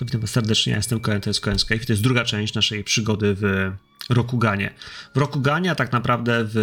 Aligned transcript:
To 0.00 0.04
witam 0.04 0.20
was 0.20 0.30
serdecznie, 0.30 0.70
ja 0.70 0.76
jestem 0.76 1.00
Koen, 1.00 1.20
to 1.20 1.30
jest 1.30 1.40
Koen 1.40 1.58
Skype 1.58 1.82
i 1.82 1.86
to 1.86 1.92
jest 1.92 2.02
druga 2.02 2.24
część 2.24 2.54
naszej 2.54 2.84
przygody 2.84 3.34
w 3.34 3.72
Rokuganie. 4.10 4.74
W 5.14 5.16
Rokuganie, 5.16 5.70
a 5.70 5.74
tak 5.74 5.92
naprawdę 5.92 6.44
w, 6.44 6.54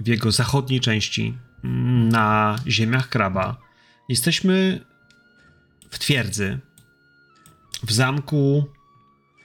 w 0.00 0.06
jego 0.06 0.32
zachodniej 0.32 0.80
części, 0.80 1.38
mm, 1.64 2.08
na 2.08 2.56
ziemiach 2.66 3.08
Kraba, 3.08 3.56
jesteśmy 4.08 4.84
w 5.90 5.98
twierdzy, 5.98 6.58
w 7.82 7.92
zamku 7.92 8.64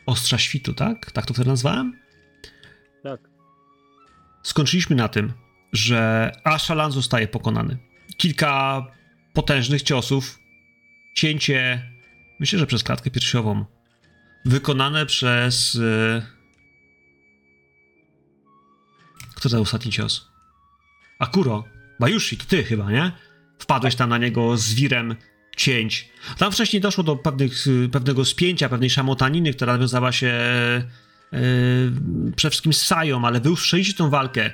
Ostrza 0.06 0.38
Świtu, 0.38 0.74
tak? 0.74 1.12
Tak 1.12 1.26
to 1.26 1.34
wtedy 1.34 1.50
nazwałem? 1.50 2.00
Tak. 3.04 3.20
Skończyliśmy 4.44 4.96
na 4.96 5.08
tym, 5.08 5.34
że 5.74 6.32
Ashalan 6.44 6.92
zostaje 6.92 7.28
pokonany. 7.28 7.78
Kilka 8.18 8.86
potężnych 9.34 9.82
ciosów, 9.82 10.40
cięcie, 11.16 11.95
myślę, 12.40 12.60
że 12.60 12.68
przez 12.68 12.84
klatkę 12.84 13.12
piersiową, 13.12 13.66
wykonane 14.46 15.06
przez. 15.06 15.74
Yy... 15.74 16.22
Kto 19.36 19.50
to 19.50 19.60
ostatni 19.60 19.92
cios? 19.92 20.28
Akuro. 21.20 21.64
Bajushi, 22.00 22.38
to 22.38 22.46
ty 22.46 22.64
chyba, 22.64 22.92
nie? 22.92 23.12
Wpadłeś 23.60 23.96
tam 23.96 24.10
na 24.10 24.18
niego 24.18 24.58
z 24.58 24.74
wirem 24.74 25.16
cięć. 25.58 26.10
Tam 26.38 26.52
wcześniej 26.52 26.82
doszło 26.82 27.04
do 27.04 27.16
pewnych, 27.16 27.66
pewnego 27.92 28.26
spięcia, 28.26 28.70
pewnej 28.70 28.90
szamotaniny, 28.90 29.54
która 29.54 29.74
nawiązała 29.74 30.12
się 30.12 30.34
yy, 31.32 31.40
przede 32.36 32.52
wszystkim 32.52 32.74
z 32.74 32.82
Sają, 32.82 33.26
ale 33.26 33.42
wy 33.42 33.50
już 33.50 33.96
tą 33.98 34.10
walkę. 34.10 34.52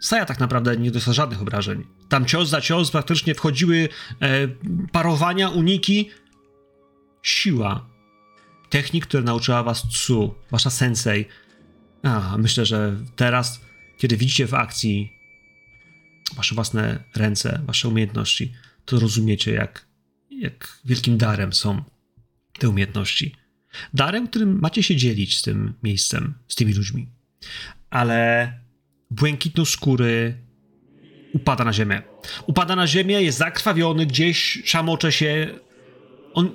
Saja 0.00 0.24
tak 0.24 0.40
naprawdę 0.40 0.76
nie 0.76 0.90
dostała 0.90 1.14
żadnych 1.14 1.42
obrażeń. 1.42 1.84
Tam 2.08 2.26
cios 2.26 2.48
za 2.48 2.60
cios 2.60 2.90
praktycznie 2.90 3.34
wchodziły 3.34 3.88
e, 4.22 4.48
parowania, 4.92 5.48
uniki. 5.48 6.10
Siła. 7.24 7.86
Technik, 8.70 9.06
które 9.06 9.22
nauczyła 9.22 9.62
was 9.62 9.88
Tsu, 9.88 10.34
wasza 10.50 10.70
sensei. 10.70 11.24
A, 12.02 12.38
myślę, 12.38 12.66
że 12.66 12.96
teraz, 13.16 13.60
kiedy 13.98 14.16
widzicie 14.16 14.46
w 14.46 14.54
akcji 14.54 15.12
wasze 16.36 16.54
własne 16.54 17.04
ręce, 17.16 17.60
wasze 17.66 17.88
umiejętności, 17.88 18.52
to 18.84 19.00
rozumiecie, 19.00 19.52
jak, 19.52 19.86
jak 20.30 20.78
wielkim 20.84 21.18
darem 21.18 21.52
są 21.52 21.82
te 22.58 22.68
umiejętności. 22.68 23.34
Darem, 23.94 24.28
którym 24.28 24.60
macie 24.60 24.82
się 24.82 24.96
dzielić 24.96 25.38
z 25.38 25.42
tym 25.42 25.74
miejscem, 25.82 26.34
z 26.48 26.54
tymi 26.54 26.72
ludźmi. 26.72 27.08
Ale 27.90 28.52
błękitno-skóry 29.10 30.34
upada 31.32 31.64
na 31.64 31.72
ziemię. 31.72 32.02
Upada 32.46 32.76
na 32.76 32.86
ziemię, 32.86 33.22
jest 33.22 33.38
zakrwawiony, 33.38 34.06
gdzieś 34.06 34.62
szamocze 34.64 35.12
się. 35.12 35.58
On. 36.34 36.50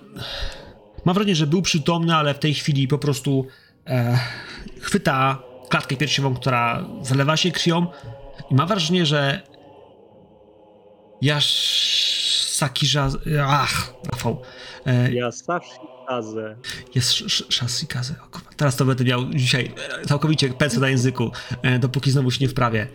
Mam 1.06 1.14
wrażenie, 1.14 1.36
że 1.36 1.48
był 1.48 1.62
przytomny, 1.62 2.16
ale 2.16 2.34
w 2.34 2.40
tej 2.40 2.54
chwili 2.54 2.88
po 2.88 2.98
prostu 2.98 3.48
e, 3.88 4.20
chwyta 4.80 5.44
klatkę 5.70 5.96
piersiową, 5.96 6.36
która 6.36 6.86
zalewa 7.02 7.38
się 7.38 7.52
krwią. 7.52 7.88
I 8.52 8.56
mam 8.56 8.68
wrażenie, 8.68 9.06
że 9.06 9.42
Yasakirza... 11.22 13.10
Ach, 13.48 13.94
Rafał. 14.12 14.42
E, 14.86 15.12
Yasashikaze. 15.12 16.56
Jest 16.96 17.12
Shasikaze. 17.50 18.16
Teraz 18.58 18.76
to 18.76 18.86
będę 18.86 19.04
miał 19.04 19.30
dzisiaj 19.30 19.74
całkowicie 20.08 20.50
pędzę 20.50 20.80
na 20.80 20.90
języku, 20.90 21.32
e, 21.62 21.80
dopóki 21.80 22.12
znowu 22.12 22.32
się 22.32 22.46
nie 22.46 22.50
wprawię. 22.50 22.88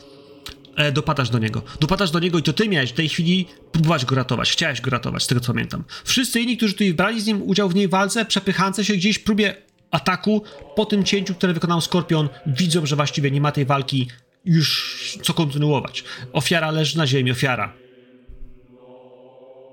E, 0.77 0.93
dopadasz 0.93 1.31
do 1.31 1.39
niego. 1.39 1.63
Dopadasz 1.81 2.11
do 2.11 2.19
niego 2.19 2.39
i 2.39 2.43
to 2.43 2.53
ty 2.53 2.69
miałeś 2.69 2.91
w 2.91 2.95
tej 2.95 3.09
chwili 3.09 3.47
próbować 3.73 4.05
go 4.05 4.15
ratować. 4.15 4.51
Chciałeś 4.51 4.81
go 4.81 4.91
ratować, 4.91 5.23
z 5.23 5.27
tego 5.27 5.41
co 5.41 5.53
pamiętam. 5.53 5.85
Wszyscy 6.05 6.41
inni, 6.41 6.57
którzy 6.57 6.73
tutaj 6.73 6.95
brali 6.95 7.21
z 7.21 7.27
nim 7.27 7.43
udział 7.43 7.69
w 7.69 7.75
niej 7.75 7.89
walce, 7.89 8.25
przepychance 8.25 8.85
się 8.85 8.95
gdzieś, 8.95 9.19
próbie 9.19 9.57
ataku, 9.91 10.43
po 10.77 10.87
tym 10.87 11.05
cięciu, 11.05 11.35
które 11.35 11.53
wykonał 11.53 11.81
Skorpion, 11.81 12.29
widzą, 12.47 12.87
że 12.87 12.97
właściwie 12.97 13.31
nie 13.31 13.41
ma 13.41 13.53
tej 13.53 13.65
walki 13.67 14.09
już 14.45 15.19
co 15.23 15.35
kontynuować. 15.35 16.05
Ofiara 16.33 16.71
leży 16.71 16.99
na 16.99 17.07
ziemi, 17.07 17.31
ofiara. 17.31 17.77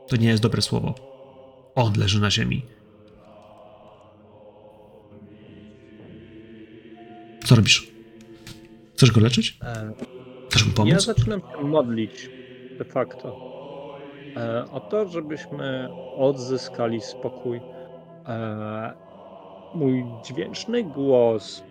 To 0.07 0.16
nie 0.16 0.28
jest 0.28 0.44
dobre 0.44 0.61
słowo. 0.61 0.95
On 1.75 1.94
leży 1.97 2.19
na 2.19 2.31
ziemi. 2.31 2.66
Co 7.45 7.56
robisz? 7.56 7.88
Chcesz 8.95 9.11
go 9.11 9.22
leczyć? 9.22 9.57
Chcesz 10.51 10.67
mu 10.67 10.73
pomóc? 10.73 10.94
Ja 10.94 11.00
zaczynam 11.00 11.41
się 11.41 11.63
modlić 11.63 12.29
de 12.78 12.85
facto 12.85 13.28
e, 14.38 14.66
o 14.72 14.79
to, 14.79 15.07
żebyśmy 15.07 15.89
odzyskali 16.17 17.01
spokój. 17.01 17.62
E, 18.28 18.94
mój 19.75 20.06
dźwięczny 20.25 20.84
głos, 20.84 21.63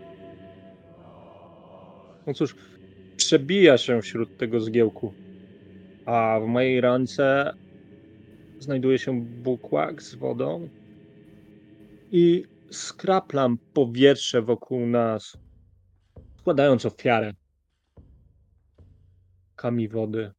no 2.26 2.34
cóż, 2.34 2.56
przebija 3.16 3.78
się 3.78 4.02
wśród 4.02 4.36
tego 4.36 4.60
zgiełku, 4.60 5.14
a 6.06 6.40
w 6.44 6.46
mojej 6.46 6.80
ręce 6.80 7.54
znajduje 8.58 8.98
się 8.98 9.20
bukłak 9.20 10.02
z 10.02 10.14
wodą 10.14 10.68
i 12.10 12.44
skraplam 12.70 13.58
powietrze 13.74 14.42
wokół 14.42 14.86
nas, 14.86 15.38
składając 16.38 16.86
ofiarę 16.86 17.32
kami 19.60 19.88
wody. 19.88 20.32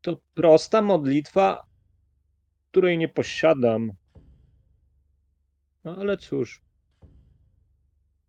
To 0.00 0.20
prosta 0.34 0.82
modlitwa, 0.82 1.66
której 2.70 2.98
nie 2.98 3.08
posiadam. 3.08 3.92
No 5.84 5.96
ale 5.96 6.16
cóż. 6.16 6.62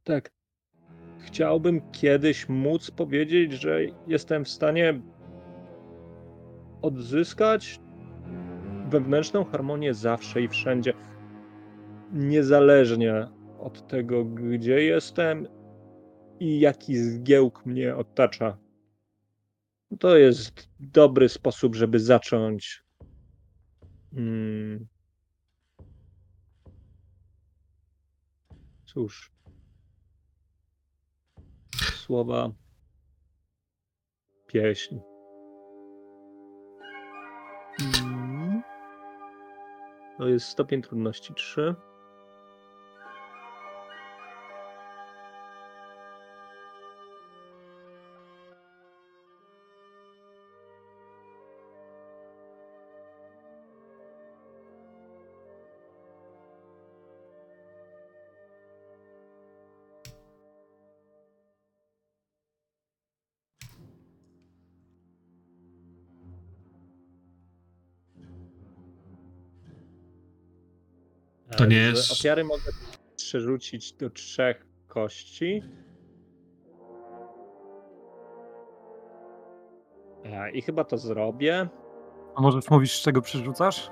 Tak. 0.04 0.32
Chciałbym 1.20 1.92
kiedyś 1.92 2.50
móc 2.50 2.92
powiedzieć, 2.92 3.52
że 3.52 3.80
jestem 4.08 4.46
w 4.46 4.50
stanie 4.50 5.02
odzyskać 6.82 7.80
wewnętrzną 8.90 9.46
harmonię 9.46 9.94
zawsze 9.94 10.42
i 10.42 10.48
wszędzie. 10.48 10.94
Niezależnie 12.14 13.28
od 13.60 13.88
tego, 13.88 14.26
gdzie 14.26 14.84
jestem 14.84 15.48
i 16.40 16.60
jaki 16.60 16.98
zgiełk 16.98 17.66
mnie 17.66 17.96
otacza. 17.96 18.58
To 20.00 20.18
jest 20.18 20.70
dobry 20.80 21.30
sposób, 21.30 21.76
żeby 21.76 22.00
zacząć. 22.00 22.84
Hmm. 24.16 24.88
Cóż. 28.86 29.32
Słowa. 31.96 32.52
Pieśń. 34.48 35.00
Hmm. 37.80 38.62
To 40.18 40.28
jest 40.28 40.48
stopień 40.48 40.82
trudności 40.82 41.34
3. 41.34 41.76
To 71.64 71.70
nie 71.70 71.78
jest. 71.78 72.12
Ofiary 72.12 72.44
mogę 72.44 72.72
przerzucić 73.16 73.94
do 73.94 74.10
trzech 74.10 74.66
kości. 74.88 75.64
I 80.54 80.62
chyba 80.62 80.84
to 80.84 80.98
zrobię. 80.98 81.68
A 82.36 82.42
możesz 82.42 82.70
mówić, 82.70 82.92
z 82.92 83.02
czego 83.02 83.22
przerzucasz? 83.22 83.92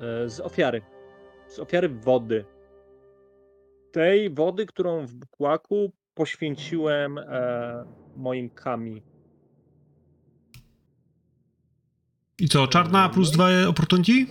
E, 0.00 0.28
z 0.28 0.40
ofiary. 0.40 0.82
Z 1.48 1.58
ofiary 1.58 1.88
wody. 1.88 2.44
Tej 3.92 4.30
wody, 4.30 4.66
którą 4.66 5.06
w 5.06 5.14
bukłaku 5.14 5.92
poświęciłem 6.14 7.18
e, 7.18 7.84
moim 8.16 8.50
kami. 8.50 9.02
I 12.38 12.48
co, 12.48 12.66
czarna 12.66 13.08
plus 13.08 13.30
dwa 13.30 13.48
opportunity? 13.68 14.26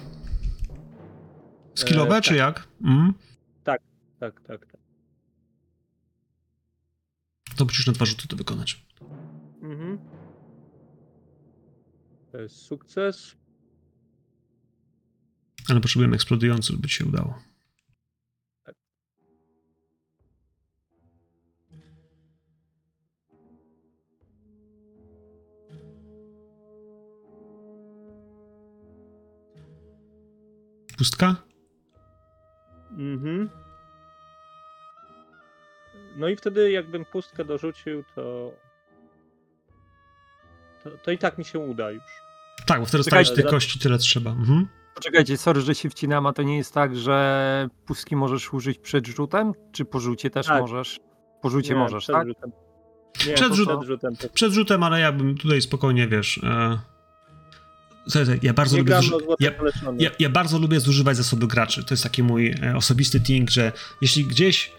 Skillowe, 1.80 2.18
e, 2.18 2.22
czy 2.22 2.30
tak. 2.30 2.38
jak? 2.38 2.68
Mm. 2.84 3.14
Tak, 3.64 3.82
tak, 4.20 4.42
tak, 4.42 4.66
tak. 4.66 4.82
To 7.56 7.66
musisz 7.66 7.88
na 7.88 7.94
dwa 7.94 8.06
rzuty 8.06 8.28
to 8.28 8.36
wykonać. 8.36 8.86
Mhm. 9.62 10.00
To 12.32 12.38
jest 12.38 12.56
sukces. 12.56 13.36
Ale 15.70 15.82
potrzebujemy 15.82 16.16
eksplodujący, 16.16 16.74
żeby 16.74 16.88
ci 16.88 16.96
się 16.96 17.06
udało. 17.06 17.40
Pustka? 30.98 31.49
Mhm. 33.00 33.50
No 36.18 36.28
i 36.28 36.36
wtedy 36.36 36.72
jakbym 36.72 37.06
pustkę 37.06 37.46
dorzucił, 37.46 38.04
to... 38.16 38.52
to... 40.84 40.90
To 41.04 41.12
i 41.12 41.18
tak 41.18 41.38
mi 41.38 41.46
się 41.46 41.60
uda 41.60 41.92
już. 41.92 42.04
Tak, 42.66 42.80
bo 42.80 42.86
wtedy 42.86 43.04
tych 43.04 43.44
za- 43.44 43.50
kości 43.50 43.80
tyle 43.80 43.98
trzeba. 43.98 44.32
Mhm. 44.32 44.68
Poczekajcie, 44.96 45.38
sorry, 45.38 45.62
że 45.62 45.76
się 45.76 45.90
wcinam, 45.90 46.26
a 46.26 46.34
to 46.34 46.44
nie 46.44 46.58
jest 46.58 46.74
tak, 46.74 46.96
że 46.96 47.70
pustki 47.86 48.16
możesz 48.16 48.54
użyć 48.54 48.80
przed 48.80 49.08
rzutem? 49.08 49.54
Czy 49.72 49.86
po 49.86 50.00
rzucie 50.00 50.30
też 50.30 50.46
Tak. 50.48 50.62
możesz? 50.62 51.00
Po 51.42 51.50
rzucie 51.50 51.74
Nie, 51.74 51.80
możesz, 51.80 52.04
przed 52.04 52.16
tak? 52.16 52.28
Rzutem. 52.28 52.52
Nie, 53.28 53.34
Przed. 53.34 53.36
Przed 53.36 53.54
rzutem. 53.54 54.14
Przed 54.34 54.54
rzutem, 54.54 54.84
ale 54.84 55.00
ja 55.00 55.12
bym 55.12 55.38
tutaj 55.38 55.62
spokojnie, 55.62 56.08
wiesz... 56.08 56.38
E... 56.44 56.80
Słuchaj, 58.10 58.40
ja 58.42 58.54
bardzo 58.54 58.78
lubię... 58.78 58.96
zuży- 58.96 59.18
ja. 59.40 59.52
Ja, 60.00 60.10
ja 60.20 60.30
bardzo 60.30 60.60
lubię 60.60 60.80
zużywać 60.80 61.18
zasoby 61.18 61.48
graczy. 61.48 61.84
To 61.84 61.94
jest 61.94 62.04
taki 62.04 62.24
mój 62.24 62.56
e, 62.64 62.76
osobisty 62.76 63.20
thing, 63.20 63.50
że 63.50 63.72
jeśli 64.02 64.26
gdzieś 64.26 64.72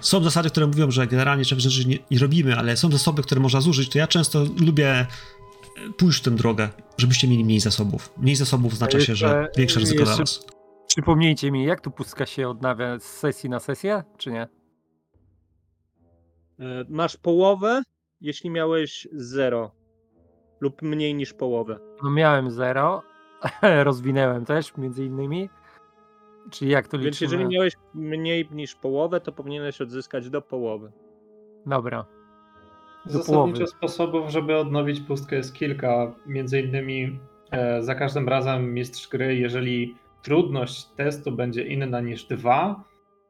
są 0.00 0.22
zasady, 0.24 0.50
które 0.50 0.66
mówią, 0.66 0.90
że 0.90 1.06
generalnie 1.06 1.44
czegoś 1.44 1.62
rzeczy 1.64 1.88
nie, 1.88 1.98
nie 2.10 2.18
robimy, 2.18 2.56
ale 2.56 2.76
są 2.76 2.90
zasoby, 2.90 3.22
które 3.22 3.40
można 3.40 3.60
zużyć, 3.60 3.88
to 3.88 3.98
ja 3.98 4.06
często 4.06 4.44
lubię 4.66 4.88
e, 4.90 5.06
pójść 5.96 6.18
w 6.18 6.22
tę 6.22 6.30
drogę, 6.30 6.68
żebyście 6.98 7.28
mieli 7.28 7.44
mniej 7.44 7.60
zasobów. 7.60 8.12
Mniej 8.18 8.36
zasobów 8.36 8.72
oznacza 8.72 9.00
się, 9.00 9.14
że 9.14 9.48
większe 9.56 9.80
ryzyko 9.80 10.04
dla 10.04 10.16
was. 10.16 10.46
Przypomnijcie 10.86 11.50
mi, 11.50 11.64
jak 11.64 11.80
tu 11.80 11.90
pustka 11.90 12.26
się 12.26 12.48
odnawia 12.48 12.98
z 12.98 13.04
sesji 13.04 13.50
na 13.50 13.60
sesję, 13.60 14.02
czy 14.18 14.30
nie? 14.30 14.42
E, 14.42 14.48
Masz 16.88 17.16
połowę, 17.16 17.82
jeśli 18.20 18.50
miałeś 18.50 19.08
zero 19.12 19.74
lub 20.62 20.82
mniej 20.82 21.14
niż 21.14 21.32
połowę. 21.34 21.78
No 22.02 22.10
miałem 22.10 22.50
zero, 22.50 23.02
rozwinęłem 23.84 24.44
też 24.44 24.76
między 24.76 25.04
innymi. 25.04 25.48
Czyli 26.50 26.70
jak 26.70 26.88
to 26.88 26.98
Więc 26.98 27.20
liczymy? 27.20 27.32
jeżeli 27.32 27.56
miałeś 27.56 27.74
mniej 27.94 28.48
niż 28.50 28.74
połowę, 28.74 29.20
to 29.20 29.32
powinieneś 29.32 29.80
odzyskać 29.80 30.30
do 30.30 30.42
połowy. 30.42 30.92
Dobra. 31.66 32.04
Do 33.06 33.12
Zasadniczo 33.12 33.32
połowy. 33.34 33.66
sposobów, 33.66 34.30
żeby 34.30 34.56
odnowić 34.56 35.00
pustkę 35.00 35.36
jest 35.36 35.54
kilka. 35.54 36.14
Między 36.26 36.60
innymi 36.60 37.18
e, 37.50 37.82
za 37.82 37.94
każdym 37.94 38.28
razem 38.28 38.74
mistrz 38.74 39.08
gry, 39.08 39.36
jeżeli 39.36 39.96
trudność 40.22 40.84
testu 40.84 41.32
będzie 41.32 41.62
inna 41.62 42.00
niż 42.00 42.24
dwa, 42.24 42.84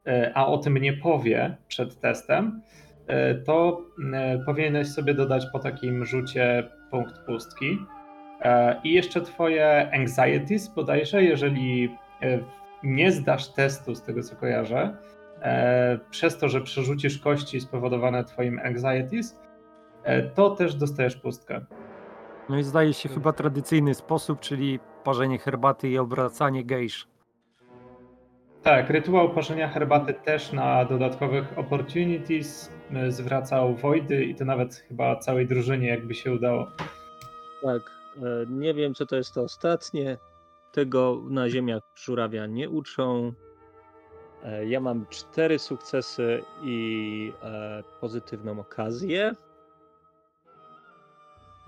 e, 0.07 0.33
a 0.35 0.47
o 0.47 0.59
tym 0.59 0.77
nie 0.77 0.93
powie 0.93 1.57
przed 1.69 2.01
testem, 2.01 2.63
e, 3.07 3.35
to 3.35 3.85
e, 4.13 4.39
powinieneś 4.47 4.89
sobie 4.89 5.15
dodać 5.15 5.47
po 5.53 5.59
takim 5.59 6.05
rzucie 6.05 6.71
punkt 6.93 7.19
pustki. 7.27 7.79
E, 8.41 8.81
I 8.85 8.93
jeszcze 8.93 9.21
twoje 9.21 9.91
anxieties 9.95 10.69
bodajże, 10.69 11.25
jeżeli 11.25 11.97
e, 12.23 12.39
nie 12.83 13.13
zdasz 13.13 13.49
testu 13.49 13.95
z 13.95 14.03
tego 14.03 14.23
co 14.23 14.37
kojarzę, 14.37 14.97
e, 15.43 15.99
przez 16.11 16.39
to, 16.39 16.49
że 16.49 16.61
przerzucisz 16.61 17.19
kości 17.19 17.61
spowodowane 17.61 18.25
twoim 18.25 18.61
anxieties, 18.65 19.43
to 20.35 20.51
też 20.51 20.75
dostajesz 20.75 21.17
pustkę. 21.17 21.61
No 22.49 22.59
i 22.59 22.63
zdaje 22.63 22.95
się 22.95 23.09
chyba 23.09 23.33
tradycyjny 23.33 23.95
sposób, 23.95 24.41
czyli 24.41 24.81
parzenie 25.05 25.39
herbaty 25.39 25.89
i 25.89 25.99
obracanie 25.99 26.65
gejsz. 26.65 27.12
Tak, 28.63 28.91
rytuał 28.91 29.31
parzenia 29.35 29.69
herbaty 29.69 30.15
też 30.15 30.53
na 30.53 30.85
dodatkowych 30.85 31.59
opportunities 31.59 32.73
e, 32.95 33.13
zwracał 33.13 33.75
Wojdy 33.75 34.25
i 34.25 34.35
to 34.35 34.45
nawet 34.45 34.75
chyba 34.75 35.17
całej 35.17 35.47
drużynie, 35.47 35.89
jakby 35.89 36.15
się 36.15 36.33
udało. 36.33 36.67
Tak. 37.63 37.83
e, 38.17 38.21
Nie 38.49 38.75
wiem, 38.75 38.95
co 38.95 39.07
to 39.07 39.17
jest 39.17 39.35
to 39.35 39.43
ostatnie. 39.43 40.19
Tego 40.73 41.23
na 41.31 41.49
ziemiach 41.51 41.83
żurawia 41.95 42.47
nie 42.47 42.71
uczą. 42.71 43.33
E, 44.45 44.67
Ja 44.67 44.81
mam 44.81 45.07
cztery 45.11 45.59
sukcesy 45.59 46.43
i 46.65 47.33
pozytywną 48.01 48.61
okazję. 48.61 49.33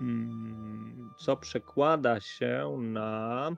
Mm, 0.01 1.09
Co 1.17 1.37
przekłada 1.37 2.19
się 2.19 2.77
na 2.81 3.51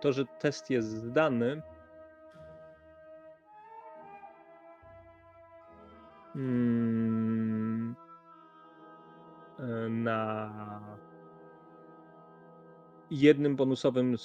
to, 0.00 0.12
że 0.12 0.24
test 0.26 0.70
jest 0.70 0.88
zdany. 0.88 1.62
Mm, 6.36 7.96
e, 9.58 9.88
na 9.88 10.52
jednym 13.10 13.56
bonusowym 13.56 14.16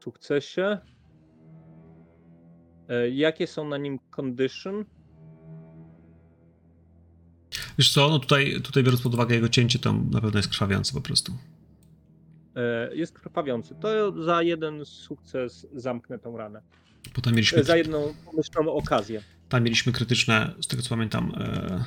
sukcesie. 0.00 0.78
E, 2.88 3.10
Jakie 3.10 3.46
są 3.46 3.68
na 3.68 3.76
nim 3.78 3.98
condition? 4.10 4.84
Wiesz 7.78 7.92
co, 7.92 8.10
no 8.10 8.18
tutaj, 8.18 8.60
tutaj 8.62 8.82
biorąc 8.82 9.02
pod 9.02 9.14
uwagę 9.14 9.34
jego 9.34 9.48
cięcie, 9.48 9.78
to 9.78 9.92
na 9.92 10.20
pewno 10.20 10.38
jest 10.38 10.48
krwawiący 10.48 10.94
po 10.94 11.00
prostu. 11.00 11.32
E, 12.56 12.94
Jest 12.96 13.12
krwawiący. 13.12 13.74
To 13.80 14.22
za 14.22 14.42
jeden 14.42 14.84
sukces 14.84 15.66
zamknę 15.74 16.18
tą 16.18 16.36
ranę. 16.36 16.62
Potem 17.14 17.32
mieliśmy, 17.34 17.58
E, 17.58 17.64
Za 17.64 17.76
jedną 17.76 18.14
pomyślną 18.24 18.72
okazję. 18.72 19.22
tam 19.48 19.62
mieliśmy 19.62 19.92
krytyczne, 19.92 20.54
z 20.60 20.66
tego 20.66 20.82
co 20.82 20.88
pamiętam, 20.90 21.32
e, 21.36 21.84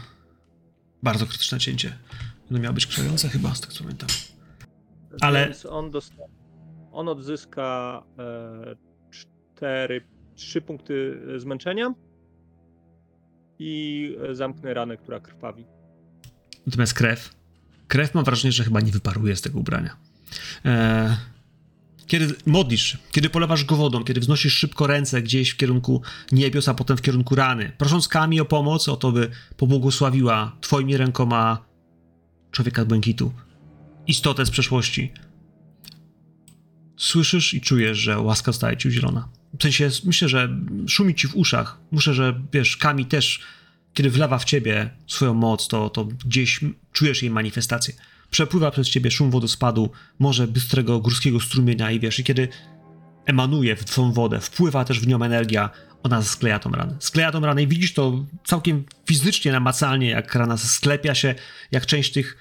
bardzo 1.03 1.25
krytyczne 1.25 1.59
cięcie. 1.59 1.97
Ono 2.51 2.59
miało 2.59 2.73
być 2.73 2.87
krwawiące 2.87 3.29
chyba, 3.29 3.55
z 3.55 3.61
tego 3.61 3.73
co 3.73 3.83
pamiętam. 3.83 4.09
Ale- 5.21 5.45
Więc 5.45 5.65
on, 5.65 5.91
dosta... 5.91 6.23
on 6.91 7.07
odzyska 7.09 8.03
e, 8.19 8.75
cztery, 9.11 10.01
trzy 10.35 10.61
punkty 10.61 11.21
zmęczenia 11.37 11.93
i 13.59 14.15
e, 14.29 14.35
zamknę 14.35 14.73
ranę, 14.73 14.97
która 14.97 15.19
krwawi. 15.19 15.65
Natomiast 16.67 16.93
krew. 16.93 17.35
Krew 17.87 18.13
mam 18.13 18.23
wrażenie, 18.25 18.51
że 18.51 18.63
chyba 18.63 18.81
nie 18.81 18.91
wyparuje 18.91 19.35
z 19.35 19.41
tego 19.41 19.59
ubrania. 19.59 19.97
E, 20.65 21.17
kiedy 22.07 22.35
modlisz, 22.45 22.97
kiedy 23.11 23.29
polewasz 23.29 23.63
go 23.65 23.75
wodą, 23.75 24.03
kiedy 24.03 24.19
wznosisz 24.19 24.53
szybko 24.53 24.87
ręce 24.87 25.21
gdzieś 25.21 25.49
w 25.49 25.57
kierunku 25.57 26.01
niebios, 26.31 26.67
a 26.67 26.73
potem 26.73 26.97
w 26.97 27.01
kierunku 27.01 27.35
rany, 27.35 27.71
prosząc 27.77 28.07
Kami 28.07 28.41
o 28.41 28.45
pomoc, 28.45 28.89
o 28.89 28.97
to, 28.97 29.11
by 29.11 29.29
pobłogosławiła 29.57 30.57
twoimi 30.61 30.97
rękoma 30.97 31.65
człowieka 32.51 32.85
błękitu, 32.85 33.33
istotę 34.07 34.45
z 34.45 34.49
przeszłości. 34.49 35.11
Słyszysz 36.97 37.53
i 37.53 37.61
czujesz, 37.61 37.97
że 37.97 38.19
łaska 38.19 38.53
staje 38.53 38.77
ci 38.77 38.87
udzielona. 38.87 39.29
W 39.59 39.63
sensie, 39.63 39.89
myślę, 40.03 40.29
że 40.29 40.49
szumi 40.87 41.15
ci 41.15 41.27
w 41.27 41.35
uszach. 41.35 41.77
Muszę, 41.91 42.13
że 42.13 42.41
wiesz, 42.53 42.77
Kami 42.77 43.05
też 43.05 43.41
kiedy 43.95 44.09
wlewa 44.09 44.37
w 44.37 44.45
ciebie 44.45 44.89
swoją 45.07 45.33
moc, 45.33 45.67
to, 45.67 45.89
to 45.89 46.05
gdzieś 46.05 46.59
czujesz 46.91 47.21
jej 47.21 47.31
manifestację. 47.31 47.93
Przepływa 48.31 48.71
przez 48.71 48.89
ciebie 48.89 49.11
szum 49.11 49.31
wodospadu, 49.31 49.89
może 50.19 50.47
bystrego 50.47 50.99
górskiego 50.99 51.39
strumienia 51.39 51.91
i 51.91 51.99
wiesz, 51.99 52.19
i 52.19 52.23
kiedy 52.23 52.47
emanuje 53.25 53.75
w 53.75 53.85
twoją 53.85 54.11
wodę, 54.11 54.39
wpływa 54.39 54.85
też 54.85 54.99
w 54.99 55.07
nią 55.07 55.23
energia, 55.23 55.69
ona 56.03 56.21
skleja 56.21 56.59
tą 56.59 56.71
ranę. 56.71 56.95
Skleja 56.99 57.31
tą 57.31 57.39
ranę 57.39 57.63
i 57.63 57.67
widzisz 57.67 57.93
to 57.93 58.25
całkiem 58.43 58.85
fizycznie, 59.05 59.51
namacalnie, 59.51 60.09
jak 60.09 60.35
rana 60.35 60.57
sklepia 60.57 61.15
się, 61.15 61.35
jak 61.71 61.85
część 61.85 62.11
tych 62.11 62.37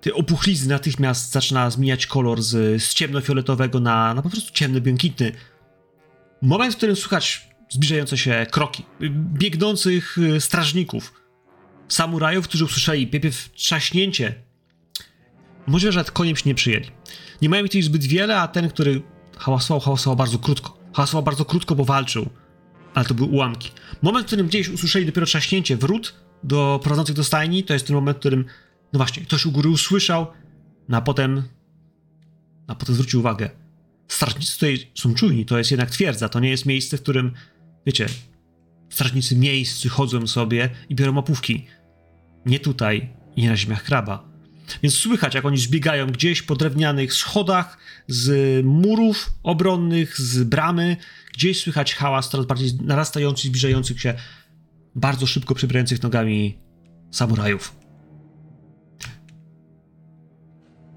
tej 0.00 0.12
opuchlizny 0.12 0.74
natychmiast 0.74 1.32
zaczyna 1.32 1.70
zmieniać 1.70 2.06
kolor 2.06 2.42
z, 2.42 2.82
z 2.82 2.94
ciemnofioletowego 2.94 3.80
na, 3.80 4.14
na 4.14 4.22
po 4.22 4.30
prostu 4.30 4.52
ciemny, 4.52 4.80
błękitny. 4.80 5.32
Moment, 6.42 6.74
w 6.74 6.76
którym 6.76 6.96
słychać 6.96 7.48
zbliżające 7.70 8.18
się 8.18 8.46
kroki, 8.50 8.84
biegnących 9.10 10.18
y, 10.18 10.40
strażników, 10.40 11.12
samurajów, 11.88 12.48
którzy 12.48 12.64
usłyszeli 12.64 13.06
pierw 13.06 13.52
trzaśnięcie. 13.52 14.47
Możliwe, 15.68 15.92
że 15.92 15.98
nawet 15.98 16.10
koniem 16.10 16.36
się 16.36 16.42
nie 16.46 16.54
przyjęli. 16.54 16.86
Nie 17.42 17.48
mają 17.48 17.64
ich 17.64 17.70
tutaj 17.70 17.82
zbyt 17.82 18.04
wiele, 18.04 18.40
a 18.40 18.48
ten, 18.48 18.68
który 18.68 19.02
hałasował, 19.38 19.80
hałasował 19.80 20.16
bardzo 20.16 20.38
krótko. 20.38 20.78
Hałasował 20.92 21.22
bardzo 21.22 21.44
krótko, 21.44 21.74
bo 21.74 21.84
walczył, 21.84 22.28
ale 22.94 23.04
to 23.04 23.14
były 23.14 23.28
ułamki. 23.28 23.70
Moment, 24.02 24.24
w 24.24 24.26
którym 24.26 24.46
gdzieś 24.46 24.68
usłyszeli 24.68 25.06
dopiero 25.06 25.26
trzaśnięcie 25.26 25.76
wrót 25.76 26.14
do 26.44 26.80
prowadzących 26.82 27.16
do 27.16 27.24
stajni, 27.24 27.64
to 27.64 27.72
jest 27.72 27.86
ten 27.86 27.96
moment, 27.96 28.16
w 28.16 28.20
którym, 28.20 28.44
no 28.92 28.96
właśnie, 28.98 29.22
ktoś 29.22 29.46
u 29.46 29.52
góry 29.52 29.68
usłyszał, 29.68 30.26
no 30.88 30.96
a 30.96 31.00
potem, 31.00 31.42
a 32.66 32.74
potem 32.74 32.94
zwrócił 32.94 33.20
uwagę. 33.20 33.50
Strażnicy 34.08 34.54
tutaj 34.54 34.90
są 34.94 35.14
czujni, 35.14 35.46
to 35.46 35.58
jest 35.58 35.70
jednak 35.70 35.90
twierdza, 35.90 36.28
to 36.28 36.40
nie 36.40 36.50
jest 36.50 36.66
miejsce, 36.66 36.98
w 36.98 37.02
którym, 37.02 37.32
wiecie, 37.86 38.06
strażnicy 38.90 39.36
miejscy 39.36 39.88
chodzą 39.88 40.26
sobie 40.26 40.70
i 40.88 40.94
biorą 40.94 41.18
opówki. 41.18 41.66
Nie 42.46 42.60
tutaj 42.60 43.08
i 43.36 43.42
nie 43.42 43.48
na 43.48 43.56
ziemiach 43.56 43.84
kraba. 43.84 44.27
Więc 44.82 44.94
słychać, 44.94 45.34
jak 45.34 45.44
oni 45.44 45.58
zbiegają 45.58 46.06
gdzieś 46.06 46.42
po 46.42 46.56
drewnianych 46.56 47.14
schodach, 47.14 47.78
z 48.08 48.64
murów 48.64 49.30
obronnych, 49.42 50.20
z 50.20 50.42
bramy. 50.42 50.96
Gdzieś 51.32 51.60
słychać 51.60 51.94
hałas 51.94 52.30
coraz 52.30 52.46
bardziej 52.46 52.74
narastający, 52.82 53.48
zbliżających 53.48 54.00
się, 54.00 54.14
bardzo 54.94 55.26
szybko 55.26 55.54
przybierających 55.54 56.02
nogami 56.02 56.58
samurajów. 57.10 57.76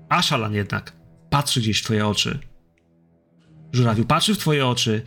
Aszalan 0.10 0.54
jednak 0.54 0.94
patrzy 1.30 1.60
gdzieś 1.60 1.80
w 1.80 1.84
twoje 1.84 2.08
oczy. 2.08 2.40
Żurawiu 3.74 4.06
patrzy 4.06 4.36
w 4.36 4.38
twoje 4.38 4.68
oczy 4.68 5.02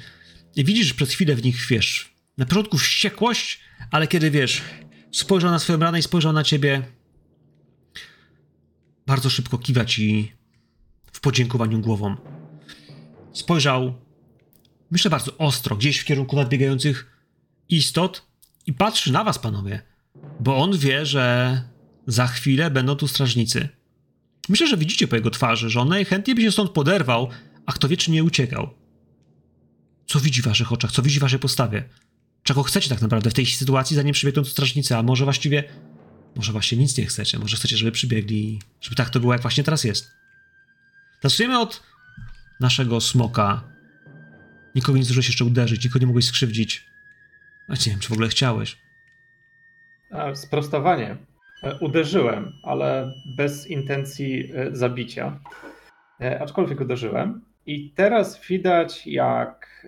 i 0.57 0.65
widzisz 0.65 0.95
przez 0.95 1.11
chwilę 1.11 1.35
w 1.35 1.45
nich, 1.45 1.67
wiesz, 1.67 2.15
na 2.39 2.47
początku 2.47 2.79
wściekłość, 2.79 3.61
ale 3.91 4.07
kiedy, 4.07 4.31
wiesz, 4.31 4.63
spojrzał 5.13 5.51
na 5.51 5.59
swoją 5.59 5.79
ranę 5.79 5.99
i 5.99 6.03
spojrzał 6.03 6.33
na 6.33 6.45
ciebie, 6.45 6.83
bardzo 9.07 9.31
szybko 9.31 9.59
kiwa 9.59 9.85
ci 9.85 10.33
w 11.13 11.21
podziękowaniu 11.21 11.81
głową. 11.81 12.17
Spojrzał, 13.33 13.95
myślę 14.91 15.11
bardzo 15.11 15.39
ostro, 15.39 15.77
gdzieś 15.77 15.99
w 15.99 16.05
kierunku 16.05 16.37
nadbiegających 16.37 17.11
istot 17.69 18.27
i 18.67 18.73
patrzy 18.73 19.13
na 19.13 19.25
was, 19.25 19.39
panowie, 19.39 19.83
bo 20.41 20.57
on 20.57 20.79
wie, 20.79 21.07
że 21.07 21.63
za 22.07 22.27
chwilę 22.27 22.71
będą 22.71 22.97
tu 22.97 23.09
strażnicy. 23.09 23.69
Myślę, 24.49 24.67
że 24.67 24.77
widzicie 24.77 25.09
po 25.09 25.17
jego 25.17 25.31
twarzy, 25.31 25.71
że 25.71 25.81
on 25.81 25.89
najchętniej 25.89 26.35
by 26.35 26.43
się 26.43 26.53
stąd 26.53 26.71
poderwał, 26.71 27.29
a 27.67 27.73
kto 27.73 27.89
wie, 27.89 27.97
czy 27.97 28.11
nie 28.11 28.25
uciekał. 28.25 28.71
Co 30.07 30.21
widzi 30.21 30.43
w 30.43 30.45
waszych 30.45 30.73
oczach, 30.73 30.93
co 30.93 31.03
widzi 31.03 31.19
w 31.19 31.23
waszej 31.23 31.39
postawie? 31.39 31.89
Czego 32.43 32.63
chcecie 32.63 32.89
tak 32.89 33.03
naprawdę 33.03 33.31
w 33.31 33.35
tej 33.35 33.47
sytuacji, 33.47 33.97
zanim 33.97 34.13
przybiegną 34.13 34.43
tu 34.43 34.49
strażnicy, 34.49 34.97
a 34.97 35.03
może 35.03 35.25
właściwie 35.25 35.65
może 36.37 36.53
właśnie 36.53 36.79
nic 36.79 36.99
nie 36.99 37.07
chcecie, 37.07 37.39
może 37.39 37.57
chcecie, 37.57 37.77
żeby 37.77 37.93
przybiegli, 37.93 38.59
żeby 38.81 38.97
tak 38.97 39.11
to 39.11 39.21
było, 39.21 39.33
jak 39.33 39.43
właśnie 39.43 39.65
teraz 39.65 39.85
jest. 39.85 40.11
Zacznijmy 41.23 41.59
od 41.59 41.83
naszego 42.61 43.01
smoka. 43.01 43.65
Nikogo 44.75 44.99
nie 44.99 45.05
zdążyłeś 45.05 45.27
jeszcze 45.29 45.45
uderzyć, 45.45 45.85
nikogo 45.85 46.01
nie 46.01 46.07
mogłeś 46.07 46.25
skrzywdzić. 46.25 46.87
A 47.69 47.73
nie 47.73 47.93
wiem, 47.93 48.01
czy 48.01 48.09
w 48.09 48.13
ogóle 48.13 48.29
chciałeś. 48.29 48.79
Sprostowanie. 50.35 51.17
E, 51.63 51.79
Uderzyłem, 51.79 52.53
ale 52.63 53.15
bez 53.37 53.67
intencji 53.67 54.51
e, 54.55 54.77
zabicia. 54.77 55.41
E, 56.21 56.43
Aczkolwiek 56.43 56.81
uderzyłem. 56.81 57.45
I 57.67 57.91
teraz 57.91 58.41
widać, 58.49 59.07
jak, 59.07 59.87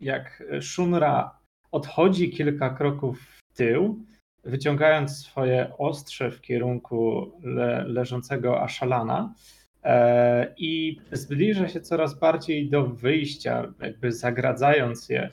jak 0.00 0.42
Shunra 0.60 1.38
odchodzi 1.72 2.30
kilka 2.30 2.70
kroków 2.70 3.20
w 3.20 3.56
tył, 3.56 4.04
wyciągając 4.44 5.18
swoje 5.18 5.72
ostrze 5.78 6.30
w 6.30 6.40
kierunku 6.40 7.32
le, 7.42 7.84
leżącego 7.88 8.62
Ashalana 8.62 9.34
e, 9.82 10.54
i 10.56 11.00
zbliża 11.12 11.68
się 11.68 11.80
coraz 11.80 12.18
bardziej 12.18 12.70
do 12.70 12.86
wyjścia, 12.86 13.74
jakby 13.80 14.12
zagradzając 14.12 15.08
je, 15.08 15.30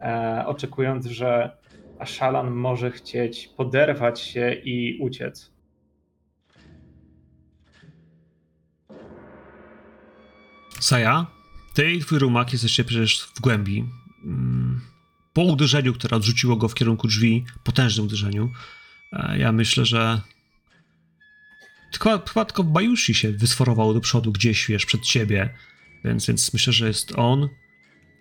e, 0.00 0.44
oczekując, 0.46 1.06
że 1.06 1.56
Ashalan 1.98 2.50
może 2.50 2.90
chcieć 2.90 3.48
poderwać 3.56 4.20
się 4.20 4.52
i 4.52 4.98
uciec. 5.00 5.52
Saja, 10.80 11.26
ty 11.74 11.92
i 11.92 12.00
twój 12.00 12.18
rumak 12.18 12.52
jesteście 12.52 12.84
przecież 12.84 13.30
w 13.34 13.40
głębi. 13.40 13.84
Po 15.32 15.42
uderzeniu, 15.42 15.94
które 15.94 16.16
odrzuciło 16.16 16.56
go 16.56 16.68
w 16.68 16.74
kierunku 16.74 17.08
drzwi, 17.08 17.44
potężnym 17.64 18.06
uderzeniu, 18.06 18.52
e, 19.12 19.38
ja 19.38 19.52
myślę, 19.52 19.84
że 19.84 20.20
tylko, 21.90 22.22
chyba 22.28 22.44
tylko 22.44 22.64
Bajushi 22.64 23.14
się 23.14 23.32
wysforował 23.32 23.94
do 23.94 24.00
przodu 24.00 24.32
gdzieś, 24.32 24.66
wiesz, 24.66 24.86
przed 24.86 25.02
ciebie, 25.02 25.54
więc, 26.04 26.26
więc 26.26 26.52
myślę, 26.52 26.72
że 26.72 26.88
jest 26.88 27.12
on, 27.18 27.48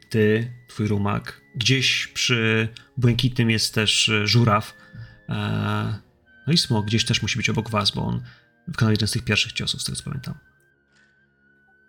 ty, 0.10 0.54
twój 0.68 0.88
rumak. 0.88 1.42
Gdzieś 1.56 2.08
przy 2.08 2.68
Błękitnym 2.98 3.50
jest 3.50 3.74
też 3.74 4.10
e, 4.10 4.28
Żuraw. 4.28 4.74
E, 5.30 6.08
No 6.48 6.54
i 6.54 6.58
Smok 6.58 6.86
gdzieś 6.86 7.06
też 7.06 7.22
musi 7.22 7.38
być 7.38 7.50
obok 7.50 7.70
was, 7.70 7.92
bo 7.92 8.02
on 8.02 8.24
wykonał 8.68 8.92
jeden 8.92 9.08
z 9.08 9.12
tych 9.12 9.24
pierwszych 9.24 9.52
ciosów, 9.52 9.82
z 9.82 9.86
tego 9.86 9.96
co 9.96 10.04
pamiętam. 10.04 10.34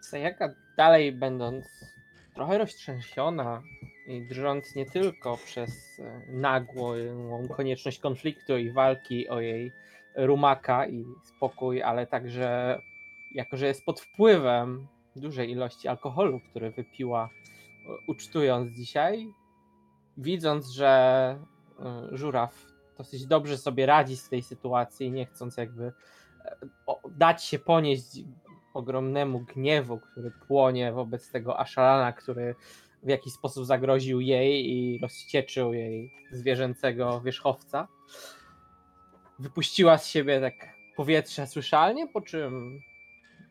Sayaka 0.00 0.54
dalej 0.76 1.12
będąc 1.12 1.64
trochę 2.34 2.58
roztrzęsiona 2.58 3.62
drżąc 4.28 4.74
nie 4.74 4.86
tylko 4.86 5.36
przez 5.36 6.00
e, 6.00 6.22
nagłą 6.28 6.94
konieczność 7.56 7.98
konfliktu 7.98 8.56
i 8.58 8.70
walki 8.70 9.28
o 9.28 9.40
jej 9.40 9.72
rumaka 10.16 10.86
i 10.86 11.04
spokój, 11.24 11.82
ale 11.82 12.06
także 12.06 12.78
jako, 13.34 13.56
że 13.56 13.66
jest 13.66 13.84
pod 13.84 14.00
wpływem 14.00 14.86
dużej 15.16 15.50
ilości 15.50 15.88
alkoholu, 15.88 16.40
który 16.50 16.70
wypiła 16.70 17.28
e, 17.28 17.88
ucztując 18.06 18.72
dzisiaj, 18.72 19.32
widząc, 20.16 20.68
że 20.68 21.38
żuraw 22.12 22.68
dosyć 22.98 23.26
dobrze 23.26 23.58
sobie 23.58 23.86
radzi 23.86 24.16
z 24.16 24.28
tej 24.28 24.42
sytuacji, 24.42 25.10
nie 25.10 25.26
chcąc 25.26 25.56
jakby 25.56 25.92
e, 26.44 26.56
dać 27.10 27.44
się 27.44 27.58
ponieść 27.58 28.20
ogromnemu 28.74 29.40
gniewu, 29.40 29.98
który 29.98 30.30
płonie 30.30 30.92
wobec 30.92 31.30
tego 31.30 31.60
Ashalana, 31.60 32.12
który 32.12 32.54
w 33.02 33.08
jakiś 33.08 33.32
sposób 33.32 33.64
zagroził 33.64 34.20
jej 34.20 34.70
i 34.70 34.98
rozcieczył 34.98 35.72
jej 35.72 36.12
zwierzęcego 36.32 37.20
wierzchowca. 37.20 37.88
Wypuściła 39.38 39.98
z 39.98 40.06
siebie 40.06 40.40
tak 40.40 40.54
powietrze 40.96 41.46
słyszalnie, 41.46 42.08
po 42.08 42.20
czym 42.20 42.80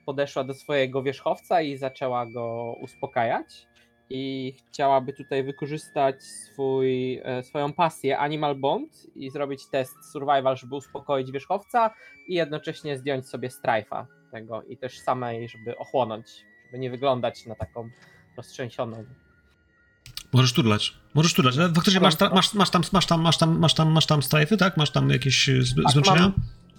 podeszła 0.05 0.43
do 0.43 0.53
swojego 0.53 1.03
wierzchowca 1.03 1.61
i 1.61 1.77
zaczęła 1.77 2.25
go 2.25 2.75
uspokajać. 2.81 3.67
I 4.09 4.53
chciałaby 4.69 5.13
tutaj 5.13 5.43
wykorzystać 5.43 6.23
swój, 6.23 7.21
e, 7.23 7.43
swoją 7.43 7.73
pasję 7.73 8.19
Animal 8.19 8.55
Bond 8.55 9.15
i 9.15 9.29
zrobić 9.29 9.67
test 9.67 10.11
survival, 10.11 10.57
żeby 10.57 10.75
uspokoić 10.75 11.31
wierzchowca 11.31 11.93
i 12.27 12.33
jednocześnie 12.33 12.97
zdjąć 12.97 13.29
sobie 13.29 13.49
strajfa 13.49 14.07
tego 14.31 14.63
i 14.63 14.77
też 14.77 14.99
samej, 14.99 15.49
żeby 15.49 15.77
ochłonąć, 15.77 16.45
żeby 16.65 16.79
nie 16.79 16.89
wyglądać 16.89 17.45
na 17.45 17.55
taką 17.55 17.89
roztrzęsioną. 18.37 19.05
Możesz 20.33 20.53
turlać. 20.53 20.93
Możesz 21.13 21.33
turlać. 21.33 21.55
Faktycznie 21.75 21.99
masz, 21.99 22.15
ta, 22.15 22.29
masz, 22.29 22.53
masz, 22.53 22.69
tam, 22.69 22.81
masz, 22.93 23.05
tam, 23.05 23.21
masz, 23.21 23.37
tam, 23.37 23.59
masz, 23.59 23.73
tam, 23.73 23.91
masz 23.91 24.05
tam 24.05 24.23
strajfy, 24.23 24.57
tak? 24.57 24.77
Masz 24.77 24.91
tam 24.91 25.09
jakieś 25.09 25.49
e, 25.49 25.59
Tak, 25.83 25.91
zmęczenia? 25.91 26.21
mam, 26.21 26.33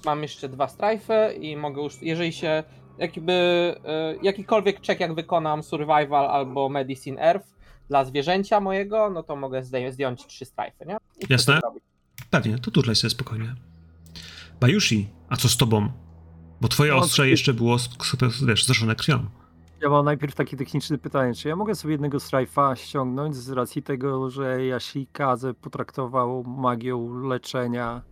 mam 0.04 0.22
jeszcze 0.22 0.48
dwa 0.48 0.68
strajfy 0.68 1.34
i 1.40 1.56
mogę 1.56 1.82
już, 1.82 2.02
jeżeli 2.02 2.32
się 2.32 2.64
jakby 2.98 3.32
e, 3.84 4.14
jakikolwiek 4.22 4.86
check 4.86 5.00
jak 5.00 5.14
wykonam 5.14 5.62
survival 5.62 6.26
albo 6.30 6.68
medicine 6.68 7.20
earth 7.22 7.48
dla 7.88 8.04
zwierzęcia 8.04 8.60
mojego, 8.60 9.10
no 9.10 9.22
to 9.22 9.36
mogę 9.36 9.62
zdjąć 9.90 10.26
trzy 10.26 10.44
strajfy, 10.44 10.86
nie? 10.86 10.96
I 11.20 11.32
Jasne. 11.32 11.60
Pewnie, 12.30 12.58
to 12.58 12.70
turlaj 12.70 12.96
sobie 12.96 13.10
spokojnie. 13.10 13.54
Bajushi, 14.60 15.08
a 15.28 15.36
co 15.36 15.48
z 15.48 15.56
tobą? 15.56 15.88
Bo 16.60 16.68
twoje 16.68 16.90
No, 16.92 16.96
ostrze 16.98 17.28
jeszcze 17.28 17.54
było, 17.54 17.76
wiesz, 18.46 18.64
zaszone 18.64 18.94
krwią. 18.94 19.26
Ja 19.80 19.88
mam 19.88 20.04
najpierw 20.04 20.34
takie 20.34 20.56
techniczne 20.56 20.98
pytanie, 20.98 21.34
czy 21.34 21.48
ja 21.48 21.56
mogę 21.56 21.74
sobie 21.74 21.92
jednego 21.92 22.20
strajfa 22.20 22.76
ściągnąć 22.76 23.36
z 23.36 23.50
racji 23.50 23.82
tego, 23.82 24.30
że 24.30 24.58
Yashikaze 24.76 25.54
potraktował 25.54 26.44
magią 26.44 27.28
leczenia 27.28 28.02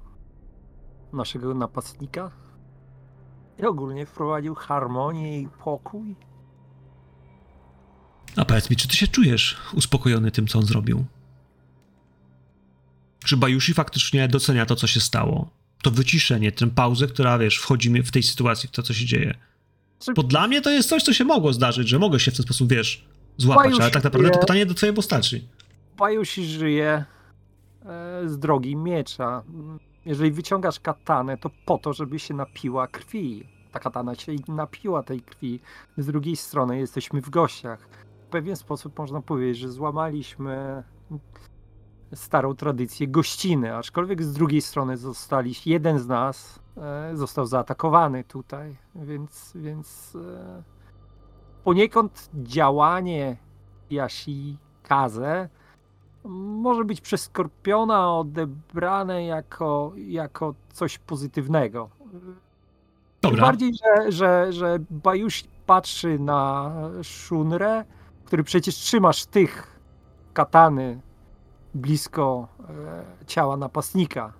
naszego 1.12 1.54
napastnika? 1.54 2.30
I 3.58 3.64
ogólnie 3.64 4.06
wprowadził 4.06 4.54
harmonię 4.54 5.40
i 5.40 5.48
pokój? 5.64 6.16
A 8.36 8.44
powiedz 8.44 8.70
mi, 8.70 8.76
czy 8.76 8.88
ty 8.88 8.96
się 8.96 9.08
czujesz 9.08 9.56
uspokojony 9.74 10.30
tym, 10.30 10.46
co 10.46 10.58
on 10.58 10.64
zrobił? 10.64 11.04
Czy 13.24 13.36
Bajushi 13.36 13.74
faktycznie 13.74 14.28
docenia 14.28 14.66
to, 14.66 14.76
co 14.76 14.86
się 14.86 15.00
stało? 15.00 15.50
To 15.82 15.90
wyciszenie, 15.90 16.52
tę 16.52 16.70
pauzę, 16.70 17.06
która, 17.06 17.38
wiesz, 17.38 17.58
wchodzimy 17.58 18.02
w 18.02 18.10
tej 18.10 18.22
sytuacji, 18.22 18.68
w 18.68 18.72
to, 18.72 18.82
co 18.82 18.94
się 18.94 19.06
dzieje. 19.06 19.34
Bo 20.16 20.22
dla 20.22 20.48
mnie 20.48 20.60
to 20.60 20.70
jest 20.70 20.88
coś, 20.88 21.02
co 21.02 21.12
się 21.12 21.24
mogło 21.24 21.52
zdarzyć, 21.52 21.88
że 21.88 21.98
mogę 21.98 22.20
się 22.20 22.30
w 22.30 22.36
ten 22.36 22.44
sposób, 22.44 22.68
wiesz, 22.70 23.04
złapać, 23.36 23.64
Bajushi 23.64 23.82
ale 23.82 23.90
tak 23.90 24.04
naprawdę 24.04 24.28
to 24.28 24.34
wie- 24.34 24.40
pytanie 24.40 24.66
do 24.66 24.74
twojej 24.74 24.94
postaci. 24.94 25.48
Bajushi 25.96 26.44
żyje 26.44 27.04
e, 27.84 28.28
z 28.28 28.38
drogi 28.38 28.76
miecza. 28.76 29.42
Jeżeli 30.04 30.32
wyciągasz 30.32 30.80
katanę, 30.80 31.38
to 31.38 31.50
po 31.66 31.78
to, 31.78 31.92
żeby 31.92 32.18
się 32.18 32.34
napiła 32.34 32.86
krwi. 32.86 33.48
Ta 33.72 33.78
katana 33.78 34.14
się 34.14 34.32
napiła 34.48 35.02
tej 35.02 35.20
krwi. 35.20 35.60
Z 35.98 36.06
drugiej 36.06 36.36
strony 36.36 36.78
jesteśmy 36.78 37.22
w 37.22 37.30
gościach. 37.30 37.88
W 38.26 38.30
pewien 38.30 38.56
sposób 38.56 38.98
można 38.98 39.20
powiedzieć, 39.22 39.58
że 39.58 39.72
złamaliśmy 39.72 40.82
starą 42.14 42.54
tradycję 42.54 43.08
gościny, 43.08 43.76
aczkolwiek 43.76 44.22
z 44.22 44.32
drugiej 44.32 44.62
strony 44.62 44.96
zostaliśmy, 44.96 45.72
jeden 45.72 45.98
z 45.98 46.06
nas 46.06 46.60
e, 46.76 47.16
został 47.16 47.46
zaatakowany 47.46 48.24
tutaj, 48.24 48.76
więc, 48.94 49.52
więc 49.54 50.16
e, 50.16 50.62
poniekąd 51.64 52.30
działanie 52.34 53.36
Yashikaze 53.90 55.48
może 56.28 56.84
być 56.84 57.00
przez 57.00 57.22
Skorpiona 57.22 58.16
odebrane 58.16 59.24
jako, 59.24 59.92
jako 59.96 60.54
coś 60.72 60.98
pozytywnego. 60.98 61.88
Dobra. 63.22 63.40
bardziej, 63.42 63.72
że, 63.74 64.12
że, 64.12 64.52
że 64.52 64.78
Bajusz 64.90 65.44
patrzy 65.66 66.18
na 66.18 66.72
Shunrę, 67.02 67.84
który 68.24 68.44
przecież 68.44 68.74
trzymasz 68.74 69.26
tych 69.26 69.80
katany 70.32 71.00
blisko 71.76 72.48
e, 72.68 73.24
ciała 73.26 73.56
napastnika. 73.56 74.32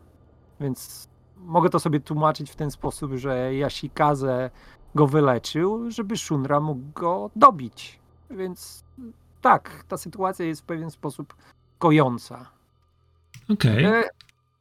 Więc 0.61 1.09
mogę 1.37 1.71
to 1.71 1.81
sobie 1.81 2.01
tłumaczyć 2.01 2.51
w 2.51 2.57
ten 2.57 2.71
sposób, 2.71 3.13
że 3.15 3.51
Yashikaze 3.55 4.51
go 4.95 5.07
wyleczył, 5.07 5.91
żeby 5.91 6.17
Shunra 6.17 6.61
mógł 6.61 6.93
go 6.95 7.31
dobić. 7.37 8.01
Więc 8.31 8.85
tak, 9.41 9.85
ta 9.89 9.97
sytuacja 9.97 10.47
jest 10.47 10.61
w 10.61 10.65
pewien 10.65 10.91
sposób 10.91 11.35
kojąca. 11.79 12.47
Okej. 13.53 13.85
E, 13.85 14.03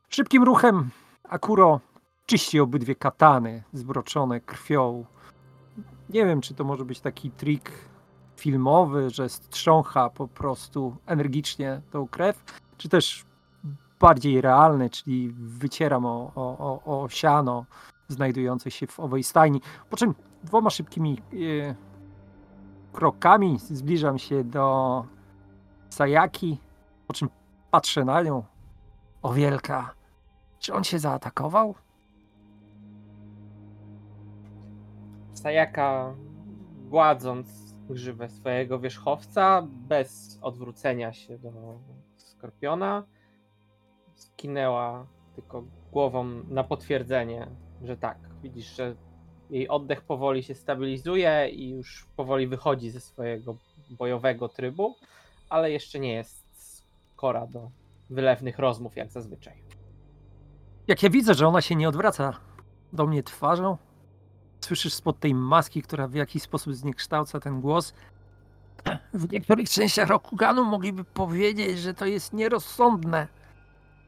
szybkim 0.10 0.44
ruchem 0.44 0.89
Akuro 1.29 1.79
czyści 2.25 2.60
obydwie 2.60 2.96
katany 2.96 3.63
zbroczone 3.74 4.41
krwią. 4.41 5.05
Nie 6.10 6.25
wiem, 6.25 6.41
czy 6.41 6.53
to 6.53 6.63
może 6.63 6.86
być 6.86 7.00
taki 7.00 7.32
trik 7.32 7.72
filmowy, 8.38 9.10
że 9.10 9.29
strzącha 9.29 10.10
po 10.10 10.27
prostu 10.27 10.96
energicznie 11.05 11.82
tą 11.91 12.08
krew, 12.08 12.44
czy 12.77 12.89
też 12.89 13.25
bardziej 14.00 14.41
realny, 14.41 14.89
czyli 14.89 15.32
wycieram 15.34 16.05
o, 16.05 16.32
o, 16.36 16.82
o, 16.86 17.03
o 17.03 17.10
siano 17.10 17.65
znajdujące 18.08 18.72
się 18.72 18.88
w 18.88 19.00
owej 19.00 19.24
stajni. 19.24 19.62
Po 19.89 19.98
czym 19.98 20.15
dwoma 20.44 20.70
szybkimi 20.70 21.22
e, 21.34 21.75
krokami 22.94 23.60
zbliżam 23.60 24.20
się 24.20 24.44
do 24.44 25.05
Sayaki, 25.89 26.58
po 27.08 27.13
czym 27.13 27.29
patrzę 27.72 28.05
na 28.05 28.22
nią. 28.22 28.44
O 29.22 29.34
wielka, 29.34 29.94
czy 30.60 30.74
on 30.74 30.84
się 30.84 31.00
zaatakował? 31.00 31.75
Sayaka, 35.34 36.13
gładząc 36.89 37.48
grzywę 37.89 38.29
swojego 38.29 38.79
wierzchowca, 38.79 39.67
bez 39.70 40.39
odwrócenia 40.41 41.13
się 41.13 41.38
do 41.38 41.51
Skorpiona, 42.46 43.04
skinęła 44.16 45.08
tylko 45.36 45.64
głową 45.92 46.25
na 46.50 46.64
potwierdzenie, 46.64 47.48
że 47.84 47.98
tak. 47.98 48.18
Widzisz, 48.44 48.75
że 48.75 48.96
jej 49.50 49.68
oddech 49.68 50.02
powoli 50.02 50.44
się 50.44 50.56
stabilizuje 50.56 51.50
i 51.50 51.70
już 51.70 52.08
powoli 52.16 52.48
wychodzi 52.48 52.90
ze 52.90 53.00
swojego 53.00 53.56
bojowego 53.90 54.50
trybu, 54.50 54.96
ale 55.50 55.72
jeszcze 55.72 56.00
nie 56.00 56.14
jest 56.14 56.46
skora 57.12 57.48
do 57.48 57.72
wylewnych 58.10 58.60
rozmów 58.60 58.96
jak 58.96 59.12
zazwyczaj. 59.12 59.64
Jak 60.88 61.04
ja 61.04 61.10
widzę, 61.10 61.34
że 61.34 61.48
ona 61.48 61.62
się 61.62 61.75
nie 61.75 61.90
odwraca 61.90 62.34
do 62.94 63.08
mnie 63.08 63.24
twarzą, 63.24 63.78
słyszysz 64.60 64.94
spod 64.94 65.20
tej 65.20 65.34
maski, 65.34 65.82
która 65.82 66.08
w 66.08 66.14
jakiś 66.14 66.44
sposób 66.44 66.74
zniekształca 66.74 67.40
ten 67.40 67.62
głos. 67.62 67.94
W 69.13 69.32
niektórych 69.32 69.70
częściach 69.70 70.10
Rokuganu 70.10 70.65
mogliby 70.65 71.03
powiedzieć, 71.03 71.79
że 71.79 71.94
to 71.94 72.05
jest 72.05 72.34
nierozsądne. 72.34 73.27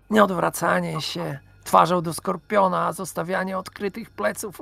Nieodwracanie 0.10 1.02
się 1.02 1.40
twarzą 1.64 2.02
do 2.02 2.14
skorpiona, 2.14 2.86
a 2.86 2.94
zostawianie 2.94 3.58
odkrytych 3.58 4.10
pleców. 4.10 4.62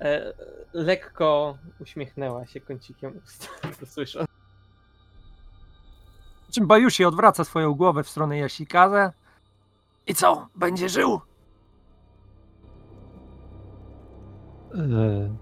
E, 0.00 0.32
lekko 0.72 1.58
uśmiechnęła 1.80 2.46
się 2.46 2.60
kącikiem 2.60 3.20
ust, 3.24 3.48
to 3.80 3.86
słyszę. 3.86 4.24
Czym 6.54 6.66
Bajushi 6.66 7.04
odwraca 7.04 7.44
swoją 7.44 7.74
głowę 7.74 8.02
w 8.02 8.08
stronę 8.08 8.38
Yashikaze. 8.38 9.12
I 10.06 10.14
co, 10.14 10.48
będzie 10.54 10.88
żył? 10.88 11.20
E, 14.74 15.36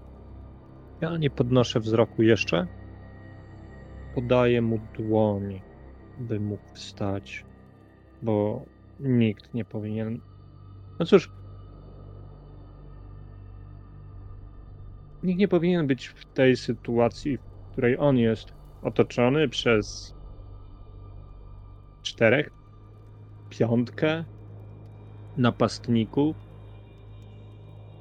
Ja 1.05 1.17
nie 1.17 1.29
podnoszę 1.29 1.79
wzroku 1.79 2.23
jeszcze. 2.23 2.67
Podaję 4.15 4.61
mu 4.61 4.79
dłoń, 4.97 5.61
by 6.19 6.39
mógł 6.39 6.73
wstać, 6.73 7.45
bo 8.21 8.65
nikt 8.99 9.53
nie 9.53 9.65
powinien. 9.65 10.19
No 10.99 11.05
cóż. 11.05 11.29
Nikt 15.23 15.39
nie 15.39 15.47
powinien 15.47 15.87
być 15.87 16.07
w 16.07 16.25
tej 16.33 16.57
sytuacji, 16.57 17.37
w 17.37 17.71
której 17.71 17.97
on 17.99 18.17
jest 18.17 18.53
otoczony 18.81 19.49
przez 19.49 20.13
czterech, 22.01 22.49
piątkę 23.49 24.25
napastników. 25.37 26.35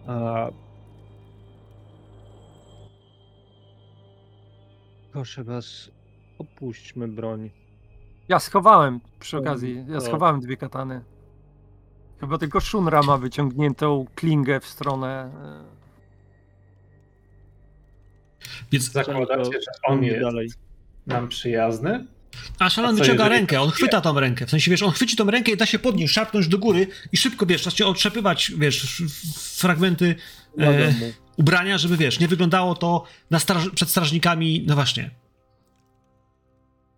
A 0.06 0.50
Proszę 5.14 5.44
was, 5.44 5.90
opuśćmy 6.38 7.08
broń. 7.08 7.50
Ja 8.28 8.38
schowałem 8.38 9.00
przy 9.20 9.38
okazji, 9.38 9.84
ja 9.88 10.00
schowałem 10.00 10.40
dwie 10.40 10.56
katany. 10.56 11.04
Chyba 12.20 12.38
tylko 12.38 12.60
Shunra 12.60 13.02
ma 13.02 13.18
wyciągniętą 13.18 14.06
klingę 14.14 14.60
w 14.60 14.66
stronę. 14.66 15.30
e, 15.44 15.64
Więc 18.72 18.92
Zakładacie, 18.92 19.44
że 19.52 19.70
on 19.88 20.02
jest 20.02 20.20
dalej. 20.20 20.48
nam 21.06 21.28
przyjazny? 21.28 22.06
A 22.58 22.70
Szalan 22.70 22.96
wyciąga 22.96 23.28
rękę, 23.28 23.60
on 23.60 23.70
chwyta 23.70 24.00
tą 24.00 24.20
rękę. 24.20 24.46
W 24.46 24.50
sensie, 24.50 24.70
wiesz, 24.70 24.82
on 24.82 24.90
chwyci 24.90 25.16
tą 25.16 25.30
rękę 25.30 25.52
i 25.52 25.56
da 25.56 25.66
się 25.66 25.78
podnieść, 25.78 26.14
szarpnąć 26.14 26.48
do 26.48 26.58
góry 26.58 26.86
i 27.12 27.16
szybko, 27.16 27.46
wiesz, 27.46 27.64
zacznie 27.64 27.86
otrzepywać, 27.86 28.52
wiesz, 28.58 29.02
fragmenty 29.58 30.14
e. 30.58 30.92
ubrania, 31.36 31.78
żeby, 31.78 31.96
wiesz, 31.96 32.20
nie 32.20 32.28
wyglądało 32.28 32.74
to 32.74 33.04
na 33.30 33.38
straż 33.38 33.70
przed 33.74 33.90
strażnikami, 33.90 34.64
no 34.66 34.74
właśnie, 34.74 35.10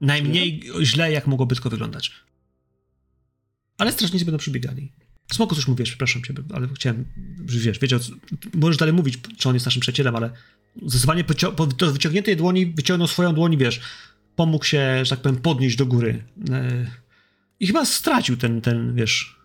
najmniej 0.01 0.63
źle, 0.83 1.13
jak 1.13 1.27
mogłoby 1.27 1.55
tylko 1.55 1.71
wyglądać. 1.71 2.13
Ale 3.79 3.93
strażnicy 3.93 4.25
będą 4.25 4.39
przybiegali. 4.39 4.93
Smoko 5.33 5.55
coś 5.55 5.69
mówisz, 5.69 5.89
przepraszam 5.89 6.23
cię, 6.23 6.35
ale 6.55 6.69
chciałem, 6.75 7.05
że 7.47 7.59
wiesz, 7.59 7.79
wiedział, 7.79 8.01
możesz 8.55 8.77
dalej 8.77 8.95
mówić, 8.95 9.19
czy 9.39 9.49
on 9.49 9.55
jest 9.55 9.67
naszym 9.67 9.81
przyjacielem, 9.81 10.17
ale 10.17 10.31
zdecydowanie 10.83 11.25
po 11.57 11.67
do 11.67 11.93
wyciągniętej 11.93 12.37
dłoni 12.37 12.67
wyciągnął 12.67 13.09
swoją 13.09 13.35
dłoń 13.35 13.57
wiesz, 13.57 13.81
pomógł 14.37 14.65
się, 14.65 15.05
że 15.05 15.11
tak 15.11 15.21
powiem, 15.21 15.41
podnieść 15.41 15.77
do 15.77 15.87
góry. 15.87 16.25
E, 16.51 16.87
I 17.61 17.67
chyba 17.67 17.85
stracił 17.85 18.37
ten, 18.37 18.61
ten, 18.61 18.95
wiesz, 18.95 19.37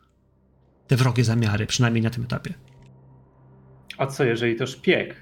te 0.87 0.97
wrogie 0.97 1.23
zamiary, 1.23 1.65
przynajmniej 1.65 2.01
na 2.01 2.09
tym 2.09 2.23
etapie. 2.23 2.53
A 3.97 4.07
co 4.07 4.23
jeżeli 4.23 4.55
to 4.55 4.67
szpieg? 4.67 5.15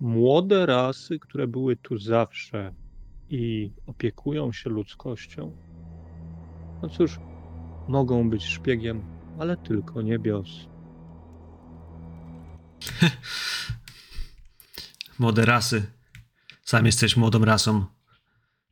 Młode 0.00 0.66
rasy, 0.66 1.18
które 1.18 1.46
były 1.46 1.76
tu 1.76 1.98
zawsze 1.98 2.74
i 3.30 3.72
opiekują 3.86 4.52
się 4.52 4.70
ludzkością, 4.70 5.56
no 6.82 6.88
cóż, 6.88 7.20
mogą 7.88 8.30
być 8.30 8.44
szpiegiem, 8.44 9.02
ale 9.38 9.56
tylko 9.56 10.02
niebios. 10.02 10.48
Młode 15.18 15.44
rasy. 15.44 15.92
Sam 16.62 16.86
jesteś 16.86 17.16
młodą 17.16 17.44
rasą. 17.44 17.84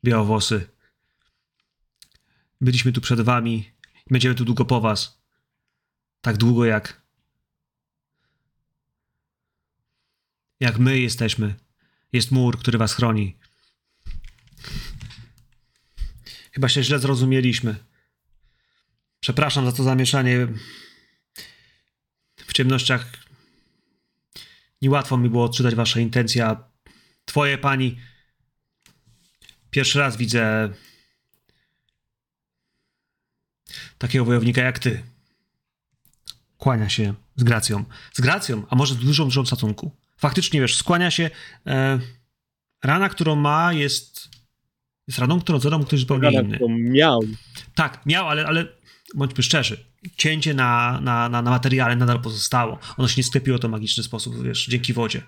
Białowłosy. 0.05 0.66
Byliśmy 2.61 2.92
tu 2.92 3.00
przed 3.00 3.20
wami 3.20 3.57
i 4.07 4.11
będziemy 4.11 4.35
tu 4.35 4.44
długo 4.44 4.64
po 4.64 4.81
was. 4.81 5.23
Tak 6.24 6.37
długo 6.37 6.64
jak. 6.64 7.02
Jak 10.60 10.78
my 10.78 10.98
jesteśmy. 10.98 11.54
Jest 12.12 12.30
mur, 12.30 12.58
który 12.58 12.78
was 12.78 12.94
chroni. 12.94 13.37
Chyba 16.52 16.68
się 16.68 16.82
źle 16.82 16.98
zrozumieliśmy. 16.98 17.76
Przepraszam 19.20 19.66
za 19.66 19.72
to 19.72 19.82
zamieszanie. 19.82 20.48
W 22.37 22.52
ciemnościach 22.52 23.24
Niełatwo 24.82 25.16
mi 25.16 25.30
było 25.30 25.44
odczytać 25.44 25.74
wasze 25.74 26.02
intencje, 26.02 26.46
a 26.46 26.68
twoje 27.24 27.58
pani. 27.58 28.00
Pierwszy 29.70 29.98
raz 29.98 30.16
widzę 30.16 30.72
takiego 33.98 34.24
wojownika 34.24 34.62
jak 34.62 34.78
ty. 34.78 35.13
Kłania 36.64 36.88
się 36.88 37.14
z 37.37 37.44
gracją. 37.44 37.85
Z 38.12 38.20
gracją, 38.20 38.66
a 38.70 38.77
może 38.77 38.94
z 38.94 38.96
dużą, 38.96 39.24
dużą 39.24 39.44
szacunku. 39.44 39.90
Faktycznie, 40.16 40.61
wiesz, 40.61 40.77
skłania 40.77 41.11
się. 41.11 41.31
E, 41.66 41.98
rana, 42.85 43.09
którą 43.09 43.37
ma, 43.37 43.72
jest. 43.72 44.29
Jest 45.09 45.18
raną, 45.18 45.40
którą 45.40 45.61
zadał 45.61 45.79
mu 45.79 45.85
ktoś 45.85 46.00
zupełnie 46.00 46.31
Rana, 46.31 46.40
inny. 46.40 46.59
miał. 46.68 47.20
Tak, 47.74 48.07
miał, 48.07 48.29
ale, 48.29 48.46
ale 48.46 48.66
bądźmy 49.14 49.42
szczerzy. 49.42 49.85
Cięcie 50.16 50.55
na, 50.55 51.00
na, 51.00 51.29
na, 51.29 51.42
na 51.42 51.50
materiale 51.50 51.96
nadal 51.96 52.20
pozostało. 52.20 52.79
Ono 52.96 53.09
się 53.09 53.14
nie 53.16 53.24
sklepiło 53.24 53.59
to 53.59 53.68
magiczny 53.68 54.03
sposób, 54.03 54.42
wiesz, 54.42 54.66
dzięki 54.66 54.92
wodzie. 54.92 55.22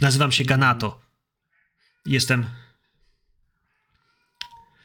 Nazywam 0.00 0.32
się 0.32 0.44
Ganato. 0.44 1.00
Jestem. 2.06 2.46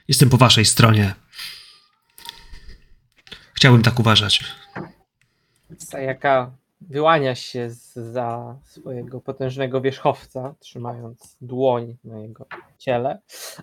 Jestem 0.08 0.30
po 0.30 0.38
waszej 0.38 0.66
stronie. 0.66 1.16
Chciałbym 3.54 3.82
tak 3.82 4.00
uważać. 4.00 4.61
Sayaka 5.78 6.52
wyłania 6.82 7.36
się 7.36 7.70
za 7.96 8.58
swojego 8.64 9.22
potężnego 9.22 9.82
wierzchowca, 9.82 10.56
trzymając 10.60 11.38
dłoń 11.42 11.98
na 12.04 12.20
jego 12.20 12.46
ciele, 12.78 13.20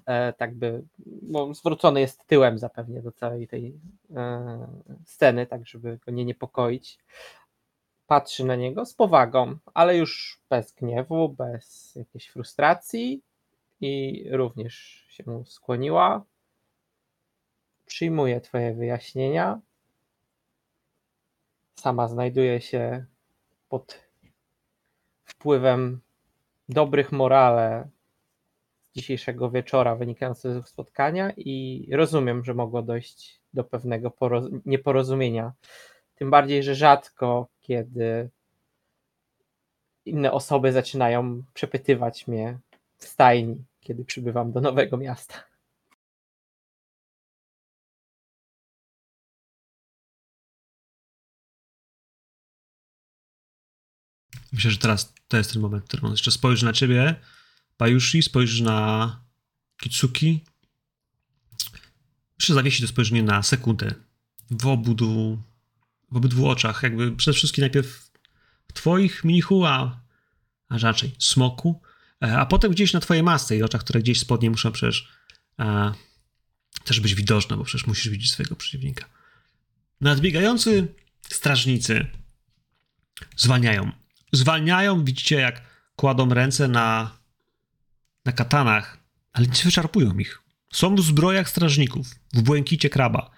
e, 0.06 0.32
tak 0.32 0.54
by, 0.54 0.82
bo 1.22 1.54
zwrócony 1.54 2.00
jest 2.00 2.26
tyłem 2.26 2.58
zapewnie 2.58 3.02
do 3.02 3.12
całej 3.12 3.48
tej 3.48 3.74
e, 4.16 4.68
sceny, 5.04 5.46
tak 5.46 5.66
żeby 5.66 5.98
go 6.06 6.12
nie 6.12 6.24
niepokoić. 6.24 6.98
Patrzy 8.06 8.44
na 8.44 8.56
niego 8.56 8.86
z 8.86 8.94
powagą, 8.94 9.56
ale 9.74 9.96
już 9.96 10.40
bez 10.50 10.72
gniewu, 10.72 11.28
bez 11.28 11.94
jakiejś 11.96 12.28
frustracji 12.28 13.22
i 13.80 14.24
również 14.30 14.74
się 15.08 15.24
mu 15.26 15.44
skłoniła. 15.44 16.24
Przyjmuje 17.86 18.40
Twoje 18.40 18.74
wyjaśnienia 18.74 19.60
sama 21.78 22.08
znajduje 22.08 22.60
się 22.60 23.04
pod 23.68 24.08
wpływem 25.24 26.00
dobrych 26.68 27.12
morale 27.12 27.88
dzisiejszego 28.96 29.50
wieczora 29.50 29.96
wynikających 29.96 30.66
z 30.66 30.70
spotkania 30.70 31.32
i 31.36 31.88
rozumiem, 31.92 32.44
że 32.44 32.54
mogło 32.54 32.82
dojść 32.82 33.40
do 33.54 33.64
pewnego 33.64 34.12
nieporozumienia. 34.66 35.52
Tym 36.14 36.30
bardziej, 36.30 36.62
że 36.62 36.74
rzadko 36.74 37.48
kiedy 37.60 38.30
inne 40.04 40.32
osoby 40.32 40.72
zaczynają 40.72 41.42
przepytywać 41.54 42.26
mnie 42.26 42.58
w 42.96 43.04
stajni, 43.04 43.64
kiedy 43.80 44.04
przybywam 44.04 44.52
do 44.52 44.60
nowego 44.60 44.96
miasta. 44.96 45.47
Myślę, 54.52 54.70
że 54.70 54.78
teraz 54.78 55.14
to 55.28 55.36
jest 55.36 55.52
ten 55.52 55.62
moment, 55.62 55.84
w 55.84 55.88
którym 55.88 56.06
on 56.06 56.10
jeszcze 56.10 56.30
spojrzy 56.30 56.64
na 56.64 56.72
ciebie, 56.72 57.14
Bajushi, 57.78 58.22
spojrzy 58.22 58.64
na 58.64 59.20
Kitsuki. 59.76 60.44
Jeszcze 62.38 62.54
zawiesi 62.54 62.82
to 62.82 62.88
spojrzenie 62.88 63.22
na 63.22 63.42
sekundę. 63.42 63.94
W 64.50 64.66
obudu, 64.66 65.42
w 66.10 66.16
obydwu 66.16 66.48
oczach. 66.48 66.82
Jakby 66.82 67.16
przede 67.16 67.34
wszystkim 67.34 67.62
najpierw 67.62 68.10
w 68.68 68.72
twoich, 68.72 69.24
mnichu, 69.24 69.64
a, 69.64 70.00
a 70.68 70.78
raczej 70.78 71.12
smoku, 71.18 71.82
e, 72.24 72.38
a 72.38 72.46
potem 72.46 72.70
gdzieś 72.72 72.92
na 72.92 73.00
twojej 73.00 73.22
masce 73.22 73.56
i 73.56 73.62
oczach, 73.62 73.80
które 73.80 74.00
gdzieś 74.00 74.20
spodnie 74.20 74.50
muszą 74.50 74.72
przecież 74.72 75.08
a, 75.56 75.92
też 76.84 77.00
być 77.00 77.14
widoczne, 77.14 77.56
bo 77.56 77.64
przecież 77.64 77.86
musisz 77.86 78.08
widzieć 78.08 78.32
swojego 78.32 78.56
przeciwnika. 78.56 79.04
Nadbiegający 80.00 80.94
strażnicy 81.28 82.06
zwalniają 83.36 83.92
zwalniają, 84.32 85.04
widzicie 85.04 85.36
jak 85.36 85.62
kładą 85.96 86.28
ręce 86.34 86.68
na, 86.68 87.18
na 88.24 88.32
katanach, 88.32 88.98
ale 89.32 89.46
nie 89.46 89.64
wyczarpują 89.64 90.18
ich. 90.18 90.42
Są 90.72 90.94
w 90.94 91.00
zbrojach 91.00 91.48
strażników, 91.48 92.14
w 92.34 92.42
błękicie 92.42 92.90
kraba. 92.90 93.30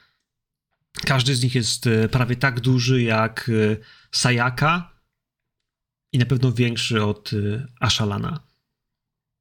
Każdy 1.07 1.35
z 1.35 1.42
nich 1.42 1.55
jest 1.55 1.87
e, 1.87 2.09
prawie 2.09 2.37
tak 2.37 2.61
duży 2.61 3.03
jak 3.03 3.50
e, 3.72 3.76
Sayaka 4.11 5.00
i 6.12 6.18
na 6.18 6.26
pewno 6.26 6.53
większy 6.53 7.05
od 7.05 7.33
e, 7.33 7.66
Ashalana. 7.81 8.40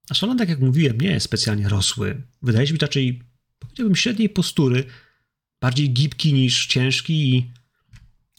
Ashalan, 0.09 0.37
tak 0.37 0.49
jak 0.49 0.59
mówiłem, 0.59 1.01
nie 1.01 1.11
jest 1.11 1.25
specjalnie 1.25 1.69
rosły. 1.69 2.21
Wydaje 2.41 2.67
się 2.67 2.73
być 2.73 2.81
raczej, 2.81 3.23
powiedziałbym, 3.59 3.95
średniej 3.95 4.29
postury, 4.29 4.85
bardziej 5.61 5.93
gibki 5.93 6.33
niż 6.33 6.67
ciężki 6.67 7.35
i 7.35 7.51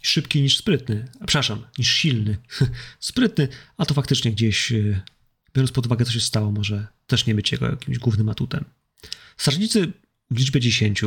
szybki 0.00 0.42
niż 0.42 0.58
sprytny, 0.58 1.08
przepraszam, 1.26 1.64
niż 1.78 1.90
silny. 1.90 2.36
sprytny, 3.00 3.48
a 3.76 3.86
to 3.86 3.94
faktycznie 3.94 4.32
gdzieś, 4.32 4.72
e, 4.72 5.02
biorąc 5.54 5.72
pod 5.72 5.86
uwagę, 5.86 6.04
co 6.04 6.12
się 6.12 6.20
stało, 6.20 6.52
może 6.52 6.86
też 7.06 7.26
nie 7.26 7.34
być 7.34 7.52
jego 7.52 7.66
jakimś 7.66 7.98
głównym 7.98 8.28
atutem. 8.28 8.64
Strażnicy 9.36 9.92
w 10.30 10.38
liczbie 10.38 10.60
10 10.60 11.02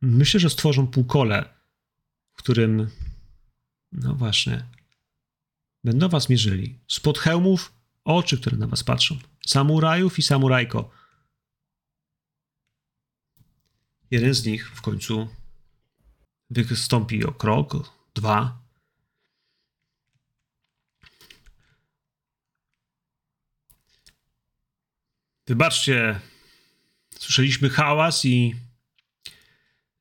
myślę, 0.00 0.40
że 0.40 0.50
stworzą 0.50 0.86
półkole, 0.86 1.48
w 2.34 2.38
którym, 2.38 2.90
no 3.92 4.14
właśnie, 4.14 4.64
będą 5.84 6.08
was 6.08 6.28
mierzyli. 6.28 6.78
Spod 6.88 7.18
hełmów 7.18 7.72
oczy, 8.04 8.40
które 8.40 8.56
na 8.56 8.66
was 8.66 8.84
patrzą. 8.84 9.18
Samurajów 9.46 10.18
i 10.18 10.22
samurajko. 10.22 10.90
Jeden 14.10 14.34
z 14.34 14.44
nich 14.44 14.70
w 14.70 14.80
końcu 14.80 15.28
wystąpi 16.50 17.24
o 17.24 17.32
krok, 17.32 17.99
dwa. 18.20 18.58
Wybaczcie, 25.46 26.20
słyszeliśmy 27.18 27.70
hałas 27.70 28.24
i 28.24 28.54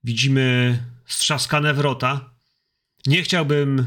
widzimy 0.03 0.79
strzaskane 1.05 1.73
wrota. 1.73 2.33
Nie 3.05 3.23
chciałbym 3.23 3.85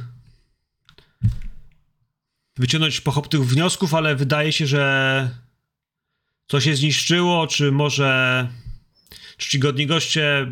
wyciągnąć 2.56 3.00
pochopnych 3.00 3.42
wniosków, 3.42 3.94
ale 3.94 4.16
wydaje 4.16 4.52
się, 4.52 4.66
że 4.66 5.30
coś 6.48 6.64
się 6.64 6.76
zniszczyło, 6.76 7.46
czy 7.46 7.72
może 7.72 8.48
czcigodni 9.36 9.86
goście 9.86 10.46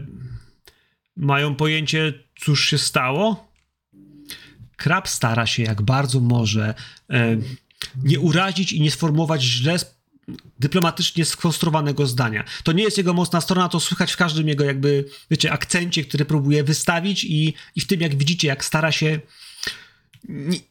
mają 1.16 1.54
pojęcie, 1.54 2.12
cóż 2.40 2.68
się 2.68 2.78
stało? 2.78 3.49
Krab 4.80 5.08
stara 5.08 5.46
się 5.46 5.62
jak 5.62 5.82
bardzo 5.82 6.20
może 6.20 6.74
e, 7.10 7.36
nie 8.04 8.20
urazić 8.20 8.72
i 8.72 8.80
nie 8.80 8.90
sformułować 8.90 9.42
źle 9.42 9.78
dyplomatycznie 10.60 11.24
skonstruowanego 11.24 12.06
zdania. 12.06 12.44
To 12.64 12.72
nie 12.72 12.82
jest 12.82 12.98
jego 12.98 13.14
mocna 13.14 13.40
strona, 13.40 13.68
to 13.68 13.80
słychać 13.80 14.12
w 14.12 14.16
każdym 14.16 14.48
jego 14.48 14.64
jakby, 14.64 15.04
wiecie, 15.30 15.52
akcencie, 15.52 16.04
który 16.04 16.24
próbuje 16.24 16.64
wystawić 16.64 17.24
i, 17.24 17.54
i 17.76 17.80
w 17.80 17.86
tym, 17.86 18.00
jak 18.00 18.14
widzicie, 18.16 18.48
jak 18.48 18.64
stara 18.64 18.92
się 18.92 19.20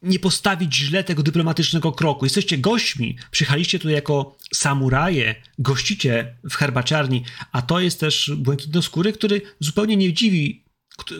nie, 0.03 0.19
postawić 0.19 0.75
źle 0.75 1.03
tego 1.03 1.23
dyplomatycznego 1.23 1.91
kroku. 1.91 2.25
Jesteście 2.25 2.57
gośćmi, 2.57 3.17
przyjechaliście 3.31 3.79
tutaj 3.79 3.93
jako 3.93 4.37
samuraje, 4.53 5.35
gościcie 5.59 6.35
w 6.49 6.55
herbaciarni, 6.55 7.23
a 7.51 7.61
to 7.61 7.79
jest 7.79 7.99
też 7.99 8.31
błękitnoskóry, 8.37 9.13
który 9.13 9.41
zupełnie 9.59 9.97
nie 9.97 10.13
dziwi, 10.13 10.63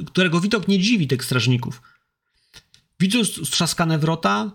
którego 0.05 0.41
widok 0.41 0.67
nie 0.67 0.79
dziwi 0.79 1.07
tych 1.07 1.25
strażników. 1.25 1.81
Widząc 2.99 3.47
strzaskane 3.47 3.99
wrota, 3.99 4.51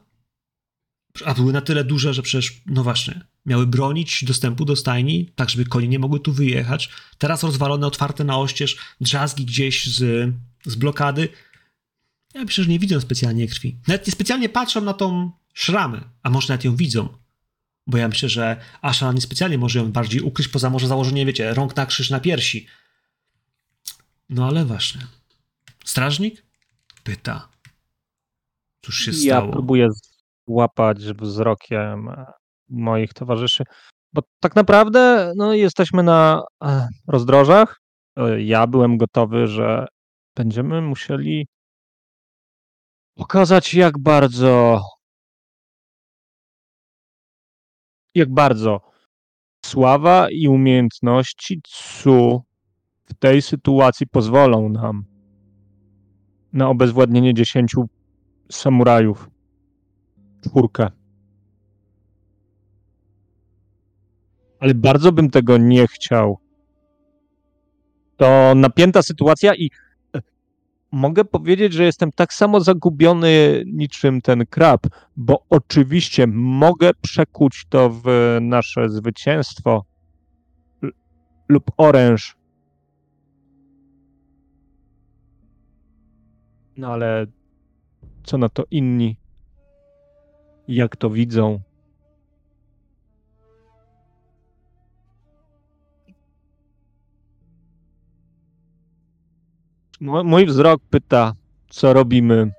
a 1.25 1.35
były 1.35 1.53
na 1.53 1.61
tyle 1.61 1.85
duże, 1.85 2.15
że 2.15 2.23
przecież, 2.23 2.63
no 2.67 2.83
właśnie, 2.83 3.21
miały 3.47 3.67
bronić 3.67 4.25
dostępu 4.25 4.65
do 4.65 4.77
stajni, 4.77 5.33
tak 5.35 5.51
żeby 5.51 5.65
konie 5.65 5.89
nie 5.89 5.99
mogły 5.99 6.21
tu 6.21 6.33
wyjechać. 6.33 6.91
Teraz 7.19 7.43
rozwalone, 7.43 7.87
otwarte 7.87 8.25
na 8.25 8.39
oścież, 8.39 8.77
drzazgi 9.01 9.45
gdzieś 9.45 9.87
z, 9.87 10.31
z 10.65 10.75
blokady. 10.75 11.29
Ja 12.35 12.45
że 12.49 12.67
nie 12.67 12.79
widzą 12.79 13.01
specjalnie 13.01 13.49
krwi. 13.49 13.79
Nawet 13.89 14.07
nie 14.07 14.13
specjalnie 14.13 14.49
patrzą 14.49 14.81
na 14.81 14.93
tą 14.93 15.31
szramę, 15.55 16.01
a 16.23 16.31
może 16.31 16.49
nawet 16.49 16.65
ją 16.65 16.77
widzą. 16.77 17.09
Bo 17.87 17.99
ja 17.99 18.09
myślę, 18.09 18.29
że 18.29 18.57
Asha 18.83 19.13
niespecjalnie 19.13 19.59
może 19.59 19.79
ją 19.79 19.93
bardziej 19.93 20.21
ukryć, 20.21 20.49
poza 20.49 20.71
może 20.71 20.87
założenie, 20.87 21.27
wiecie, 21.27 21.55
rąk 21.55 21.77
na 21.77 21.87
krzyż 21.87 22.11
na 22.11 22.21
piersi. 22.21 22.67
No 24.29 24.47
ale 24.47 24.65
właśnie. 24.65 25.07
Strażnik 25.85 26.43
pyta. 27.05 27.54
Cóż 28.85 28.99
się 28.99 29.11
ja 29.11 29.17
stało? 29.17 29.47
Ja 29.47 29.53
próbuję 29.53 29.89
złapać 30.49 30.99
wzrokiem 30.99 32.09
e, 32.09 32.33
moich 32.69 33.15
towarzyszy, 33.15 33.65
bo 34.13 34.23
tak 34.41 34.57
naprawdę 34.57 35.33
no, 35.37 35.55
jesteśmy 35.55 36.03
na 36.03 36.43
e, 36.65 36.89
rozdrożach. 37.09 37.81
E, 38.17 38.43
ja 38.43 38.67
byłem 38.67 38.97
gotowy, 38.97 39.47
że 39.47 39.87
będziemy 40.37 40.83
musieli 40.83 41.47
pokazać, 43.15 43.75
jak 43.75 43.99
bardzo 43.99 44.83
jak 48.15 48.35
bardzo 48.35 48.81
sława 49.65 50.31
i 50.31 50.49
umiejętności 50.49 51.61
Tsu 51.63 52.43
w 53.05 53.15
tej 53.15 53.43
sytuacji 53.43 54.07
pozwolą 54.07 54.69
nam 54.69 55.05
na 56.53 56.69
obezwładnienie 56.69 57.35
dziesięciu 57.35 57.89
samurajów. 58.51 59.31
Czwórkę. 60.45 60.91
Ale 64.61 64.75
bardzo 64.75 65.13
bym 65.13 65.31
tego 65.31 65.59
nie 65.59 65.87
chciał. 65.87 66.39
To 68.17 68.53
napięta 68.57 69.03
sytuacja 69.03 69.55
i 69.55 69.71
e, 70.17 70.21
mogę 70.93 71.25
powiedzieć, 71.25 71.73
że 71.73 71.85
jestem 71.85 72.13
tak 72.13 72.33
samo 72.33 72.61
zagubiony 72.61 73.65
niczym 73.67 74.21
ten 74.21 74.47
krab, 74.47 74.87
bo 75.17 75.45
oczywiście 75.51 76.27
mogę 76.33 76.91
przekuć 77.01 77.65
to 77.69 77.91
w 77.91 78.39
nasze 78.41 78.89
zwycięstwo 78.89 79.85
lub 81.49 81.71
oręż 81.77 82.37
No 86.77 86.93
ale 86.93 87.27
co 88.25 88.39
na 88.39 88.49
to 88.49 88.65
inni? 88.71 89.17
Jak 90.69 90.97
to 90.97 91.11
widzą? 91.11 91.61
Mój 100.01 100.47
wzrok 100.47 100.83
pyta, 100.91 101.33
co 101.71 101.93
robimy. 101.93 102.53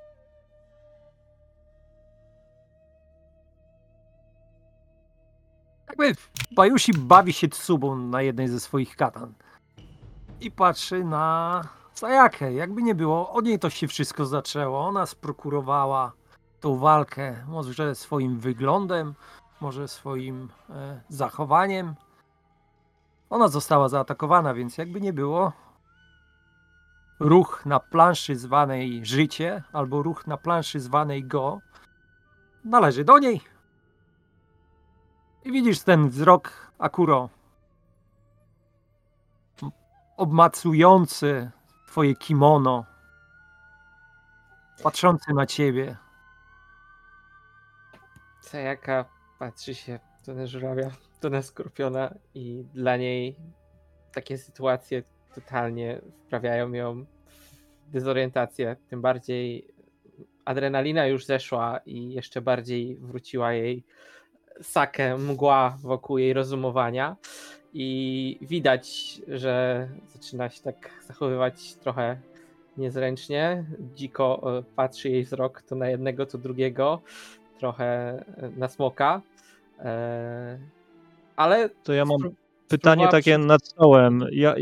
Jakby 5.87 6.15
Bajushi 6.51 6.93
bawi 6.93 7.33
się 7.33 7.47
Tsubą 7.47 7.95
na 7.95 8.21
jednej 8.21 8.47
ze 8.47 8.59
swoich 8.59 8.95
katan. 8.95 9.33
I 10.41 10.51
patrzy 10.51 11.03
na 11.03 11.61
Sajakę. 11.95 12.53
Jakby 12.53 12.83
nie 12.83 12.95
było, 12.95 13.31
od 13.31 13.45
niej 13.45 13.59
to 13.59 13.69
się 13.69 13.87
wszystko 13.87 14.25
zaczęło. 14.25 14.87
Ona 14.87 15.05
sprokurowała 15.05 16.11
tą 16.59 16.77
walkę. 16.77 17.45
Może 17.47 17.95
swoim 17.95 18.39
wyglądem, 18.39 19.13
może 19.61 19.87
swoim 19.87 20.49
e, 20.69 21.01
zachowaniem. 21.09 21.95
Ona 23.29 23.47
została 23.47 23.89
zaatakowana, 23.89 24.53
więc 24.53 24.77
jakby 24.77 25.01
nie 25.01 25.13
było, 25.13 25.51
ruch 27.19 27.65
na 27.65 27.79
planszy 27.79 28.35
zwanej 28.35 29.05
życie, 29.05 29.63
albo 29.73 30.03
ruch 30.03 30.27
na 30.27 30.37
planszy 30.37 30.79
zwanej 30.79 31.23
go, 31.23 31.59
należy 32.65 33.03
do 33.03 33.19
niej. 33.19 33.41
I 35.43 35.51
widzisz 35.51 35.79
ten 35.79 36.09
wzrok 36.09 36.71
Akuro. 36.79 37.29
Obmacujący 40.17 41.51
twoje 41.95 42.15
kimono. 42.15 42.85
Patrzący 44.83 45.33
na 45.33 45.45
ciebie. 45.45 45.97
Sayaka 48.41 49.05
patrzy 49.39 49.75
się 49.75 49.99
to 50.25 50.33
na 50.33 50.47
żurawia, 50.47 50.91
to 51.19 51.29
na 51.29 51.41
skorpiona 51.41 52.15
i 52.33 52.65
dla 52.73 52.97
niej 52.97 53.35
takie 54.13 54.37
sytuacje 54.37 55.03
totalnie 55.35 56.01
wprawiają 56.25 56.73
ją 56.73 57.05
w 57.87 57.91
dezorientację. 57.91 58.75
Tym 58.89 59.01
bardziej 59.01 59.67
adrenalina 60.45 61.07
już 61.07 61.25
zeszła 61.25 61.79
i 61.85 62.13
jeszcze 62.13 62.41
bardziej 62.41 62.97
wróciła 62.97 63.53
jej 63.53 63.83
sakę, 64.61 65.17
mgła 65.17 65.77
wokół 65.81 66.17
jej 66.17 66.33
rozumowania 66.33 67.15
i 67.77 68.37
widać, 68.41 69.21
że 69.27 69.87
zaczyna 70.13 70.49
się 70.49 70.61
tak 70.61 70.89
zachowywać 71.07 71.73
trochę 71.75 72.17
niezręcznie. 72.77 73.65
Dziko 73.95 74.57
e, 74.59 74.63
patrzy 74.75 75.09
jej 75.09 75.23
wzrok 75.23 75.61
to 75.61 75.75
na 75.75 75.89
jednego, 75.89 76.25
to 76.25 76.37
drugiego, 76.37 77.01
trochę 77.59 77.85
e, 78.37 78.49
na 78.57 78.67
smoka. 78.67 79.21
E, 79.79 80.59
Ale 81.35 81.69
To 81.69 81.93
ja 81.93 82.05
mam 82.05 82.31
pytanie 82.67 83.07
takie 83.07 83.37
przy- 83.37 83.47
nad 83.47 83.67
stołem. 83.67 84.25
Ja, 84.31 84.55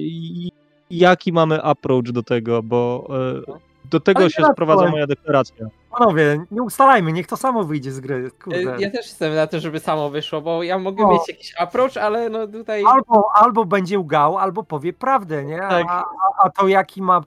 jaki 0.89 1.33
mamy 1.33 1.63
approach 1.63 2.11
do 2.11 2.23
tego? 2.23 2.63
Bo 2.63 3.07
e, 3.49 3.59
do 3.85 3.99
tego 3.99 4.19
Ale 4.19 4.29
się 4.29 4.43
sprowadza 4.53 4.89
moja 4.89 5.07
deklaracja. 5.07 5.67
Panowie, 5.97 6.45
nie 6.51 6.61
ustalajmy, 6.63 7.13
niech 7.13 7.27
to 7.27 7.37
samo 7.37 7.63
wyjdzie 7.63 7.91
z 7.91 7.99
gry. 7.99 8.31
Kurde. 8.43 8.59
Ja 8.79 8.91
też 8.91 9.05
jestem 9.05 9.35
na 9.35 9.47
to, 9.47 9.59
żeby 9.59 9.79
samo 9.79 10.09
wyszło, 10.09 10.41
bo 10.41 10.63
ja 10.63 10.79
mogę 10.79 11.03
No. 11.03 11.11
mieć 11.11 11.27
jakiś 11.27 11.53
approach, 11.57 11.97
ale 11.97 12.29
no 12.29 12.47
tutaj. 12.47 12.83
Albo, 12.87 13.23
albo 13.35 13.65
będzie 13.65 13.99
łgał, 13.99 14.37
albo 14.37 14.63
powie 14.63 14.93
prawdę, 14.93 15.45
nie? 15.45 15.57
Tak. 15.57 15.85
A, 15.89 16.03
a, 16.43 16.49
to 16.49 16.67
jaki 16.67 17.01
ma, 17.01 17.21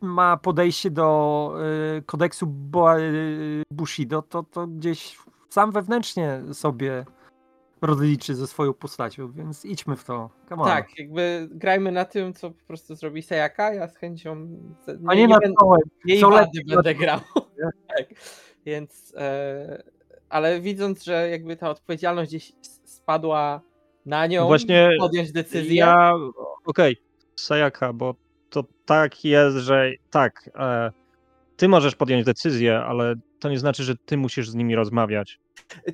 ma 0.00 0.36
podejście 0.36 0.90
do 0.90 1.52
y, 1.98 2.02
kodeksu 2.02 2.46
y, 2.98 3.62
Bushido, 3.70 4.22
to, 4.22 4.42
to 4.42 4.66
gdzieś 4.66 5.18
sam 5.48 5.72
wewnętrznie 5.72 6.40
sobie 6.52 7.04
rozliczy 7.82 8.34
ze 8.34 8.46
swoją 8.46 8.74
postacią, 8.74 9.32
więc 9.32 9.64
idźmy 9.64 9.96
w 9.96 10.04
to. 10.04 10.30
Come 10.48 10.62
on. 10.62 10.68
Tak, 10.68 10.98
jakby 10.98 11.48
grajmy 11.50 11.92
na 11.92 12.04
tym, 12.04 12.34
co 12.34 12.50
po 12.50 12.66
prostu 12.66 12.94
zrobi 12.94 13.22
Sayaka. 13.22 13.74
Ja 13.74 13.88
z 13.88 13.96
chęcią. 13.96 14.48
A 15.06 15.14
nie, 15.14 15.28
na 15.28 15.38
będę- 15.38 15.56
jej 16.04 16.20
co 16.20 16.30
wady 16.30 16.46
lepiej 16.46 16.64
będę 16.74 16.94
grał. 16.94 17.20
tak. 17.96 18.06
Więc, 18.66 19.14
e, 19.16 19.82
ale 20.28 20.60
widząc, 20.60 21.04
że 21.04 21.28
jakby 21.30 21.56
ta 21.56 21.70
odpowiedzialność 21.70 22.30
gdzieś 22.30 22.52
spadła 22.84 23.60
na 24.06 24.26
nią, 24.26 24.46
Właśnie 24.46 24.90
podjąć 24.98 25.32
decyzję. 25.32 25.76
Ja, 25.76 26.12
okej, 26.64 26.96
Sayaka, 27.36 27.92
bo 27.92 28.14
to 28.50 28.64
tak 28.84 29.24
jest, 29.24 29.56
że 29.56 29.90
tak, 30.10 30.50
e, 30.54 30.92
ty 31.56 31.68
możesz 31.68 31.94
podjąć 31.94 32.24
decyzję, 32.24 32.78
ale 32.78 33.14
to 33.40 33.48
nie 33.48 33.58
znaczy, 33.58 33.84
że 33.84 33.96
ty 33.96 34.16
musisz 34.16 34.50
z 34.50 34.54
nimi 34.54 34.74
rozmawiać. 34.74 35.40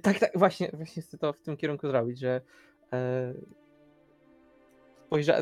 Tak, 0.03 0.19
tak, 0.19 0.31
właśnie, 0.35 0.71
właśnie 0.73 1.03
chcę 1.03 1.19
to 1.19 1.33
w 1.33 1.41
tym 1.41 1.57
kierunku 1.57 1.89
zrobić, 1.89 2.19
że 2.19 2.41
e, 2.93 3.35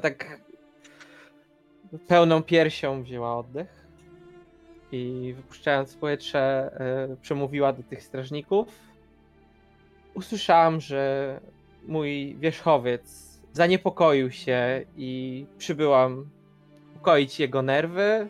tak 0.00 0.40
pełną 2.08 2.42
piersią 2.42 3.02
wzięła 3.02 3.38
oddech 3.38 3.86
i 4.92 5.34
wypuszczając 5.36 5.96
powietrze 5.96 6.70
e, 7.10 7.16
przemówiła 7.16 7.72
do 7.72 7.82
tych 7.82 8.02
strażników. 8.02 8.68
Usłyszałam, 10.14 10.80
że 10.80 11.40
mój 11.86 12.36
wierzchowiec 12.40 13.32
zaniepokoił 13.52 14.30
się 14.30 14.84
i 14.96 15.46
przybyłam 15.58 16.30
ukoić 16.96 17.40
jego 17.40 17.62
nerwy. 17.62 18.28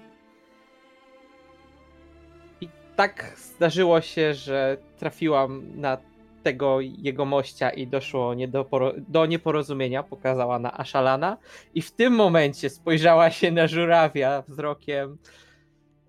Tak 3.02 3.34
zdarzyło 3.56 4.00
się, 4.00 4.34
że 4.34 4.76
trafiłam 4.98 5.80
na 5.80 5.98
tego 6.42 6.80
jego 6.80 7.24
mościa 7.24 7.70
i 7.70 7.86
doszło 7.86 8.34
niedoporo- 8.34 8.94
do 9.08 9.26
nieporozumienia, 9.26 10.02
pokazała 10.02 10.58
na 10.58 10.78
Ashalana 10.78 11.36
i 11.74 11.82
w 11.82 11.90
tym 11.90 12.12
momencie 12.12 12.70
spojrzała 12.70 13.30
się 13.30 13.50
na 13.50 13.68
żurawia 13.68 14.42
wzrokiem 14.48 15.18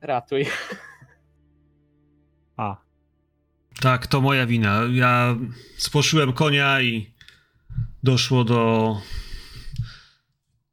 ratuj. 0.02 0.46
A, 2.58 2.78
Tak, 3.82 4.08
to 4.08 4.22
moja 4.22 4.46
wina. 4.46 4.82
Ja 4.92 5.36
spłoszyłem 5.78 6.34
konia 6.34 6.82
i 6.82 7.14
doszło 8.04 8.44
do 8.44 8.96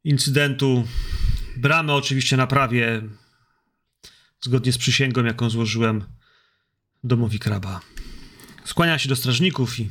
incydentu. 0.03 0.83
Bramę 1.57 1.93
oczywiście 1.93 2.37
naprawię 2.37 3.01
zgodnie 4.41 4.71
z 4.71 4.77
przysięgą, 4.77 5.23
jaką 5.23 5.49
złożyłem 5.49 6.03
domowi 7.03 7.39
kraba. 7.39 7.79
Skłania 8.65 8.99
się 8.99 9.09
do 9.09 9.15
strażników 9.15 9.79
i 9.79 9.89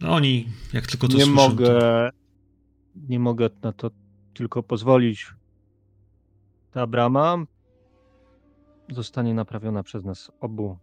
no 0.00 0.14
oni, 0.14 0.48
jak 0.72 0.86
tylko 0.86 1.08
to 1.08 1.16
nie 1.16 1.24
słyszą, 1.24 1.48
mogę, 1.48 2.10
nie 2.96 3.18
mogę 3.18 3.50
na 3.62 3.72
to 3.72 3.90
tylko 4.34 4.62
pozwolić. 4.62 5.26
Ta 6.70 6.86
brama 6.86 7.36
zostanie 8.90 9.34
naprawiona 9.34 9.82
przez 9.82 10.04
nas 10.04 10.30
obu, 10.40 10.78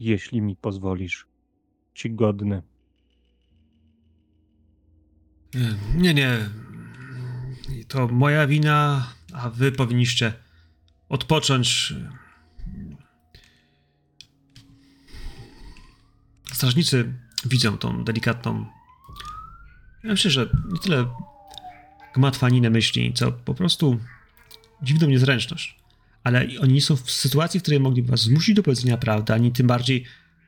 jeśli 0.00 0.42
mi 0.42 0.56
pozwolisz. 0.56 1.26
Ci 1.94 2.10
godny. 2.10 2.62
To... 5.50 5.58
Nie, 5.96 6.14
nie. 6.14 6.50
To 7.88 8.08
moja 8.08 8.46
wina, 8.46 9.06
a 9.32 9.50
wy 9.50 9.72
powinniście 9.72 10.32
odpocząć. 11.08 11.94
Strażnicy 16.52 17.12
widzą 17.44 17.78
tą 17.78 18.04
delikatną. 18.04 18.66
Ja 20.04 20.10
myślę, 20.10 20.30
że 20.30 20.48
nie 20.72 20.78
tyle 20.78 21.06
gmatwaninę 22.14 22.70
myśli, 22.70 23.12
co 23.12 23.32
po 23.32 23.54
prostu 23.54 24.00
dziwną 24.82 25.08
niezręczność. 25.08 25.78
Ale 26.24 26.46
oni 26.60 26.72
nie 26.72 26.82
są 26.82 26.96
w 26.96 27.10
sytuacji, 27.10 27.60
w 27.60 27.62
której 27.62 27.80
mogliby 27.80 28.10
was 28.10 28.20
zmusić 28.20 28.56
do 28.56 28.62
powiedzenia 28.62 28.96
prawdy, 28.96 29.32
ani 29.32 29.52
tym 29.52 29.66
bardziej. 29.66 30.04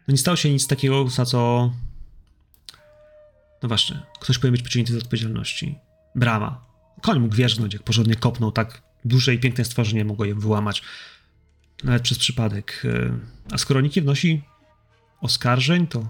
No 0.09 0.12
nie 0.12 0.19
stało 0.19 0.37
się 0.37 0.51
nic 0.51 0.66
takiego, 0.66 1.09
za 1.09 1.25
co. 1.25 1.73
No 3.62 3.69
właśnie, 3.69 4.03
ktoś 4.21 4.38
powinien 4.38 4.53
być 4.53 4.62
pociągnięty 4.62 4.93
do 4.93 4.99
odpowiedzialności. 4.99 5.79
Brama. 6.14 6.70
Koń 7.01 7.21
mógł 7.21 7.35
wierzgnąć, 7.35 7.75
jak 7.75 7.83
porządnie 7.83 8.15
kopnął, 8.15 8.53
tak 8.53 8.83
duże 9.05 9.35
i 9.35 9.39
piękne 9.39 9.65
stworzenie 9.65 10.05
mogło 10.05 10.25
ją 10.25 10.41
wyłamać. 10.41 10.83
Nawet 11.85 12.03
przez 12.03 12.19
przypadek. 12.19 12.83
E, 12.85 13.19
A 13.55 13.59
skoro 13.59 13.81
nikt 13.81 13.97
nie 13.97 14.03
wnosi 14.03 14.43
oskarżeń, 15.21 15.87
to 15.87 16.09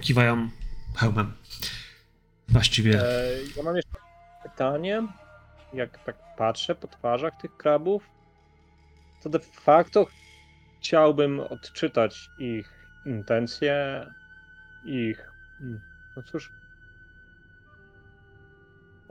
kiwają 0.00 0.50
hełmem. 0.96 1.32
Właściwie. 2.48 3.00
E, 3.02 3.26
ja 3.56 3.62
mam 3.62 3.76
jeszcze 3.76 3.96
pytanie. 4.42 5.02
Jak 5.74 6.04
tak 6.04 6.16
patrzę 6.38 6.74
po 6.74 6.88
twarzach 6.88 7.40
tych 7.40 7.56
krabów, 7.56 8.02
to 9.22 9.28
de 9.30 9.38
facto 9.38 10.06
chciałbym 10.80 11.40
odczytać 11.40 12.30
ich 12.38 12.72
intencje, 13.06 14.06
ich. 14.84 15.32
mm, 15.60 15.80
No 16.16 16.22
cóż. 16.22 16.50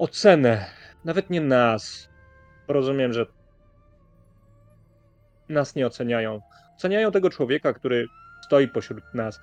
Ocenę. 0.03 0.65
Nawet 1.05 1.29
nie 1.29 1.41
nas. 1.41 2.09
Rozumiem, 2.67 3.13
że 3.13 3.25
nas 5.49 5.75
nie 5.75 5.87
oceniają. 5.87 6.41
Oceniają 6.75 7.11
tego 7.11 7.29
człowieka, 7.29 7.73
który 7.73 8.07
stoi 8.45 8.67
pośród 8.67 9.03
nas. 9.13 9.41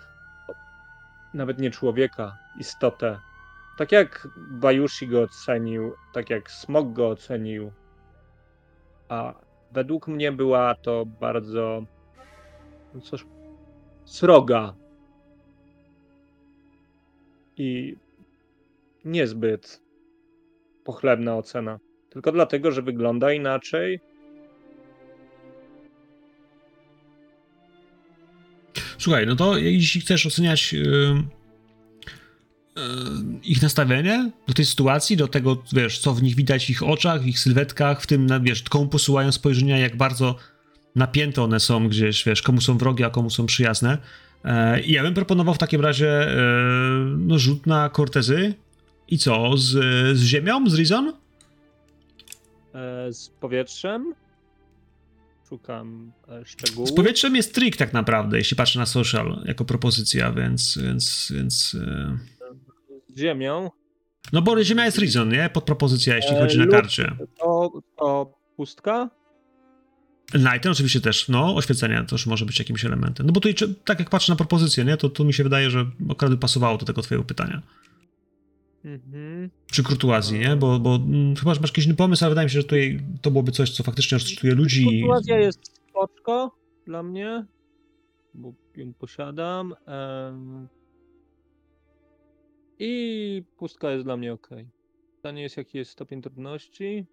Nawet 1.34 1.58
nie 1.58 1.70
człowieka, 1.70 2.38
istotę. 2.58 3.20
Tak 3.78 3.92
jak 3.92 4.28
Bajushi 4.36 5.08
go 5.08 5.22
ocenił, 5.22 5.94
tak 6.12 6.30
jak 6.30 6.50
Smog 6.50 6.92
go 6.92 7.08
ocenił. 7.08 7.72
A 9.08 9.34
według 9.72 10.08
mnie 10.08 10.32
była 10.32 10.74
to 10.74 11.06
bardzo. 11.06 11.84
no 12.94 13.00
Cóż, 13.00 13.26
sroga. 14.04 14.74
I 17.56 17.96
niezbyt 19.04 19.89
pochlebna 20.90 21.36
ocena. 21.36 21.78
Tylko 22.10 22.32
dlatego, 22.32 22.72
że 22.72 22.82
wygląda 22.82 23.32
inaczej. 23.32 24.00
Słuchaj, 28.98 29.26
no 29.26 29.36
to 29.36 29.58
jeśli 29.58 30.00
chcesz 30.00 30.26
oceniać 30.26 30.72
yy, 30.72 30.82
yy, 32.76 32.82
ich 33.42 33.62
nastawienie 33.62 34.30
do 34.48 34.54
tej 34.54 34.64
sytuacji, 34.64 35.16
do 35.16 35.28
tego, 35.28 35.62
wiesz, 35.72 35.98
co 35.98 36.14
w 36.14 36.22
nich 36.22 36.34
widać 36.36 36.66
w 36.66 36.70
ich 36.70 36.82
oczach, 36.82 37.22
w 37.22 37.26
ich 37.26 37.38
sylwetkach, 37.38 38.02
w 38.02 38.06
tym, 38.06 38.28
wiesz, 38.42 38.62
komu 38.62 38.86
posyłają 38.86 39.32
spojrzenia, 39.32 39.78
jak 39.78 39.96
bardzo 39.96 40.36
napięte 40.96 41.42
one 41.42 41.60
są 41.60 41.88
gdzieś, 41.88 42.24
wiesz, 42.24 42.42
komu 42.42 42.60
są 42.60 42.78
wrogie, 42.78 43.06
a 43.06 43.10
komu 43.10 43.30
są 43.30 43.46
przyjazne. 43.46 43.98
E, 44.44 44.80
I 44.80 44.92
ja 44.92 45.02
bym 45.02 45.14
proponował 45.14 45.54
w 45.54 45.58
takim 45.58 45.80
razie 45.80 46.08
e, 46.08 46.36
no, 47.18 47.38
rzut 47.38 47.66
na 47.66 47.90
Cortezy. 47.90 48.54
I 49.10 49.18
co? 49.18 49.56
Z, 49.56 49.68
z 50.18 50.22
ziemią? 50.22 50.70
Z 50.70 50.74
Rizon? 50.74 51.12
E, 52.74 53.12
z 53.12 53.28
powietrzem. 53.28 54.14
Szukam 55.48 56.12
e, 56.28 56.44
szczegółów. 56.44 56.88
Z 56.88 56.92
powietrzem 56.92 57.36
jest 57.36 57.54
trik 57.54 57.76
tak 57.76 57.92
naprawdę, 57.92 58.38
jeśli 58.38 58.56
patrzę 58.56 58.78
na 58.78 58.86
social 58.86 59.42
jako 59.44 59.64
propozycja, 59.64 60.32
więc, 60.32 60.78
więc, 60.78 61.32
więc 61.36 61.76
e, 61.80 62.18
Z 63.08 63.18
ziemią. 63.18 63.70
no 64.32 64.42
bo 64.42 64.64
ziemia 64.64 64.84
jest 64.84 64.98
Rizon, 64.98 65.28
nie? 65.28 65.50
Pod 65.52 65.64
propozycja, 65.64 66.16
jeśli 66.16 66.36
E, 66.36 66.40
chodzi 66.40 66.58
na 66.58 66.66
karcie. 66.66 67.16
To, 67.38 67.70
to 67.98 68.34
pustka. 68.56 69.10
Lighten 70.34 70.72
oczywiście 70.72 71.00
też, 71.00 71.28
no, 71.28 71.56
oświecenie 71.56 72.04
też 72.08 72.26
może 72.26 72.46
być 72.46 72.58
jakimś 72.58 72.84
elementem. 72.84 73.26
No 73.26 73.32
bo 73.32 73.40
tutaj, 73.40 73.74
tak 73.84 73.98
jak 73.98 74.10
patrzę 74.10 74.32
na 74.32 74.36
propozycję, 74.36 74.84
nie, 74.84 74.96
to, 74.96 75.08
to 75.08 75.24
mi 75.24 75.34
się 75.34 75.42
wydaje, 75.42 75.70
że 75.70 75.86
akurat 76.10 76.38
pasowało 76.38 76.78
do 76.78 76.86
tego 76.86 77.02
twojego 77.02 77.24
pytania. 77.24 77.62
Mhm. 78.84 79.50
Czy 79.72 79.82
kurtuazji, 79.82 80.38
nie? 80.38 80.56
Bo, 80.56 80.78
bo 80.80 80.94
mm, 80.96 81.36
chyba, 81.36 81.50
masz 81.50 81.60
jakiś 81.62 81.86
inny 81.86 81.94
pomysł, 81.94 82.24
ale 82.24 82.30
wydaje 82.30 82.46
mi 82.46 82.50
się, 82.50 82.58
że 82.58 82.62
tutaj 82.64 83.00
to 83.22 83.30
byłoby 83.30 83.52
coś, 83.52 83.70
co 83.70 83.82
faktycznie 83.82 84.16
rozczytuje 84.16 84.54
ludzi. 84.54 84.82
i- 84.82 85.00
Kurtuazja 85.00 85.38
jest 85.38 85.60
spoczko 85.90 86.56
dla 86.86 87.02
mnie, 87.02 87.44
bo 88.34 88.52
ją 88.76 88.92
posiadam. 88.94 89.74
I 92.78 93.42
pustka 93.56 93.90
jest 93.90 94.04
dla 94.04 94.16
mnie 94.16 94.32
ok. 94.32 94.48
Pytanie 95.16 95.42
jest, 95.42 95.56
jaki 95.56 95.78
jest 95.78 95.90
stopień 95.90 96.22
trudności. 96.22 97.04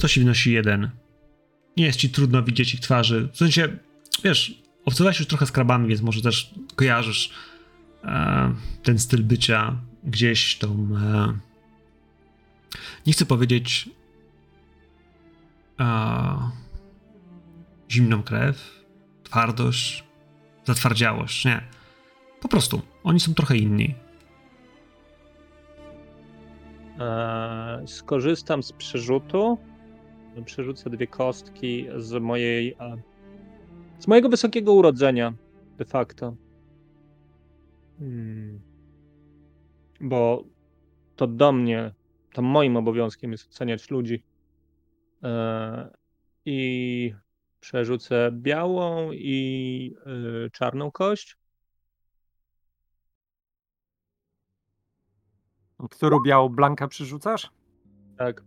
To 0.00 0.08
się 0.08 0.20
wynosi 0.20 0.52
jeden. 0.52 0.90
Nie 1.76 1.84
jest 1.86 1.98
ci 1.98 2.10
trudno 2.10 2.42
widzieć 2.42 2.74
ich 2.74 2.80
twarzy. 2.80 3.28
W 3.32 3.36
sensie, 3.36 3.68
wiesz, 4.24 4.62
obcowałeś 4.84 5.18
już 5.18 5.28
trochę 5.28 5.46
z 5.46 5.52
krabami, 5.52 5.88
więc 5.88 6.00
może 6.02 6.22
też 6.22 6.54
kojarzysz 6.76 7.30
e, 8.04 8.54
ten 8.82 8.98
styl 8.98 9.22
bycia 9.24 9.76
gdzieś 10.04 10.58
tą. 10.58 10.68
E, 10.68 11.32
nie 13.06 13.12
chcę 13.12 13.26
powiedzieć. 13.26 13.90
E, 15.80 16.50
zimną 17.90 18.22
krew, 18.22 18.84
twardość, 19.22 20.04
zatwardziałość. 20.64 21.44
Nie. 21.44 21.62
Po 22.40 22.48
prostu. 22.48 22.82
Oni 23.04 23.20
są 23.20 23.34
trochę 23.34 23.56
inni. 23.56 23.94
E, 27.00 27.82
skorzystam 27.86 28.62
z 28.62 28.72
przerzutu. 28.72 29.58
Przerzucę 30.44 30.90
dwie 30.90 31.06
kostki 31.06 31.86
z 31.96 32.12
mojej. 32.22 32.76
Z 33.98 34.06
mojego 34.06 34.28
wysokiego 34.28 34.72
urodzenia, 34.72 35.34
de 35.78 35.84
facto. 35.84 36.34
Hmm. 37.98 38.73
Bo 40.04 40.44
to 41.16 41.26
do 41.26 41.52
mnie, 41.52 41.94
to 42.32 42.42
moim 42.42 42.76
obowiązkiem 42.76 43.32
jest 43.32 43.48
oceniać 43.48 43.90
ludzi. 43.90 44.22
E, 45.22 45.90
I 46.44 47.14
przerzucę 47.60 48.30
białą 48.32 49.12
i 49.12 49.96
e, 50.46 50.50
czarną 50.50 50.90
kość. 50.90 51.36
Którą 55.90 56.20
białą 56.20 56.48
blanka 56.48 56.88
przyrzucasz? 56.88 57.50
Tak. 58.16 58.44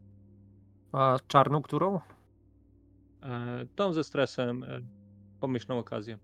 A 0.91 1.19
czarną 1.27 1.61
którą? 1.61 1.99
E, 3.23 3.65
tą 3.75 3.93
ze 3.93 4.03
stresem. 4.03 4.65
Pomyślną 5.39 5.79
okazję. 5.79 6.17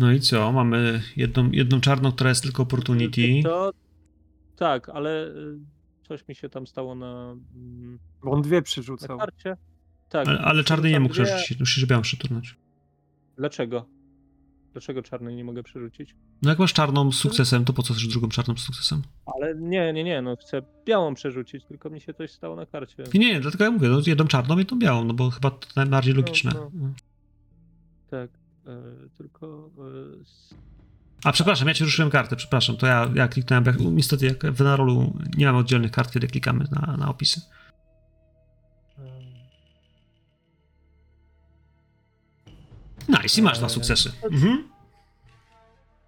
No 0.00 0.12
i 0.12 0.20
co? 0.20 0.52
Mamy 0.52 1.02
jedną, 1.16 1.50
jedną 1.50 1.80
czarną, 1.80 2.12
która 2.12 2.30
jest 2.30 2.42
tylko 2.42 2.62
opportunity. 2.62 3.40
To, 3.44 3.72
tak, 4.56 4.88
ale 4.88 5.26
y, 5.28 5.58
coś 6.08 6.28
mi 6.28 6.34
się 6.34 6.48
tam 6.48 6.66
stało 6.66 6.94
na, 6.94 7.36
mm, 7.54 7.98
Bo 8.24 8.30
on 8.30 8.42
dwie 8.42 8.56
na 8.56 8.62
przyrzucał. 8.62 9.18
karcie. 9.18 9.56
Tak. 10.08 10.28
Ale, 10.28 10.38
ale 10.38 10.64
czarny 10.64 10.90
nie 10.90 11.00
mógł 11.00 11.14
dwie. 11.14 11.24
przerzucić, 11.24 11.60
musisz 11.60 11.86
białą 11.86 12.02
przeturnąć. 12.02 12.56
Dlaczego? 13.36 13.86
Dlaczego 14.72 15.02
czarnej 15.02 15.36
nie 15.36 15.44
mogę 15.44 15.62
przerzucić? 15.62 16.16
No 16.42 16.50
jak 16.50 16.58
masz 16.58 16.72
czarną 16.72 17.12
z 17.12 17.16
sukcesem, 17.16 17.64
to 17.64 17.72
po 17.72 17.82
co 17.82 17.94
chcesz 17.94 18.08
drugą 18.08 18.28
czarną 18.28 18.56
z 18.56 18.60
sukcesem? 18.60 19.02
Ale 19.26 19.54
nie, 19.54 19.92
nie, 19.92 20.04
nie, 20.04 20.22
no 20.22 20.36
chcę 20.36 20.62
białą 20.86 21.14
przerzucić, 21.14 21.64
tylko 21.64 21.90
mi 21.90 22.00
się 22.00 22.14
coś 22.14 22.30
stało 22.30 22.56
na 22.56 22.66
karcie. 22.66 23.04
Nie, 23.14 23.20
nie, 23.20 23.40
dlatego 23.40 23.64
ja 23.64 23.70
mówię, 23.70 23.88
no 23.88 24.00
jedną 24.06 24.26
czarną, 24.26 24.58
jedną 24.58 24.78
białą, 24.78 25.04
no 25.04 25.14
bo 25.14 25.30
chyba 25.30 25.50
to 25.50 25.68
najbardziej 25.76 26.14
logiczne. 26.14 26.50
no. 26.54 26.70
Tak, 28.10 28.30
e, 28.30 28.39
tylko 29.18 29.70
e, 29.78 30.24
A 31.24 31.32
przepraszam, 31.32 31.68
ja 31.68 31.74
ci 31.74 31.84
ruszyłem 31.84 32.10
kartę, 32.10 32.36
przepraszam, 32.36 32.76
to 32.76 32.86
ja, 32.86 33.10
ja 33.14 33.28
kliknąłem, 33.28 33.64
jak, 33.64 33.80
niestety 33.80 34.26
jak 34.26 34.52
w 34.52 34.60
Narolu 34.60 35.18
nie 35.36 35.46
mamy 35.46 35.58
oddzielnych 35.58 35.90
kart, 35.90 36.12
kiedy 36.12 36.26
klikamy 36.26 36.64
na, 36.70 36.96
na 36.96 37.08
opisy. 37.08 37.40
e, 38.98 39.02
Nice, 43.08 43.40
i 43.40 43.44
masz 43.44 43.58
dwa 43.58 43.68
sukcesy. 43.68 44.12
Mhm. 44.32 44.64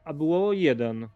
a 0.05 0.13
było 0.13 0.53
jeden, 0.53 1.09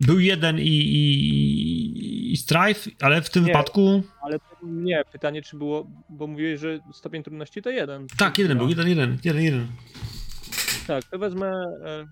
Był 0.00 0.20
jeden 0.20 0.58
i, 0.58 0.62
i, 0.68 2.32
i 2.32 2.36
Strife, 2.36 2.90
ale 3.00 3.22
w 3.22 3.30
tym 3.30 3.42
Nie. 3.44 3.46
wypadku... 3.46 4.02
ale 4.22 4.38
nie, 4.62 5.02
pytanie 5.12 5.42
czy 5.42 5.56
było, 5.56 5.86
bo 6.08 6.26
mówiłeś, 6.26 6.60
że 6.60 6.78
stopień 6.92 7.22
trudności 7.22 7.62
to 7.62 7.70
jeden. 7.70 8.06
Tak, 8.16 8.38
jeden 8.38 8.58
był, 8.58 8.68
jeden, 8.68 8.88
jeden, 8.88 9.18
jeden, 9.24 9.42
jeden. 9.42 9.66
Tak, 10.86 11.04
to 11.04 11.18
wezmę 11.18 11.46
e, 11.46 12.06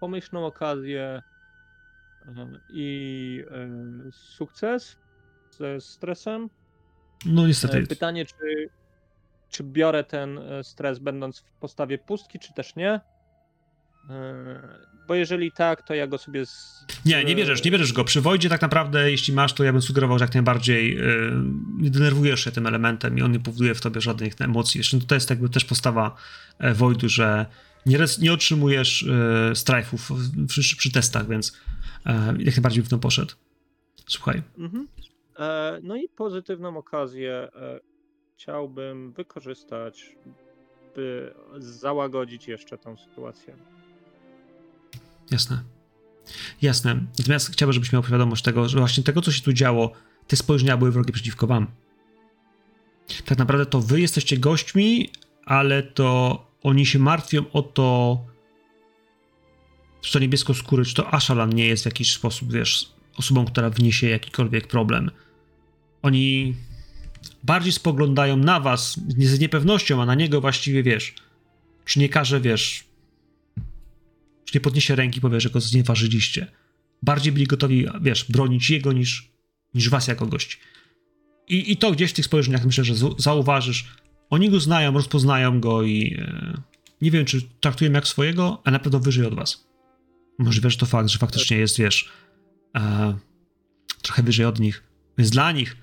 pomyślną 0.00 0.46
okazję 0.46 1.22
e, 2.26 2.48
i 2.70 3.44
e, 3.50 4.12
sukces 4.12 4.96
ze 5.50 5.80
stresem. 5.80 6.50
No 7.26 7.46
niestety. 7.46 7.78
E, 7.78 7.86
pytanie, 7.86 8.26
czy, 8.26 8.68
czy 9.50 9.64
biorę 9.64 10.04
ten 10.04 10.40
stres 10.62 10.98
będąc 10.98 11.38
w 11.40 11.52
postawie 11.60 11.98
pustki, 11.98 12.38
czy 12.38 12.54
też 12.54 12.76
nie? 12.76 13.00
Bo 15.08 15.14
jeżeli 15.14 15.52
tak, 15.52 15.82
to 15.82 15.94
ja 15.94 16.06
go 16.06 16.18
sobie. 16.18 16.46
Z, 16.46 16.86
Nie, 17.04 17.24
nie 17.24 17.36
bierzesz, 17.36 17.64
nie 17.64 17.70
bierzesz 17.70 17.92
go. 17.92 18.04
Przy 18.04 18.20
Wojdzie 18.20 18.48
tak 18.48 18.62
naprawdę, 18.62 19.10
jeśli 19.10 19.34
masz, 19.34 19.52
to 19.52 19.64
ja 19.64 19.72
bym 19.72 19.82
sugerował, 19.82 20.18
że 20.18 20.24
jak 20.24 20.34
najbardziej 20.34 20.96
yy, 20.96 21.32
nie 21.78 21.90
denerwujesz 21.90 22.44
się 22.44 22.50
tym 22.52 22.66
elementem 22.66 23.18
i 23.18 23.22
on 23.22 23.32
nie 23.32 23.40
powoduje 23.40 23.74
w 23.74 23.80
tobie 23.80 24.00
żadnych 24.00 24.40
emocji. 24.40 24.82
Zresztą 24.82 25.06
to 25.06 25.14
jest 25.14 25.30
jakby 25.30 25.48
też 25.48 25.64
postawa 25.64 26.16
Wojdu, 26.74 27.08
że 27.08 27.46
nie, 27.86 27.98
nie 28.20 28.32
otrzymujesz 28.32 29.02
e, 29.02 29.54
strajfów 29.54 30.10
przy, 30.48 30.76
przy 30.76 30.92
testach, 30.92 31.28
więc 31.28 31.60
e, 32.06 32.34
jak 32.38 32.56
najbardziej 32.56 32.82
w 32.82 32.88
tym 32.88 33.00
poszedł. 33.00 33.34
Słuchaj. 34.08 34.42
Mhm. 34.58 34.88
E, 35.38 35.80
no 35.82 35.96
i 35.96 36.08
pozytywną 36.08 36.76
okazję 36.76 37.32
e, 37.32 37.80
chciałbym 38.34 39.12
wykorzystać, 39.12 40.16
by 40.94 41.34
załagodzić 41.58 42.48
jeszcze 42.48 42.78
tą 42.78 42.96
sytuację. 42.96 43.56
Jasne. 45.30 45.62
Jasne. 46.62 47.00
Natomiast 47.18 47.52
chciałbym, 47.52 47.72
żebyś 47.72 47.92
miał 47.92 48.04
świadomość 48.04 48.42
tego, 48.42 48.68
że 48.68 48.78
właśnie 48.78 49.02
tego, 49.04 49.22
co 49.22 49.32
się 49.32 49.42
tu 49.42 49.52
działo, 49.52 49.92
te 50.26 50.36
spojrzenia 50.36 50.76
były 50.76 50.92
wrogie 50.92 51.12
przeciwko 51.12 51.46
wam. 51.46 51.66
Tak 53.24 53.38
naprawdę 53.38 53.66
to 53.66 53.80
wy 53.80 54.00
jesteście 54.00 54.38
gośćmi, 54.38 55.10
ale 55.44 55.82
to 55.82 56.45
oni 56.62 56.86
się 56.86 56.98
martwią 56.98 57.50
o 57.52 57.62
to, 57.62 58.20
czy 60.00 60.12
to 60.12 60.18
niebiesko 60.18 60.54
skóry, 60.54 60.84
czy 60.84 60.94
to 60.94 61.14
Ashalan 61.14 61.54
nie 61.54 61.66
jest 61.66 61.82
w 61.82 61.86
jakiś 61.86 62.12
sposób, 62.12 62.52
wiesz, 62.52 62.92
osobą, 63.16 63.44
która 63.44 63.70
wniesie 63.70 64.08
jakikolwiek 64.08 64.66
problem. 64.66 65.10
Oni 66.02 66.54
bardziej 67.44 67.72
spoglądają 67.72 68.36
na 68.36 68.60
was 68.60 69.00
z 69.18 69.40
niepewnością, 69.40 70.02
a 70.02 70.06
na 70.06 70.14
niego 70.14 70.40
właściwie 70.40 70.82
wiesz. 70.82 71.14
Czy 71.84 71.98
nie 71.98 72.08
każe, 72.08 72.40
wiesz. 72.40 72.84
Czy 74.44 74.54
nie 74.54 74.60
podniesie 74.60 74.96
ręki, 74.96 75.20
powie, 75.20 75.40
że 75.40 75.50
go 75.50 75.60
znieważyliście. 75.60 76.46
Bardziej 77.02 77.32
byli 77.32 77.46
gotowi, 77.46 77.86
wiesz, 78.02 78.24
bronić 78.24 78.70
jego 78.70 78.92
niż, 78.92 79.30
niż 79.74 79.88
was 79.88 80.08
jako 80.08 80.26
gości. 80.26 80.58
I, 81.48 81.72
I 81.72 81.76
to 81.76 81.92
gdzieś 81.92 82.10
w 82.10 82.14
tych 82.14 82.24
spojrzeniach 82.24 82.64
myślę, 82.64 82.84
że 82.84 82.94
zauważysz. 83.18 83.96
Oni 84.30 84.50
go 84.50 84.60
znają, 84.60 84.92
rozpoznają 84.92 85.60
go 85.60 85.82
i 85.82 86.16
e, 86.18 86.62
nie 87.00 87.10
wiem, 87.10 87.24
czy 87.24 87.42
traktują 87.60 87.92
jak 87.92 88.08
swojego, 88.08 88.62
a 88.64 88.70
na 88.70 88.78
pewno 88.78 89.00
wyżej 89.00 89.26
od 89.26 89.34
was. 89.34 89.66
Możliwe, 90.38 90.70
że 90.70 90.78
to 90.78 90.86
fakt, 90.86 91.08
że 91.08 91.18
faktycznie 91.18 91.56
jest, 91.56 91.78
wiesz, 91.78 92.12
e, 92.76 93.14
trochę 94.02 94.22
wyżej 94.22 94.46
od 94.46 94.60
nich. 94.60 94.82
Więc 95.18 95.30
dla 95.30 95.52
nich 95.52 95.76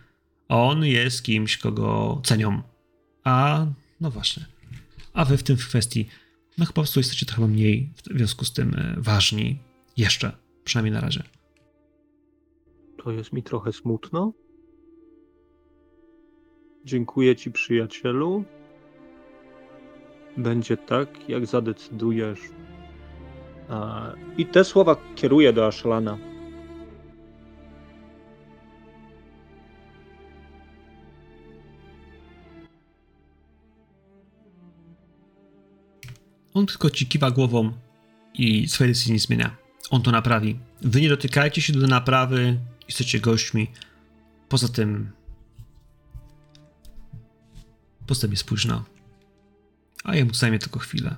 on 0.48 0.86
jest 0.86 1.24
kimś, 1.24 1.58
kogo 1.58 2.22
cenią. 2.26 2.62
A, 3.24 3.66
no 4.02 4.12
właśnie. 4.12 4.46
A 5.14 5.26
wy 5.26 5.38
w 5.38 5.44
tym 5.44 5.58
w 5.58 5.68
kwestii, 5.68 6.08
no 6.58 6.66
po 6.66 6.74
prostu 6.74 7.00
jesteście 7.00 7.26
trochę 7.26 7.48
mniej 7.48 7.90
w 8.14 8.18
związku 8.18 8.46
z 8.46 8.54
tym 8.54 8.76
e, 8.76 8.96
ważni. 8.98 9.60
Jeszcze, 9.98 10.32
przynajmniej 10.64 10.94
na 10.94 11.02
razie. 11.02 11.24
To 13.04 13.12
jest 13.12 13.34
mi 13.34 13.44
trochę 13.44 13.74
smutno. 13.74 14.34
Dziękuję 16.86 17.36
ci, 17.36 17.52
przyjacielu. 17.52 18.44
Będzie 20.38 20.78
tak, 20.78 21.30
jak 21.30 21.46
zadecydujesz. 21.46 22.40
I 24.38 24.46
te 24.46 24.64
słowa 24.64 24.96
kieruję 25.16 25.54
do 25.54 25.68
Ashlana. 25.68 26.18
On 36.54 36.66
tylko 36.66 36.90
ci 36.90 37.08
kiwa 37.08 37.32
głową 37.32 37.72
i 38.34 38.68
swojej 38.68 38.94
decyzji 38.94 39.14
nie 39.14 39.20
zmienia. 39.20 39.56
On 39.90 40.02
to 40.02 40.12
naprawi. 40.12 40.60
Wy 40.82 41.02
nie 41.02 41.10
dotykajcie 41.10 41.62
się 41.62 41.74
do 41.74 41.88
naprawy, 41.88 42.60
jesteście 42.88 43.20
gośćmi. 43.20 43.68
Poza 44.50 44.68
tym. 44.68 45.12
Tym 48.22 48.32
jest 48.32 48.44
późno. 48.44 48.86
A 50.04 50.16
jemu 50.16 50.34
zajmie 50.34 50.60
tylko 50.60 50.80
chwilę. 50.80 51.16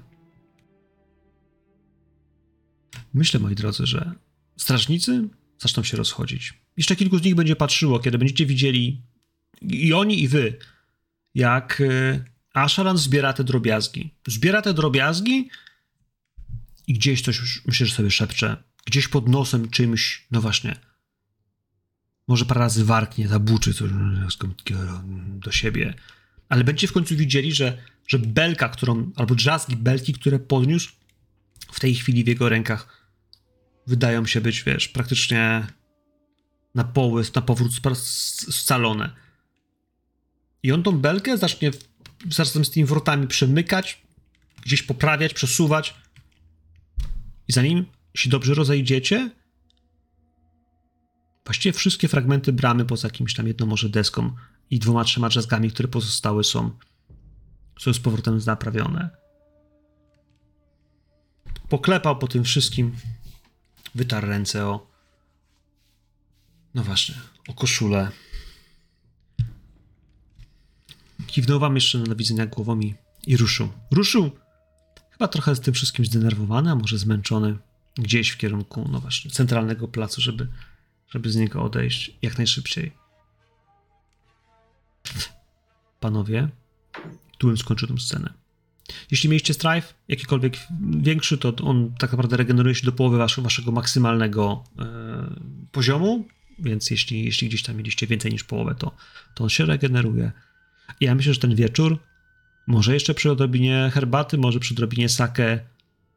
Myślę, 3.13 3.39
moi 3.39 3.55
drodzy, 3.55 3.85
że 3.85 4.11
strażnicy 4.57 5.29
zaczną 5.59 5.83
się 5.83 5.97
rozchodzić. 5.97 6.53
Jeszcze 6.77 6.95
kilku 6.95 7.17
z 7.17 7.23
nich 7.23 7.35
będzie 7.35 7.55
patrzyło, 7.55 7.99
kiedy 7.99 8.17
będziecie 8.17 8.45
widzieli 8.45 9.01
i 9.61 9.93
oni, 9.93 10.23
i 10.23 10.27
wy, 10.27 10.57
jak 11.35 11.81
e, 11.81 12.25
Asharan 12.53 12.97
zbiera 12.97 13.33
te 13.33 13.43
drobiazgi. 13.43 14.13
Zbiera 14.27 14.61
te 14.61 14.73
drobiazgi 14.73 15.49
i 16.87 16.93
gdzieś 16.93 17.21
coś, 17.21 17.61
myślę, 17.67 17.85
że 17.85 17.95
sobie 17.95 18.11
szepcze. 18.11 18.63
Gdzieś 18.85 19.07
pod 19.07 19.29
nosem 19.29 19.69
czymś, 19.69 20.27
no 20.31 20.41
właśnie. 20.41 20.75
Może 22.27 22.45
parę 22.45 22.59
razy 22.59 22.85
warknie, 22.85 23.27
zabuczy 23.27 23.73
coś 23.73 23.89
do 25.39 25.51
siebie. 25.51 25.93
Ale 26.49 26.63
będziecie 26.63 26.87
w 26.87 26.93
końcu 26.93 27.15
widzieli, 27.15 27.51
że, 27.51 27.77
że 28.07 28.19
belka, 28.19 28.69
którą, 28.69 29.11
albo 29.15 29.35
drzazgi 29.35 29.75
belki, 29.75 30.13
które 30.13 30.39
podniósł, 30.39 30.91
w 31.71 31.79
tej 31.79 31.95
chwili 31.95 32.23
w 32.23 32.27
jego 32.27 32.49
rękach 32.49 33.07
wydają 33.87 34.25
się 34.25 34.41
być, 34.41 34.63
wiesz, 34.63 34.87
praktycznie 34.87 35.67
na 36.75 36.83
poły, 36.83 37.23
na 37.35 37.41
powrót 37.41 37.71
scalone. 38.51 39.15
I 40.63 40.71
on 40.71 40.83
tą 40.83 40.99
belkę 40.99 41.37
zacznie 41.37 41.71
w- 41.71 41.87
razem 42.37 42.65
z 42.65 42.69
tymi 42.71 42.85
wrotami 42.85 43.27
przemykać, 43.27 44.01
gdzieś 44.61 44.83
poprawiać, 44.83 45.33
przesuwać. 45.33 45.95
I 47.47 47.53
zanim 47.53 47.85
się 48.15 48.29
dobrze 48.29 48.53
rozejdziecie, 48.53 49.31
właściwie 51.45 51.73
wszystkie 51.73 52.07
fragmenty 52.07 52.53
bramy, 52.53 52.85
poza 52.85 53.07
jakimś 53.07 53.33
tam 53.33 53.47
jedną 53.47 53.65
może 53.65 53.89
deską 53.89 54.35
i 54.69 54.79
dwoma, 54.79 55.03
trzema 55.03 55.29
drzazgami, 55.29 55.71
które 55.71 55.87
pozostały, 55.87 56.43
są, 56.43 56.71
są 57.79 57.93
z 57.93 57.99
powrotem 57.99 58.39
naprawione. 58.45 59.09
Poklepał 61.69 62.17
po 62.17 62.27
tym 62.27 62.43
wszystkim, 62.43 62.95
wytarł 63.95 64.27
ręce 64.27 64.65
o. 64.65 64.87
No 66.73 66.83
właśnie, 66.83 67.15
o 67.47 67.53
koszulę. 67.53 68.11
Kiwnął 71.27 71.59
wam 71.59 71.75
jeszcze 71.75 71.97
na 71.97 72.15
widzenia 72.15 72.45
głową 72.45 72.79
i, 72.79 72.95
i 73.27 73.37
ruszył. 73.37 73.69
Ruszył! 73.91 74.31
Chyba 75.11 75.27
trochę 75.27 75.55
z 75.55 75.59
tym 75.59 75.73
wszystkim 75.73 76.05
zdenerwowany, 76.05 76.71
a 76.71 76.75
może 76.75 76.97
zmęczony. 76.97 77.57
Gdzieś 77.97 78.29
w 78.29 78.37
kierunku, 78.37 78.89
no 78.91 78.99
właśnie, 78.99 79.31
centralnego 79.31 79.87
placu, 79.87 80.21
żeby, 80.21 80.47
żeby 81.09 81.31
z 81.31 81.35
niego 81.35 81.63
odejść 81.63 82.17
jak 82.21 82.37
najszybciej. 82.37 83.04
Panowie, 85.99 86.49
tu 87.37 87.47
bym 87.47 87.57
skończył 87.57 87.87
tę 87.87 87.97
scenę. 87.97 88.33
Jeśli 89.11 89.29
mieliście 89.29 89.53
strife, 89.53 89.93
jakikolwiek 90.07 90.57
większy, 90.97 91.37
to 91.37 91.53
on 91.63 91.93
tak 91.99 92.11
naprawdę 92.11 92.37
regeneruje 92.37 92.75
się 92.75 92.85
do 92.85 92.91
połowy 92.91 93.17
waszego, 93.17 93.43
waszego 93.43 93.71
maksymalnego 93.71 94.63
e, 94.79 94.85
poziomu, 95.71 96.27
więc 96.59 96.91
jeśli, 96.91 97.25
jeśli 97.25 97.47
gdzieś 97.47 97.63
tam 97.63 97.75
mieliście 97.75 98.07
więcej 98.07 98.31
niż 98.31 98.43
połowę, 98.43 98.75
to, 98.75 98.95
to 99.35 99.43
on 99.43 99.49
się 99.49 99.65
regeneruje. 99.65 100.31
I 100.99 101.05
ja 101.05 101.15
myślę, 101.15 101.33
że 101.33 101.39
ten 101.39 101.55
wieczór, 101.55 101.99
może 102.67 102.93
jeszcze 102.93 103.13
przy 103.13 103.31
odrobinie 103.31 103.91
herbaty, 103.93 104.37
może 104.37 104.59
przy 104.59 104.73
odrobinie 104.73 105.09
sake, 105.09 105.59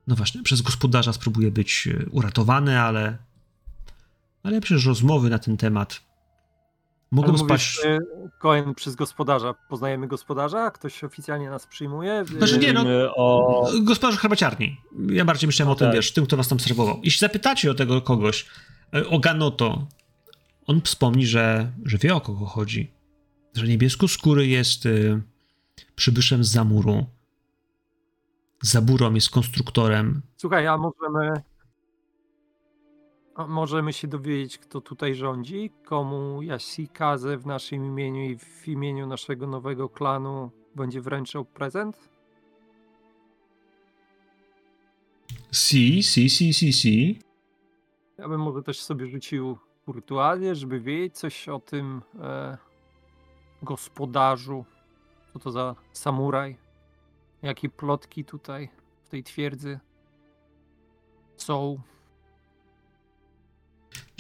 no 0.07 0.16
właśnie, 0.16 0.43
przez 0.43 0.62
gospodarza 0.62 1.12
spróbuje 1.12 1.51
być 1.51 1.89
e, 1.89 2.07
uratowany, 2.11 2.80
ale, 2.80 3.18
ale 4.43 4.55
ja 4.55 4.61
myślę, 4.61 4.78
że 4.78 4.89
rozmowy 4.89 5.30
na 5.30 5.39
ten 5.39 5.57
temat 5.57 6.08
mogą 7.11 7.29
Ale 7.29 7.39
spaść... 7.39 7.81
mówisz, 7.85 8.01
y, 8.01 8.31
Cohen 8.39 8.75
przez 8.75 8.95
gospodarza. 8.95 9.55
Poznajemy 9.69 10.07
gospodarza? 10.09 10.71
Ktoś 10.71 11.05
oficjalnie 11.05 11.51
nas 11.51 11.67
przyjmuje? 11.67 12.25
Znaczy 12.25 12.59
nie, 12.59 12.73
no- 12.73 13.15
o... 13.17 13.71
Gospodarz 13.83 14.19
herbaciarni. 14.19 14.77
Ja 15.09 15.25
bardziej 15.25 15.47
myślałem 15.47 15.73
o 15.73 15.75
tym, 15.75 15.87
Tak. 15.87 15.95
wiesz, 15.97 16.13
tym, 16.13 16.27
kto 16.27 16.37
was 16.37 16.49
tam 16.49 16.61
serwował. 16.61 17.01
Jeśli 17.03 17.19
zapytacie 17.21 17.71
o 17.71 17.75
tego 17.75 18.03
kogoś, 18.03 18.47
e, 18.95 19.07
o 19.09 19.19
Ganoto, 19.19 19.87
on 20.67 20.81
wspomni, 20.81 21.27
że, 21.27 21.73
że 21.85 21.99
wie 21.99 22.15
o 22.15 22.21
kogo 22.21 22.47
chodzi. 22.47 22.93
Że 23.55 23.67
niebieskoskóry 23.67 24.47
jest 24.47 24.87
y, 24.87 25.23
przybyszem 25.97 26.45
z 26.45 26.49
Zamuru. 26.49 27.07
Zaburą 28.63 29.15
jest 29.15 29.31
konstruktorem. 29.31 30.23
Słuchaj, 30.37 30.67
a 30.67 30.77
możemy. 30.77 31.43
A 33.39 33.47
możemy 33.47 33.93
się 33.93 34.09
dowiedzieć, 34.09 34.59
kto 34.59 34.80
tutaj 34.80 35.14
rządzi? 35.14 35.70
Komu 35.84 36.43
Yashikaze 36.43 37.36
w 37.36 37.47
naszym 37.47 37.84
imieniu 37.84 38.20
i 38.20 38.39
w 38.39 38.68
imieniu 38.68 39.07
naszego 39.07 39.47
nowego 39.47 39.89
klanu 39.89 40.51
będzie 40.74 41.01
wręczał 41.01 41.45
prezent? 41.45 42.09
Si, 45.53 46.03
si, 46.03 46.30
si, 46.30 46.55
si, 46.55 46.72
si. 46.72 47.18
Ja 48.18 48.28
bym 48.28 48.41
może 48.41 48.62
też 48.62 48.80
sobie 48.80 49.07
rzucił 49.07 49.59
wirtualnie, 49.89 50.55
żeby 50.55 50.80
wiedzieć 50.80 51.18
coś 51.18 51.49
o 51.49 51.59
tym 51.59 52.03
e, 52.20 52.59
gospodarzu. 53.62 54.64
Co 55.32 55.39
to 55.39 55.51
za 55.51 55.74
samuraj? 55.93 56.57
Jakie 57.43 57.68
plotki 57.68 58.24
tutaj 58.24 58.68
w 59.05 59.09
tej 59.09 59.22
twierdzy 59.24 59.80
są 61.36 61.78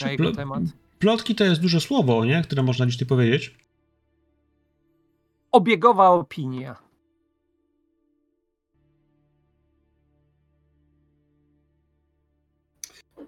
na 0.00 0.10
jego 0.10 0.32
temat? 0.32 0.62
Plotki 0.98 1.34
to 1.34 1.44
jest 1.44 1.60
duże 1.60 1.80
słowo, 1.80 2.24
nie? 2.24 2.42
Które 2.42 2.62
można 2.62 2.86
dziś 2.86 2.98
tu 2.98 3.06
powiedzieć. 3.06 3.56
Obiegowa 5.52 6.08
opinia. 6.08 6.76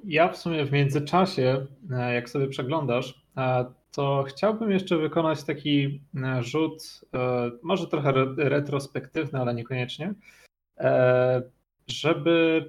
Ja 0.04 0.28
w 0.28 0.36
sumie 0.36 0.64
w 0.64 0.72
międzyczasie, 0.72 1.66
e, 1.90 2.14
jak 2.14 2.30
sobie 2.30 2.48
przeglądasz, 2.48 3.22
e, 3.36 3.64
to 3.92 4.24
chciałbym 4.28 4.70
jeszcze 4.70 4.98
wykonać 4.98 5.44
taki 5.44 6.02
e, 6.24 6.42
rzut, 6.42 7.00
może 7.62 7.86
trochę 7.86 8.08
re- 8.08 8.34
retrospektywny, 8.36 9.40
ale 9.40 9.54
niekoniecznie, 9.54 10.14
żeby 11.86 12.64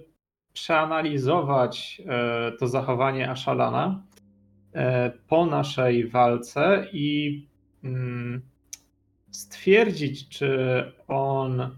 przeanalizować 0.54 2.02
e, 2.06 2.52
to 2.52 2.68
zachowanie 2.68 3.30
Ashalana 3.30 4.04
e, 4.74 5.12
po 5.28 5.46
naszej 5.46 6.08
walce 6.08 6.88
i 6.94 7.48
mm, 7.84 8.42
stwierdzić, 9.32 10.30
czy 10.30 10.84
on 11.08 11.78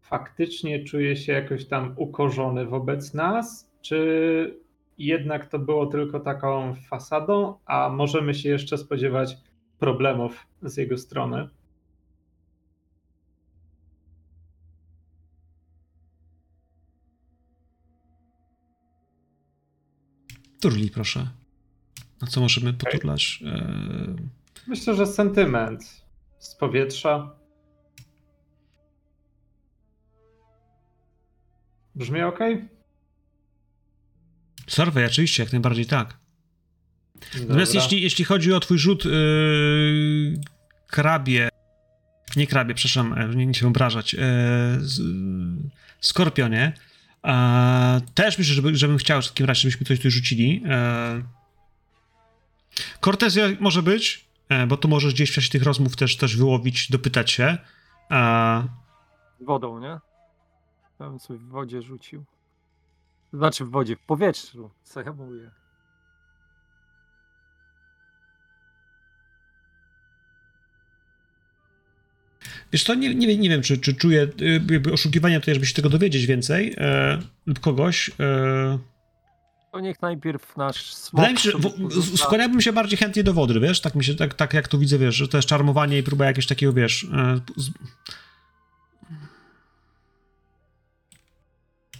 faktycznie 0.00 0.84
czuje 0.84 1.16
się 1.16 1.32
jakoś 1.32 1.66
tam 1.66 1.94
ukorzony 1.96 2.66
wobec 2.66 3.14
nas, 3.14 3.70
czy 3.82 4.64
jednak 4.98 5.46
to 5.46 5.58
było 5.58 5.86
tylko 5.86 6.20
taką 6.20 6.74
fasadą, 6.74 7.54
a 7.66 7.88
możemy 7.88 8.34
się 8.34 8.48
jeszcze 8.48 8.78
spodziewać 8.78 9.36
problemów 9.78 10.46
z 10.62 10.76
jego 10.76 10.98
strony. 10.98 11.48
Turli, 20.64 20.90
proszę. 20.90 21.28
Na 22.22 22.28
co 22.28 22.40
możemy 22.40 22.72
poturlać? 22.72 23.42
E, 23.46 24.16
Myślę, 24.66 24.94
że 24.94 25.06
sentyment 25.06 26.04
z 26.38 26.54
powietrza. 26.54 27.30
Brzmi 31.94 32.22
ok? 32.22 32.38
Survey, 34.66 35.06
oczywiście, 35.06 35.42
jak 35.42 35.52
najbardziej 35.52 35.86
tak. 35.86 36.18
Natomiast 37.40 37.74
jeśli, 37.74 38.02
jeśli 38.02 38.24
chodzi 38.24 38.52
o 38.52 38.60
twój 38.60 38.78
rzut 38.78 39.04
yy, 39.04 40.40
krabie, 40.86 41.48
nie 42.36 42.46
krabie, 42.46 42.74
przepraszam, 42.74 43.18
e, 43.18 43.28
nie, 43.28 43.46
nie 43.46 43.54
się 43.54 43.66
obrażać, 43.66 44.12
yy, 44.12 44.20
z, 44.78 45.02
skorpionie, 46.00 46.72
e, 47.24 48.00
też 48.14 48.38
myślę, 48.38 48.54
żeby, 48.54 48.76
żebym 48.76 48.98
chciał 48.98 49.22
w 49.22 49.28
takim 49.28 49.46
razie, 49.46 49.60
żebyśmy 49.60 49.86
coś 49.86 50.00
tu 50.00 50.10
rzucili. 50.10 50.62
E, 50.68 51.22
Kortezja 53.00 53.44
może 53.60 53.82
być, 53.82 54.24
e, 54.48 54.66
bo 54.66 54.76
to 54.76 54.88
możesz 54.88 55.14
gdzieś 55.14 55.30
w 55.30 55.34
czasie 55.34 55.50
tych 55.50 55.62
rozmów 55.62 55.96
też, 55.96 56.16
też 56.16 56.36
wyłowić, 56.36 56.90
dopytać 56.90 57.30
się. 57.30 57.58
E, 58.10 58.68
Wodą, 59.40 59.80
nie? 59.80 59.98
Ja 61.00 61.10
bym 61.10 61.20
sobie 61.20 61.38
w 61.38 61.48
wodzie 61.48 61.82
rzucił. 61.82 62.24
Znaczy 63.32 63.64
w 63.64 63.70
wodzie, 63.70 63.96
w 63.96 64.00
powietrzu. 64.00 64.70
Co 64.84 65.00
ja 65.00 65.12
mówię? 65.12 65.50
Wiesz 72.74 72.84
co, 72.84 72.94
nie, 72.94 73.14
nie, 73.14 73.26
wiem- 73.26 73.40
nie 73.40 73.48
wiem, 73.48 73.62
czy, 73.62 73.78
czy 73.78 73.94
czuję 73.94 74.22
y, 74.40 74.60
jakby 74.70 74.92
oszukiwania 74.92 75.40
tutaj, 75.40 75.54
żeby 75.54 75.66
się 75.66 75.74
tego 75.74 75.88
dowiedzieć 75.88 76.26
więcej 76.26 76.74
e, 76.78 77.18
lub 77.46 77.60
kogoś. 77.60 78.10
E, 78.20 78.78
To 79.72 79.80
niech 79.80 80.02
najpierw 80.02 80.56
nasz 80.56 80.94
smok 80.94 81.20
wydaje 81.20 81.34
mi 81.34 81.40
się, 81.40 81.50
że 82.10 82.16
skłaniałbym 82.16 82.60
się 82.60 82.72
bardziej 82.72 82.98
chętnie 82.98 83.24
do 83.24 83.32
wody, 83.34 83.60
wiesz? 83.60 83.80
Tak 83.80 83.94
mi 83.94 84.04
się, 84.04 84.14
tak, 84.14 84.34
tak 84.34 84.54
jak 84.54 84.68
tu 84.68 84.78
widzę, 84.78 84.98
wiesz, 84.98 85.14
że 85.14 85.28
to 85.28 85.38
jest 85.38 85.48
czarmowanie 85.48 85.98
i 85.98 86.02
próba 86.02 86.24
jakiegoś 86.24 86.46
takiego, 86.46 86.72
wiesz... 86.72 87.04
E, 87.12 87.40
z, 87.56 87.70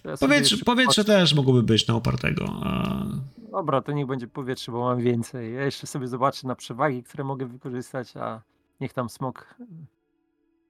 Ja 0.05 0.17
powietrze, 0.17 0.57
powietrze 0.57 1.03
też 1.05 1.33
mogłoby 1.33 1.63
być 1.63 1.87
na 1.87 1.95
opartego. 1.95 2.45
E, 2.65 3.51
Dobra, 3.51 3.81
to 3.81 3.91
niech 3.91 4.07
będzie 4.07 4.27
powietrze, 4.27 4.71
bo 4.71 4.79
mam 4.83 4.99
więcej. 5.01 5.53
Ja 5.53 5.65
jeszcze 5.65 5.87
sobie 5.87 6.07
zobaczę 6.07 6.47
na 6.47 6.55
przewagi, 6.55 7.03
które 7.03 7.23
mogę 7.23 7.45
wykorzystać, 7.45 8.17
a 8.17 8.41
niech 8.81 8.93
tam 8.93 9.09
smok. 9.09 9.55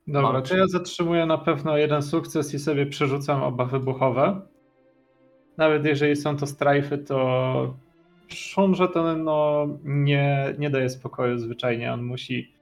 Dobra, 0.07 0.41
to 0.41 0.57
ja 0.57 0.67
zatrzymuję 0.67 1.25
na 1.25 1.37
pewno 1.37 1.77
jeden 1.77 2.01
sukces 2.01 2.53
i 2.53 2.59
sobie 2.59 2.85
przerzucam 2.85 3.43
oba 3.43 3.65
wybuchowe. 3.65 4.41
Nawet 5.57 5.85
jeżeli 5.85 6.15
są 6.15 6.37
to 6.37 6.47
strajfy, 6.47 6.97
to 6.97 7.75
szum, 8.27 8.75
że 8.75 8.87
to 8.87 9.17
no, 9.17 9.67
nie, 9.83 10.55
nie 10.59 10.69
daje 10.69 10.89
spokoju 10.89 11.37
zwyczajnie. 11.37 11.93
On 11.93 12.03
musi 12.03 12.53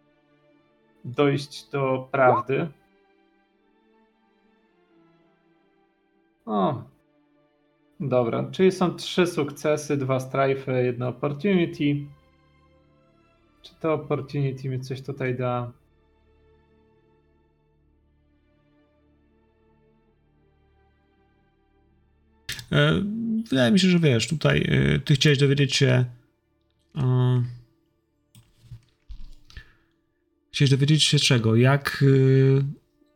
dojść 1.06 1.70
do 1.70 2.08
prawdy. 2.12 2.68
O. 6.46 6.84
Dobra, 8.00 8.44
czyli 8.52 8.72
są 8.72 8.96
trzy 8.96 9.28
sukcesy, 9.28 9.98
dwa 9.98 10.20
strajfy, 10.20 10.72
jedno 10.72 11.08
opportunity. 11.08 12.06
Czy 13.62 13.76
to 13.80 13.94
opportunity 13.94 14.70
mi 14.70 14.80
coś 14.80 15.02
tutaj 15.02 15.36
da? 15.36 15.72
Wydaje 23.50 23.72
mi 23.72 23.80
się, 23.80 23.88
że 23.88 24.00
wiesz, 24.00 24.28
tutaj 24.28 24.66
e, 24.70 25.00
ty 25.00 25.16
chciałeś 25.16 25.38
dowiedzieć 25.38 25.76
się... 25.76 26.06
E, 26.98 27.44
chciałeś 30.52 30.70
dowiedzieć 30.72 31.04
się 31.04 31.20
czego? 31.20 31.56
Jak... 31.56 32.04
E, 32.60 32.64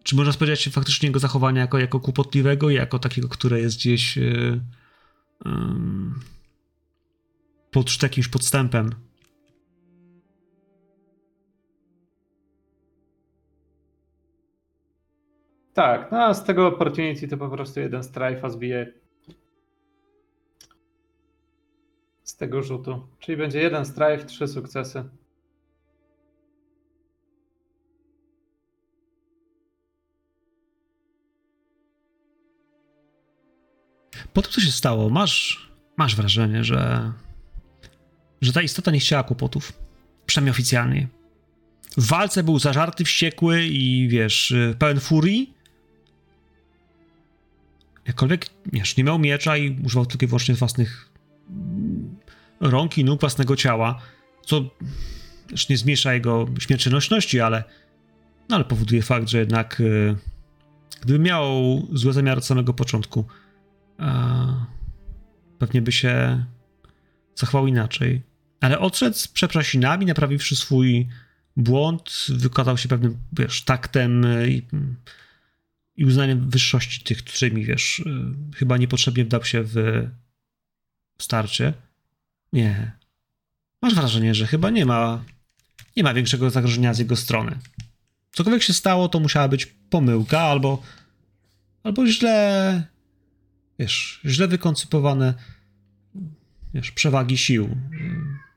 czy 0.04 0.16
można 0.16 0.32
spodziewać 0.32 0.62
się 0.62 0.72
faktycznie 0.72 1.08
jego 1.08 1.20
zachowania 1.20 1.62
jako, 1.62 1.80
jako 1.80 2.00
kłopotliwego, 2.00 2.70
jako 2.70 3.00
takiego, 3.00 3.30
które 3.30 3.60
jest 3.60 3.78
gdzieś... 3.78 4.18
E, 4.18 4.60
pod 7.72 8.04
jakimś 8.04 8.28
podstępem. 8.28 8.90
Tak, 15.74 16.12
no 16.12 16.24
a 16.24 16.34
z 16.34 16.44
tego 16.44 16.68
opportunity 16.68 17.28
to 17.28 17.38
po 17.38 17.50
prostu 17.50 17.80
jeden 17.80 18.04
strajfa 18.04 18.50
zbije 18.50 18.94
z 22.28 22.36
tego 22.36 22.64
rzutu. 22.64 23.08
Czyli 23.20 23.38
będzie 23.38 23.60
jeden 23.60 23.86
strajf, 23.86 24.26
trzy 24.26 24.48
sukcesy. 24.48 25.04
Po 34.34 34.42
tym, 34.42 34.52
co 34.52 34.62
się 34.62 34.72
stało, 34.72 35.10
masz, 35.10 35.70
masz 35.98 36.16
wrażenie, 36.16 36.64
że, 36.64 37.14
że 38.42 38.54
ta 38.54 38.62
istota 38.62 38.92
nie 38.92 39.00
chciała 39.00 39.24
kłopotów. 39.24 39.74
Przynajmniej 40.26 40.52
oficjalnie. 40.52 41.08
W 41.98 42.08
walce 42.08 42.44
był 42.44 42.60
zażarty, 42.60 43.04
wściekły 43.06 43.64
i 43.64 44.08
wiesz, 44.08 44.54
pełen 44.80 45.00
furii. 45.00 45.54
Jakkolwiek, 48.08 48.50
wiesz, 48.74 48.98
nie 48.98 49.04
miał 49.04 49.20
miecza 49.20 49.58
i 49.58 49.80
używał 49.86 50.06
tylko 50.06 50.26
i 50.26 50.28
wyłącznie 50.28 50.56
własnych 50.56 51.10
rąk 52.60 52.98
i 52.98 53.04
nóg, 53.04 53.20
własnego 53.20 53.56
ciała, 53.56 54.02
co 54.46 54.64
też 55.50 55.70
nie 55.70 55.78
zmniejsza 55.78 56.14
jego 56.14 56.48
śmiertelności, 56.60 57.40
ale, 57.40 57.64
no, 58.50 58.56
ale 58.56 58.66
powoduje 58.66 59.02
fakt, 59.02 59.30
że 59.30 59.38
jednak 59.38 59.80
y, 59.80 60.16
gdyby 61.02 61.20
miał 61.20 61.44
złe 61.94 62.14
zamiary 62.14 62.38
od 62.38 62.46
samego 62.46 62.74
początku, 62.74 63.26
a 63.98 64.46
pewnie 65.60 65.82
by 65.82 65.92
się 65.92 66.46
zachował 67.36 67.68
inaczej. 67.68 68.22
Ale 68.62 68.80
odszedł 68.80 69.18
z 69.18 69.28
przeprosinami, 69.28 70.06
naprawiwszy 70.06 70.56
swój 70.56 71.08
błąd, 71.58 72.26
wykazał 72.30 72.78
się 72.78 72.90
pewnym, 72.90 73.18
wiesz, 73.34 73.64
taktem 73.64 74.26
i, 74.48 74.66
i 75.96 76.06
uznaniem 76.06 76.50
wyższości 76.50 77.04
tych, 77.04 77.24
którymi, 77.24 77.66
wiesz, 77.66 78.04
chyba 78.56 78.78
niepotrzebnie 78.78 79.26
wdał 79.26 79.44
się 79.44 79.64
w 79.64 80.08
starcie. 81.20 81.74
Nie. 82.54 82.92
Masz 83.82 83.96
wrażenie, 83.96 84.36
że 84.36 84.48
chyba 84.48 84.70
nie 84.70 84.86
ma, 84.86 85.24
nie 85.96 86.04
ma 86.04 86.14
większego 86.14 86.50
zagrożenia 86.50 86.94
z 86.94 87.00
jego 87.00 87.16
strony. 87.16 87.60
Cokolwiek 88.32 88.64
się 88.64 88.74
stało, 88.74 89.10
to 89.10 89.20
musiała 89.20 89.48
być 89.48 89.66
pomyłka 89.66 90.42
albo, 90.42 90.82
albo 91.84 92.08
źle 92.08 92.84
wiesz, 93.80 94.22
źle 94.26 94.48
wykoncypowane 94.48 95.34
wiesz, 96.74 96.92
przewagi 96.92 97.38
sił. 97.38 97.78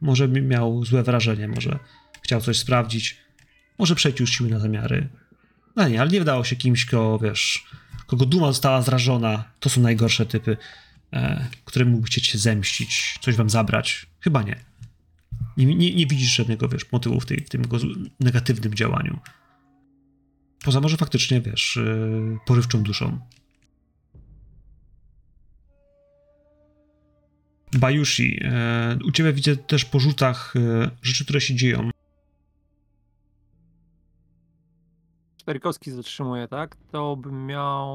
Może 0.01 0.29
mi- 0.29 0.43
miał 0.43 0.85
złe 0.85 1.03
wrażenie, 1.03 1.49
może 1.49 1.79
chciał 2.23 2.41
coś 2.41 2.59
sprawdzić, 2.59 3.17
może 3.79 3.95
już 4.21 4.31
siły 4.31 4.51
na 4.51 4.59
zamiary. 4.59 5.09
No 5.77 5.89
nie, 5.89 6.01
ale 6.01 6.11
nie 6.11 6.19
wydało 6.19 6.45
się 6.45 6.57
kimś, 6.57 6.85
kogo, 6.85 7.19
wiesz, 7.19 7.67
kogo 8.07 8.27
duma 8.27 8.47
została 8.47 8.83
zrażona. 8.83 9.45
To 9.61 9.69
są 9.69 9.81
najgorsze 9.81 10.27
typy, 10.27 10.57
e, 11.13 11.85
mógł 11.85 12.07
chcieć 12.07 12.27
się 12.27 12.39
zemścić, 12.39 13.19
coś 13.21 13.37
wam 13.37 13.51
zabrać. 13.51 14.07
Chyba 14.21 14.43
nie. 14.43 14.65
Nie, 15.57 15.67
nie, 15.67 15.95
nie 15.95 16.07
widzisz 16.07 16.35
żadnego, 16.35 16.69
wiesz, 16.69 16.93
motywu 16.93 17.21
w, 17.21 17.27
tej, 17.27 17.39
w 17.39 17.49
tym 17.49 17.63
negatywnym 18.21 18.75
działaniu. 18.75 19.19
Poza 20.65 20.81
może 20.81 20.97
faktycznie, 20.97 21.41
wiesz, 21.41 21.77
e, 21.77 22.39
porywczą 22.47 22.83
duszą. 22.83 23.19
Bajushi, 27.73 28.41
e, 28.45 28.99
u 29.05 29.13
ciebie 29.13 29.33
widzę 29.33 29.57
też 29.57 29.85
po 29.85 30.01
rzutach 30.01 30.55
e, 30.57 30.91
rzeczy, 31.03 31.25
które 31.25 31.41
się 31.41 31.55
dzieją. 31.55 31.91
Cztery 35.41 35.61
kostki 35.61 35.91
zatrzymuje, 35.91 36.49
tak? 36.49 36.77
To 36.93 37.17
bym 37.17 37.47
miał. 37.47 37.87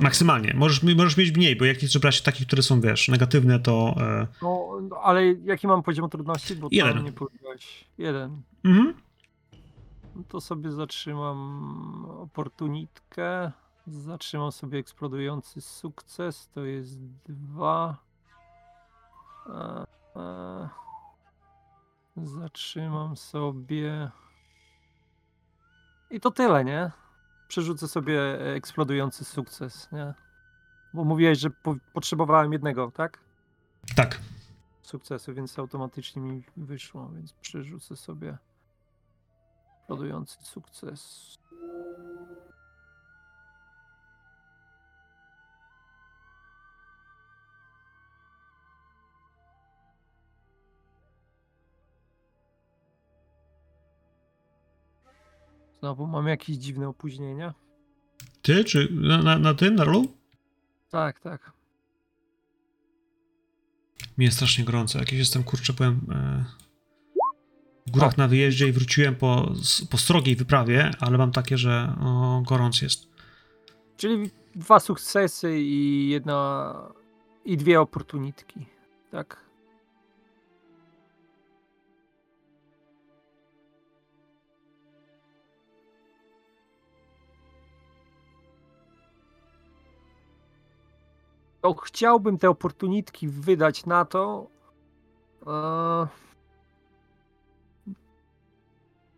e, 0.00 0.02
Maksymalnie. 0.02 0.54
Możesz, 0.54 0.82
możesz 0.82 1.16
mieć 1.16 1.36
mniej, 1.36 1.56
bo 1.56 1.64
jak 1.64 1.76
chcesz 1.76 1.98
brać 1.98 2.22
takie, 2.22 2.46
które 2.46 2.62
są, 2.62 2.80
wiesz, 2.80 3.08
negatywne, 3.08 3.60
to... 3.60 3.94
E, 3.98 4.26
No, 4.42 4.68
no, 4.90 4.96
ale 5.02 5.26
jaki 5.26 5.66
mam 5.66 5.82
poziom 5.82 6.10
trudności? 6.10 6.56
Bo 6.56 6.68
Jeden. 6.70 7.04
nie 7.04 7.12
powiedziałeś. 7.12 7.84
Jeden. 7.98 8.42
mhm. 8.64 8.94
No 10.16 10.22
to 10.28 10.40
sobie 10.40 10.70
zatrzymam 10.70 12.06
oportunitkę. 12.10 13.52
Zatrzymam 13.86 14.52
sobie 14.52 14.78
eksplodujący 14.78 15.60
sukces. 15.60 16.48
To 16.54 16.64
jest 16.64 16.98
dwa. 17.28 17.96
A, 20.14 20.68
zatrzymam 22.16 23.16
sobie. 23.16 24.10
I 26.10 26.20
to 26.20 26.30
tyle, 26.30 26.64
nie? 26.64 26.90
Przerzucę 27.48 27.88
sobie 27.88 28.40
eksplodujący 28.54 29.24
sukces, 29.24 29.92
nie? 29.92 30.14
Bo 30.94 31.04
mówiłeś, 31.04 31.38
że 31.38 31.50
po, 31.50 31.76
potrzebowałem 31.92 32.52
jednego, 32.52 32.90
tak? 32.90 33.18
Tak. 33.96 34.20
Sukcesu, 34.82 35.34
więc 35.34 35.58
automatycznie 35.58 36.22
mi 36.22 36.44
wyszło, 36.56 37.10
więc 37.14 37.32
przerzucę 37.32 37.96
sobie 37.96 38.38
eksplodujący 39.80 40.44
sukces. 40.44 41.38
Znowu 55.84 56.06
mam 56.06 56.28
jakieś 56.28 56.56
dziwne 56.56 56.88
opóźnienia? 56.88 57.54
Ty, 58.42 58.64
czy 58.64 58.88
na, 58.92 59.22
na, 59.22 59.38
na 59.38 59.54
tym, 59.54 59.74
na 59.74 59.84
rolu? 59.84 60.12
Tak, 60.90 61.20
tak. 61.20 61.52
Mi 64.18 64.24
jest 64.24 64.36
strasznie 64.36 64.64
gorąco. 64.64 64.98
Jakiś 64.98 65.18
jestem, 65.18 65.44
kurczę, 65.44 65.72
byłem 65.72 66.00
e, 66.10 66.44
w 67.86 67.90
górach 67.90 68.18
na 68.18 68.28
wyjeździe 68.28 68.68
i 68.68 68.72
wróciłem 68.72 69.16
po, 69.16 69.52
po 69.90 69.98
srogiej 69.98 70.36
wyprawie, 70.36 70.90
ale 71.00 71.18
mam 71.18 71.32
takie, 71.32 71.58
że 71.58 71.96
o, 72.00 72.42
gorąc 72.46 72.82
jest. 72.82 73.08
Czyli 73.96 74.30
dwa 74.54 74.80
sukcesy 74.80 75.58
i 75.60 76.08
jedna. 76.08 76.74
i 77.44 77.56
dwie 77.56 77.80
oportunitki. 77.80 78.66
Tak. 79.10 79.40
To 91.64 91.74
chciałbym 91.74 92.38
te 92.38 92.50
oportunitki 92.50 93.28
wydać 93.28 93.86
na 93.86 94.04
to, 94.04 94.46
e, 95.46 96.06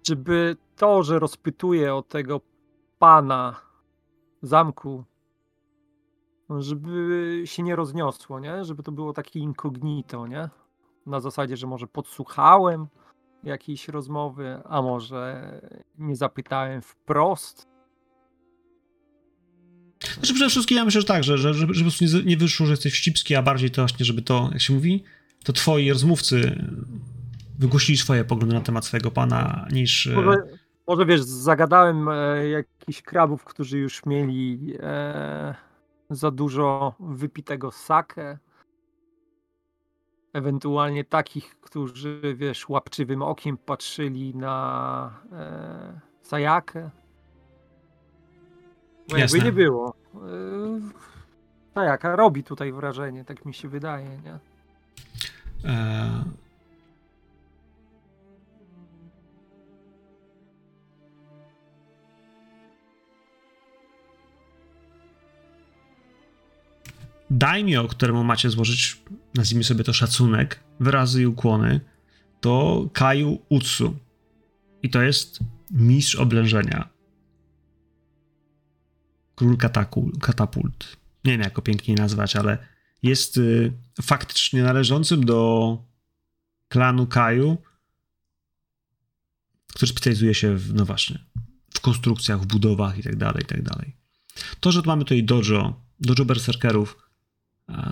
żeby 0.06 0.56
to, 0.76 1.02
że 1.02 1.18
rozpytuję 1.18 1.94
o 1.94 2.02
tego 2.02 2.40
pana 2.98 3.60
zamku, 4.42 5.04
żeby 6.58 7.42
się 7.44 7.62
nie 7.62 7.76
rozniosło, 7.76 8.40
nie? 8.40 8.64
Żeby 8.64 8.82
to 8.82 8.92
było 8.92 9.12
takie 9.12 9.40
incognito, 9.40 10.26
nie? 10.26 10.48
Na 11.06 11.20
zasadzie, 11.20 11.56
że 11.56 11.66
może 11.66 11.86
podsłuchałem 11.86 12.86
jakiejś 13.44 13.88
rozmowy, 13.88 14.62
a 14.64 14.82
może 14.82 15.60
nie 15.98 16.16
zapytałem 16.16 16.82
wprost. 16.82 17.75
Znaczy 20.18 20.34
przede 20.34 20.50
wszystkim 20.50 20.76
ja 20.76 20.84
myślę, 20.84 21.00
że 21.00 21.06
tak, 21.06 21.24
że, 21.24 21.38
że, 21.38 21.54
żeby, 21.54 21.90
nie, 22.00 22.22
nie 22.24 22.36
wyszło, 22.36 22.66
że 22.66 22.72
jesteś 22.72 22.92
wścibski, 22.92 23.34
a 23.34 23.42
bardziej 23.42 23.70
to 23.70 23.82
właśnie, 23.82 24.04
żeby 24.04 24.22
to, 24.22 24.48
jak 24.52 24.60
się 24.60 24.74
mówi, 24.74 25.04
to 25.44 25.52
twoi 25.52 25.90
rozmówcy 25.90 26.64
wygłosili 27.58 27.98
swoje 27.98 28.24
poglądy 28.24 28.54
na 28.54 28.60
temat 28.60 28.84
swojego 28.84 29.10
pana, 29.10 29.66
niż... 29.72 30.06
e, 30.06 30.14
Może, 30.14 30.42
może 30.86 31.06
wiesz, 31.06 31.22
zagadałem 31.22 32.08
e, 32.08 32.48
jakichś 32.48 33.02
krabów, 33.02 33.44
którzy 33.44 33.78
już 33.78 34.06
mieli 34.06 34.74
e, 34.80 35.54
za 36.10 36.30
dużo 36.30 36.94
wypitego 37.00 37.70
sake. 37.70 38.38
Ewentualnie 40.32 41.04
takich, 41.04 41.60
którzy, 41.60 42.20
wiesz, 42.36 42.68
łapczywym 42.68 43.22
okiem 43.22 43.56
patrzyli 43.56 44.34
na 44.34 45.20
e, 45.32 46.00
Sajakę. 46.22 46.90
Bo 49.10 49.16
jakby 49.16 49.40
nie 49.40 49.52
było. 49.52 49.94
E, 50.16 51.06
Sajaka 51.74 52.16
robi 52.16 52.44
tutaj 52.44 52.72
wrażenie, 52.72 53.24
tak 53.24 53.44
mi 53.44 53.54
się 53.54 53.68
wydaje, 53.68 54.08
nie? 54.24 54.38
E... 55.70 56.24
Daimio, 67.30 67.88
któremu 67.88 68.24
macie 68.24 68.50
złożyć, 68.50 69.02
nazwijmy 69.34 69.64
sobie 69.64 69.84
to 69.84 69.92
szacunek, 69.92 70.60
wyrazy 70.80 71.22
i 71.22 71.26
ukłony, 71.26 71.80
to 72.40 72.84
Kaju 72.92 73.38
Utsu. 73.48 73.96
I 74.82 74.90
to 74.90 75.02
jest 75.02 75.40
mistrz 75.70 76.14
oblężenia. 76.14 76.95
Król 79.36 79.56
katakul, 79.56 80.12
katapult. 80.20 80.96
Nie 81.24 81.32
wiem, 81.32 81.40
jak 81.40 81.52
go 81.52 81.62
piękniej 81.62 81.96
nazwać, 81.96 82.36
ale 82.36 82.58
jest 83.02 83.36
y, 83.36 83.72
faktycznie 84.02 84.62
należącym 84.62 85.24
do 85.24 85.78
klanu 86.68 87.06
Kaju, 87.06 87.56
który 89.66 89.92
specjalizuje 89.92 90.34
się 90.34 90.56
w, 90.56 90.74
no 90.74 90.84
właśnie, 90.84 91.18
w 91.74 91.80
konstrukcjach, 91.80 92.40
w 92.40 92.46
budowach 92.46 92.98
i 92.98 93.02
tak 93.02 93.16
tak 93.44 93.62
dalej. 93.62 93.96
To, 94.60 94.72
że 94.72 94.82
tu 94.82 94.88
mamy 94.88 95.04
tutaj 95.04 95.24
dojo, 95.24 95.80
dojo 96.00 96.24
berserkerów, 96.24 96.96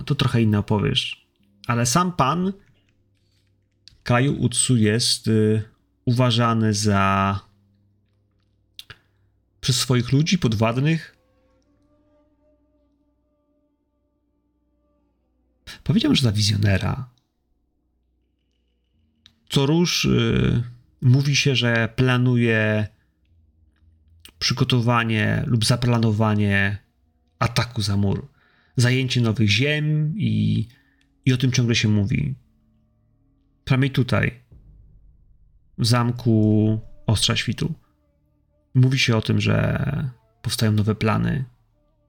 to 0.05 0.15
trochę 0.15 0.41
inna 0.41 0.59
opowieść. 0.59 1.27
Ale 1.67 1.85
sam 1.85 2.11
pan 2.11 2.53
Kaju 4.03 4.33
Utsu 4.33 4.77
jest 4.77 5.27
y, 5.27 5.63
uważany 6.05 6.73
za 6.73 7.39
przez 9.61 9.79
swoich 9.79 10.11
ludzi 10.11 10.37
podwładnych 10.37 11.14
powiedziałem, 15.83 16.15
że 16.15 16.23
za 16.23 16.31
wizjonera. 16.31 17.09
Co 19.49 19.65
róż 19.65 20.05
y, 20.05 20.63
mówi 21.01 21.35
się, 21.35 21.55
że 21.55 21.89
planuje 21.95 22.87
przygotowanie 24.39 25.43
lub 25.47 25.65
zaplanowanie 25.65 26.77
ataku 27.39 27.81
za 27.81 27.97
mur, 27.97 28.27
zajęcie 28.75 29.21
nowych 29.21 29.49
ziem 29.49 30.13
i, 30.17 30.67
i 31.25 31.33
o 31.33 31.37
tym 31.37 31.51
ciągle 31.51 31.75
się 31.75 31.87
mówi. 31.87 32.35
Przynajmniej 33.65 33.91
tutaj, 33.91 34.39
w 35.77 35.85
zamku 35.85 36.79
Ostrza 37.07 37.35
Świtu. 37.35 37.73
Mówi 38.73 38.99
się 38.99 39.17
o 39.17 39.21
tym, 39.21 39.41
że 39.41 40.09
powstają 40.41 40.71
nowe 40.71 40.95
plany 40.95 41.45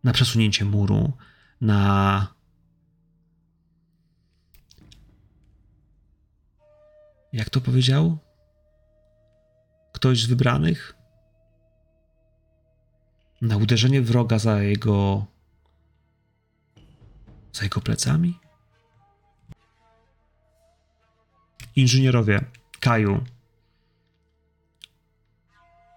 na 0.04 0.12
przesunięcie 0.12 0.64
muru, 0.64 1.12
na 1.61 2.36
jak 7.37 7.51
to 7.51 7.61
powiedział? 7.61 8.18
Ktoś 9.93 10.22
z 10.22 10.26
wybranych? 10.26 10.97
Na 13.41 13.57
uderzenie 13.57 14.03
wroga 14.03 14.39
za 14.39 14.62
jego. 14.62 15.26
za 17.53 17.64
jego 17.64 17.80
plecami? 17.80 18.39
Inżynierowie 21.76 22.45
Kaju 22.80 23.24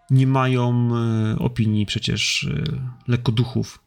nie 0.10 0.28
mają 0.28 0.90
e, 0.96 1.40
opinii 1.40 1.86
przecież 1.86 2.44
e, 2.44 2.64
lekkoduchów. 3.08 3.80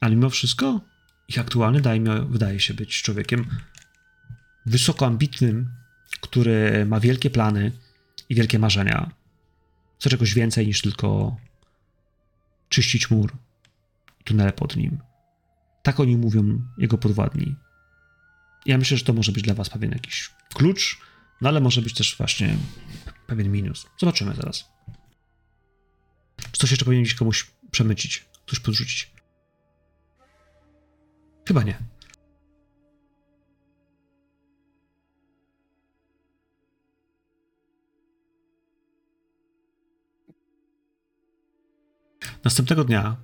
Ale 0.00 0.16
mimo 0.16 0.30
wszystko 0.30 0.80
ich 1.28 1.38
aktualny 1.38 1.80
daimio 1.80 2.24
wydaje 2.24 2.60
się 2.60 2.74
być 2.74 3.02
człowiekiem 3.02 3.46
wysoko 4.66 5.06
ambitnym, 5.06 5.70
który 6.20 6.86
ma 6.86 7.00
wielkie 7.00 7.30
plany 7.30 7.72
i 8.28 8.34
wielkie 8.34 8.58
marzenia. 8.58 9.10
Chce 9.98 10.10
czegoś 10.10 10.34
więcej 10.34 10.66
niż 10.66 10.82
tylko 10.82 11.36
czyścić 12.68 13.10
mur 13.10 13.32
i 14.20 14.24
tunele 14.24 14.52
pod 14.52 14.76
nim. 14.76 14.98
Tak 15.82 16.00
oni 16.00 16.16
mówią 16.16 16.62
jego 16.78 16.98
podwładni. 16.98 17.56
Ja 18.66 18.78
myślę, 18.78 18.96
że 18.96 19.04
to 19.04 19.12
może 19.12 19.32
być 19.32 19.42
dla 19.42 19.54
was 19.54 19.70
pewien 19.70 19.92
jakiś 19.92 20.30
klucz, 20.54 21.00
no 21.40 21.48
ale 21.48 21.60
może 21.60 21.82
być 21.82 21.94
też 21.94 22.16
właśnie 22.16 22.56
pewien 23.26 23.52
minus. 23.52 23.86
Zobaczymy 23.98 24.34
zaraz. 24.34 24.64
Czy 26.52 26.60
coś 26.60 26.70
jeszcze 26.70 26.84
powinien 26.84 27.04
gdzieś 27.04 27.14
komuś 27.14 27.50
przemycić, 27.70 28.24
coś 28.46 28.60
podrzucić? 28.60 29.10
Chyba 31.48 31.62
nie. 31.62 31.95
Następnego 42.46 42.84
dnia 42.84 43.16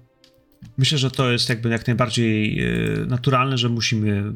Myślę, 0.76 0.98
że 0.98 1.10
to 1.10 1.32
jest 1.32 1.48
jakby 1.48 1.68
jak 1.68 1.86
najbardziej 1.86 2.60
e, 2.60 3.06
naturalne, 3.06 3.58
że 3.58 3.68
musimy 3.68 4.32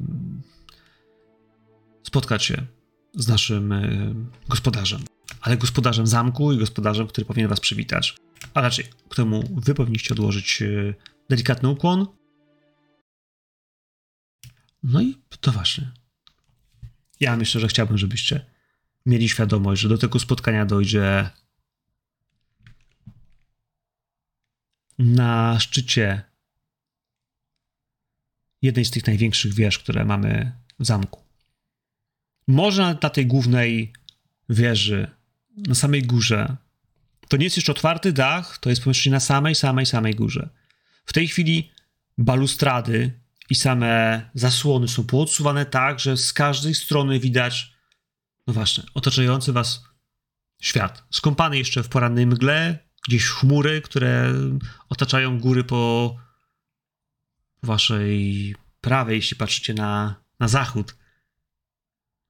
spotkać 2.03 2.45
się 2.45 2.67
z 3.15 3.29
naszym 3.29 3.73
e, 3.73 4.15
gospodarzem. 4.49 5.01
Ale 5.41 5.57
gospodarzem 5.57 6.07
zamku 6.07 6.53
i 6.53 6.59
gospodarzem, 6.59 7.07
który 7.07 7.25
powinien 7.25 7.49
was 7.49 7.61
przywitać. 7.61 8.17
A 8.55 8.61
raczej, 8.61 8.85
któremu 9.09 9.43
wy 9.57 9.75
powinniście 9.75 10.15
odłożyć 10.15 10.63
e, 10.63 10.95
delikatny 11.31 11.69
ukłon. 11.69 12.07
No 14.83 15.03
i 15.03 15.19
to 15.41 15.53
właśnie. 15.53 15.93
Ja 17.21 17.37
myślę, 17.37 17.61
że 17.61 17.69
chciałbym, 17.69 17.99
żebyście 17.99 18.47
mieli 19.07 19.29
świadomość, 19.29 19.83
że 19.83 19.89
do 19.89 19.99
tego 19.99 20.19
spotkania 20.19 20.67
dojdzie 20.67 21.31
na 24.99 25.61
szczycie 25.61 26.23
jednej 28.63 28.85
z 28.85 28.91
tych 28.91 29.07
największych 29.07 29.55
wież, 29.55 29.79
które 29.79 30.05
mamy 30.05 30.53
w 30.79 30.87
zamku. 30.87 31.25
Może 32.47 32.97
na 33.03 33.11
tej 33.11 33.27
głównej 33.27 33.93
wieży, 34.49 35.11
na 35.57 35.75
samej 35.75 36.03
górze, 36.03 36.57
to 37.29 37.37
nie 37.37 37.45
jest 37.45 37.57
jeszcze 37.57 37.73
otwarty 37.73 38.13
dach, 38.13 38.59
to 38.59 38.71
jest 38.71 38.83
pomieszczenie 38.83 39.15
na 39.15 39.21
samej, 39.21 39.55
samej, 39.55 39.87
samej 39.87 40.15
górze. 40.15 40.49
W 41.07 41.13
tej 41.13 41.29
chwili 41.29 41.73
balustrady 42.19 43.13
i 43.51 43.55
same 43.55 44.31
zasłony 44.35 44.89
są 44.89 45.05
poodsuwane 45.05 45.67
tak, 45.67 46.01
że 46.01 46.17
z 46.17 46.33
każdej 46.33 46.75
strony 46.75 47.21
widać, 47.21 47.73
no 48.47 48.55
właśnie, 48.55 48.85
otaczający 48.95 49.53
was 49.53 49.85
świat. 50.61 51.05
Skąpany 51.11 51.59
jeszcze 51.59 51.83
w 51.83 51.89
porannej 51.89 52.27
mgle, 52.27 52.79
gdzieś 53.09 53.27
chmury, 53.27 53.81
które 53.81 54.35
otaczają 54.89 55.41
góry 55.41 55.65
po 55.65 56.17
waszej 57.63 58.55
prawej, 58.81 59.17
jeśli 59.17 59.37
patrzycie 59.37 59.75
na, 59.75 60.15
na 60.41 60.49
zachód. 60.49 60.97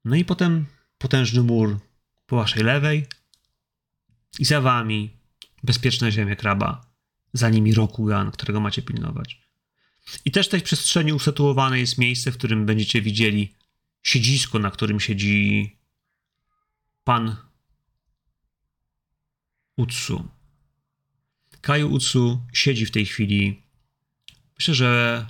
No 0.05 0.17
i 0.17 0.25
potem 0.25 0.67
potężny 0.99 1.43
mur 1.43 1.79
po 2.27 2.37
waszej 2.37 2.63
lewej 2.63 3.07
i 4.39 4.45
za 4.45 4.61
wami 4.61 5.17
bezpieczne 5.63 6.13
ziemie 6.13 6.37
kraba. 6.37 6.87
Za 7.33 7.51
nimi 7.51 7.75
Rokugan, 7.75 8.31
którego 8.31 8.61
macie 8.61 8.83
pilnować. 8.83 9.41
I 10.25 10.31
też 10.31 10.47
w 10.47 10.51
tej 10.51 10.61
przestrzeni 10.61 11.13
usytuowane 11.13 11.81
jest 11.81 11.99
miejsce, 11.99 12.33
w 12.33 12.39
którym 12.39 12.67
będziecie 12.67 13.03
widzieli 13.03 13.55
siedzisko, 14.03 14.59
na 14.59 14.71
którym 14.71 15.01
siedzi 15.01 15.77
pan 17.05 17.37
Utsu. 19.77 20.36
Kaju 21.67 21.93
Utsu 21.93 22.47
siedzi 22.53 22.87
w 22.87 22.91
tej 22.91 23.07
chwili. 23.07 23.63
Myślę, 24.59 24.75
że 24.75 25.27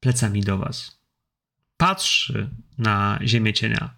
plecami 0.00 0.40
do 0.40 0.58
was. 0.58 0.98
Patrzy 1.76 2.50
na 2.78 3.18
ziemię 3.24 3.52
cienia 3.52 3.94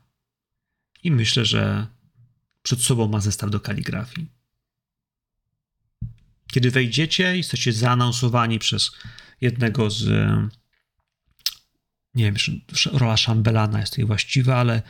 i 1.03 1.11
myślę, 1.11 1.45
że 1.45 1.87
przed 2.63 2.83
sobą 2.83 3.09
ma 3.09 3.21
zestaw 3.21 3.51
do 3.51 3.61
kaligrafii. 3.61 4.27
Kiedy 6.53 6.71
wejdziecie, 6.71 7.37
jesteście 7.37 7.73
zaanonsowani 7.73 8.59
przez 8.59 8.91
jednego 9.41 9.91
z. 9.91 10.09
Nie 12.15 12.25
wiem, 12.25 12.61
rola 12.93 13.17
szambelana 13.17 13.81
jest 13.81 13.93
tutaj 13.93 14.05
właściwa, 14.05 14.57
ale 14.57 14.83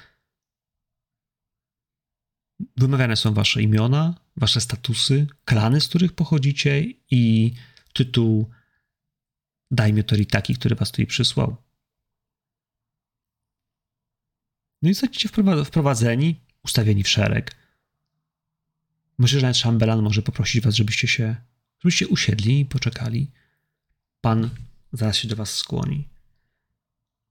wymawiane 2.77 3.17
są 3.17 3.35
wasze 3.35 3.63
imiona, 3.63 4.21
wasze 4.37 4.61
statusy, 4.61 5.27
klany, 5.45 5.81
z 5.81 5.89
których 5.89 6.13
pochodzicie 6.13 6.85
i 7.11 7.55
tytuł 7.93 8.51
dajmy 9.71 10.05
to 10.05 10.17
Ritaki, 10.17 10.55
który 10.55 10.75
was 10.75 10.91
tutaj 10.91 11.07
przysłał. 11.07 11.57
No 14.83 14.91
i 14.91 14.95
zostacie 14.95 15.29
wprowadzeni, 15.65 16.41
ustawieni 16.65 17.03
w 17.03 17.09
szereg. 17.09 17.57
Myślę, 19.19 19.41
że 19.41 19.47
nawet 19.47 19.57
Szambelan 19.57 20.03
może 20.03 20.23
poprosić 20.23 20.65
was, 20.65 20.75
żebyście 20.75 21.09
się, 21.09 21.37
żebyście 21.79 22.09
usiedli 22.09 22.61
i 22.61 22.65
poczekali. 22.65 23.31
Pan 24.21 24.51
zaraz 24.93 25.17
się 25.17 25.29
do 25.29 25.37
was 25.37 25.57
skłoni. 25.57 26.09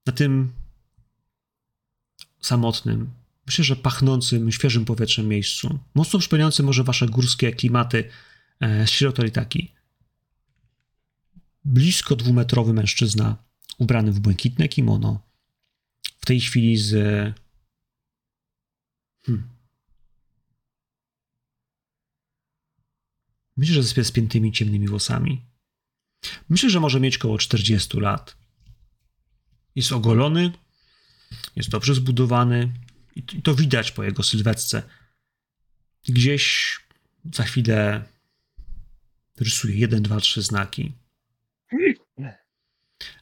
Na 0.06 0.12
tym 0.12 0.52
samotnym, 2.40 3.10
myślę, 3.50 3.64
że 3.64 3.76
pachnącym 3.76 4.52
świeżym 4.52 4.84
powietrzem 4.84 5.28
miejscu, 5.28 5.78
mocno 5.94 6.18
przypominającym 6.18 6.66
może 6.66 6.84
wasze 6.84 7.06
górskie 7.06 7.52
klimaty 7.52 8.10
e, 8.60 8.86
Shirotoritaki. 8.86 9.72
Blisko 11.64 12.16
dwumetrowy 12.16 12.72
mężczyzna, 12.72 13.36
ubrany 13.78 14.12
w 14.12 14.20
błękitne 14.20 14.68
kimono, 14.68 15.22
w 16.20 16.26
tej 16.26 16.40
chwili 16.40 16.76
z. 16.76 16.92
Hmm. 19.26 19.48
Myślę, 23.56 23.74
że 23.74 23.82
ze 23.82 24.04
spiętymi 24.04 24.52
ciemnymi 24.52 24.88
włosami. 24.88 25.42
Myślę, 26.48 26.70
że 26.70 26.80
może 26.80 27.00
mieć 27.00 27.16
około 27.16 27.38
40 27.38 28.00
lat. 28.00 28.36
Jest 29.74 29.92
ogolony, 29.92 30.52
jest 31.56 31.68
dobrze 31.68 31.94
zbudowany 31.94 32.72
i 33.16 33.22
to 33.22 33.54
widać 33.54 33.92
po 33.92 34.04
jego 34.04 34.22
sylwetce. 34.22 34.82
Gdzieś 36.08 36.76
za 37.32 37.44
chwilę 37.44 38.04
rysuje 39.40 39.74
jeden, 39.76 40.02
dwa, 40.02 40.20
trzy 40.20 40.42
znaki. 40.42 40.92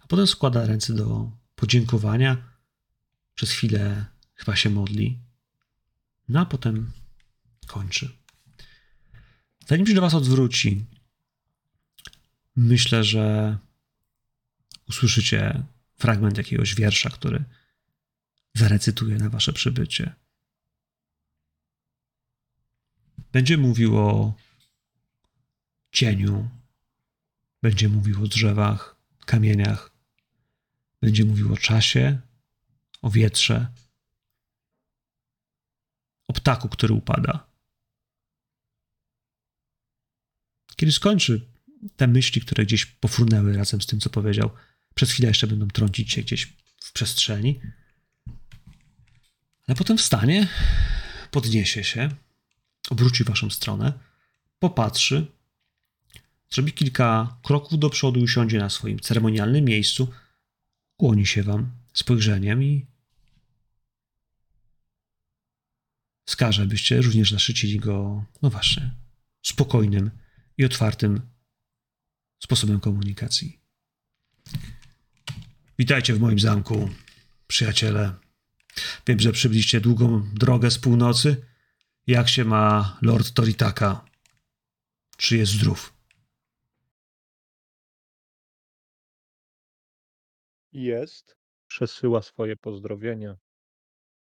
A 0.00 0.06
potem 0.08 0.26
składa 0.26 0.66
ręce 0.66 0.94
do 0.94 1.30
podziękowania. 1.54 2.36
Przez 3.34 3.50
chwilę 3.50 4.06
chyba 4.34 4.56
się 4.56 4.70
modli. 4.70 5.18
No 6.28 6.40
a 6.40 6.46
potem 6.46 6.92
kończy. 7.66 8.18
Zanim 9.66 9.86
się 9.86 9.94
do 9.94 10.00
Was 10.00 10.14
odwróci, 10.14 10.84
myślę, 12.56 13.04
że 13.04 13.56
usłyszycie 14.88 15.62
fragment 15.96 16.38
jakiegoś 16.38 16.74
wiersza, 16.74 17.10
który 17.10 17.44
zarecytuję 18.54 19.18
na 19.18 19.30
Wasze 19.30 19.52
przybycie. 19.52 20.14
Będzie 23.32 23.58
mówił 23.58 23.98
o 23.98 24.34
cieniu, 25.92 26.48
będzie 27.62 27.88
mówił 27.88 28.24
o 28.24 28.26
drzewach, 28.26 28.96
kamieniach, 29.26 29.90
będzie 31.00 31.24
mówił 31.24 31.52
o 31.52 31.56
czasie, 31.56 32.20
o 33.02 33.10
wietrze, 33.10 33.72
o 36.28 36.32
ptaku, 36.32 36.68
który 36.68 36.94
upada. 36.94 37.48
Kiedy 40.76 40.92
skończy 40.92 41.48
te 41.96 42.06
myśli, 42.06 42.40
które 42.40 42.64
gdzieś 42.64 42.86
pofrunęły 42.86 43.56
razem 43.56 43.82
z 43.82 43.86
tym, 43.86 44.00
co 44.00 44.10
powiedział, 44.10 44.50
przez 44.94 45.10
chwilę 45.10 45.28
jeszcze 45.28 45.46
będą 45.46 45.68
trącić 45.68 46.12
się 46.12 46.22
gdzieś 46.22 46.56
w 46.80 46.92
przestrzeni, 46.92 47.60
ale 49.68 49.76
potem 49.76 49.98
wstanie, 49.98 50.48
podniesie 51.30 51.84
się, 51.84 52.08
obróci 52.90 53.24
waszą 53.24 53.50
stronę, 53.50 53.92
popatrzy, 54.58 55.26
zrobi 56.50 56.72
kilka 56.72 57.38
kroków 57.42 57.78
do 57.78 57.90
przodu, 57.90 58.20
usiądzie 58.20 58.58
na 58.58 58.70
swoim 58.70 59.00
ceremonialnym 59.00 59.64
miejscu, 59.64 60.12
kłoni 60.96 61.26
się 61.26 61.42
wam 61.42 61.70
spojrzeniem 61.92 62.62
i 62.62 62.86
wskaże, 66.24 66.66
byście 66.66 67.02
również 67.02 67.30
zaszycili 67.30 67.78
go, 67.78 68.24
no 68.42 68.50
właśnie, 68.50 68.94
spokojnym 69.42 70.10
i 70.58 70.64
otwartym 70.64 71.20
sposobem 72.42 72.80
komunikacji. 72.80 73.60
Witajcie 75.78 76.14
w 76.14 76.20
moim 76.20 76.38
zamku, 76.38 76.90
przyjaciele. 77.46 78.27
Wiem, 79.06 79.20
że 79.20 79.32
przybyliście 79.32 79.80
długą 79.80 80.28
drogę 80.34 80.70
z 80.70 80.78
północy. 80.78 81.46
Jak 82.06 82.28
się 82.28 82.44
ma 82.44 82.98
Lord 83.02 83.32
Toritaka? 83.32 84.04
Czy 85.16 85.36
jest 85.36 85.52
zdrów? 85.52 85.92
Jest. 90.72 91.36
Przesyła 91.66 92.22
swoje 92.22 92.56
pozdrowienia. 92.56 93.36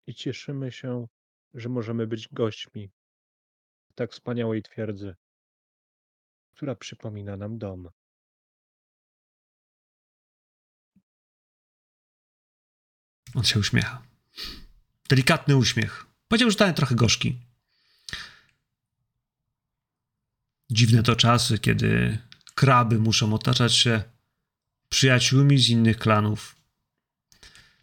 I 0.07 0.15
cieszymy 0.15 0.73
się, 0.73 1.07
że 1.55 1.69
możemy 1.69 2.07
być 2.07 2.29
gośćmi 2.29 2.91
w 3.91 3.95
tak 3.95 4.13
wspaniałej 4.13 4.63
twierdzy, 4.63 5.15
która 6.55 6.75
przypomina 6.77 7.37
nam 7.37 7.59
dom. 7.59 7.89
On 13.35 13.45
się 13.45 13.59
uśmiecha. 13.59 14.03
Delikatny 15.09 15.57
uśmiech. 15.57 16.07
Powiedział, 16.29 16.51
że 16.51 16.57
ten 16.57 16.75
trochę 16.75 16.95
gorzki. 16.95 17.39
Dziwne 20.71 21.03
to 21.03 21.17
czasy, 21.17 21.59
kiedy 21.59 22.19
kraby 22.55 22.99
muszą 22.99 23.35
otaczać 23.35 23.77
się 23.77 24.03
przyjaciółmi 24.89 25.59
z 25.59 25.69
innych 25.69 25.99
klanów. 25.99 26.57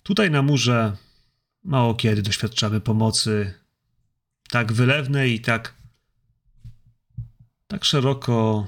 Tutaj 0.03 0.31
na 0.31 0.41
murze 0.41 0.97
mało 1.63 1.95
kiedy 1.95 2.21
doświadczamy 2.21 2.81
pomocy 2.81 3.53
tak 4.49 4.73
wylewnej 4.73 5.33
i 5.33 5.41
tak 5.41 5.73
tak 7.67 7.85
szeroko 7.85 8.67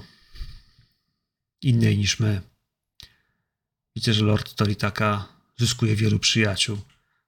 innej 1.62 1.98
niż 1.98 2.20
my. 2.20 2.40
Widzę, 3.96 4.14
że 4.14 4.24
Lord 4.24 4.54
Toritaka 4.54 5.28
zyskuje 5.56 5.96
wielu 5.96 6.18
przyjaciół. 6.18 6.78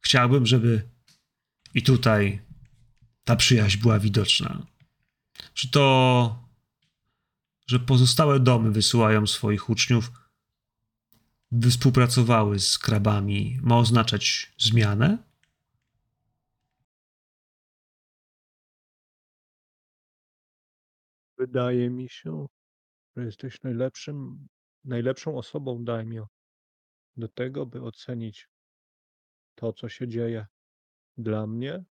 Chciałbym, 0.00 0.46
żeby 0.46 0.88
i 1.78 1.82
tutaj 1.82 2.40
ta 3.24 3.36
przyjaźń 3.36 3.80
była 3.80 3.98
widoczna. 3.98 4.66
Czy 5.54 5.70
to, 5.70 6.48
że 7.66 7.80
pozostałe 7.80 8.40
domy 8.40 8.70
wysyłają 8.70 9.26
swoich 9.26 9.70
uczniów, 9.70 10.10
by 11.50 11.70
współpracowały 11.70 12.58
z 12.58 12.78
krabami, 12.78 13.58
ma 13.62 13.78
oznaczać 13.78 14.52
zmianę? 14.58 15.18
Wydaje 21.38 21.90
mi 21.90 22.08
się, 22.08 22.46
że 23.16 23.24
jesteś 23.24 23.62
najlepszym, 23.62 24.48
najlepszą 24.84 25.38
osobą, 25.38 25.84
Daimio, 25.84 26.26
do 27.16 27.28
tego, 27.28 27.66
by 27.66 27.82
ocenić 27.82 28.48
to, 29.54 29.72
co 29.72 29.88
się 29.88 30.08
dzieje. 30.08 30.46
Dla 31.18 31.46
mnie 31.46 31.84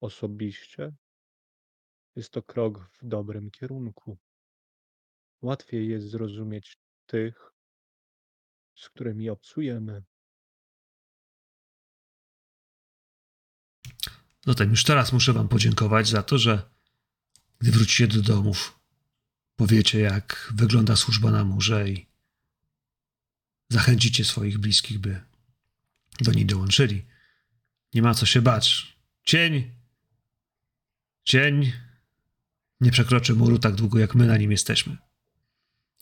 osobiście 0.00 0.92
jest 2.16 2.30
to 2.30 2.42
krok 2.42 2.90
w 3.02 3.08
dobrym 3.08 3.50
kierunku. 3.50 4.18
Łatwiej 5.42 5.88
jest 5.88 6.10
zrozumieć 6.10 6.78
tych, 7.06 7.52
z 8.74 8.88
którymi 8.88 9.30
obcujemy. 9.30 10.02
Zatem 14.46 14.70
już 14.70 14.84
teraz 14.84 15.12
muszę 15.12 15.32
Wam 15.32 15.48
podziękować 15.48 16.08
za 16.08 16.22
to, 16.22 16.38
że 16.38 16.70
gdy 17.58 17.70
wrócicie 17.70 18.06
do 18.08 18.22
domów, 18.22 18.80
powiecie, 19.56 20.00
jak 20.00 20.52
wygląda 20.54 20.96
służba 20.96 21.30
na 21.30 21.44
murze 21.44 21.88
i 21.88 22.06
zachęcicie 23.68 24.24
swoich 24.24 24.58
bliskich, 24.58 24.98
by 24.98 25.20
do 26.20 26.32
niej 26.32 26.46
dołączyli. 26.46 27.17
Nie 27.94 28.02
ma 28.02 28.14
co 28.14 28.26
się 28.26 28.42
bać. 28.42 28.96
Cień, 29.24 29.70
cień 31.24 31.72
nie 32.80 32.90
przekroczy 32.90 33.34
muru 33.34 33.58
tak 33.58 33.74
długo, 33.74 33.98
jak 33.98 34.14
my 34.14 34.26
na 34.26 34.36
nim 34.36 34.50
jesteśmy. 34.50 34.96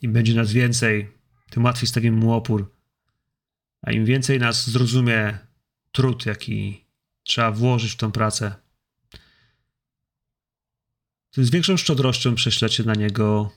Im 0.02 0.12
będzie 0.12 0.34
nas 0.34 0.52
więcej, 0.52 1.12
tym 1.50 1.64
łatwiej 1.64 1.88
stawimy 1.88 2.16
mu 2.16 2.32
opór. 2.32 2.74
A 3.82 3.92
im 3.92 4.04
więcej 4.04 4.38
nas 4.38 4.70
zrozumie 4.70 5.38
trud, 5.92 6.26
jaki 6.26 6.84
trzeba 7.22 7.50
włożyć 7.50 7.92
w 7.92 7.96
tą 7.96 8.12
pracę, 8.12 8.54
tym 11.36 11.44
z 11.44 11.50
większą 11.50 11.76
szczodrością 11.76 12.34
prześlecie 12.34 12.84
na 12.84 12.94
niego 12.94 13.52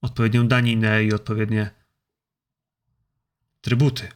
odpowiednią 0.00 0.48
daninę 0.48 1.04
i 1.04 1.12
odpowiednie 1.12 1.70
trybuty. 3.60 4.08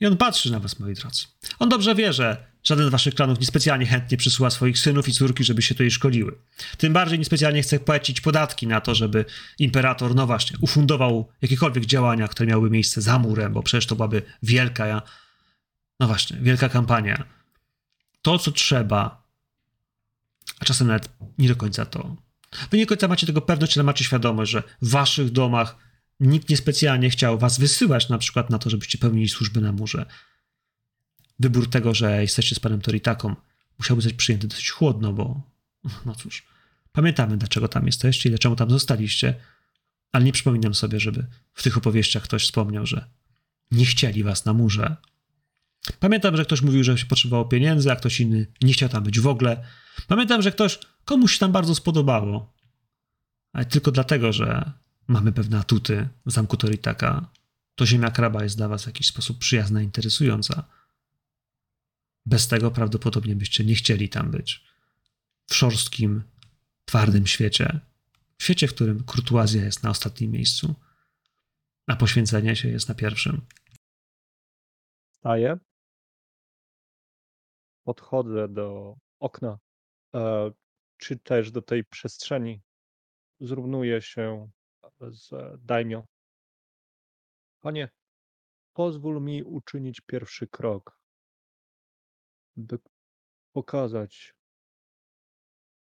I 0.00 0.06
on 0.06 0.16
patrzy 0.16 0.52
na 0.52 0.60
was, 0.60 0.78
moi 0.78 0.94
drodzy. 0.94 1.26
On 1.58 1.68
dobrze 1.68 1.94
wie, 1.94 2.12
że 2.12 2.51
żaden 2.64 2.88
z 2.88 2.90
waszych 2.90 3.14
klanów 3.14 3.40
niespecjalnie 3.40 3.86
chętnie 3.86 4.16
przysyła 4.16 4.50
swoich 4.50 4.78
synów 4.78 5.08
i 5.08 5.12
córki, 5.12 5.44
żeby 5.44 5.62
się 5.62 5.74
tutaj 5.74 5.90
szkoliły. 5.90 6.38
Tym 6.78 6.92
bardziej 6.92 7.18
niespecjalnie 7.18 7.62
chce 7.62 7.80
płacić 7.80 8.20
podatki 8.20 8.66
na 8.66 8.80
to, 8.80 8.94
żeby 8.94 9.24
imperator, 9.58 10.14
no 10.14 10.26
właśnie, 10.26 10.56
ufundował 10.60 11.28
jakiekolwiek 11.42 11.86
działania, 11.86 12.28
które 12.28 12.46
miały 12.46 12.70
miejsce 12.70 13.02
za 13.02 13.18
murem, 13.18 13.52
bo 13.52 13.62
przecież 13.62 13.86
to 13.86 13.96
byłaby 13.96 14.22
wielka, 14.42 15.02
no 16.00 16.06
właśnie, 16.06 16.36
wielka 16.40 16.68
kampania. 16.68 17.24
To, 18.22 18.38
co 18.38 18.52
trzeba, 18.52 19.22
a 20.58 20.64
czasem 20.64 20.86
nawet 20.86 21.08
nie 21.38 21.48
do 21.48 21.56
końca 21.56 21.86
to. 21.86 22.16
Wy 22.70 22.76
nie 22.76 22.84
do 22.84 22.88
końca 22.88 23.08
macie 23.08 23.26
tego 23.26 23.40
pewność, 23.40 23.76
ale 23.76 23.84
macie 23.84 24.04
świadomość, 24.04 24.52
że 24.52 24.62
w 24.82 24.90
waszych 24.90 25.30
domach 25.30 25.76
nikt 26.20 26.48
niespecjalnie 26.48 27.10
chciał 27.10 27.38
was 27.38 27.58
wysyłać 27.58 28.08
na 28.08 28.18
przykład 28.18 28.50
na 28.50 28.58
to, 28.58 28.70
żebyście 28.70 28.98
pełnili 28.98 29.28
służby 29.28 29.60
na 29.60 29.72
murze. 29.72 30.06
Wybór 31.42 31.70
tego, 31.70 31.94
że 31.94 32.22
jesteście 32.22 32.54
z 32.54 32.60
panem 32.60 32.80
Toritaką 32.80 33.36
musiałby 33.78 34.02
być 34.02 34.14
przyjęty 34.14 34.48
dosyć 34.48 34.70
chłodno, 34.70 35.12
bo 35.12 35.42
no 36.06 36.14
cóż, 36.14 36.46
pamiętamy 36.92 37.36
dlaczego 37.36 37.68
tam 37.68 37.86
jesteście 37.86 38.28
i 38.28 38.32
dlaczego 38.32 38.56
tam 38.56 38.70
zostaliście, 38.70 39.34
ale 40.12 40.24
nie 40.24 40.32
przypominam 40.32 40.74
sobie, 40.74 41.00
żeby 41.00 41.26
w 41.54 41.62
tych 41.62 41.76
opowieściach 41.76 42.22
ktoś 42.22 42.44
wspomniał, 42.44 42.86
że 42.86 43.04
nie 43.70 43.86
chcieli 43.86 44.24
was 44.24 44.44
na 44.44 44.52
murze. 44.52 44.96
Pamiętam, 46.00 46.36
że 46.36 46.44
ktoś 46.44 46.62
mówił, 46.62 46.84
że 46.84 46.98
się 46.98 47.06
potrzebowało 47.06 47.44
pieniędzy, 47.44 47.92
a 47.92 47.96
ktoś 47.96 48.20
inny 48.20 48.46
nie 48.62 48.72
chciał 48.72 48.88
tam 48.88 49.04
być 49.04 49.20
w 49.20 49.26
ogóle. 49.26 49.64
Pamiętam, 50.08 50.42
że 50.42 50.52
ktoś 50.52 50.78
komuś 51.04 51.32
się 51.32 51.38
tam 51.38 51.52
bardzo 51.52 51.74
spodobało, 51.74 52.52
ale 53.52 53.64
tylko 53.64 53.90
dlatego, 53.90 54.32
że 54.32 54.72
mamy 55.08 55.32
pewne 55.32 55.58
atuty 55.58 56.08
w 56.26 56.32
zamku 56.32 56.56
Toritaka, 56.56 57.30
to 57.74 57.86
ziemia 57.86 58.10
kraba 58.10 58.42
jest 58.42 58.56
dla 58.56 58.68
was 58.68 58.84
w 58.84 58.86
jakiś 58.86 59.06
sposób 59.06 59.38
przyjazna, 59.38 59.82
interesująca. 59.82 60.64
Bez 62.26 62.48
tego 62.48 62.70
prawdopodobnie 62.70 63.36
byście 63.36 63.64
nie 63.64 63.74
chcieli 63.74 64.08
tam 64.08 64.30
być. 64.30 64.64
W 65.46 65.54
szorstkim, 65.54 66.22
twardym 66.84 67.26
świecie. 67.26 67.80
W 68.38 68.42
świecie, 68.42 68.68
w 68.68 68.74
którym 68.74 69.04
kurtuazja 69.04 69.64
jest 69.64 69.82
na 69.82 69.90
ostatnim 69.90 70.30
miejscu, 70.30 70.74
a 71.86 71.96
poświęcenie 71.96 72.56
się 72.56 72.68
jest 72.68 72.88
na 72.88 72.94
pierwszym. 72.94 73.46
Staję. 75.10 75.58
Podchodzę 77.84 78.48
do 78.48 78.96
okna, 79.20 79.58
e, 80.14 80.50
czy 80.96 81.18
też 81.18 81.50
do 81.50 81.62
tej 81.62 81.84
przestrzeni. 81.84 82.62
Zrównuję 83.40 84.02
się 84.02 84.50
z 85.00 85.30
Daimio. 85.64 86.04
Panie, 87.60 87.88
pozwól 88.72 89.22
mi 89.22 89.42
uczynić 89.42 90.00
pierwszy 90.00 90.46
krok, 90.46 91.01
by 92.56 92.78
pokazać, 93.52 94.34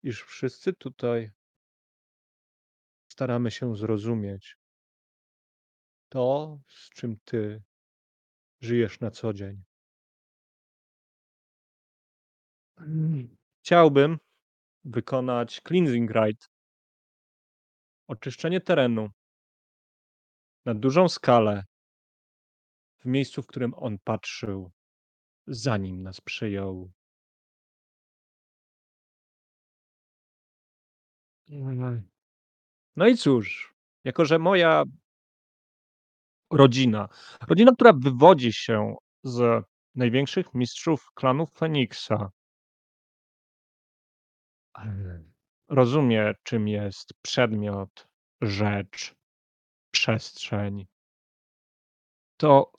iż 0.03 0.23
wszyscy 0.23 0.73
tutaj 0.73 1.31
staramy 3.11 3.51
się 3.51 3.75
zrozumieć 3.75 4.57
to, 6.09 6.59
z 6.67 6.89
czym 6.89 7.19
ty 7.25 7.63
żyjesz 8.61 8.99
na 8.99 9.11
co 9.11 9.33
dzień. 9.33 9.63
Chciałbym 13.59 14.17
wykonać 14.83 15.61
cleansing 15.67 16.11
rite, 16.11 16.45
oczyszczenie 18.07 18.61
terenu 18.61 19.09
na 20.65 20.73
dużą 20.73 21.09
skalę 21.09 21.63
w 22.99 23.05
miejscu, 23.05 23.43
w 23.43 23.47
którym 23.47 23.73
on 23.73 23.97
patrzył, 24.03 24.71
zanim 25.47 26.03
nas 26.03 26.21
przyjął. 26.21 26.91
No 32.95 33.07
i 33.07 33.17
cóż, 33.17 33.73
jako 34.03 34.25
że 34.25 34.39
moja 34.39 34.83
rodzina, 36.51 37.09
rodzina, 37.47 37.71
która 37.71 37.93
wywodzi 37.93 38.53
się 38.53 38.95
z 39.23 39.65
największych 39.95 40.53
mistrzów 40.53 41.11
klanów 41.13 41.51
Feniksa, 41.51 42.29
rozumie, 45.69 46.33
czym 46.43 46.67
jest 46.67 47.13
przedmiot, 47.21 48.07
rzecz, 48.41 49.15
przestrzeń, 49.91 50.87
to 52.37 52.71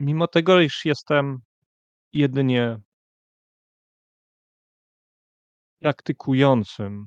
mimo 0.00 0.28
tego, 0.28 0.60
iż 0.60 0.84
jestem 0.84 1.38
jedynie 2.12 2.78
praktykującym 5.80 7.06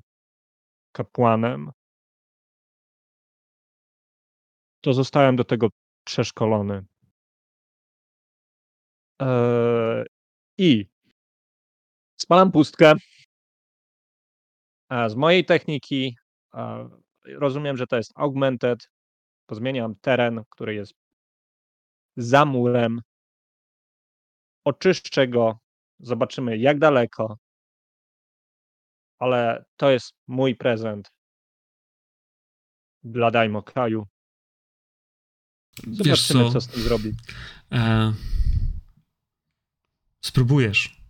kapłanem, 0.92 1.72
to 4.82 4.94
zostałem 4.94 5.36
do 5.36 5.44
tego 5.44 5.68
przeszkolony. 6.04 6.86
Eee, 9.20 10.06
I 10.58 10.86
spalam 12.18 12.52
pustkę. 12.52 12.94
A 14.90 15.10
z 15.10 15.16
mojej 15.16 15.46
techniki 15.46 16.16
rozumiem, 17.26 17.78
że 17.78 17.88
to 17.88 17.98
jest 17.98 18.12
augmented. 18.16 18.90
Pozmieniam 19.46 19.96
teren, 20.02 20.44
który 20.50 20.76
jest 20.76 20.94
za 22.18 22.46
murem. 22.46 23.02
Oczyszczę 24.66 25.28
go. 25.28 25.60
Zobaczymy, 26.00 26.58
jak 26.58 26.80
daleko. 26.80 27.38
Ale 29.20 29.66
to 29.78 29.90
jest 29.90 30.14
mój 30.28 30.56
prezent 30.56 31.12
dla 33.04 33.32
Daimo 33.32 33.64
kraju. 33.64 34.08
Wiesz 35.88 35.98
Zobaczymy, 36.28 36.44
co, 36.44 36.52
co 36.52 36.62
z 36.62 36.68
tym 36.68 36.82
zrobi. 36.82 37.12
e, 37.72 38.14
spróbujesz. 40.22 41.02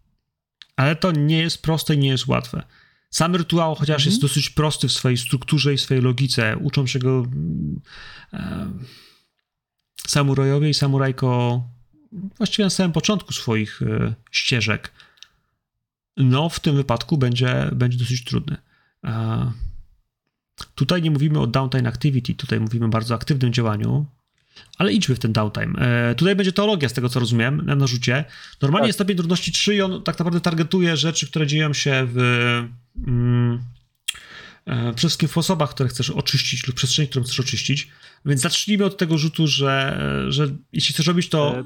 Ale 0.75 0.95
to 0.95 1.11
nie 1.11 1.39
jest 1.39 1.61
proste 1.61 1.95
i 1.95 1.97
nie 1.97 2.09
jest 2.09 2.27
łatwe. 2.27 2.63
Sam 3.09 3.35
rytuał, 3.35 3.75
chociaż 3.75 4.05
jest 4.05 4.21
dosyć 4.21 4.49
prosty 4.49 4.87
w 4.87 4.91
swojej 4.91 5.17
strukturze 5.17 5.73
i 5.73 5.77
swojej 5.77 6.03
logice, 6.03 6.57
uczą 6.57 6.87
się 6.87 6.99
go 6.99 7.09
mm, 7.19 7.81
e, 8.33 8.71
samurajowie 10.07 10.69
i 10.69 10.73
samurajko 10.73 11.63
właściwie 12.11 12.63
na 12.63 12.69
samym 12.69 12.91
początku 12.91 13.33
swoich 13.33 13.81
e, 13.81 14.13
ścieżek. 14.31 14.91
No, 16.17 16.49
w 16.49 16.59
tym 16.59 16.75
wypadku 16.75 17.17
będzie, 17.17 17.69
będzie 17.71 17.97
dosyć 17.97 18.23
trudny. 18.23 18.57
E, 19.05 19.51
tutaj 20.75 21.01
nie 21.01 21.11
mówimy 21.11 21.39
o 21.39 21.47
downtime 21.47 21.89
activity, 21.89 22.33
tutaj 22.33 22.59
mówimy 22.59 22.85
o 22.85 22.89
bardzo 22.89 23.15
aktywnym 23.15 23.53
działaniu, 23.53 24.05
ale 24.77 24.93
idźmy 24.93 25.15
w 25.15 25.19
ten 25.19 25.33
downtime. 25.33 25.79
E, 25.79 26.15
tutaj 26.15 26.35
będzie 26.35 26.51
teologia, 26.51 26.89
z 26.89 26.93
tego 26.93 27.09
co 27.09 27.19
rozumiem, 27.19 27.65
na 27.65 27.75
narzucie. 27.75 28.25
Normalnie 28.61 28.83
Tak. 28.83 28.87
jest 28.87 28.97
stopień 28.97 29.17
trudności 29.17 29.51
3 29.51 29.75
i 29.75 29.81
on 29.81 30.03
tak 30.03 30.19
naprawdę 30.19 30.41
targetuje 30.41 30.97
rzeczy, 30.97 31.27
które 31.27 31.47
dzieją 31.47 31.73
się 31.73 32.07
w 32.13 32.17
mm, 33.07 33.59
e, 34.65 34.75
przede 34.75 34.97
wszystkim 34.97 35.29
w 35.29 35.37
osobach, 35.37 35.69
które 35.69 35.89
chcesz 35.89 36.09
oczyścić 36.09 36.67
lub 36.67 36.75
przestrzeni, 36.75 37.07
którą 37.07 37.25
chcesz 37.25 37.39
oczyścić. 37.39 37.87
Więc 38.25 38.41
zacznijmy 38.41 38.85
od 38.85 38.97
tego 38.97 39.17
rzutu, 39.17 39.47
że, 39.47 39.99
że 40.29 40.47
jeśli 40.73 40.93
chcesz 40.93 41.07
robić 41.07 41.29
to 41.29 41.63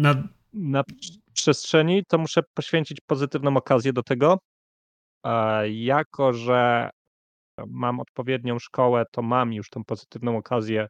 na... 0.00 0.28
Na 0.52 0.84
przestrzeni 1.32 2.04
to 2.08 2.18
muszę 2.18 2.42
poświęcić 2.54 2.98
pozytywną 3.06 3.56
okazję 3.56 3.92
do 3.92 4.02
tego. 4.02 4.38
E, 5.24 5.70
Jako, 5.70 6.32
że 6.32 6.90
mam 7.66 8.00
odpowiednią 8.00 8.58
szkołę, 8.58 9.04
to 9.12 9.22
mam 9.22 9.52
już 9.52 9.70
tą 9.70 9.84
pozytywną 9.84 10.36
okazję 10.36 10.88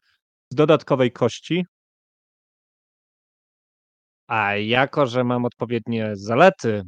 z 0.53 0.55
dodatkowej 0.55 1.13
kości. 1.13 1.67
A 4.27 4.57
jako, 4.57 5.07
że 5.07 5.25
mam 5.25 5.45
odpowiednie 5.45 6.11
zalety, 6.17 6.83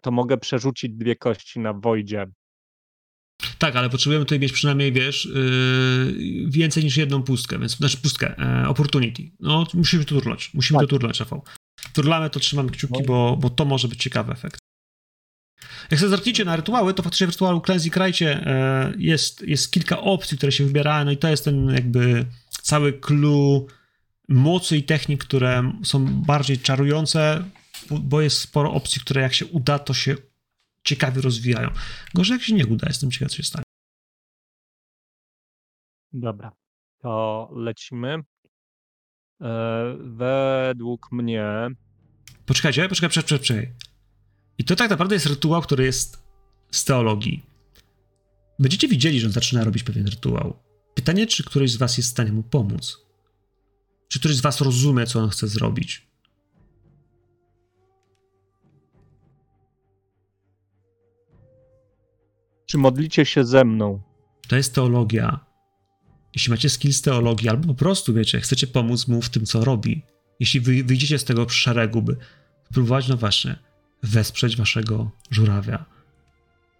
to 0.00 0.10
mogę 0.10 0.38
przerzucić 0.38 0.92
dwie 0.92 1.16
kości 1.16 1.60
na 1.60 1.72
Wojdzie. 1.72 2.26
Tak, 3.58 3.76
ale 3.76 3.90
potrzebujemy 3.90 4.24
tutaj 4.24 4.40
mieć 4.40 4.52
przynajmniej, 4.52 4.92
wiesz, 4.92 5.24
yy, 5.24 6.50
więcej 6.50 6.84
niż 6.84 6.96
jedną 6.96 7.22
pustkę, 7.22 7.58
więc, 7.58 7.76
znaczy 7.76 7.96
pustkę, 7.96 8.38
e, 8.38 8.68
opportunity. 8.68 9.22
No, 9.40 9.66
musimy 9.74 10.04
to 10.04 10.14
turlać, 10.14 10.50
musimy 10.54 10.78
Tak. 10.80 10.88
to 10.88 10.90
turlać, 10.90 11.20
Rafał. 11.20 11.44
Turlamy, 11.92 12.30
to 12.30 12.40
trzymamy 12.40 12.70
kciuki, 12.70 12.94
No. 13.00 13.06
bo, 13.06 13.36
bo 13.40 13.50
to 13.50 13.64
może 13.64 13.88
być 13.88 14.02
ciekawy 14.02 14.32
efekt. 14.32 14.58
Jak 15.90 16.00
sobie 16.00 16.10
zerkniecie 16.10 16.44
na 16.44 16.56
rytuały, 16.56 16.94
to 16.94 17.02
faktycznie 17.02 17.26
w 17.26 17.30
rytuału 17.30 17.60
Cleanse 17.60 17.88
i 17.88 17.90
Krajcie 17.90 18.46
e, 18.46 18.92
jest, 18.98 19.42
jest 19.42 19.72
kilka 19.72 20.00
opcji, 20.00 20.36
które 20.38 20.52
się 20.52 20.64
wybierają, 20.66 21.04
no 21.04 21.10
i 21.10 21.16
to 21.16 21.28
jest 21.28 21.44
ten 21.44 21.70
jakby 21.70 22.26
cały 22.62 22.92
clue 22.92 23.66
mocy 24.28 24.76
i 24.76 24.82
technik, 24.82 25.24
które 25.24 25.72
są 25.84 26.06
bardziej 26.06 26.58
czarujące, 26.58 27.44
bo- 27.90 27.98
bo 27.98 28.20
jest 28.20 28.38
sporo 28.38 28.72
opcji, 28.72 29.00
które 29.00 29.22
jak 29.22 29.34
się 29.34 29.46
uda, 29.46 29.78
to 29.78 29.94
się 29.94 30.16
ciekawie 30.84 31.22
rozwijają. 31.22 31.70
Gorzej 32.14 32.34
jak 32.34 32.42
się 32.42 32.54
nie 32.54 32.66
uda, 32.66 32.86
jestem 32.88 33.10
ciekaw, 33.10 33.30
co 33.30 33.36
się 33.36 33.42
stanie. 33.42 33.64
Dobra, 36.12 36.52
to 37.02 37.48
lecimy. 37.52 38.18
E, 39.40 39.96
Według 40.00 41.12
mnie 41.12 41.70
Poczekajcie, 42.46 42.88
poczekaj, 42.88 43.08
poczekaj, 43.08 43.24
poczekaj, 43.24 43.38
poczekaj. 43.38 43.74
I 44.58 44.64
to 44.64 44.76
tak 44.76 44.90
naprawdę 44.90 45.14
jest 45.14 45.26
rytuał, 45.26 45.62
który 45.62 45.84
jest 45.84 46.22
z 46.70 46.84
teologii. 46.84 47.42
Będziecie 48.58 48.88
widzieli, 48.88 49.20
że 49.20 49.26
on 49.26 49.32
zaczyna 49.32 49.64
robić 49.64 49.82
pewien 49.82 50.06
rytuał. 50.06 50.58
Pytanie, 50.94 51.26
czy 51.26 51.44
któryś 51.44 51.72
z 51.72 51.76
was 51.76 51.96
jest 51.96 52.08
w 52.08 52.12
stanie 52.12 52.32
mu 52.32 52.42
pomóc? 52.42 52.98
Czy 54.08 54.18
któryś 54.18 54.36
z 54.36 54.40
was 54.40 54.60
rozumie, 54.60 55.06
co 55.06 55.20
on 55.20 55.28
chce 55.30 55.48
zrobić? 55.48 56.09
Czy 62.70 62.78
modlicie 62.78 63.24
się 63.24 63.44
ze 63.44 63.64
mną? 63.64 64.00
To 64.48 64.56
jest 64.56 64.74
teologia. 64.74 65.40
Jeśli 66.34 66.50
macie 66.50 66.70
skill 66.70 66.92
z 66.92 67.02
teologii, 67.02 67.48
albo 67.48 67.66
po 67.66 67.74
prostu, 67.74 68.14
wiecie, 68.14 68.40
chcecie 68.40 68.66
pomóc 68.66 69.08
mu 69.08 69.22
w 69.22 69.28
tym, 69.28 69.46
co 69.46 69.64
robi. 69.64 70.02
Jeśli 70.40 70.60
wy, 70.60 70.84
wyjdziecie 70.84 71.18
z 71.18 71.24
tego 71.24 71.48
szeregu, 71.48 72.02
by 72.02 72.16
spróbować, 72.70 73.08
no 73.08 73.16
właśnie, 73.16 73.58
wesprzeć 74.02 74.56
waszego 74.56 75.10
żurawia. 75.30 75.84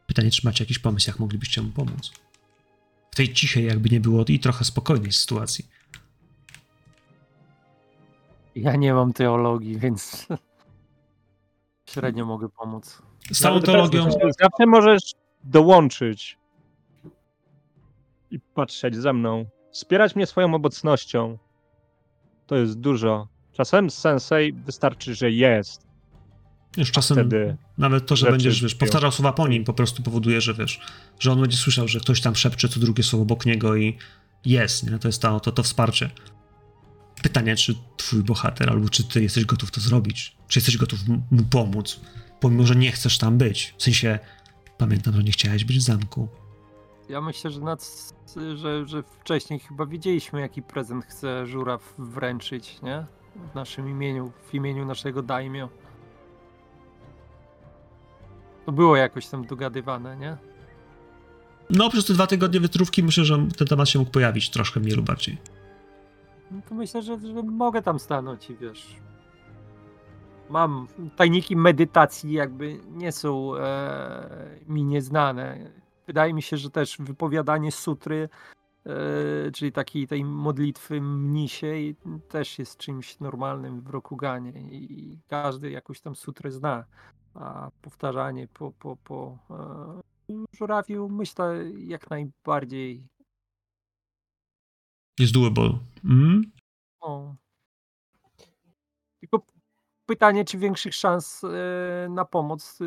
Pytanie, 0.07 0.31
czy 0.31 0.41
macie 0.45 0.65
jakiś 0.65 0.79
pomysł, 0.79 1.11
jak 1.11 1.19
moglibyście 1.19 1.63
mu 1.63 1.71
pomóc? 1.71 2.13
W 3.11 3.15
tej 3.15 3.33
cichej, 3.33 3.67
jakby 3.67 3.89
nie 3.89 4.01
było, 4.01 4.25
i 4.29 4.41
trochę 4.41 4.65
spokojnej 4.65 5.13
sytuacji. 5.13 5.67
Ja 8.55 8.77
nie 8.77 8.95
mam 8.95 9.13
teologii, 9.13 9.79
więc 9.79 10.27
średnio 11.91 12.27
mogę 12.27 12.49
pomóc. 12.49 13.03
Z 13.33 13.39
całą 13.41 13.61
teologią... 13.61 14.11
Zawsze 14.41 14.67
możesz 14.67 15.01
dołączyć 15.45 16.39
i 18.31 18.41
patrzeć 18.41 18.97
za 18.97 19.13
mną. 19.13 19.47
Wspierać 19.73 20.17
mnie 20.17 20.27
swoją 20.27 20.55
obecnością. 20.55 21.39
To 22.47 22.57
jest 22.57 22.81
dużo. 22.81 23.29
Czasem 23.53 23.91
sensei 23.91 24.53
wystarczy, 24.53 25.15
że 25.15 25.31
jest. 25.31 25.87
Już 26.77 26.91
czasem 26.91 27.17
Wtedy 27.17 27.57
nawet 27.79 28.07
to, 28.07 28.17
że 28.17 28.31
będziesz, 28.31 28.63
wiesz, 28.63 28.75
powtarzał 28.75 29.13
słowa 29.13 29.33
po 29.33 29.49
nim, 29.49 29.65
po 29.65 29.73
prostu 29.73 30.03
powoduje, 30.03 30.41
że 30.41 30.55
wiesz, 30.55 30.81
że 31.19 31.33
on 31.33 31.41
będzie 31.41 31.57
słyszał, 31.57 31.89
że 31.89 32.01
ktoś 32.01 32.21
tam 32.21 32.37
szepcze 32.37 32.69
co 32.69 32.81
drugie 32.81 33.03
słowo 33.03 33.23
obok 33.23 33.47
niego 33.47 33.77
i 33.77 33.99
jest, 34.45 34.91
nie? 34.91 34.99
To 34.99 35.09
jest 35.09 35.23
to, 35.23 35.41
to, 35.41 35.53
to 35.53 35.63
wsparcie. 35.63 36.11
Pytanie, 37.23 37.57
czy 37.57 37.75
twój 37.97 38.23
bohater, 38.23 38.71
albo 38.71 38.89
czy 38.89 39.05
ty 39.05 39.23
jesteś 39.23 39.45
gotów 39.45 39.71
to 39.71 39.81
zrobić? 39.81 40.37
Czy 40.49 40.59
jesteś 40.59 40.77
gotów 40.77 40.99
mu 41.09 41.43
pomóc? 41.51 42.01
Pomimo, 42.41 42.67
że 42.67 42.77
nie 42.77 42.93
chcesz 42.93 43.19
tam 43.19 43.39
być. 43.39 43.75
W 43.79 43.83
sensie, 43.83 44.19
pamiętam, 44.81 45.15
że 45.15 45.23
nie 45.23 45.33
chciałeś 45.33 45.65
być 45.65 45.79
w 45.79 45.83
zamku. 45.83 46.29
Ja 47.09 47.21
myślę, 47.21 47.51
że, 47.51 47.61
nad, 47.61 48.13
że, 48.57 48.87
że 48.87 49.03
wcześniej 49.03 49.61
chyba 49.61 49.87
wiedzieliśmy, 49.87 50.41
jaki 50.41 50.63
prezent 50.63 51.05
chce 51.05 51.47
żuraw 51.47 51.95
wręczyć, 51.99 52.83
nie? 52.83 53.07
W 53.53 53.55
naszym 53.55 53.89
imieniu, 53.89 54.33
w 54.47 54.55
imieniu 54.55 54.87
naszego 54.87 55.23
daimio. 55.23 55.69
To 58.67 58.73
było 58.73 58.97
jakoś 58.97 59.27
tam 59.27 59.47
dogadywane, 59.47 60.17
nie? 60.17 60.37
No, 61.71 61.91
przez 61.91 62.05
te 62.05 62.13
dwa 62.13 62.27
tygodnie 62.27 62.61
wytrówki 62.61 63.03
myślę, 63.03 63.25
że 63.25 63.47
ten 63.59 63.67
temat 63.67 63.89
się 63.89 63.99
mógł 63.99 64.11
pojawić 64.11 64.51
troszkę 64.51 64.81
mniej 64.81 64.97
lub 64.97 65.07
bardziej. 65.07 65.39
No 66.51 66.61
to 66.69 66.75
myślę, 66.75 67.03
że, 67.03 67.19
że 67.21 67.43
mogę 67.43 67.83
tam 67.83 67.99
stanąć 67.99 68.51
i 68.51 68.57
wiesz. 68.57 68.97
Mam 70.51 70.87
tajniki 71.17 71.57
medytacji, 71.57 72.33
jakby 72.33 72.81
nie 72.91 73.13
są 73.13 73.57
e, 73.57 74.59
mi 74.69 74.85
nieznane. 74.85 75.71
Wydaje 76.07 76.35
mi 76.35 76.43
się, 76.43 76.57
że 76.57 76.71
też 76.71 76.97
wypowiadanie 76.99 77.73
sutry, 77.73 78.29
e, 78.87 79.51
czyli 79.51 79.73
takiej 79.73 80.07
tej 80.07 80.25
modlitwy 80.25 81.01
mnisiej, 81.01 81.97
też 82.29 82.59
jest 82.59 82.77
czymś 82.77 83.21
normalnym 83.21 83.81
w 83.81 83.91
Rokuganie 83.91 84.51
i 84.51 85.19
każdy 85.29 85.71
jakąś 85.71 86.01
tam 86.01 86.15
sutrę 86.15 86.51
zna. 86.51 86.85
A 87.35 87.71
powtarzanie 87.83 88.49
po, 88.49 88.73
po, 88.73 88.97
po 88.97 89.39
e, 89.51 90.45
żurawiu 90.57 91.09
myślę 91.09 91.65
jak 91.79 92.11
najbardziej 92.11 93.05
Jest 95.21 95.35
doable. 95.35 95.79
Mm? 96.05 96.43
O. 97.01 97.35
Pytanie, 100.11 100.45
czy 100.45 100.59
większych 100.59 100.95
szans 100.95 101.45
e, 101.45 102.09
na 102.09 102.25
pomoc 102.25 102.79
e, 102.81 102.85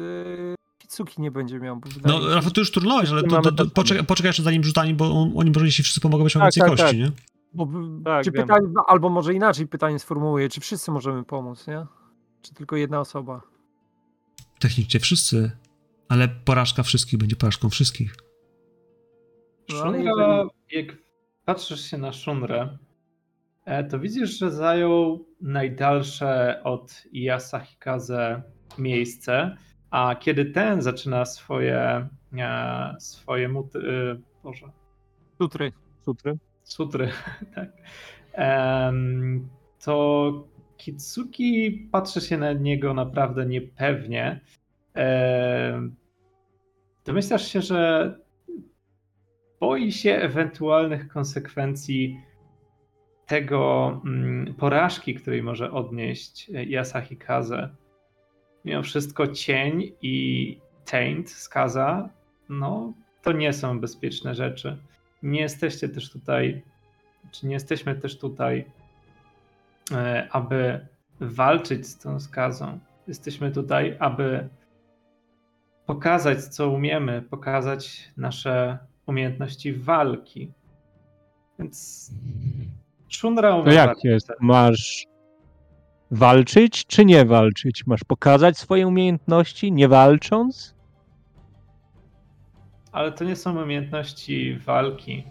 Kitsuki 0.77 1.21
nie 1.21 1.31
będzie 1.31 1.59
miał. 1.59 1.81
No, 2.05 2.21
się, 2.21 2.35
Rafał, 2.35 2.51
ty 2.51 2.61
już 2.61 2.71
turnąłeś, 2.71 3.09
ale 3.09 3.23
to, 3.23 3.41
to, 3.41 3.51
to, 3.51 3.65
poczekaj, 3.65 4.05
poczekaj 4.05 4.29
jeszcze 4.29 4.43
zanim 4.43 4.63
rzucani, 4.63 4.93
bo 4.93 5.21
on, 5.21 5.33
oni 5.35 5.51
może 5.51 5.65
jeśli 5.65 5.83
wszyscy 5.83 6.01
pomogą, 6.01 6.23
będą 6.23 6.33
Tak, 6.33 6.43
więcej 6.43 6.61
tak, 6.61 6.69
kości, 6.69 6.85
tak. 6.85 6.97
nie? 6.97 7.11
bo, 7.53 7.67
Tak, 8.05 8.23
czy 8.23 8.31
pytanie, 8.31 8.67
albo 8.87 9.09
może 9.09 9.33
inaczej 9.33 9.67
pytanie 9.67 9.99
sformułuję, 9.99 10.49
czy 10.49 10.61
wszyscy 10.61 10.91
możemy 10.91 11.23
pomóc, 11.23 11.67
nie? 11.67 11.85
Czy 12.41 12.53
tylko 12.53 12.75
jedna 12.75 12.99
osoba? 12.99 13.41
Technicznie 14.59 14.99
wszyscy, 14.99 15.51
ale 16.09 16.27
porażka 16.27 16.83
wszystkich 16.83 17.19
będzie 17.19 17.35
porażką 17.35 17.69
wszystkich. 17.69 18.15
No, 19.69 19.93
jak 20.71 20.97
patrzysz 21.45 21.81
się 21.81 21.97
na 21.97 22.13
Szunrę, 22.13 22.77
to 23.89 23.99
widzisz, 23.99 24.39
że 24.39 24.51
zajął 24.51 25.25
najdalsze 25.41 26.61
od 26.63 27.03
Yasahikaze 27.13 28.43
miejsce, 28.77 29.57
a 29.91 30.15
kiedy 30.15 30.45
ten 30.45 30.81
zaczyna 30.81 31.25
swoje, 31.25 32.07
e, 32.37 32.95
swoje 32.99 33.49
muty, 33.49 33.79
e, 33.79 34.21
Boże, 34.43 34.71
Sutry. 35.37 35.71
sutry. 36.01 36.37
sutry, 36.63 37.09
tak, 37.55 37.71
to 39.85 40.47
Kitsuki 40.77 41.71
patrzy 41.91 42.21
się 42.21 42.37
na 42.37 42.53
niego 42.53 42.93
naprawdę 42.93 43.45
niepewnie. 43.45 44.39
Domyślasz 47.05 47.47
się, 47.47 47.61
że 47.61 48.13
boi 49.59 49.91
się 49.91 50.15
ewentualnych 50.15 51.07
konsekwencji 51.07 52.21
tego 53.27 54.01
mm, 54.05 54.53
porażki, 54.53 55.15
której 55.15 55.43
może 55.43 55.71
odnieść 55.71 56.49
Yasahikaze. 56.49 57.69
Mimo 58.65 58.83
wszystko 58.83 59.27
cień 59.27 59.91
i 60.01 60.57
taint, 60.85 61.29
skaza, 61.29 62.09
no 62.49 62.93
to 63.21 63.31
nie 63.31 63.53
są 63.53 63.79
bezpieczne 63.79 64.35
rzeczy. 64.35 64.77
Nie 65.23 65.41
jesteście 65.41 65.89
też 65.89 66.11
tutaj, 66.11 66.63
czy 67.31 67.47
nie 67.47 67.53
jesteśmy 67.53 67.95
też 67.95 68.17
tutaj, 68.17 68.65
e, 69.91 70.27
aby 70.31 70.87
walczyć 71.19 71.87
z 71.87 71.97
tą 71.97 72.19
skazą. 72.19 72.79
Jesteśmy 73.07 73.51
tutaj, 73.51 73.97
aby 73.99 74.49
pokazać, 75.85 76.43
co 76.43 76.69
umiemy, 76.69 77.21
pokazać 77.21 78.11
nasze 78.17 78.77
umiejętności 79.05 79.73
walki. 79.73 80.51
Więc 81.59 82.11
Szunra 83.15 83.63
To 83.63 83.71
jak 83.71 84.03
jest? 84.03 84.31
Masz 84.39 85.05
walczyć 86.11 86.85
czy 86.85 87.05
nie 87.05 87.25
walczyć? 87.25 87.87
Masz 87.87 88.03
pokazać 88.03 88.57
swoje 88.57 88.87
umiejętności 88.87 89.71
nie 89.71 89.87
walcząc? 89.87 90.75
Ale 92.91 93.11
to 93.11 93.23
nie 93.23 93.35
są 93.35 93.63
umiejętności 93.63 94.57
walki. 94.57 95.23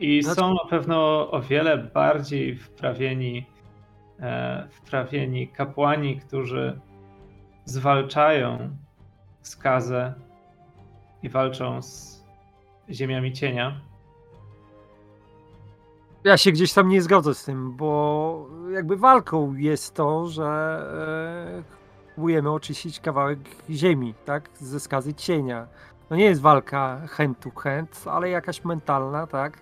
I 0.00 0.22
Znaczy- 0.22 0.40
są 0.40 0.54
na 0.54 0.70
pewno 0.70 1.30
o 1.30 1.42
wiele 1.42 1.78
bardziej 1.78 2.56
wprawieni, 2.56 3.46
e, 4.20 4.68
wprawieni 4.70 5.48
kapłani, 5.48 6.16
którzy 6.20 6.80
zwalczają 7.64 8.76
skazę 9.42 10.14
i 11.22 11.28
walczą 11.28 11.82
z 11.82 12.24
ziemiami 12.90 13.32
cienia. 13.32 13.80
Ja 16.24 16.36
się 16.36 16.52
gdzieś 16.52 16.72
tam 16.72 16.88
nie 16.88 17.02
zgodzę 17.02 17.34
z 17.34 17.44
tym, 17.44 17.76
bo 17.76 18.48
jakby 18.72 18.96
walką 18.96 19.54
jest 19.54 19.94
to, 19.94 20.28
że 20.28 20.44
e, 21.58 21.80
próbujemy 22.14 22.50
oczyścić 22.50 23.00
kawałek 23.00 23.38
ziemi, 23.70 24.14
tak? 24.24 24.50
Ze 24.60 24.80
skazy 24.80 25.14
cienia. 25.14 25.66
No 26.10 26.16
nie 26.16 26.24
jest 26.24 26.40
walka 26.40 27.00
hand 27.08 27.40
to 27.40 27.50
hand, 27.60 28.02
ale 28.06 28.28
jakaś 28.28 28.64
mentalna, 28.64 29.26
tak? 29.26 29.58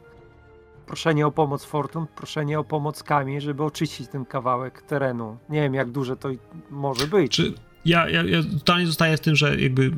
Proszenie 0.86 1.26
o 1.26 1.30
pomoc 1.30 1.64
fortun, 1.64 2.06
proszenie 2.06 2.60
o 2.60 2.64
pomoc 2.64 3.02
kamień, 3.02 3.40
żeby 3.40 3.64
oczyścić 3.64 4.08
ten 4.08 4.24
kawałek 4.24 4.82
terenu. 4.82 5.36
Nie 5.48 5.60
wiem, 5.60 5.74
jak 5.74 5.90
duże 5.90 6.16
to 6.16 6.28
może 6.70 7.06
być. 7.06 7.32
Czy 7.32 7.54
ja, 7.84 8.08
ja, 8.08 8.24
ja 8.24 8.42
totalnie 8.42 8.86
zostaję 8.86 9.16
z 9.16 9.20
tym, 9.20 9.36
że 9.36 9.60
jakby 9.60 9.90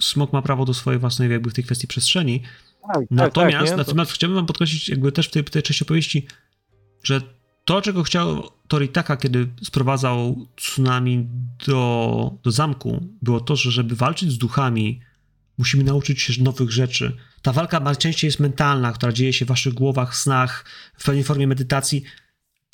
smok 0.00 0.32
ma 0.32 0.42
prawo 0.42 0.64
do 0.64 0.74
swojej 0.74 1.00
własnej 1.00 1.30
jakby 1.30 1.50
w 1.50 1.54
tej 1.54 1.64
kwestii 1.64 1.86
przestrzeni. 1.86 2.42
Tak, 2.82 2.94
tak, 2.94 3.06
Natomiast, 3.10 3.68
tak, 3.68 3.76
natomiast 3.76 4.12
chciałbym 4.12 4.36
wam 4.36 4.46
podkreślić 4.46 4.88
jakby 4.88 5.12
też 5.12 5.28
w 5.28 5.30
tej, 5.30 5.44
tej 5.44 5.62
części 5.62 5.84
opowieści, 5.84 6.26
że 7.02 7.20
to, 7.64 7.82
czego 7.82 8.02
chciał 8.02 8.50
Toritaka, 8.68 9.16
kiedy 9.16 9.48
sprowadzał 9.62 10.46
tsunami 10.56 11.26
do, 11.66 12.34
do 12.42 12.50
zamku, 12.50 13.08
było 13.22 13.40
to, 13.40 13.56
że 13.56 13.70
żeby 13.70 13.96
walczyć 13.96 14.32
z 14.32 14.38
duchami, 14.38 15.00
musimy 15.58 15.84
nauczyć 15.84 16.22
się 16.22 16.42
nowych 16.42 16.70
rzeczy. 16.70 17.16
Ta 17.42 17.52
walka 17.52 17.80
najczęściej 17.80 18.28
jest 18.28 18.40
mentalna, 18.40 18.92
która 18.92 19.12
dzieje 19.12 19.32
się 19.32 19.44
w 19.44 19.48
waszych 19.48 19.74
głowach, 19.74 20.16
snach, 20.16 20.64
w 20.98 21.04
pewnej 21.04 21.24
formie 21.24 21.46
medytacji, 21.46 22.02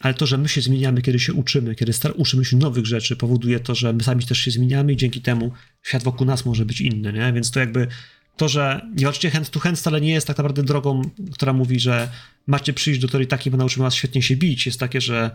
ale 0.01 0.15
to, 0.15 0.27
że 0.27 0.39
my 0.39 0.49
się 0.49 0.61
zmieniamy, 0.61 1.03
kiedy 1.03 1.19
się 1.19 1.35
uczymy, 1.35 1.75
kiedy 1.75 1.93
star- 1.93 2.15
uczymy 2.17 2.45
się 2.45 2.57
nowych 2.57 2.87
rzeczy, 2.87 3.17
powoduje 3.17 3.61
to, 3.61 3.75
że 3.75 3.93
my 3.93 4.03
sami 4.03 4.25
też 4.25 4.39
się 4.39 4.51
zmieniamy 4.51 4.93
i 4.93 4.97
dzięki 4.97 5.21
temu 5.21 5.53
świat 5.83 6.03
wokół 6.03 6.27
nas 6.27 6.47
może 6.47 6.65
być 6.65 6.81
inny, 6.81 7.13
nie? 7.13 7.33
Więc 7.33 7.51
to 7.51 7.61
jakby 7.61 7.89
to, 8.37 8.49
że 8.49 8.87
nie 8.97 9.05
walczycie 9.05 9.31
hand 9.31 9.51
to 9.51 9.61
hand 9.61 9.79
wcale 9.79 10.01
nie 10.01 10.13
jest 10.13 10.27
tak 10.27 10.39
naprawdę 10.39 10.63
drogą, 10.63 11.03
która 11.33 11.53
mówi, 11.53 11.81
że 11.81 12.09
macie 12.47 12.73
przyjść 12.73 13.01
do 13.01 13.09
Toritaki, 13.09 13.51
bo 13.51 13.57
nauczymy 13.57 13.85
was 13.85 13.95
świetnie 13.95 14.23
się 14.23 14.37
bić. 14.37 14.67
Jest 14.67 14.81
takie, 14.81 15.01
że 15.01 15.31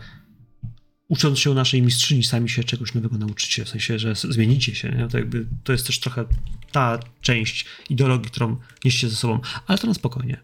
ucząc 1.08 1.38
się 1.38 1.54
naszej 1.54 1.82
mistrzyni, 1.82 2.24
sami 2.24 2.48
się 2.48 2.64
czegoś 2.64 2.94
nowego 2.94 3.18
nauczycie, 3.18 3.64
w 3.64 3.68
sensie, 3.68 3.98
że 3.98 4.14
zmienicie 4.14 4.74
się, 4.74 4.88
nie? 4.90 5.08
To 5.08 5.18
jakby, 5.18 5.46
to 5.64 5.72
jest 5.72 5.86
też 5.86 6.00
trochę 6.00 6.24
ta 6.72 6.98
część 7.20 7.66
ideologii, 7.90 8.30
którą 8.30 8.56
nieście 8.84 9.08
ze 9.08 9.16
sobą, 9.16 9.40
ale 9.66 9.78
to 9.78 9.86
na 9.86 9.94
spokojnie. 9.94 10.40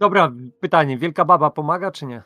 Dobra, 0.00 0.32
pytanie, 0.60 0.98
wielka 0.98 1.24
baba 1.24 1.50
pomaga 1.50 1.90
czy 1.90 2.06
nie? 2.06 2.22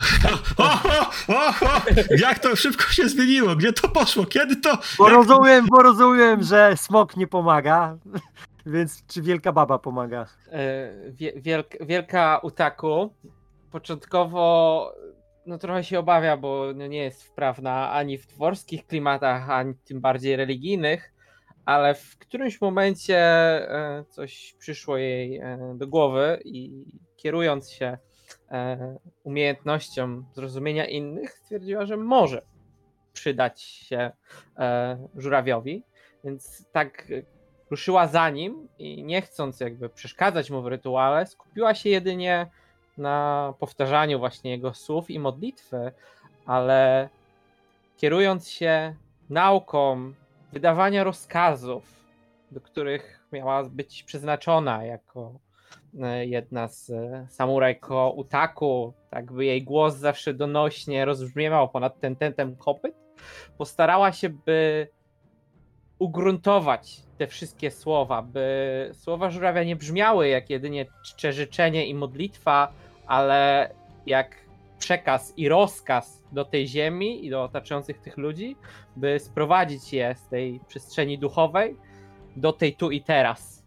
Oho, 0.56 1.10
oho, 1.28 1.82
jak 2.18 2.38
to 2.38 2.56
szybko 2.56 2.84
się 2.92 3.08
zmieniło, 3.08 3.56
gdzie 3.56 3.72
to 3.72 3.88
poszło, 3.88 4.26
kiedy 4.26 4.56
to... 4.56 4.78
Bo 4.98 5.08
rozumiem, 5.08 5.66
bo 5.70 5.82
rozumiem, 5.82 6.42
że 6.42 6.76
smok 6.76 7.16
nie 7.16 7.26
pomaga, 7.26 7.96
więc 8.70 9.06
czy 9.06 9.22
wielka 9.22 9.52
baba 9.52 9.78
pomaga? 9.78 10.26
E, 10.52 10.92
wie- 11.10 11.32
wielk, 11.36 11.86
wielka 11.86 12.38
Utaku 12.38 13.14
początkowo 13.70 14.94
no 15.46 15.58
trochę 15.58 15.84
się 15.84 15.98
obawia, 15.98 16.36
bo 16.36 16.66
no, 16.74 16.86
nie 16.86 16.98
jest 17.04 17.22
wprawna 17.22 17.92
ani 17.92 18.18
w 18.18 18.26
dworskich 18.26 18.86
klimatach, 18.86 19.50
ani 19.50 19.74
tym 19.74 20.00
bardziej 20.00 20.36
religijnych, 20.36 21.12
ale 21.64 21.94
w 21.94 22.18
którymś 22.18 22.60
momencie 22.60 23.18
e, 23.18 24.04
coś 24.08 24.54
przyszło 24.58 24.96
jej 24.96 25.36
e, 25.38 25.74
do 25.76 25.86
głowy 25.88 26.40
i 26.44 26.84
kierując 27.16 27.70
się 27.70 27.98
umiejętnością 29.24 30.24
zrozumienia 30.32 30.86
innych, 30.86 31.32
stwierdziła, 31.32 31.86
że 31.86 31.96
może 31.96 32.42
przydać 33.12 33.62
się 33.62 34.10
żurawiowi, 35.16 35.84
więc 36.24 36.66
tak 36.72 37.06
ruszyła 37.70 38.06
za 38.06 38.30
nim 38.30 38.68
i 38.78 39.04
nie 39.04 39.22
chcąc 39.22 39.60
jakby 39.60 39.88
przeszkadzać 39.88 40.50
mu 40.50 40.62
w 40.62 40.66
rytuale, 40.66 41.26
skupiła 41.26 41.74
się 41.74 41.90
jedynie 41.90 42.46
na 42.98 43.54
powtarzaniu 43.58 44.18
właśnie 44.18 44.50
jego 44.50 44.74
słów 44.74 45.10
i 45.10 45.18
modlitwy, 45.18 45.92
ale 46.46 47.08
kierując 47.96 48.48
się 48.48 48.94
nauką 49.30 50.12
wydawania 50.52 51.04
rozkazów, 51.04 52.00
do 52.50 52.60
których 52.60 53.26
miała 53.32 53.64
być 53.64 54.02
przeznaczona 54.02 54.84
jako 54.84 55.32
e, 56.00 56.26
jedna 56.26 56.68
z 56.68 56.90
e, 56.90 57.26
samuraj 57.30 57.80
ko 57.80 58.10
Utaku, 58.10 58.92
tak 59.10 59.32
by 59.32 59.44
jej 59.44 59.62
głos 59.62 59.94
zawsze 59.94 60.34
donośnie 60.34 61.04
rozbrzmiewał 61.04 61.68
ponad 61.68 62.00
ten 62.00 62.16
tentem 62.16 62.56
kopyt, 62.56 62.94
postarała 63.58 64.12
się, 64.12 64.28
by 64.28 64.88
ugruntować 66.00 66.96
te 67.18 67.26
wszystkie 67.26 67.70
słowa, 67.70 68.22
by 68.22 68.90
słowa 68.94 69.30
żurawia 69.30 69.64
nie 69.64 69.76
brzmiały 69.76 70.28
jak 70.28 70.50
jedynie 70.50 70.86
czcze 71.04 71.32
życzenie 71.32 71.86
i 71.86 71.94
modlitwa, 71.94 72.72
ale 73.06 73.70
jak 74.06 74.36
przekaz 74.78 75.32
i 75.36 75.48
rozkaz 75.48 76.22
do 76.32 76.44
tej 76.44 76.68
ziemi 76.68 77.26
i 77.26 77.30
do 77.30 77.44
otaczających 77.44 77.98
tych 77.98 78.16
ludzi, 78.16 78.56
by 78.96 79.20
sprowadzić 79.20 79.92
je 79.92 80.14
z 80.24 80.28
tej 80.28 80.60
przestrzeni 80.68 81.18
duchowej 81.18 81.76
do 82.36 82.52
tej 82.52 82.74
tu 82.74 82.90
i 82.90 83.00
teraz. 83.00 83.60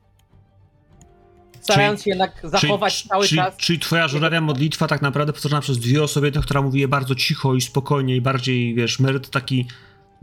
Starając 1.61 2.03
się 2.03 2.09
jednak 2.09 2.41
zachować 2.43 2.97
czyli, 2.97 3.09
cały 3.09 3.27
czyli, 3.27 3.41
czas. 3.41 3.57
Czyli 3.57 3.79
twoja 3.79 4.07
żurawia 4.07 4.41
modlitwa 4.41 4.87
tak 4.87 5.01
naprawdę 5.01 5.33
powtarzana 5.33 5.61
przez 5.61 5.79
dwie 5.79 6.03
osoby, 6.03 6.27
jedna, 6.27 6.41
która 6.41 6.61
mówi 6.61 6.79
je 6.79 6.87
bardzo 6.87 7.15
cicho 7.15 7.55
i 7.55 7.61
spokojnie 7.61 8.15
i 8.15 8.21
bardziej, 8.21 8.75
wiesz, 8.75 8.99
meryt 8.99 9.29
taki 9.29 9.67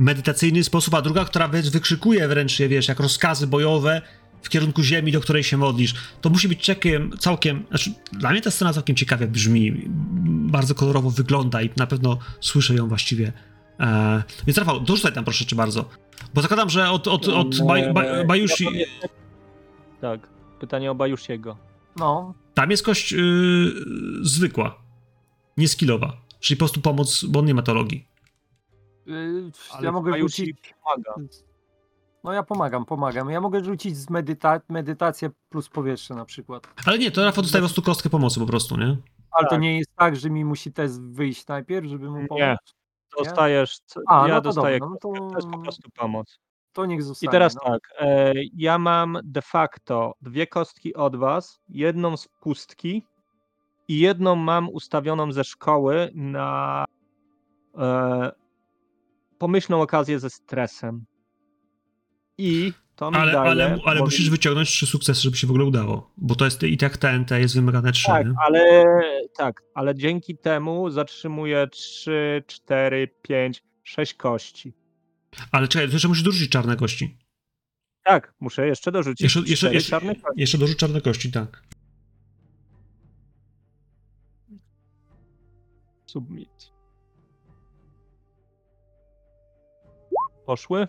medytacyjny 0.01 0.65
sposób, 0.65 0.95
a 0.95 1.03
druga, 1.03 1.25
która 1.25 1.49
wykrzykuje 1.49 2.29
wręcz 2.29 2.61
je, 2.61 2.69
wiesz, 2.69 2.89
jak 2.89 3.01
rozkazy 3.01 3.47
bojowe 3.47 4.03
w 4.43 4.49
kierunku 4.49 4.83
ziemi, 4.83 5.13
do 5.13 5.21
której 5.21 5.45
się 5.45 5.57
modlisz. 5.57 5.95
To 6.21 6.31
musi 6.31 6.49
być 6.49 6.61
czekiem, 6.61 7.11
całkiem, 7.19 7.65
znaczy 7.69 7.91
dla 8.13 8.31
mnie 8.31 8.41
ta 8.41 8.51
scena 8.51 8.73
całkiem 8.73 8.97
ciekawie 8.97 9.27
brzmi, 9.27 9.89
bardzo 10.51 10.75
kolorowo 10.75 11.11
wygląda 11.11 11.63
i 11.63 11.71
na 11.77 11.87
pewno 11.87 12.19
słyszę 12.41 12.75
ją 12.75 12.89
właściwie. 12.89 13.33
E, 13.81 14.23
więc 14.47 14.59
Rafał, 14.59 14.81
dorzucaj 14.81 15.13
tam 15.13 15.25
proszę 15.25 15.47
cię 15.47 15.57
bardzo. 15.57 15.89
Bo 16.35 16.43
zakładam, 16.43 16.71
że 16.71 16.91
od, 16.91 17.09
od, 17.09 17.29
od 17.29 17.67
Baj, 17.67 17.93
Baj, 17.93 18.27
Bajushi... 18.27 18.67
Tak, 20.01 20.29
pytanie 20.61 20.91
o 20.91 20.95
Bajusziego. 20.95 21.57
No, 21.97 22.35
Tam 22.55 22.71
jest 22.71 22.83
kość 22.83 23.13
yy, 23.13 23.21
zwykła, 24.23 24.83
nie 25.57 25.69
skillowa. 25.69 26.17
Czyli 26.41 26.57
po 26.57 26.59
prostu 26.59 26.81
pomoc, 26.81 27.25
bo 27.25 27.41
on 27.41 27.47
nie 27.47 27.55
ma 27.55 27.63
teologii. 27.63 28.10
Ale 29.73 29.85
ja 29.87 29.93
mogę 29.93 30.19
rzucić. 30.19 30.75
pomaga. 30.85 31.15
No 32.25 32.33
ja 32.33 32.43
pomagam, 32.43 32.85
pomagam. 32.85 33.31
Ja 33.31 33.41
mogę 33.41 33.65
rzucić 33.65 33.97
z 33.97 34.11
medyta 34.11 34.61
medytację 34.69 35.31
plus 35.49 35.69
powietrze 35.69 36.15
na 36.15 36.25
przykład. 36.25 36.69
Ale 36.87 36.99
nie, 36.99 37.11
to 37.11 37.25
Rafał 37.25 37.43
dostaje 37.43 37.63
po 37.63 37.67
prostu 37.67 37.83
kostkę 37.83 38.11
pomocy 38.11 38.41
po 38.41 38.47
prostu, 38.47 38.77
nie? 38.77 38.97
Ale 39.31 39.45
to 39.47 39.51
Tak. 39.51 39.61
nie 39.61 39.79
jest 39.79 39.91
tak, 39.97 40.17
że 40.17 40.31
mi 40.31 40.45
musi 40.45 40.73
test 40.73 41.03
wyjść 41.03 41.47
najpierw, 41.47 41.87
żeby 41.87 42.11
mu 42.11 42.19
Nie. 42.21 42.27
pomóc. 42.27 42.75
Dostajesz, 43.19 43.79
c- 43.79 44.01
A, 44.09 44.29
ja 44.29 44.35
no 44.35 44.41
to 44.41 44.53
dostaję 44.53 44.79
dobra, 44.79 44.95
no 45.05 45.15
to- 45.15 45.29
to 45.31 45.37
jest 45.37 45.49
po 45.51 45.59
prostu 45.59 45.91
pomoc. 45.91 46.39
To 46.73 46.87
niech 46.87 46.99
I 46.99 47.03
zostanie. 47.03 47.31
teraz 47.33 47.55
no. 47.55 47.61
tak, 47.71 47.81
e, 48.01 48.33
ja 48.57 48.79
mam 48.79 49.19
de 49.25 49.43
facto 49.43 50.15
dwie 50.23 50.47
kostki 50.47 50.95
od 50.95 51.17
was, 51.17 51.61
jedną 51.69 52.17
z 52.17 52.29
pustki 52.41 53.07
i 53.89 53.99
jedną 53.99 54.37
mam 54.37 54.69
ustawioną 54.69 55.33
ze 55.33 55.45
szkoły 55.45 56.11
na 56.15 56.85
e, 57.79 58.33
pomyślną 59.41 59.83
okazję 59.83 60.19
ze 60.21 60.31
stresem. 60.31 61.05
I 62.39 62.73
to 62.97 63.11
mi 63.11 63.17
Ale, 63.17 63.33
daje... 63.33 63.51
ale, 63.51 63.65
ale 63.65 63.79
może- 63.85 64.01
musisz 64.05 64.31
wyciągnąć 64.31 64.69
trzy 64.69 64.87
sukcesy, 64.87 65.21
żeby 65.23 65.37
się 65.37 65.47
w 65.47 65.51
ogóle 65.51 65.65
udało. 65.65 66.13
Bo 66.17 66.35
to 66.35 66.45
jest 66.45 66.63
i 66.63 66.77
tak 66.77 66.97
TNT 66.97 67.31
jest 67.31 67.55
wymagane 67.55 67.93
trzy. 67.93 68.07
Tak, 68.07 68.27
nie? 68.27 68.35
ale 68.47 68.85
tak, 69.37 69.63
ale 69.75 69.95
dzięki 69.95 70.39
temu 70.39 70.91
zatrzymuję 70.91 71.67
3, 71.73 72.43
4, 72.47 73.09
5, 73.23 73.65
6 73.83 74.15
kości. 74.15 74.73
Ale 75.53 75.69
czekaj, 75.69 75.89
to 75.89 75.93
jeszcze 75.93 76.09
musisz 76.09 76.23
dorzucić 76.25 76.51
czarne 76.51 76.77
kości. 76.77 77.19
Tak, 78.05 78.35
muszę 78.41 78.67
jeszcze 78.67 78.93
dorzucić 78.93 79.21
Jeszcze, 79.23 79.41
jeszcze, 79.41 79.57
cztery 79.57 79.75
jeszcze, 79.75 79.91
czarne 79.91 80.15
kości. 80.15 80.41
jeszcze 80.41 80.59
dorzuć 80.59 80.79
czarne 80.79 81.01
kości, 81.01 81.33
tak. 81.33 81.63
Submit. 86.07 86.71
Poszły? 90.51 90.89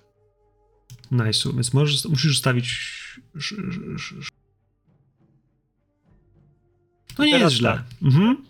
Nice, 1.11 1.49
więc 1.53 1.73
możesz, 1.73 2.05
musisz 2.05 2.37
stawić. 2.39 2.65
sz- 3.35 3.59
sz- 3.59 3.95
sz- 3.95 4.19
sz- 4.19 4.29
No 7.19 7.25
nie 7.25 7.39
jest 7.39 7.55
źle. 7.55 7.71
tak. 7.71 7.83
Mhm. 8.03 8.45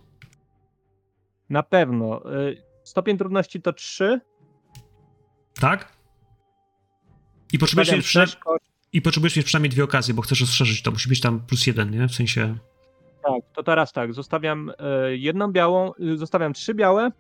Na 1.49 1.63
pewno. 1.63 2.33
Y, 2.41 2.63
Stopień 2.83 3.17
trudności 3.17 3.61
to 3.61 3.73
3. 3.73 4.21
Tak? 5.53 5.93
I 7.53 7.59
potrzebujesz, 7.59 7.91
mieć 7.91 8.05
przyna- 8.05 8.25
6 8.25 8.35
kości. 8.35 8.67
I 8.93 9.01
potrzebujesz 9.01 9.35
mieć 9.35 9.45
przynajmniej 9.45 9.69
dwie 9.69 9.83
okazje, 9.83 10.13
bo 10.13 10.21
chcesz 10.21 10.41
rozszerzyć 10.41 10.81
to. 10.81 10.91
Musi 10.91 11.09
być 11.09 11.21
tam 11.21 11.39
plus 11.39 11.67
jeden, 11.67 11.91
nie? 11.91 12.07
W 12.07 12.15
sensie. 12.15 12.57
Tak, 13.23 13.43
to 13.55 13.63
teraz 13.63 13.91
tak. 13.93 14.13
Zostawiam 14.13 14.69
y, 14.69 14.73
jedną 15.17 15.51
białą, 15.51 15.91
y, 15.99 16.17
zostawiam 16.17 16.53
trzy 16.53 16.73
białe, 16.73 17.11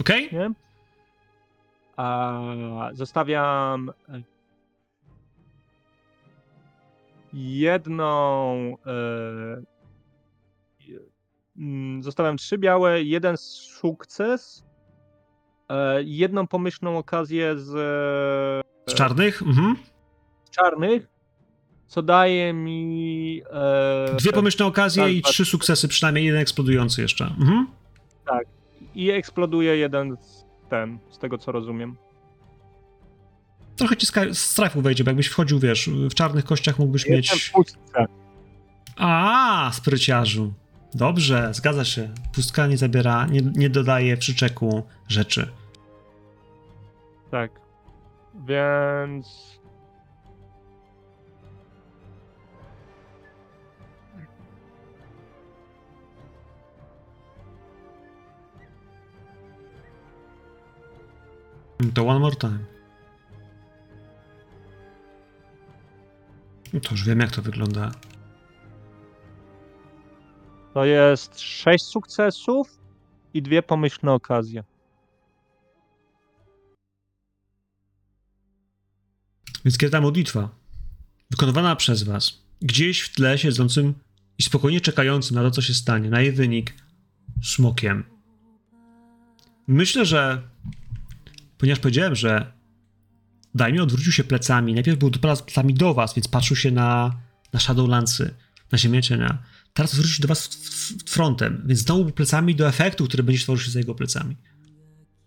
Okej? 0.00 0.28
nie? 0.32 0.50
Zostawiam 2.92 3.88
y, 4.08 4.22
jedną. 7.32 8.76
y, 10.88 10.96
mm, 11.56 12.02
Zostawiam 12.02 12.36
trzy 12.36 12.58
białe, 12.58 13.02
jeden 13.02 13.36
sukces, 13.36 14.64
y, 15.70 15.74
jedną 16.04 16.46
pomyślną 16.46 16.98
okazję 16.98 17.58
z 17.58 17.68
Z 18.86 18.94
czarnych? 18.94 19.42
Mhm. 19.42 19.76
czarnych, 20.50 21.06
co 21.86 22.02
daje 22.02 22.52
mi. 22.52 23.42
e, 23.50 24.16
Dwie 24.18 24.32
pomyślne 24.32 24.66
okazje 24.66 25.02
tak, 25.02 25.12
i 25.12 25.22
tak. 25.22 25.32
trzy 25.32 25.44
sukcesy, 25.44 25.88
przynajmniej 25.88 26.24
jeden 26.24 26.40
eksplodujący 26.40 27.02
jeszcze. 27.02 27.24
Mhm. 27.24 27.66
I 28.94 29.10
eksploduje 29.10 29.76
jeden 29.76 30.16
z 30.20 30.35
ten, 30.70 30.98
z 31.10 31.18
tego 31.18 31.38
co 31.38 31.52
rozumiem. 31.52 31.96
Trochę 33.76 33.96
ci 33.96 34.06
strachu 34.32 34.82
wejdzie, 34.82 35.04
bo 35.04 35.10
jakbyś 35.10 35.26
wchodził, 35.26 35.58
wiesz, 35.58 35.88
w 35.88 36.14
czarnych 36.14 36.44
kościach 36.44 36.78
mógłbyś 36.78 37.06
Jestem 37.06 37.16
mieć. 37.16 37.44
w 37.44 37.52
pustce. 37.52 38.06
A, 38.96 39.70
spryciarzu. 39.74 40.52
Dobrze, 40.94 41.48
zgadza 41.54 41.84
się. 41.84 42.14
Pustka 42.34 42.66
nie 42.66 42.76
zabiera, 42.76 43.26
nie, 43.26 43.40
nie 43.42 43.70
dodaje 43.70 44.16
przyczeku 44.16 44.82
rzeczy. 45.08 45.48
Tak. 47.30 47.50
Więc. 48.46 49.55
To 61.94 62.06
one 62.06 62.20
more 62.20 62.36
time. 62.36 62.58
No 66.72 66.80
to 66.80 66.90
już 66.90 67.04
wiem, 67.04 67.20
jak 67.20 67.30
to 67.30 67.42
wygląda. 67.42 67.92
To 70.74 70.84
jest 70.84 71.40
sześć 71.40 71.84
sukcesów 71.84 72.78
i 73.34 73.42
dwie 73.42 73.62
pomyślne 73.62 74.12
okazje. 74.12 74.64
Więc 79.64 79.78
kiedy 79.78 79.90
ta 79.90 80.00
modlitwa, 80.00 80.48
wykonywana 81.30 81.76
przez 81.76 82.02
was, 82.02 82.42
gdzieś 82.60 83.00
w 83.00 83.14
tle 83.14 83.38
siedzącym 83.38 83.94
i 84.38 84.42
spokojnie 84.42 84.80
czekającym 84.80 85.34
na 85.34 85.42
to, 85.42 85.50
co 85.50 85.62
się 85.62 85.74
stanie, 85.74 86.10
na 86.10 86.20
jej 86.20 86.32
wynik, 86.32 86.74
smokiem. 87.42 88.04
Myślę, 89.66 90.04
że 90.04 90.42
ponieważ 91.58 91.78
powiedziałem, 91.78 92.14
że 92.14 92.52
Daimio 93.54 93.82
odwrócił 93.82 94.12
się 94.12 94.24
plecami, 94.24 94.74
najpierw 94.74 94.98
był 94.98 95.10
plecami 95.10 95.74
do 95.74 95.94
was, 95.94 96.14
więc 96.14 96.28
patrzył 96.28 96.56
się 96.56 96.70
na, 96.70 97.20
na 97.52 97.60
Shadowlandsy, 97.60 98.34
na 98.72 98.78
Ziemię 98.78 99.02
Cienia. 99.02 99.42
Teraz 99.74 99.92
zwrócił 99.92 100.14
się 100.14 100.22
do 100.22 100.28
was 100.28 100.48
frontem, 101.06 101.62
więc 101.66 101.80
znowu 101.80 102.04
był 102.04 102.12
plecami 102.12 102.54
do 102.54 102.68
efektu, 102.68 103.04
który 103.04 103.22
będzie 103.22 103.42
tworzył 103.42 103.64
się 103.64 103.70
za 103.70 103.78
jego 103.78 103.94
plecami. 103.94 104.36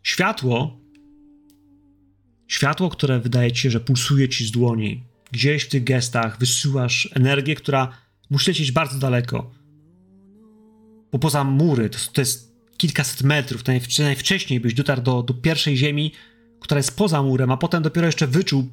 Światło 0.03 0.80
Światło, 2.49 2.89
które 2.89 3.19
wydaje 3.19 3.51
ci 3.51 3.61
się, 3.61 3.72
że 3.72 3.80
pulsuje 3.80 4.30
ci 4.30 4.45
z 4.45 4.51
dłoni. 4.51 5.03
Gdzieś 5.31 5.64
w 5.64 5.69
tych 5.69 5.84
gestach 5.84 6.39
wysyłasz 6.39 7.10
energię, 7.14 7.56
która 7.56 7.97
musi 8.30 8.51
lecieć 8.51 8.72
bardzo 8.72 8.99
daleko. 8.99 9.51
Bo 11.11 11.19
poza 11.19 11.43
mury, 11.43 11.89
to, 11.89 11.97
to 12.14 12.22
jest 12.22 12.49
kilkaset 12.80 13.23
metrów, 13.23 13.64
to 13.64 13.72
najw- 13.72 14.03
najwcześniej 14.03 14.60
byś 14.60 14.73
dotarł 14.73 15.01
do, 15.01 15.23
do 15.23 15.34
pierwszej 15.34 15.77
ziemi, 15.77 16.11
która 16.60 16.80
jest 16.80 16.97
poza 16.97 17.23
murem, 17.23 17.51
a 17.51 17.57
potem 17.57 17.84
dopiero 17.84 18.07
jeszcze 18.07 18.27
wyczuł 18.27 18.69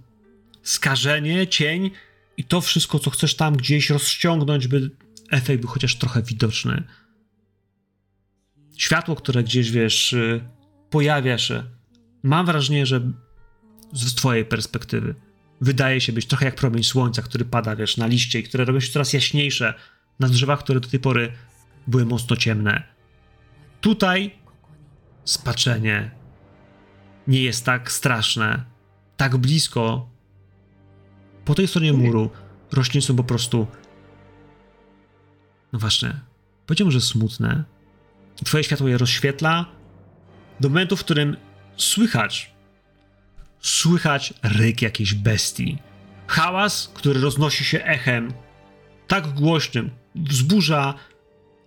skażenie, 0.63 1.47
cień 1.47 1.91
i 2.37 2.45
to 2.45 2.61
wszystko, 2.61 2.99
co 2.99 3.11
chcesz 3.11 3.35
tam 3.35 3.57
gdzieś 3.57 3.91
rozciągnąć, 3.91 4.67
by 4.67 4.91
efekt 5.31 5.61
był 5.61 5.71
chociaż 5.71 5.97
trochę 5.97 6.23
widoczny. 6.23 6.83
Światło, 8.77 9.17
które 9.17 9.45
gdzieś, 9.45 9.71
wiesz, 9.71 10.13
y, 10.13 10.41
pojawia 10.91 11.39
się. 11.39 11.65
Mam 12.23 12.47
wrażenie, 12.47 12.87
że 12.87 13.13
z 13.93 14.15
twojej 14.15 14.45
perspektywy. 14.45 15.15
Wydaje 15.61 16.01
się 16.01 16.13
być 16.13 16.27
trochę 16.27 16.45
jak 16.45 16.55
promień 16.55 16.85
słońca, 16.85 17.23
który 17.23 17.45
pada, 17.45 17.77
wiesz, 17.77 17.97
na 17.97 18.07
liście 18.07 18.39
i 18.39 18.43
które 18.43 18.65
robią 18.65 18.81
się 18.81 18.93
coraz 18.93 19.13
jaśniejsze 19.13 19.75
na 20.21 20.29
drzewach, 20.29 20.59
które 20.59 20.81
do 20.81 20.89
tej 20.89 21.01
pory 21.01 21.33
były 21.87 22.07
mocno 22.07 22.37
ciemne. 22.37 22.96
Tutaj 23.87 24.39
spaczenie 25.25 26.11
nie 27.27 27.43
jest 27.43 27.65
tak 27.65 27.93
straszne. 27.93 28.65
Tak 29.17 29.37
blisko. 29.37 30.09
Po 31.45 31.55
tej 31.55 31.69
stronie 31.69 31.93
muru 31.93 32.31
rośliny 32.73 33.03
są 33.03 33.17
po 33.17 33.25
prostu. 33.25 33.67
No 35.73 35.79
właśnie. 35.79 36.21
Powiedziałbym, 36.67 36.93
że 36.93 37.01
smutne. 37.01 37.65
I 38.43 38.45
twoje 38.45 38.65
światło 38.65 38.89
je 38.89 38.99
rozświetla 38.99 39.67
do 40.61 40.69
momentu, 40.69 40.97
w 40.97 41.05
którym 41.05 41.37
słychać 41.77 42.55
słychać 43.61 44.35
ryk 44.43 44.83
jakiejś 44.83 45.15
bestii. 45.15 45.79
Hałas, 46.27 46.91
który 46.95 47.21
roznosi 47.21 47.65
się 47.65 47.85
echem, 47.85 48.33
tak 49.07 49.29
głośnym, 49.29 49.91
wzburza 50.15 50.95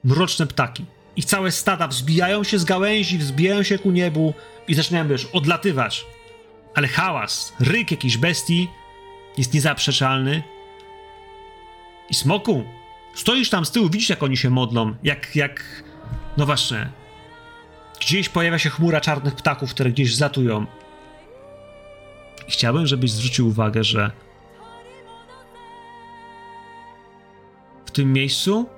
mroczne 0.03 0.47
ptaki. 0.47 0.85
Ich 1.15 1.25
całe 1.25 1.51
stada 1.51 1.87
wzbijają 1.87 2.43
się 2.43 2.59
z 2.59 2.63
gałęzi, 2.65 3.17
wzbijają 3.17 3.63
się 3.63 3.79
ku 3.79 3.91
niebu 3.91 4.33
i 4.67 4.73
zaczynają, 4.73 5.07
wiesz, 5.07 5.25
odlatywać. 5.25 6.05
Ale 6.75 6.87
hałas, 6.87 7.53
ryk 7.59 7.91
jakiejś 7.91 8.17
bestii 8.17 8.69
jest 9.37 9.53
niezaprzeczalny. 9.53 10.43
I 12.09 12.13
smoku, 12.13 12.63
stoisz 13.13 13.49
tam 13.49 13.65
z 13.65 13.71
tyłu, 13.71 13.89
widzisz, 13.89 14.09
jak 14.09 14.23
oni 14.23 14.37
się 14.37 14.49
modlą, 14.49 14.95
jak, 15.03 15.35
jak, 15.35 15.83
no 16.37 16.45
właśnie, 16.45 16.89
gdzieś 18.01 18.29
pojawia 18.29 18.59
się 18.59 18.69
chmura 18.69 19.01
czarnych 19.01 19.35
ptaków, 19.35 19.73
które 19.73 19.91
gdzieś 19.91 20.15
zatują. 20.15 20.65
I 22.47 22.51
chciałbym, 22.51 22.87
żebyś 22.87 23.11
zwrócił 23.11 23.47
uwagę, 23.47 23.83
że 23.83 24.11
w 27.85 27.91
tym 27.91 28.13
miejscu 28.13 28.69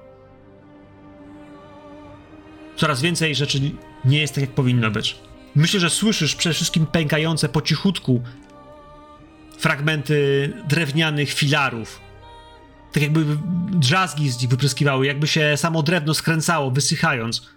coraz 2.82 3.02
więcej 3.02 3.36
rzeczy 3.36 3.60
nie 4.06 4.22
jest 4.22 4.36
tak, 4.36 4.42
jak 4.42 4.56
powinno 4.56 4.92
być. 4.92 5.20
Myślę, 5.56 5.80
że 5.80 5.90
słyszysz 5.90 6.36
przede 6.36 6.54
wszystkim 6.54 6.86
pękające 6.86 7.50
po 7.50 7.62
cichutku 7.62 8.22
fragmenty 9.58 10.54
drewnianych 10.68 11.34
filarów. 11.34 12.02
Tak 12.92 13.04
jakby 13.04 13.26
drzazgi 13.72 14.30
z 14.30 14.42
nich 14.42 14.50
wypryskiwały, 14.50 15.06
jakby 15.06 15.28
się 15.28 15.58
samo 15.58 15.84
drewno 15.84 16.14
skręcało, 16.14 16.72
wysychając. 16.72 17.50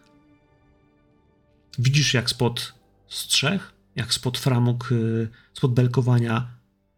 Widzisz, 1.79 2.15
jak 2.15 2.31
spod 2.31 2.75
strzech, 3.09 3.73
jak 3.97 4.15
spod 4.15 4.39
framug, 4.39 4.93
y, 4.93 5.29
spod 5.53 5.75
belkowania, 5.75 6.49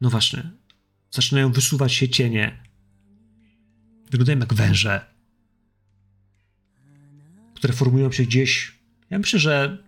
no 0.01 0.11
właśnie, 0.11 0.51
zaczynają 1.11 1.53
wysuwać 1.53 1.93
się 1.93 2.09
cienie. 2.09 2.62
Wyglądają 4.11 4.39
jak 4.39 4.55
węże, 4.55 5.15
które 7.66 7.78
formują 7.78 8.12
się 8.12 8.22
gdzieś, 8.22 8.78
ja 9.10 9.18
myślę, 9.18 9.38
że 9.38 9.84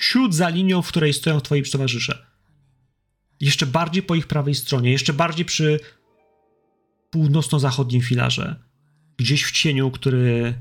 ciut 0.00 0.34
za 0.34 0.48
linią, 0.48 0.82
w 0.82 0.88
której 0.88 1.12
stoją 1.12 1.40
twoi 1.40 1.62
towarzysze. 1.62 2.26
jeszcze 3.40 3.66
bardziej 3.66 4.02
po 4.02 4.14
ich 4.14 4.26
prawej 4.26 4.54
stronie, 4.54 4.90
jeszcze 4.90 5.12
bardziej 5.12 5.44
przy 5.44 5.80
północno-zachodnim 7.10 8.00
filarze. 8.00 8.64
Gdzieś 9.16 9.44
w 9.44 9.52
cieniu, 9.52 9.90
który 9.90 10.54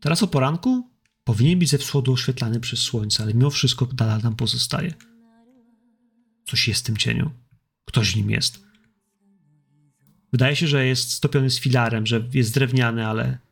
teraz 0.00 0.22
o 0.22 0.26
poranku 0.26 0.90
powinien 1.24 1.58
być 1.58 1.70
ze 1.70 1.78
wschodu 1.78 2.12
oświetlany 2.12 2.60
przez 2.60 2.80
słońce, 2.80 3.22
ale 3.22 3.34
mimo 3.34 3.50
wszystko 3.50 3.86
dalej 3.86 4.22
nam 4.22 4.36
pozostaje. 4.36 4.94
Coś 6.46 6.68
jest 6.68 6.80
w 6.80 6.86
tym 6.86 6.96
cieniu. 6.96 7.30
Ktoś 7.84 8.12
w 8.12 8.16
nim 8.16 8.30
jest. 8.30 8.64
Wydaje 10.32 10.56
się, 10.56 10.66
że 10.66 10.86
jest 10.86 11.12
stopiony 11.12 11.50
z 11.50 11.58
filarem, 11.58 12.06
że 12.06 12.28
jest 12.32 12.54
drewniany, 12.54 13.06
ale. 13.06 13.43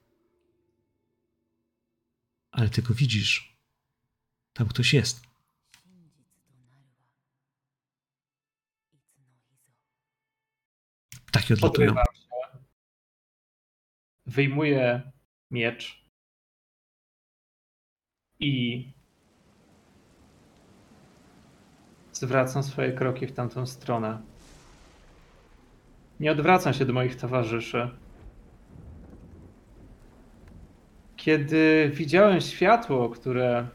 Ale 2.52 2.68
ty 2.68 2.82
go 2.82 2.94
widzisz. 2.94 3.56
Tam 4.52 4.68
ktoś 4.68 4.94
jest. 4.94 5.22
Takie 11.32 11.54
odlatują. 11.54 11.94
Wyjmuję 14.26 15.12
miecz. 15.50 16.02
I 18.40 18.92
zwracam 22.12 22.62
swoje 22.62 22.92
kroki 22.92 23.26
w 23.26 23.32
tamtą 23.32 23.66
stronę. 23.66 24.22
Nie 26.20 26.32
odwracam 26.32 26.74
się 26.74 26.84
do 26.84 26.92
moich 26.92 27.16
towarzyszy. 27.16 28.01
Kiedy 31.24 31.90
widziałem 31.94 32.40
światło, 32.40 33.08
które 33.08 33.66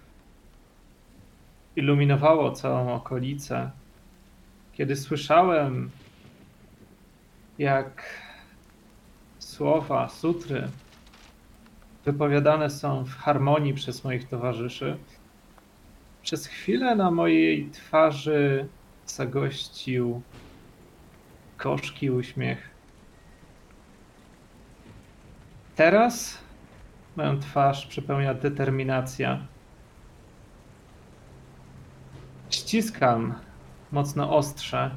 iluminowało 1.76 2.52
całą 2.52 2.94
okolicę, 2.94 3.72
kiedy 4.74 4.96
słyszałem, 4.96 5.90
jak 7.58 8.04
słowa, 9.40 10.10
sutry 10.10 10.68
wypowiadane 12.06 12.70
są 12.70 13.06
w 13.06 13.16
harmonii 13.16 13.74
przez 13.74 14.04
moich 14.04 14.28
towarzyszy, 14.28 14.98
przez 16.22 16.48
chwilę 16.48 16.96
na 16.96 17.12
mojej 17.12 17.70
twarzy 17.70 18.68
zagościł 19.06 20.22
gorzki 21.58 22.12
uśmiech. 22.12 22.70
Teraz 25.76 26.47
moją 27.18 27.40
twarz 27.40 27.86
przepełnia 27.86 28.34
determinacja. 28.34 29.40
Ściskam 32.50 33.34
mocno 33.92 34.38
ostrze 34.38 34.92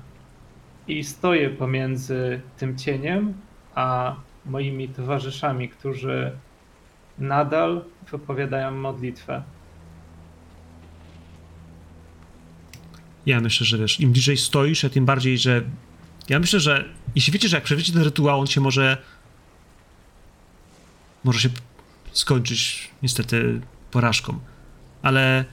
i 0.88 1.04
stoję 1.04 1.50
pomiędzy 1.50 2.40
tym 2.58 2.78
cieniem 2.78 3.34
a 3.74 4.16
moimi 4.46 4.88
towarzyszami, 4.88 5.68
którzy 5.68 6.32
nadal 7.18 7.84
wypowiadają 8.10 8.70
modlitwę. 8.70 9.42
Ja 13.26 13.40
myślę, 13.40 13.66
że 13.66 13.78
wiesz, 13.78 14.00
im 14.00 14.12
bliżej 14.12 14.36
stoisz, 14.36 14.84
a 14.84 14.90
tym 14.90 15.04
bardziej, 15.04 15.38
że. 15.38 15.62
Ja 16.28 16.38
myślę, 16.38 16.60
że 16.60 16.84
jeśli 17.14 17.32
wiecie, 17.32 17.48
że 17.48 17.56
jak 17.56 17.64
przeżycie 17.64 17.92
ten 17.92 18.02
rytuał, 18.02 18.40
on 18.40 18.46
się 18.46 18.60
może. 18.60 18.96
Może 21.24 21.40
się 21.40 21.48
skończyć 22.20 22.90
niestety 23.02 23.60
porażką. 23.90 24.38
Ale. 25.02 25.44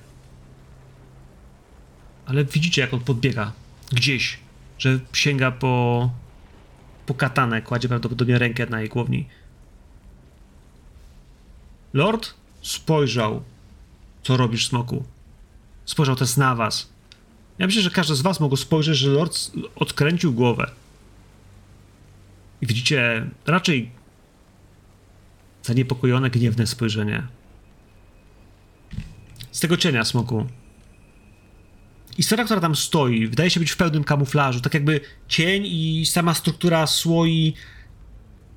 Ale 2.25 2.45
widzicie, 2.45 2.81
jak 2.81 2.93
on 2.93 2.99
podbiega 2.99 3.51
gdzieś, 3.91 4.39
że 4.77 4.99
sięga 5.13 5.51
po. 5.51 6.11
po 7.05 7.13
katanę, 7.13 7.61
kładzie 7.61 7.87
prawdopodobnie 7.87 8.39
rękę 8.39 8.65
na 8.65 8.79
jej 8.79 8.89
głowni. 8.89 9.27
Lord 11.93 12.33
spojrzał, 12.61 13.43
co 14.23 14.37
robisz, 14.37 14.67
smoku. 14.67 15.03
Spojrzał 15.85 16.15
też 16.15 16.37
na 16.37 16.55
was. 16.55 16.89
Ja 17.59 17.65
myślę, 17.65 17.81
że 17.81 17.89
każdy 17.89 18.15
z 18.15 18.21
was 18.21 18.39
mógł 18.39 18.57
spojrzeć, 18.57 18.97
że 18.97 19.09
Lord 19.09 19.51
odkręcił 19.75 20.33
głowę. 20.33 20.71
I 22.61 22.67
widzicie 22.67 23.27
raczej 23.45 23.91
zaniepokojone, 25.67 26.29
gniewne 26.29 26.67
spojrzenie. 26.67 27.27
Z 29.51 29.59
tego 29.59 29.77
cienia, 29.77 30.05
smoku. 30.05 30.45
Istota, 32.17 32.43
która 32.43 32.61
tam 32.61 32.75
stoi, 32.75 33.27
wydaje 33.27 33.49
się 33.49 33.59
być 33.59 33.71
w 33.71 33.77
pełnym 33.77 34.03
kamuflażu. 34.03 34.61
Tak 34.61 34.73
jakby 34.73 35.01
cień 35.27 35.63
i 35.65 36.05
sama 36.05 36.33
struktura 36.33 36.87
słoi 36.87 37.53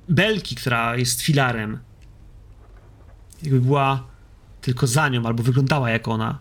belki, 0.09 0.55
która 0.55 0.97
jest 0.97 1.21
filarem. 1.21 1.79
Jakby 3.43 3.61
była 3.61 4.07
tylko 4.61 4.87
za 4.87 5.09
nią, 5.09 5.25
albo 5.25 5.43
wyglądała 5.43 5.89
jak 5.89 6.07
ona. 6.07 6.39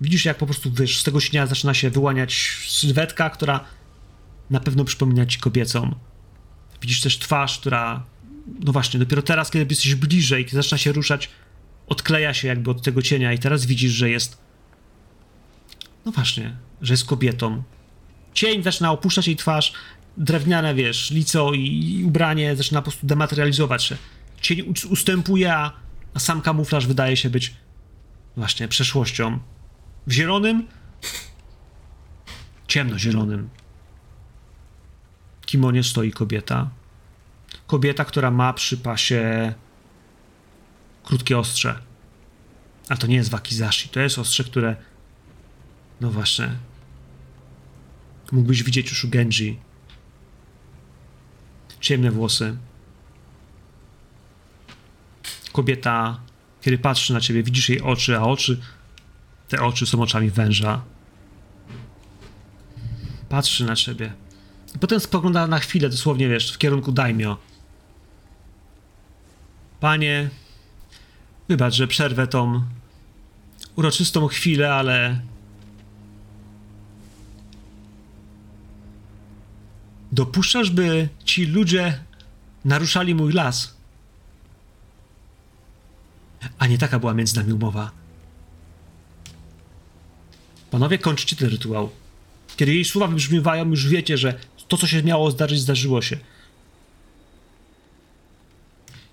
Widzisz, 0.00 0.24
jak 0.24 0.38
po 0.38 0.46
prostu 0.46 0.72
wiesz, 0.72 1.00
z 1.00 1.04
tego 1.04 1.20
śnia 1.20 1.46
zaczyna 1.46 1.74
się 1.74 1.90
wyłaniać 1.90 2.58
sylwetka, 2.68 3.30
która 3.30 3.64
na 4.50 4.60
pewno 4.60 4.84
przypomina 4.84 5.26
ci 5.26 5.38
kobiecą. 5.38 5.94
Widzisz 6.82 7.00
też 7.00 7.18
twarz, 7.18 7.58
która, 7.58 8.02
no 8.60 8.72
właśnie, 8.72 9.00
dopiero 9.00 9.22
teraz, 9.22 9.50
kiedy 9.50 9.66
jesteś 9.70 9.94
bliżej, 9.94 10.44
kiedy 10.44 10.56
zaczyna 10.56 10.78
się 10.78 10.92
ruszać, 10.92 11.30
odkleja 11.86 12.34
się 12.34 12.48
jakby 12.48 12.70
od 12.70 12.82
tego 12.82 13.02
cienia, 13.02 13.32
i 13.32 13.38
teraz 13.38 13.66
widzisz, 13.66 13.92
że 13.92 14.10
jest. 14.10 14.38
No 16.04 16.12
właśnie, 16.12 16.56
że 16.82 16.92
jest 16.92 17.04
kobietą. 17.04 17.62
Cień 18.34 18.62
zaczyna 18.62 18.92
opuszczać 18.92 19.26
jej 19.26 19.36
twarz, 19.36 19.72
drewniane, 20.16 20.74
wiesz, 20.74 21.10
lico 21.10 21.52
i 21.52 22.02
ubranie 22.06 22.56
zaczyna 22.56 22.82
po 22.82 22.90
prostu 22.90 23.06
dematerializować 23.06 23.84
się. 23.84 23.96
Cień 24.40 24.74
ustępuje, 24.90 25.54
a, 25.54 25.72
a 26.14 26.18
sam 26.18 26.42
kamuflaż 26.42 26.86
wydaje 26.86 27.16
się 27.16 27.30
być 27.30 27.54
właśnie 28.36 28.68
przeszłością. 28.68 29.38
W 30.06 30.12
zielonym, 30.12 30.66
ciemnozielonym 32.68 33.48
kimonie 35.50 35.84
stoi 35.84 36.10
kobieta. 36.10 36.70
Kobieta, 37.70 38.04
która 38.04 38.30
ma 38.30 38.52
przy 38.52 38.76
pasie 38.76 39.54
krótkie 41.04 41.38
ostrze. 41.38 41.78
A 42.88 42.96
to 42.96 43.06
nie 43.06 43.16
jest 43.16 43.30
wakizashi, 43.30 43.88
to 43.88 44.00
jest 44.00 44.18
ostrze, 44.18 44.44
które 44.44 44.76
no 46.00 46.10
właśnie 46.10 46.50
mógłbyś 48.32 48.62
widzieć 48.62 48.90
już 48.90 49.04
u 49.04 49.08
Genji. 49.08 49.58
Ciemne 51.80 52.10
włosy. 52.10 52.56
Kobieta, 55.52 56.20
kiedy 56.60 56.78
patrzy 56.78 57.12
na 57.12 57.20
ciebie, 57.20 57.42
widzisz 57.42 57.68
jej 57.68 57.80
oczy, 57.80 58.18
a 58.18 58.22
oczy 58.22 58.60
te 59.48 59.62
oczy 59.62 59.86
są 59.86 60.02
oczami 60.02 60.30
węża. 60.30 60.82
Patrzy 63.28 63.64
na 63.64 63.76
ciebie. 63.76 64.12
I 64.76 64.78
potem 64.78 65.00
spogląda 65.00 65.46
na 65.46 65.58
chwilę, 65.58 65.88
dosłownie 65.88 66.28
wiesz, 66.28 66.52
w 66.52 66.58
kierunku 66.58 66.92
Daimio. 66.92 67.49
Panie, 69.80 70.30
wybacz, 71.48 71.74
że 71.74 71.88
przerwę 71.88 72.26
tą 72.26 72.62
uroczystą 73.76 74.26
chwilę, 74.26 74.74
ale 74.74 75.20
dopuszczasz, 80.12 80.70
by 80.70 81.08
ci 81.24 81.46
ludzie 81.46 82.00
naruszali 82.64 83.14
mój 83.14 83.32
las? 83.32 83.74
A 86.58 86.66
nie 86.66 86.78
taka 86.78 86.98
była 86.98 87.14
między 87.14 87.36
nami 87.36 87.52
umowa. 87.52 87.90
Panowie, 90.70 90.98
kończcie 90.98 91.36
ten 91.36 91.48
rytuał. 91.48 91.90
Kiedy 92.56 92.74
jej 92.74 92.84
słowa 92.84 93.06
wybrzmiewają, 93.06 93.70
już 93.70 93.88
wiecie, 93.88 94.18
że 94.18 94.38
to, 94.68 94.76
co 94.76 94.86
się 94.86 95.02
miało 95.02 95.30
zdarzyć, 95.30 95.60
zdarzyło 95.60 96.02
się. 96.02 96.18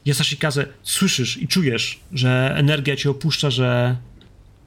Yasashikaze, 0.08 0.66
słyszysz 0.84 1.38
i 1.38 1.48
czujesz, 1.48 2.00
że 2.14 2.54
energia 2.58 2.96
cię 2.96 3.10
opuszcza, 3.10 3.50
że 3.50 3.98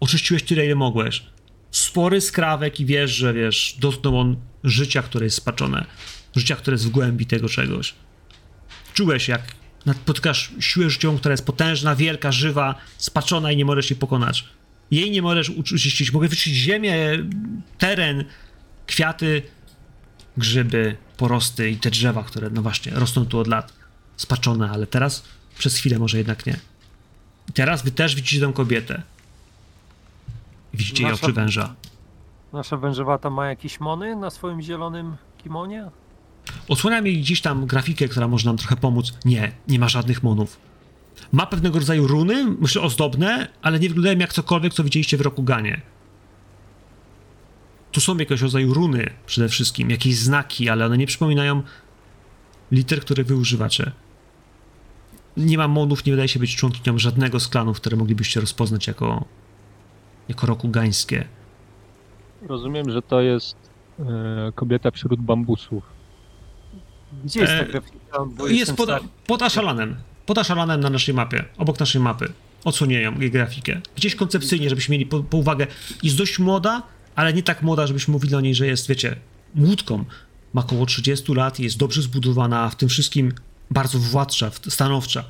oczyściłeś 0.00 0.42
tyle, 0.42 0.66
ile 0.66 0.74
mogłeś. 0.74 1.22
Spory 1.70 2.20
skrawek 2.20 2.80
i 2.80 2.86
wiesz, 2.86 3.10
że 3.10 3.34
wiesz, 3.34 3.76
dotknął 3.78 4.18
on 4.18 4.36
życia, 4.64 5.02
które 5.02 5.26
jest 5.26 5.36
spaczone. 5.36 5.84
Życia, 6.36 6.56
które 6.56 6.74
jest 6.74 6.86
w 6.86 6.90
głębi 6.90 7.26
tego 7.26 7.48
czegoś. 7.48 7.94
Czułeś, 8.94 9.28
jak 9.28 9.42
spotkasz 10.02 10.50
siłę 10.60 10.90
życiową, 10.90 11.18
która 11.18 11.32
jest 11.32 11.46
potężna, 11.46 11.96
wielka, 11.96 12.32
żywa, 12.32 12.74
spaczona 12.96 13.52
i 13.52 13.56
nie 13.56 13.64
możesz 13.64 13.90
jej 13.90 13.98
pokonać. 13.98 14.44
Jej 14.90 15.10
nie 15.10 15.22
możesz 15.22 15.50
uczyścić. 15.50 16.12
Mogę 16.12 16.28
wyczyścić 16.28 16.54
ziemię, 16.54 17.18
teren, 17.78 18.24
kwiaty, 18.86 19.42
grzyby, 20.36 20.96
porosty 21.16 21.70
i 21.70 21.76
te 21.76 21.90
drzewa, 21.90 22.24
które, 22.24 22.50
no 22.50 22.62
właśnie, 22.62 22.92
rosną 22.92 23.26
tu 23.26 23.38
od 23.38 23.46
lat. 23.46 23.79
Spaczone, 24.20 24.70
ale 24.70 24.86
teraz 24.86 25.24
przez 25.58 25.76
chwilę 25.76 25.98
może 25.98 26.18
jednak 26.18 26.46
nie. 26.46 26.56
I 27.48 27.52
teraz 27.52 27.82
wy 27.82 27.90
też 27.90 28.14
widzicie 28.14 28.46
tę 28.46 28.52
kobietę. 28.52 29.02
Widzicie 30.74 31.02
jej 31.02 31.12
Nasza- 31.12 31.24
oczy 31.24 31.32
węża. 31.32 31.74
Nasza 32.52 32.76
wężowata 32.76 33.30
ma 33.30 33.46
jakieś 33.46 33.80
mony 33.80 34.16
na 34.16 34.30
swoim 34.30 34.62
zielonym 34.62 35.16
kimonie? 35.42 35.90
Odsłania 36.68 37.00
mi 37.00 37.20
gdzieś 37.20 37.40
tam 37.40 37.66
grafikę, 37.66 38.08
która 38.08 38.28
może 38.28 38.46
nam 38.46 38.56
trochę 38.56 38.76
pomóc. 38.76 39.12
Nie, 39.24 39.52
nie 39.68 39.78
ma 39.78 39.88
żadnych 39.88 40.22
monów. 40.22 40.56
Ma 41.32 41.46
pewnego 41.46 41.78
rodzaju 41.78 42.06
runy, 42.06 42.44
myślę 42.60 42.82
ozdobne, 42.82 43.48
ale 43.62 43.78
nie 43.80 43.88
wyglądają 43.88 44.18
jak 44.18 44.32
cokolwiek, 44.32 44.74
co 44.74 44.84
widzieliście 44.84 45.16
w 45.16 45.20
Rokuganie. 45.20 45.80
Tu 47.92 48.00
są 48.00 48.16
jakiegoś 48.16 48.40
rodzaju 48.40 48.74
runy 48.74 49.10
przede 49.26 49.48
wszystkim, 49.48 49.90
jakieś 49.90 50.16
znaki, 50.16 50.68
ale 50.68 50.86
one 50.86 50.98
nie 50.98 51.06
przypominają 51.06 51.62
liter, 52.72 53.00
które 53.00 53.24
wy 53.24 53.36
używacie. 53.36 53.92
Nie 55.36 55.58
ma 55.58 55.68
monów, 55.68 56.04
nie 56.04 56.12
wydaje 56.12 56.28
się 56.28 56.40
być 56.40 56.56
członkinią 56.56 56.98
żadnego 56.98 57.40
z 57.40 57.48
klanów, 57.48 57.76
które 57.76 57.96
moglibyście 57.96 58.40
rozpoznać 58.40 58.86
jako, 58.86 59.24
jako 60.28 60.46
rokugańskie. 60.46 61.24
Rozumiem, 62.48 62.90
że 62.90 63.02
to 63.02 63.20
jest 63.20 63.56
e, 63.98 64.04
kobieta 64.54 64.90
wśród 64.90 65.20
bambusów. 65.20 65.84
Gdzie 67.24 67.40
jest 67.40 67.52
E, 67.52 67.58
ta 67.58 67.64
grafika? 67.64 67.98
Jest 68.48 68.74
pod, 68.74 68.88
stary. 68.88 69.04
pod 69.26 69.42
Ashalanem. 69.42 69.96
Pod 70.26 70.38
Ashalanem 70.38 70.80
na 70.80 70.90
naszej 70.90 71.14
mapie, 71.14 71.44
obok 71.58 71.80
naszej 71.80 72.00
mapy. 72.00 72.32
Odsłonię 72.64 73.12
jej 73.20 73.30
grafikę. 73.30 73.80
Gdzieś 73.96 74.14
koncepcyjnie, 74.14 74.68
żebyśmy 74.68 74.92
mieli 74.92 75.06
po, 75.06 75.20
po 75.20 75.36
uwagę. 75.36 75.66
Jest 76.02 76.16
dość 76.16 76.38
młoda, 76.38 76.82
ale 77.16 77.32
nie 77.32 77.42
tak 77.42 77.62
młoda, 77.62 77.86
żebyśmy 77.86 78.12
mówili 78.12 78.34
o 78.34 78.40
niej, 78.40 78.54
że 78.54 78.66
jest, 78.66 78.88
wiecie, 78.88 79.16
łódką. 79.58 80.04
Ma 80.52 80.60
około 80.60 80.86
30 80.86 81.34
lat, 81.34 81.58
jest 81.60 81.78
dobrze 81.78 82.02
zbudowana, 82.02 82.68
w 82.68 82.76
tym 82.76 82.88
wszystkim 82.88 83.32
bardzo 83.70 83.98
władcza, 83.98 84.50
stanowcza. 84.68 85.24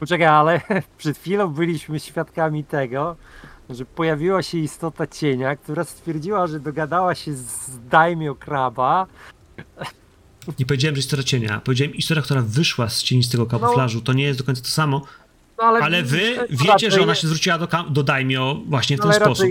Poczekaj, 0.00 0.26
ale 0.26 0.60
przed 0.98 1.18
chwilą 1.18 1.48
byliśmy 1.48 2.00
świadkami 2.00 2.64
tego, 2.64 3.16
że 3.70 3.84
pojawiła 3.84 4.42
się 4.42 4.58
istota 4.58 5.06
cienia, 5.06 5.56
która 5.56 5.84
stwierdziła, 5.84 6.46
że 6.46 6.60
dogadała 6.60 7.14
się 7.14 7.34
z 7.34 7.70
Daimio 7.88 8.34
Kraba. 8.34 9.06
Nie 10.58 10.66
powiedziałem, 10.66 10.96
że 10.96 11.02
historia 11.02 11.24
cienia. 11.24 11.60
Powiedziałem 11.64 11.94
historia, 11.94 12.22
która 12.22 12.42
wyszła 12.42 12.88
z 12.88 13.02
cienistego 13.02 13.46
kamuflażu. 13.46 14.00
To 14.00 14.12
nie 14.12 14.24
jest 14.24 14.38
do 14.38 14.44
końca 14.44 14.62
to 14.62 14.68
samo, 14.68 15.06
No, 15.58 15.64
ale, 15.64 15.80
ale 15.80 16.02
wy 16.02 16.46
wiecie, 16.50 16.90
że 16.90 17.02
ona 17.02 17.14
się 17.14 17.26
zwróciła 17.26 17.58
do, 17.58 17.68
do 17.90 18.02
Daimio 18.02 18.62
właśnie 18.66 18.96
w 18.96 19.00
ten 19.00 19.10
ale 19.10 19.20
sposób. 19.20 19.48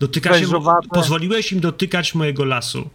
Dotyka 0.00 0.38
się, 0.38 0.46
pozwoliłeś 0.90 1.52
im 1.52 1.60
dotykać 1.60 2.14
mojego 2.14 2.44
lasu. 2.44 2.90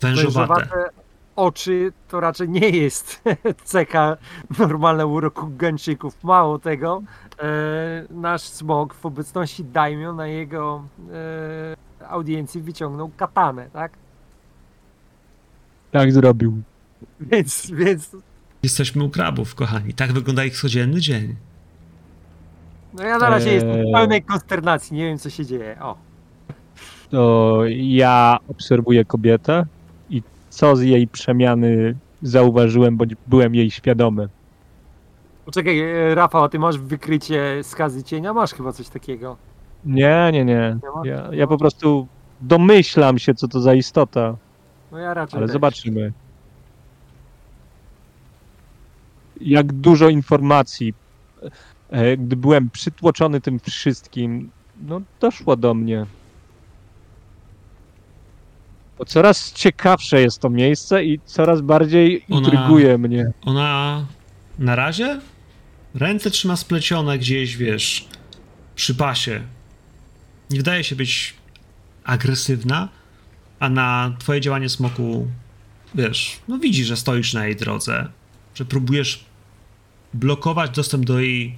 Wężowate. 0.00 0.54
Wężowate 0.54 1.03
oczy 1.36 1.92
to 2.08 2.20
raczej 2.20 2.48
nie 2.48 2.68
jest 2.70 3.22
cecha 3.64 4.16
normalna 4.58 5.06
uroku 5.06 5.50
Gańczyków. 5.56 6.24
Mało 6.24 6.58
tego, 6.58 7.02
e, 7.38 7.44
nasz 8.10 8.42
smog 8.42 8.94
w 8.94 9.06
obecności 9.06 9.64
Daimio 9.64 10.12
na 10.12 10.26
jego 10.26 10.84
e, 12.00 12.06
audiencji 12.08 12.60
wyciągnął 12.62 13.10
katanę, 13.16 13.68
tak? 13.72 13.92
Tak 15.90 16.12
zrobił. 16.12 16.62
Więc, 17.20 17.70
więc 17.70 18.16
Jesteśmy 18.62 19.04
u 19.04 19.10
krabów, 19.10 19.54
kochani. 19.54 19.94
Tak 19.94 20.12
wygląda 20.12 20.44
ich 20.44 20.56
codzienny 20.60 21.00
dzień. 21.00 21.36
no 22.94 23.04
ja 23.04 23.18
na 23.18 23.30
razie 23.30 23.52
jestem 23.52 23.70
Eee. 23.72 23.90
w 23.90 23.92
pełnej 23.92 24.22
konsternacji, 24.22 24.96
nie 24.96 25.04
wiem 25.04 25.18
co 25.18 25.30
się 25.30 25.46
dzieje. 25.46 25.76
O, 25.80 25.96
To 27.10 27.58
ja 27.76 28.38
obserwuję 28.48 29.04
kobietę 29.04 29.66
co 30.54 30.76
z 30.76 30.82
jej 30.82 31.08
przemiany 31.08 31.96
zauważyłem, 32.22 32.96
bądź 32.96 33.14
byłem 33.26 33.54
jej 33.54 33.70
świadomy. 33.70 34.28
poczekaj, 35.44 35.80
e, 35.80 36.14
Rafał, 36.14 36.44
a 36.44 36.48
ty 36.48 36.58
masz 36.58 36.78
wykrycie 36.78 37.60
skazy 37.62 38.02
cienia? 38.02 38.32
Masz 38.34 38.54
chyba 38.54 38.72
coś 38.72 38.88
takiego. 38.88 39.36
Nie, 39.84 40.30
nie, 40.32 40.44
nie. 40.44 40.76
Ja, 41.04 41.28
ja 41.32 41.46
po 41.46 41.58
prostu 41.58 42.06
domyślam 42.40 43.18
się, 43.18 43.34
co 43.34 43.48
to 43.48 43.60
za 43.60 43.74
istota, 43.74 44.36
No 44.92 44.98
ja 44.98 45.14
raczej 45.14 45.38
ale 45.38 45.46
też. 45.46 45.52
zobaczymy. 45.52 46.12
Jak 49.40 49.72
dużo 49.72 50.08
informacji, 50.08 50.94
e, 51.90 52.16
gdy 52.16 52.36
byłem 52.36 52.70
przytłoczony 52.70 53.40
tym 53.40 53.60
wszystkim, 53.60 54.50
no 54.82 55.00
doszło 55.20 55.56
do 55.56 55.74
mnie. 55.74 56.06
Bo 58.98 59.04
coraz 59.04 59.52
ciekawsze 59.52 60.20
jest 60.20 60.38
to 60.38 60.50
miejsce 60.50 61.04
i 61.04 61.20
coraz 61.24 61.60
bardziej 61.60 62.24
Ona- 62.30 62.38
intryguje 62.38 62.98
mnie. 62.98 63.32
Ona 63.42 64.06
na 64.58 64.76
razie 64.76 65.20
ręce 65.94 66.30
trzyma 66.30 66.56
splecione 66.56 67.18
gdzieś, 67.18 67.56
wiesz, 67.56 68.08
przy 68.74 68.94
pasie. 68.94 69.42
Nie 70.50 70.56
wydaje 70.56 70.84
się 70.84 70.96
być 70.96 71.34
agresywna, 72.04 72.88
a 73.60 73.68
na 73.68 74.16
twoje 74.18 74.40
działanie 74.40 74.68
smoku, 74.68 75.28
wiesz, 75.94 76.38
no 76.48 76.58
widzi, 76.58 76.84
że 76.84 76.96
stoisz 76.96 77.34
na 77.34 77.46
jej 77.46 77.56
drodze, 77.56 78.08
że 78.54 78.64
próbujesz 78.64 79.24
blokować 80.14 80.70
dostęp 80.70 81.04
do 81.04 81.20
jej, 81.20 81.54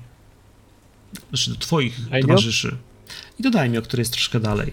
znaczy 1.29 1.51
do 1.51 1.57
twoich 1.57 1.97
towarzyszy. 2.23 2.77
I 3.39 3.43
do 3.43 3.51
Daimyo, 3.51 3.83
który 3.83 4.01
jest 4.01 4.13
troszkę 4.13 4.41
dalej. 4.41 4.73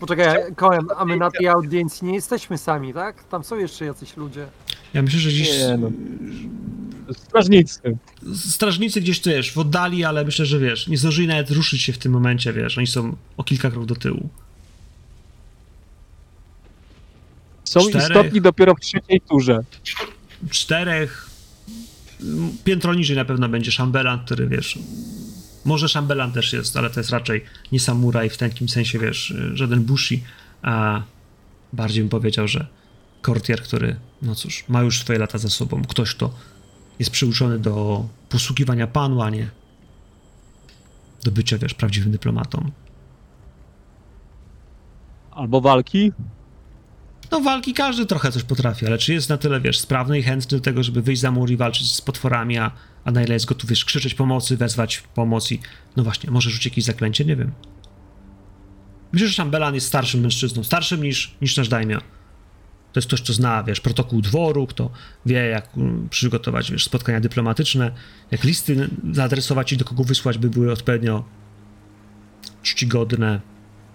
Poczekaj, 0.00 0.54
Kołem, 0.56 0.86
a 0.96 1.04
my 1.04 1.16
na 1.16 1.30
tej 1.30 1.48
audiencji 1.48 2.06
nie 2.06 2.14
jesteśmy 2.14 2.58
sami, 2.58 2.94
tak? 2.94 3.24
Tam 3.24 3.44
są 3.44 3.58
jeszcze 3.58 3.84
jacyś 3.84 4.16
ludzie. 4.16 4.46
Ja 4.94 5.02
myślę, 5.02 5.20
że 5.20 5.30
gdzieś 5.30 5.48
Nie, 5.58 5.76
no. 5.76 5.90
Strażnicy. 7.12 7.80
strażnicy 8.34 9.00
gdzieś 9.00 9.20
też 9.20 9.52
w 9.52 9.58
oddali, 9.58 10.04
ale 10.04 10.24
myślę, 10.24 10.46
że 10.46 10.58
wiesz, 10.58 10.86
nie 10.88 10.98
zdążyli 10.98 11.28
nawet 11.28 11.50
ruszyć 11.50 11.82
się 11.82 11.92
w 11.92 11.98
tym 11.98 12.12
momencie, 12.12 12.52
wiesz, 12.52 12.78
oni 12.78 12.86
są 12.86 13.16
o 13.36 13.44
kilka 13.44 13.70
kroków 13.70 13.86
do 13.86 13.94
tyłu. 13.96 14.28
Są 17.64 17.80
Czterech. 17.80 18.08
istotni 18.08 18.40
dopiero 18.40 18.74
w 18.74 18.80
trzeciej 18.80 19.20
turze. 19.20 19.60
Czterech, 20.50 21.30
m, 22.20 22.50
piętro 22.64 22.94
niżej 22.94 23.16
na 23.16 23.24
pewno 23.24 23.48
będzie 23.48 23.72
szambelan, 23.72 24.24
który 24.24 24.46
wiesz, 24.46 24.78
może 25.64 25.88
szambelan 25.88 26.32
też 26.32 26.52
jest, 26.52 26.76
ale 26.76 26.90
to 26.90 27.00
jest 27.00 27.10
raczej 27.10 27.44
nie 27.72 27.80
samuraj 27.80 28.30
w 28.30 28.36
takim 28.36 28.68
sensie, 28.68 28.98
wiesz, 28.98 29.30
y, 29.30 29.56
żaden 29.56 29.84
bushi, 29.84 30.22
a 30.62 31.02
bardziej 31.72 32.02
bym 32.02 32.10
powiedział, 32.10 32.48
że 32.48 32.66
kortier, 33.22 33.62
który, 33.62 33.96
no 34.22 34.34
cóż, 34.34 34.64
ma 34.68 34.82
już 34.82 34.98
swoje 35.00 35.18
lata 35.18 35.38
za 35.38 35.48
sobą, 35.48 35.82
ktoś, 35.88 36.14
kto 36.14 36.34
jest 36.98 37.10
przyuczony 37.10 37.58
do 37.58 38.06
posługiwania 38.28 38.86
panu, 38.86 39.22
a 39.22 39.30
nie 39.30 39.50
do 41.24 41.30
bycia, 41.30 41.58
wiesz, 41.58 41.74
prawdziwym 41.74 42.12
dyplomatą. 42.12 42.70
Albo 45.30 45.60
walki. 45.60 46.12
No 47.30 47.40
walki 47.40 47.74
każdy 47.74 48.06
trochę 48.06 48.32
coś 48.32 48.42
potrafi, 48.42 48.86
ale 48.86 48.98
czy 48.98 49.12
jest 49.12 49.28
na 49.28 49.36
tyle, 49.36 49.60
wiesz, 49.60 49.78
sprawny 49.78 50.18
i 50.18 50.22
chętny 50.22 50.58
do 50.58 50.64
tego, 50.64 50.82
żeby 50.82 51.02
wyjść 51.02 51.22
za 51.22 51.30
mur 51.30 51.50
i 51.50 51.56
walczyć 51.56 51.94
z 51.94 52.00
potworami, 52.00 52.58
a, 52.58 52.70
a 53.04 53.10
na 53.10 53.22
ile 53.22 53.34
jest 53.34 53.46
gotów, 53.46 53.70
wiesz, 53.70 53.84
krzyczeć 53.84 54.14
pomocy, 54.14 54.56
wezwać 54.56 55.02
pomoc 55.14 55.52
i... 55.52 55.60
No 55.96 56.04
właśnie, 56.04 56.30
może 56.30 56.50
rzucić 56.50 56.64
jakieś 56.64 56.84
zaklęcie, 56.84 57.24
nie 57.24 57.36
wiem. 57.36 57.52
Myślę, 59.12 59.28
że 59.28 59.34
Szambelan 59.34 59.74
jest 59.74 59.86
starszym 59.86 60.20
mężczyzną, 60.20 60.64
starszym 60.64 61.02
niż, 61.02 61.34
niż 61.40 61.56
nasz 61.56 61.68
daimio. 61.68 62.00
To 62.92 62.98
jest 62.98 63.08
ktoś, 63.08 63.22
kto 63.22 63.32
zna, 63.32 63.62
wiesz, 63.62 63.80
protokół 63.80 64.20
dworu, 64.20 64.66
kto 64.66 64.90
wie, 65.26 65.36
jak 65.36 65.76
mm, 65.76 66.08
przygotować, 66.08 66.72
wiesz, 66.72 66.84
spotkania 66.84 67.20
dyplomatyczne, 67.20 67.90
jak 68.30 68.44
listy 68.44 68.88
zaadresować 69.12 69.72
i 69.72 69.76
do 69.76 69.84
kogo 69.84 70.04
wysłać, 70.04 70.38
by 70.38 70.50
były 70.50 70.72
odpowiednio 70.72 71.24
czcigodne. 72.62 73.40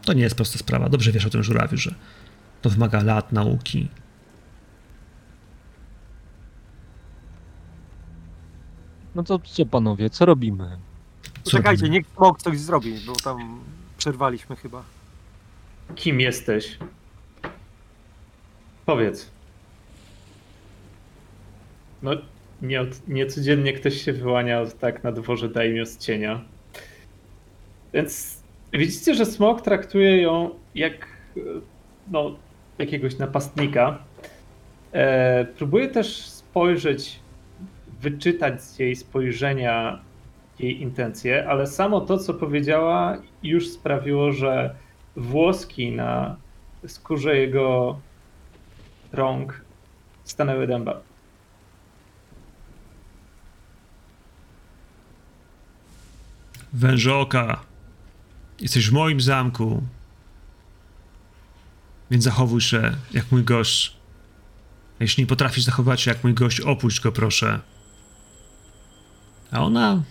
To 0.02 0.14
nie 0.14 0.23
jest 0.23 0.36
prosta 0.36 0.60
sprawa. 0.60 0.90
Dobrze 0.90 1.11
wiesz 1.11 1.26
o 1.26 1.30
tym, 1.30 1.44
żurawiu, 1.44 1.77
że 1.77 1.95
to 2.61 2.69
wymaga 2.69 3.03
lat 3.03 3.32
nauki. 3.32 3.88
No 9.15 9.23
to 9.23 9.39
co 9.39 9.65
panowie, 9.65 10.09
co 10.09 10.25
robimy? 10.25 10.77
Poczekajcie, 11.43 11.81
robimy? 11.81 11.97
niech 11.97 12.07
smok 12.07 12.41
coś 12.41 12.59
zrobi, 12.59 12.93
bo 13.07 13.13
tam 13.15 13.59
przerwaliśmy 13.97 14.55
chyba. 14.55 14.83
Kim 15.95 16.19
jesteś? 16.21 16.77
Powiedz. 18.85 19.29
No, 22.03 22.11
nie, 22.61 22.81
od- 22.81 23.07
niecodziennie 23.07 23.73
ktoś 23.73 24.01
się 24.01 24.13
wyłania 24.13 24.65
tak 24.79 25.03
na 25.03 25.11
dworze 25.11 25.49
daimio 25.49 25.85
z 25.85 25.97
cienia. 25.97 26.41
Więc 27.93 28.37
widzicie, 28.73 29.15
że 29.15 29.25
smok 29.25 29.61
traktuje 29.61 30.21
ją 30.21 30.49
jak 30.75 31.07
no, 32.11 32.35
jakiegoś 32.77 33.17
napastnika. 33.17 33.99
E, 34.91 35.45
próbuje 35.45 35.87
też 35.87 36.25
spojrzeć, 36.25 37.19
wyczytać 38.06 38.64
z 38.64 38.80
jej 38.80 38.95
spojrzenia 38.95 39.99
jej 40.60 40.82
intencje, 40.82 41.49
ale 41.49 41.68
samo 41.68 42.02
to, 42.02 42.18
co 42.18 42.34
powiedziała, 42.34 43.18
już 43.44 43.69
sprawiło, 43.69 44.32
że 44.32 44.76
włoski 45.15 45.91
na 45.91 46.36
skórze 46.88 47.38
jego 47.38 47.99
rąk 49.14 49.61
stanęły 50.23 50.68
dęba. 50.68 51.02
Wężoka, 56.73 57.61
jesteś 58.61 58.90
w 58.90 58.94
moim 58.94 59.22
zamku, 59.22 59.84
więc 62.11 62.23
zachowuj 62.23 62.61
się 62.61 62.95
jak 63.11 63.32
mój 63.32 63.44
gość. 63.44 63.95
Jeśli 64.99 65.23
nie 65.23 65.27
potrafisz 65.27 65.64
zachować 65.64 66.02
się 66.02 66.11
jak 66.11 66.23
mój 66.23 66.34
gość, 66.34 66.61
opuść 66.61 67.02
go 67.02 67.11
proszę. 67.11 67.60
A 69.56 69.60
ona 69.60 70.03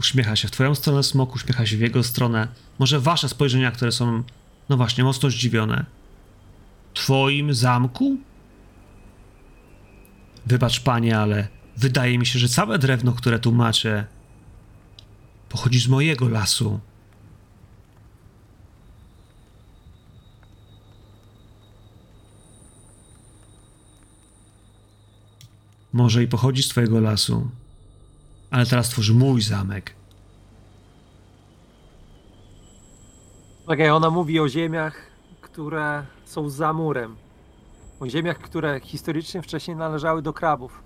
uśmiecha 0.00 0.36
się 0.36 0.48
w 0.48 0.50
twoją 0.50 0.74
stronę, 0.74 1.02
smok 1.02 1.34
uśmiecha 1.34 1.66
się 1.66 1.76
w 1.76 1.80
jego 1.80 2.02
stronę. 2.02 2.48
Może 2.78 3.00
wasze 3.00 3.28
spojrzenia, 3.28 3.70
które 3.70 3.92
są, 3.92 4.22
no 4.68 4.76
właśnie, 4.76 5.04
mocno 5.04 5.30
zdziwione. 5.30 5.84
Twoim 6.94 7.54
zamku? 7.54 8.16
Wybacz, 10.46 10.80
panie, 10.80 11.18
ale 11.18 11.48
wydaje 11.76 12.18
mi 12.18 12.26
się, 12.26 12.38
że 12.38 12.48
całe 12.48 12.78
drewno, 12.78 13.12
które 13.12 13.38
tu 13.38 13.52
macie, 13.52 14.06
pochodzi 15.48 15.80
z 15.80 15.88
mojego 15.88 16.28
lasu. 16.28 16.80
Może 25.92 26.22
i 26.22 26.28
pochodzi 26.28 26.62
z 26.62 26.68
twojego 26.68 27.00
lasu, 27.00 27.50
ale 28.50 28.66
teraz 28.66 28.88
tworzy 28.88 29.14
mój 29.14 29.42
zamek. 29.42 29.94
Okej, 33.66 33.90
ona 33.90 34.10
mówi 34.10 34.40
o 34.40 34.48
ziemiach, 34.48 35.06
które 35.40 36.06
są 36.24 36.50
za 36.50 36.72
murem. 36.72 37.16
O 38.00 38.08
ziemiach, 38.08 38.38
które 38.38 38.80
historycznie 38.80 39.42
wcześniej 39.42 39.76
należały 39.76 40.22
do 40.22 40.32
krabów. 40.32 40.82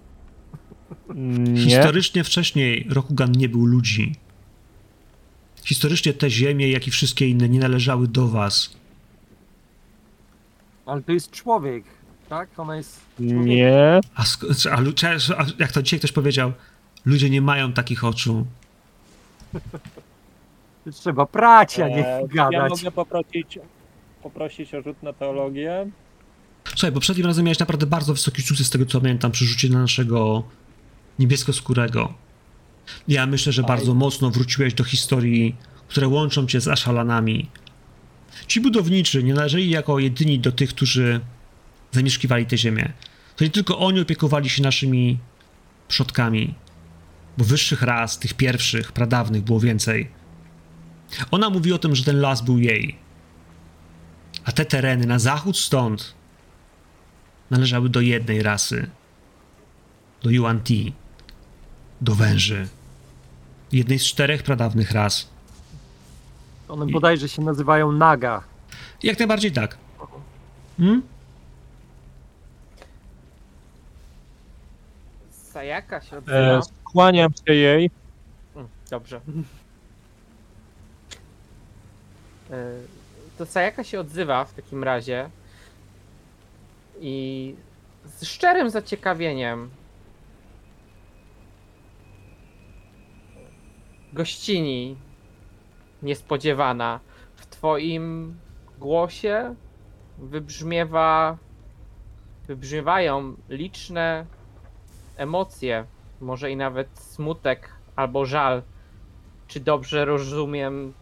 Nie. 1.14 1.60
Historycznie 1.60 2.24
wcześniej 2.24 2.86
Rokugan 2.90 3.32
nie 3.32 3.48
był 3.48 3.66
ludzi. 3.66 4.14
Historycznie 5.64 6.12
te 6.12 6.30
ziemie, 6.30 6.70
jak 6.70 6.86
i 6.86 6.90
wszystkie 6.90 7.28
inne, 7.28 7.48
nie 7.48 7.60
należały 7.60 8.08
do 8.08 8.28
was. 8.28 8.76
Ale 10.86 11.02
to 11.02 11.12
jest 11.12 11.30
człowiek, 11.30 11.84
tak? 12.28 12.58
Ona 12.58 12.76
jest 12.76 13.00
człowiekiem. 13.16 13.44
Nie. 13.46 14.00
A, 14.14 14.24
a, 14.70 14.76
a 15.38 15.46
jak 15.58 15.72
to 15.72 15.82
dzisiaj 15.82 15.98
ktoś 15.98 16.12
powiedział, 16.12 16.52
ludzie 17.04 17.30
nie 17.30 17.40
mają 17.40 17.72
takich 17.72 18.04
oczu. 18.04 18.46
Trzeba 20.92 21.26
prać, 21.26 21.80
a 21.80 21.88
nie 21.88 22.06
E, 22.06 22.28
gadać. 22.28 22.52
Ja 22.52 22.68
mogę 22.68 22.90
poprosić, 22.90 23.58
poprosić 24.22 24.74
o 24.74 24.82
rzut 24.82 25.02
na 25.02 25.12
teologię. 25.12 25.86
Słuchaj, 26.64 26.92
poprzednim 26.92 27.26
razem 27.26 27.44
miałeś 27.44 27.58
naprawdę 27.58 27.86
bardzo 27.86 28.12
wysoki 28.14 28.42
sukces 28.42 28.66
z 28.66 28.70
tego, 28.70 28.86
co 28.86 29.00
pamiętam, 29.00 29.32
przy 29.32 29.44
rzucie 29.46 29.68
na 29.68 29.80
naszego 29.80 30.42
niebieskoskórego. 31.18 32.14
Ja 33.08 33.26
myślę, 33.26 33.52
że 33.52 33.62
Aj. 33.62 33.68
bardzo 33.68 33.94
mocno 33.94 34.30
wróciłeś 34.30 34.74
do 34.74 34.84
historii, 34.84 35.56
które 35.88 36.08
łączą 36.08 36.46
cię 36.46 36.60
z 36.60 36.68
Aszalanami. 36.68 37.48
Ci 38.46 38.60
budowniczy 38.60 39.22
nie 39.22 39.34
należeli 39.34 39.70
jako 39.70 39.98
jedyni 39.98 40.38
do 40.38 40.52
tych, 40.52 40.70
którzy 40.70 41.20
zamieszkiwali 41.92 42.46
tę 42.46 42.58
ziemię. 42.58 42.92
To 43.36 43.44
nie 43.44 43.50
tylko 43.50 43.78
oni 43.78 44.00
opiekowali 44.00 44.48
się 44.50 44.62
naszymi 44.62 45.18
przodkami, 45.88 46.54
bo 47.38 47.44
wyższych 47.44 47.82
ras, 47.82 48.18
tych 48.18 48.34
pierwszych, 48.34 48.92
pradawnych, 48.92 49.42
było 49.42 49.60
więcej. 49.60 50.10
Ona 51.30 51.50
mówi 51.50 51.72
o 51.72 51.78
tym, 51.78 51.94
że 51.94 52.04
ten 52.04 52.20
las 52.20 52.42
był 52.42 52.58
jej. 52.58 52.98
A 54.44 54.52
te 54.52 54.64
tereny 54.64 55.06
na 55.06 55.18
zachód 55.18 55.58
stąd 55.58 56.14
należały 57.50 57.88
do 57.88 58.00
jednej 58.00 58.42
rasy. 58.42 58.90
Do 60.22 60.30
Yuan 60.30 60.60
Ti. 60.60 60.92
Do 62.00 62.14
węży. 62.14 62.68
Jednej 63.72 63.98
z 63.98 64.04
czterech 64.04 64.42
pradawnych 64.42 64.90
ras. 64.90 65.28
One 66.68 66.86
bodajże 66.86 67.28
się 67.28 67.42
nazywają 67.42 67.92
Naga. 67.92 68.42
Jak 69.02 69.18
najbardziej 69.18 69.52
tak. 69.52 69.78
Hmm? 70.76 71.02
Sayaka 75.52 76.00
się 76.00 76.16
E, 76.16 76.60
odzywa. 76.94 77.30
skłaniam 77.30 77.30
się 77.46 77.54
jej. 77.54 77.90
Mm, 78.56 78.68
Dobrze. 78.90 79.20
E, 82.50 82.72
To 83.38 83.46
Sayaka 83.46 83.84
się 83.84 84.00
odzywa 84.00 84.44
w 84.44 84.52
takim 84.54 84.84
razie 84.84 85.30
i 87.00 87.54
z 88.04 88.24
szczerym 88.24 88.70
zaciekawieniem 88.70 89.70
gościni 94.12 94.96
niespodziewana 96.02 97.00
w 97.36 97.46
twoim 97.46 98.36
głosie 98.78 99.54
wybrzmiewa 100.18 101.38
wybrzmiewają 102.46 103.36
liczne 103.48 104.26
emocje, 105.16 105.84
może 106.20 106.50
i 106.50 106.56
nawet 106.56 106.88
smutek 106.98 107.68
albo 107.96 108.26
żal. 108.26 108.62
Czy 109.48 109.60
dobrze 109.60 110.04
rozumiem 110.04 110.92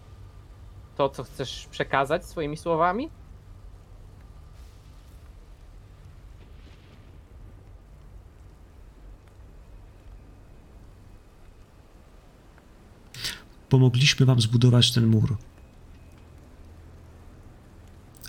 to, 0.97 1.09
co 1.09 1.25
chcesz 1.25 1.67
przekazać 1.71 2.27
swoimi 2.27 2.57
słowami? 2.57 3.11
Pomogliśmy 13.69 14.27
wam 14.27 14.41
zbudować 14.41 14.93
ten 14.93 15.07
mur. 15.07 15.37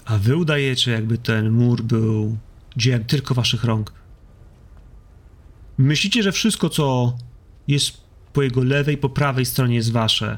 A 0.06 0.18
wy 0.18 0.36
udajecie, 0.36 0.92
jakby 0.92 1.18
ten 1.18 1.52
mur 1.52 1.82
był 1.82 2.38
dziełem 2.78 3.06
tylko 3.06 3.34
waszych 3.34 3.64
rąk. 3.64 4.03
Myślicie, 5.78 6.24
że 6.24 6.32
wszystko, 6.32 6.70
co 6.70 7.18
jest 7.68 8.02
po 8.34 8.42
jego 8.42 8.64
lewej, 8.64 8.98
po 8.98 9.10
prawej 9.10 9.46
stronie, 9.46 9.76
jest 9.76 9.92
wasze. 9.92 10.38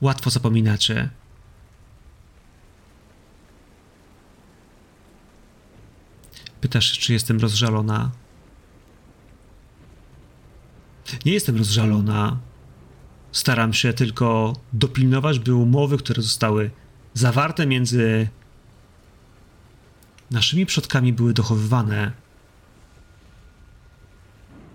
Łatwo 0.00 0.30
zapominacie. 0.30 1.10
Pytasz, 6.60 6.98
czy 6.98 7.12
jestem 7.12 7.40
rozżalona? 7.40 8.10
Nie 11.24 11.32
jestem 11.32 11.56
rozżalona. 11.56 12.38
Staram 13.32 13.72
się 13.72 13.92
tylko 13.92 14.56
dopilnować, 14.72 15.38
by 15.38 15.54
umowy, 15.54 15.98
które 15.98 16.22
zostały 16.22 16.70
zawarte 17.14 17.66
między 17.66 18.28
naszymi 20.30 20.66
przodkami, 20.66 21.12
były 21.12 21.32
dochowywane. 21.32 22.12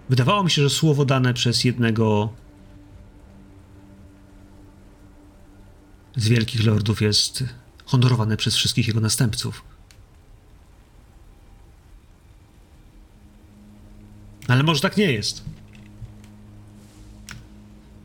Wydawało 0.10 0.44
mi 0.44 0.52
się, 0.52 0.62
że 0.62 0.70
słowo 0.70 1.06
dane 1.06 1.34
przez 1.34 1.64
jednego 1.64 2.34
z 6.16 6.28
wielkich 6.28 6.66
lordów 6.66 7.02
jest 7.02 7.44
honorowane 7.86 8.38
przez 8.38 8.56
wszystkich 8.56 8.88
jego 8.88 9.00
następców. 9.00 9.64
Ale 14.48 14.64
może 14.64 14.82
tak 14.82 14.98
nie 14.98 15.12
jest. 15.12 15.44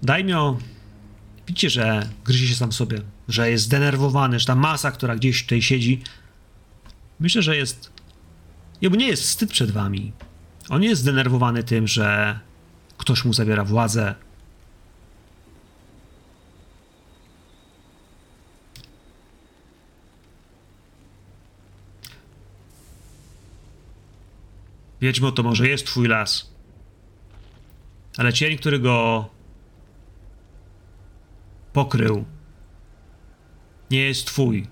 Daimio, 0.02 0.58
widzicie, 1.46 1.70
że 1.70 2.08
gryzie 2.24 2.48
się 2.48 2.54
sam 2.54 2.72
sobie, 2.72 3.02
że 3.28 3.50
jest 3.50 3.64
zdenerwowany, 3.64 4.38
że 4.38 4.46
ta 4.46 4.54
masa, 4.54 4.90
która 4.90 5.16
gdzieś 5.16 5.42
tutaj 5.42 5.62
siedzi, 5.62 6.02
myślę, 7.20 7.42
że 7.42 7.56
jest... 7.56 7.92
Jemu 8.80 8.96
nie 8.96 9.08
jest 9.08 9.22
wstyd 9.22 9.50
przed 9.50 9.70
wami. 9.70 10.12
On 10.68 10.82
jest 10.82 11.00
zdenerwowany 11.00 11.64
tym, 11.64 11.88
że 11.88 12.38
ktoś 12.98 13.24
mu 13.24 13.32
zabiera 13.32 13.64
władzę. 13.64 14.14
Wiedźmo, 25.00 25.32
to 25.32 25.42
może 25.42 25.68
jest 25.68 25.86
twój 25.86 26.08
las. 26.08 26.50
Ale 28.16 28.32
cień, 28.32 28.58
który 28.58 28.78
go 28.78 29.28
pokrył, 31.72 32.24
nie 33.90 34.00
jest 34.00 34.26
twój, 34.26 34.66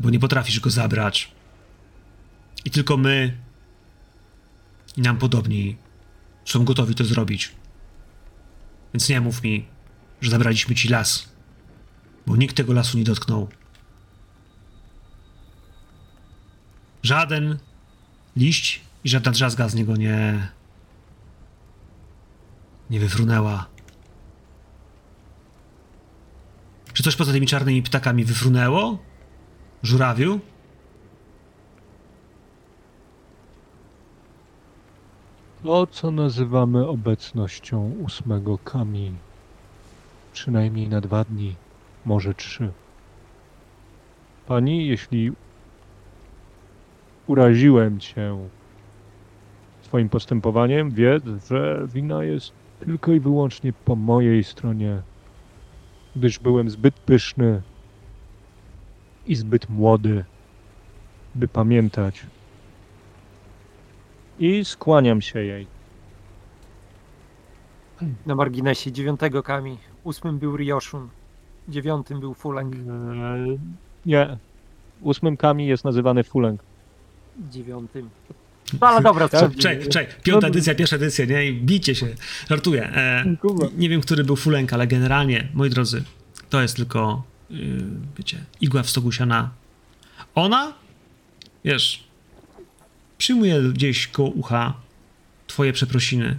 bo 0.00 0.10
nie 0.10 0.18
potrafisz 0.18 0.60
go 0.60 0.70
zabrać. 0.70 1.39
I 2.64 2.70
tylko 2.70 2.96
my 2.96 3.38
i 4.96 5.00
nam 5.00 5.16
podobni 5.16 5.76
są 6.44 6.64
gotowi 6.64 6.94
to 6.94 7.04
zrobić. 7.04 7.52
Więc 8.94 9.08
nie 9.08 9.20
mów 9.20 9.42
mi, 9.42 9.66
że 10.20 10.30
zabraliśmy 10.30 10.74
ci 10.74 10.88
las, 10.88 11.28
bo 12.26 12.36
nikt 12.36 12.56
tego 12.56 12.72
lasu 12.72 12.98
nie 12.98 13.04
dotknął. 13.04 13.48
Żaden 17.02 17.58
liść 18.36 18.80
i 19.04 19.08
żadna 19.08 19.32
drzazga 19.32 19.68
z 19.68 19.74
niego 19.74 19.96
nie 19.96 20.48
nie 22.90 23.00
wyfrunęła. 23.00 23.66
Czy 26.92 27.02
coś 27.02 27.16
poza 27.16 27.32
tymi 27.32 27.46
czarnymi 27.46 27.82
ptakami 27.82 28.24
wyfrunęło? 28.24 28.98
Żurawiu? 29.82 30.40
To, 35.62 35.86
co 35.86 36.10
nazywamy 36.10 36.88
obecnością 36.88 37.92
ósmego 38.04 38.58
kami. 38.58 39.12
Przynajmniej 40.32 40.88
na 40.88 41.00
dwa 41.00 41.24
dni, 41.24 41.54
może 42.04 42.34
trzy. 42.34 42.72
Pani, 44.46 44.86
jeśli 44.86 45.32
uraziłem 47.26 48.00
cię 48.00 48.38
swoim 49.82 50.08
postępowaniem, 50.08 50.90
wiedz, 50.90 51.24
że 51.50 51.86
wina 51.92 52.24
jest 52.24 52.52
tylko 52.80 53.12
i 53.12 53.20
wyłącznie 53.20 53.72
po 53.72 53.96
mojej 53.96 54.44
stronie, 54.44 55.02
gdyż 56.16 56.38
byłem 56.38 56.70
zbyt 56.70 56.94
pyszny 56.94 57.62
i 59.26 59.34
zbyt 59.34 59.68
młody, 59.68 60.24
by 61.34 61.48
pamiętać. 61.48 62.26
I 64.40 64.64
skłaniam 64.64 65.20
się 65.22 65.42
jej. 65.42 65.66
Na 68.26 68.34
marginesie 68.34 68.92
dziewiątego 68.92 69.42
kami. 69.42 69.78
Ósmym 70.04 70.38
był 70.38 70.56
Ryoshun. 70.56 71.08
Dziewiątym 71.68 72.20
był 72.20 72.34
Fuleng. 72.34 72.74
Eee, 72.74 73.58
nie. 74.06 74.36
Ósmym 75.00 75.36
kami 75.36 75.66
jest 75.66 75.84
nazywany 75.84 76.24
Fuleng. 76.24 76.62
Dziewiątym. 77.50 78.10
No 78.80 78.86
ale 78.88 79.02
dobra, 79.02 79.28
Czekaj, 79.28 79.52
strzelimy. 79.52 79.86
czekaj, 79.86 80.14
piąta 80.22 80.46
edycja, 80.46 80.74
pierwsza 80.74 80.96
edycja, 80.96 81.24
nie? 81.24 81.46
I 81.46 81.52
bijcie 81.54 81.94
się. 81.94 82.06
Żartuję. 82.50 82.82
E, 82.84 83.24
nie 83.76 83.88
wiem, 83.88 84.00
który 84.00 84.24
był 84.24 84.36
fulenk, 84.36 84.72
ale 84.72 84.86
generalnie, 84.86 85.48
moi 85.54 85.70
drodzy, 85.70 86.04
to 86.50 86.62
jest 86.62 86.76
tylko, 86.76 87.22
yy, 87.50 87.82
wiecie, 88.16 88.44
igła 88.60 88.82
w 88.82 88.90
stogu 88.90 89.12
siana. 89.12 89.50
Ona, 90.34 90.72
wiesz, 91.64 92.04
przyjmuje 93.20 93.62
gdzieś 93.62 94.06
koło 94.06 94.28
ucha 94.28 94.74
twoje 95.46 95.72
przeprosiny, 95.72 96.38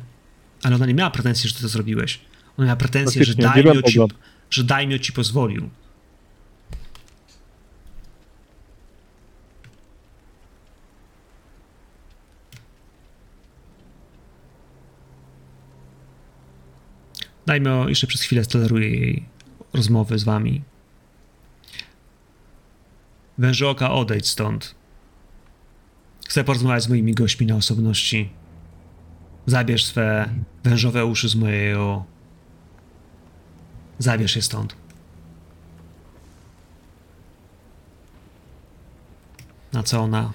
ale 0.64 0.76
ona 0.76 0.86
nie 0.86 0.94
miała 0.94 1.12
pretensji, 1.12 1.49
że 1.49 1.56
ty 1.56 1.62
to 1.62 1.68
zrobiłeś. 1.68 2.20
Ona 2.58 2.66
miała 2.66 2.76
pretensję, 2.76 3.24
że 3.26 3.36
Daimyo 3.36 3.82
ci, 3.82 3.99
że 4.49 4.64
Daimyo 4.64 4.99
ci 4.99 5.14
pozwolił. 5.14 5.70
Daimyo 17.45 17.90
jeszcze 17.90 18.08
przez 18.08 18.22
chwilę 18.22 18.45
toleruje 18.45 18.90
jej 18.90 19.26
rozmowy 19.74 20.20
z 20.20 20.24
wami. 20.24 20.62
Wężoka, 23.38 23.91
odejdź 23.91 24.28
stąd. 24.28 24.81
Chcę 26.32 26.44
porozmawiać 26.44 26.84
z 26.84 26.90
moimi 26.90 27.14
gośćmi 27.14 27.48
na 27.48 27.56
osobności. 27.56 28.30
Zabierz 29.45 29.86
swe 29.86 30.30
wężowe 30.64 31.06
uszy 31.06 31.30
z 31.30 31.36
mojego. 31.36 32.06
Zabierz 33.99 34.36
je 34.36 34.41
stąd. 34.41 34.76
Na 39.74 39.84
co 39.84 39.99
ona? 39.99 40.34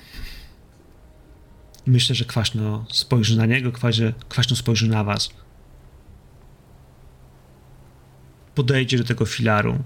Myślę, 1.86 2.14
że 2.14 2.24
kwaśno 2.24 2.84
spojrzy 2.92 3.36
na 3.36 3.46
niego, 3.46 3.72
kwaśno, 3.72 4.06
kwaśno 4.28 4.56
spojrzy 4.56 4.88
na 4.88 5.04
was. 5.04 5.30
Podejdzie 8.54 8.98
do 8.98 9.04
tego 9.04 9.26
filaru. 9.26 9.78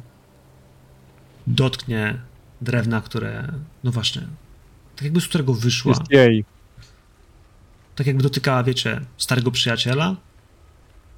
Dotknie 1.46 2.20
drewna, 2.60 3.00
które. 3.00 3.52
No 3.84 3.90
właśnie. 3.90 4.22
Tak 5.00 5.04
jakby 5.04 5.20
z 5.20 5.28
którego 5.28 5.54
wyszła. 5.54 5.90
Jest 5.90 6.10
jej. 6.10 6.44
Tak 7.94 8.06
jakby 8.06 8.22
dotykała, 8.22 8.62
wiecie, 8.62 9.00
starego 9.16 9.50
przyjaciela. 9.50 10.16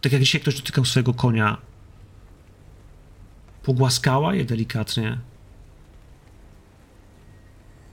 Tak 0.00 0.12
jak 0.12 0.22
dzisiaj 0.22 0.40
ktoś 0.40 0.54
dotykał 0.54 0.84
swojego 0.84 1.14
konia. 1.14 1.56
Pogłaskała 3.62 4.34
je 4.34 4.44
delikatnie. 4.44 5.18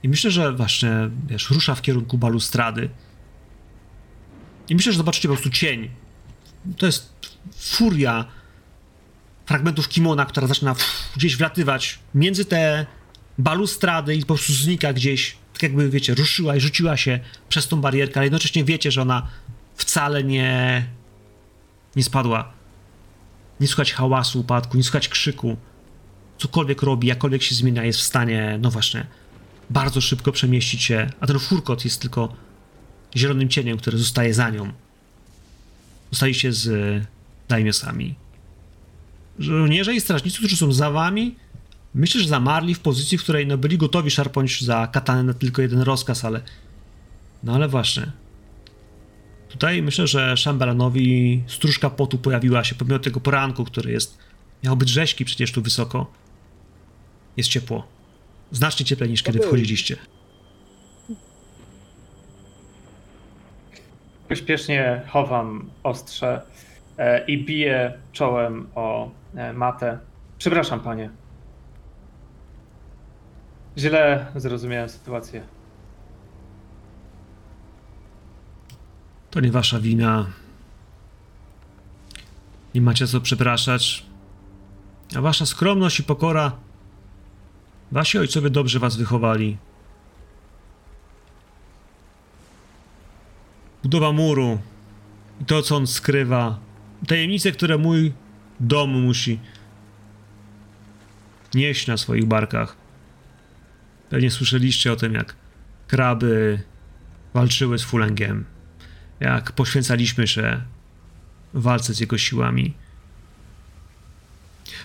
I 0.02 0.08
myślę, 0.08 0.30
że 0.30 0.52
właśnie, 0.52 0.90
wiesz, 1.26 1.50
rusza 1.50 1.74
w 1.74 1.82
kierunku 1.82 2.18
balustrady. 2.18 2.90
I 4.68 4.74
myślę, 4.74 4.92
że 4.92 4.98
zobaczycie 4.98 5.28
po 5.28 5.34
prostu 5.34 5.50
cień. 5.50 5.90
To 6.76 6.86
jest 6.86 7.12
furia 7.58 8.24
fragmentów 9.46 9.88
kimona, 9.88 10.26
która 10.26 10.46
zaczyna 10.46 10.74
gdzieś 11.16 11.36
wlatywać 11.36 11.98
między 12.14 12.44
te 12.44 12.86
balustrady 13.38 14.16
i 14.16 14.20
po 14.20 14.34
prostu 14.34 14.52
znika 14.52 14.92
gdzieś, 14.92 15.39
tak 15.60 15.70
jakby, 15.70 15.90
wiecie, 15.90 16.14
ruszyła 16.14 16.56
i 16.56 16.60
rzuciła 16.60 16.96
się 16.96 17.20
przez 17.48 17.68
tą 17.68 17.80
barierkę, 17.80 18.16
ale 18.16 18.26
jednocześnie 18.26 18.64
wiecie, 18.64 18.90
że 18.90 19.02
ona 19.02 19.26
wcale 19.74 20.24
nie 20.24 20.84
nie 21.96 22.04
spadła. 22.04 22.52
Nie 23.60 23.68
słychać 23.68 23.92
hałasu 23.92 24.40
upadku, 24.40 24.76
nie 24.76 24.82
słychać 24.82 25.08
krzyku. 25.08 25.56
Cokolwiek 26.38 26.82
robi, 26.82 27.08
jakkolwiek 27.08 27.42
się 27.42 27.54
zmienia, 27.54 27.84
jest 27.84 27.98
w 27.98 28.02
stanie, 28.02 28.58
no 28.62 28.70
właśnie, 28.70 29.06
bardzo 29.70 30.00
szybko 30.00 30.32
przemieścić 30.32 30.82
się, 30.82 31.10
a 31.20 31.26
ten 31.26 31.38
furkot 31.38 31.84
jest 31.84 32.00
tylko 32.00 32.36
zielonym 33.16 33.48
cieniem, 33.48 33.78
który 33.78 33.98
zostaje 33.98 34.34
za 34.34 34.50
nią. 34.50 34.72
Zostaliście 36.10 36.52
z 36.52 36.68
e, 36.68 37.06
daimiosami. 37.48 38.14
Żołnierze 39.38 39.94
i 39.94 40.00
strażnicy, 40.00 40.38
którzy 40.38 40.56
są 40.56 40.72
za 40.72 40.90
wami, 40.90 41.36
myślę, 41.94 42.20
że 42.20 42.28
zamarli 42.28 42.74
w 42.74 42.80
pozycji, 42.80 43.18
w 43.18 43.22
której 43.22 43.46
no, 43.46 43.58
byli 43.58 43.78
gotowi 43.78 44.10
szarpnąć 44.10 44.64
za 44.64 44.86
katanę 44.86 45.22
na 45.22 45.34
tylko 45.34 45.62
jeden 45.62 45.80
rozkaz, 45.80 46.24
ale 46.24 46.40
no 47.42 47.54
ale 47.54 47.68
właśnie. 47.68 48.12
Tutaj 49.48 49.82
myślę, 49.82 50.06
że 50.06 50.36
Szambelanowi 50.36 51.42
stróżka 51.46 51.90
potu 51.90 52.18
pojawiła 52.18 52.64
się 52.64 52.74
pomimo 52.74 52.98
tego 52.98 53.20
poranku, 53.20 53.64
który 53.64 53.92
jest 53.92 54.18
miał 54.64 54.76
być 54.76 54.88
rzeźki 54.88 55.24
przecież 55.24 55.52
tu 55.52 55.62
wysoko. 55.62 56.12
Jest 57.36 57.48
ciepło. 57.48 57.86
Znacznie 58.52 58.86
cieplej 58.86 59.10
niż 59.10 59.22
kiedy 59.22 59.38
był. 59.38 59.48
wchodziliście. 59.48 59.96
Pośpiesznie 64.28 65.02
chowam 65.08 65.70
ostrze 65.82 66.42
e, 66.98 67.26
i 67.26 67.44
biję 67.44 67.92
czołem 68.12 68.66
o 68.74 69.10
e, 69.34 69.52
matę. 69.52 69.98
Przepraszam, 70.38 70.80
panie. 70.80 71.10
Źle 73.78 74.26
zrozumiałem 74.36 74.88
sytuację. 74.88 75.42
To 79.30 79.40
nie 79.40 79.50
wasza 79.50 79.80
wina. 79.80 80.26
Nie 82.74 82.80
macie 82.80 83.06
co 83.06 83.20
przepraszać. 83.20 84.06
A 85.16 85.20
wasza 85.20 85.46
skromność 85.46 86.00
i 86.00 86.02
pokora. 86.04 86.52
Wasi 87.92 88.18
ojcowie 88.18 88.50
dobrze 88.50 88.78
was 88.78 88.96
wychowali. 88.96 89.56
Budowa 93.82 94.12
muru. 94.12 94.58
I 95.40 95.44
to, 95.44 95.62
co 95.62 95.76
on 95.76 95.86
skrywa. 95.86 96.58
Tajemnice, 97.06 97.52
które 97.52 97.78
mój 97.78 98.12
dom 98.60 98.90
musi 98.90 99.38
nieść 101.54 101.86
na 101.86 101.96
swoich 101.96 102.24
barkach. 102.24 102.79
Pewnie 104.10 104.30
słyszeliście 104.30 104.92
o 104.92 104.96
tym, 104.96 105.14
jak 105.14 105.36
kraby 105.86 106.62
walczyły 107.34 107.78
z 107.78 107.82
fulengiem 107.82 108.44
jak 109.20 109.52
poświęcaliśmy 109.52 110.28
się 110.28 110.62
walce 111.54 111.94
z 111.94 112.00
jego 112.00 112.18
siłami. 112.18 112.74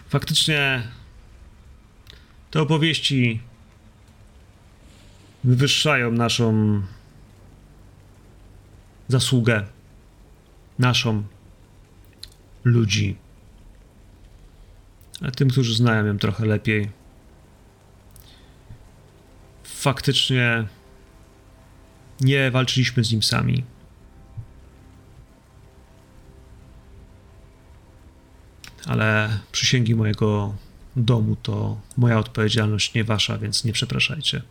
Faktycznie 0.10 0.88
te 2.52 2.62
opowieści 2.62 3.42
wywyższają 5.44 6.12
naszą 6.12 6.82
zasługę, 9.08 9.66
naszą 10.80 11.24
ludzi. 12.64 13.16
A 15.22 15.32
tym, 15.32 15.50
którzy 15.50 15.76
znają 15.76 16.06
ją 16.06 16.18
trochę 16.18 16.46
lepiej, 16.46 16.90
faktycznie 19.86 20.68
nie 22.22 22.52
walczyliśmy 22.52 23.04
z 23.04 23.12
nim 23.12 23.24
sami. 23.24 23.64
ale 28.88 29.40
przysięgi 29.52 29.96
mojego 29.96 30.56
domu 30.96 31.36
to 31.36 31.82
moja 31.98 32.20
odpowiedzialność, 32.20 32.94
nie 32.94 33.04
wasza, 33.04 33.38
więc 33.38 33.64
nie 33.64 33.74
przepraszajcie. 33.74 34.42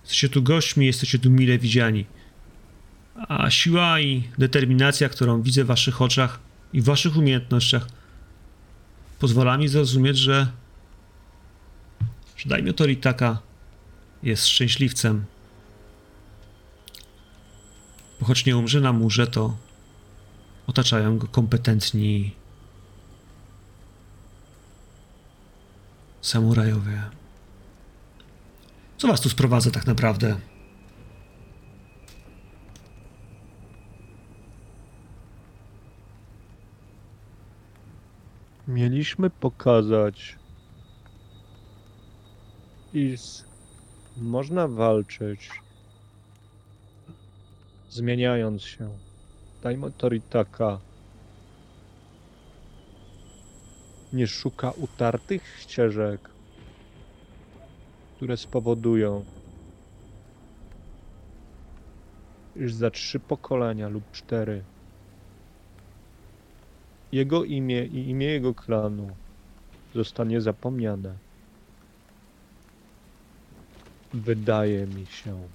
Jesteście 0.00 0.28
tu 0.28 0.42
gośćmi, 0.42 0.86
jesteście 0.86 1.18
tu 1.18 1.30
mile 1.30 1.58
widziani. 1.58 2.06
A 3.28 3.50
siła 3.50 4.00
i 4.00 4.28
determinacja, 4.38 5.08
którą 5.08 5.42
widzę 5.42 5.64
w 5.64 5.66
waszych 5.66 6.02
oczach, 6.02 6.40
i 6.72 6.80
w 6.80 6.84
waszych 6.84 7.16
umiejętnościach 7.16 7.86
pozwala 9.18 9.58
mi 9.58 9.68
zrozumieć, 9.68 10.18
że, 10.18 10.46
że 12.36 12.48
Daimyo 12.48 12.72
Toritaka 12.72 13.49
jest 14.22 14.46
szczęśliwcem. 14.46 15.24
Bo 18.20 18.26
choć 18.26 18.46
nie 18.46 18.56
umrze 18.56 18.80
na 18.80 18.92
murze, 18.92 19.26
to 19.26 19.56
otaczają 20.66 21.18
go 21.18 21.26
kompetentni 21.26 22.34
samurajowie. 26.20 27.02
Co 28.98 29.08
was 29.08 29.20
tu 29.20 29.28
sprowadza 29.28 29.70
tak 29.70 29.86
naprawdę? 29.86 30.36
Mieliśmy 38.68 39.30
pokazać, 39.30 40.36
iż 42.92 43.20
można 44.20 44.68
walczyć, 44.68 45.50
zmieniając 47.88 48.62
się. 48.62 48.88
Daimo 49.62 49.90
Toritaka 49.90 50.78
nie 54.12 54.26
szuka 54.26 54.70
utartych 54.70 55.58
ścieżek, 55.58 56.30
które 58.16 58.36
spowodują, 58.36 59.24
iż 62.56 62.74
za 62.74 62.90
trzy 62.90 63.20
pokolenia 63.20 63.88
lub 63.88 64.10
cztery 64.12 64.64
jego 67.12 67.44
imię 67.44 67.86
i 67.86 68.10
imię 68.10 68.26
jego 68.26 68.54
klanu 68.54 69.10
zostanie 69.94 70.40
zapomniane. 70.40 71.29
Wydaje 74.12 74.86
mi 74.86 75.06
się, 75.06 75.50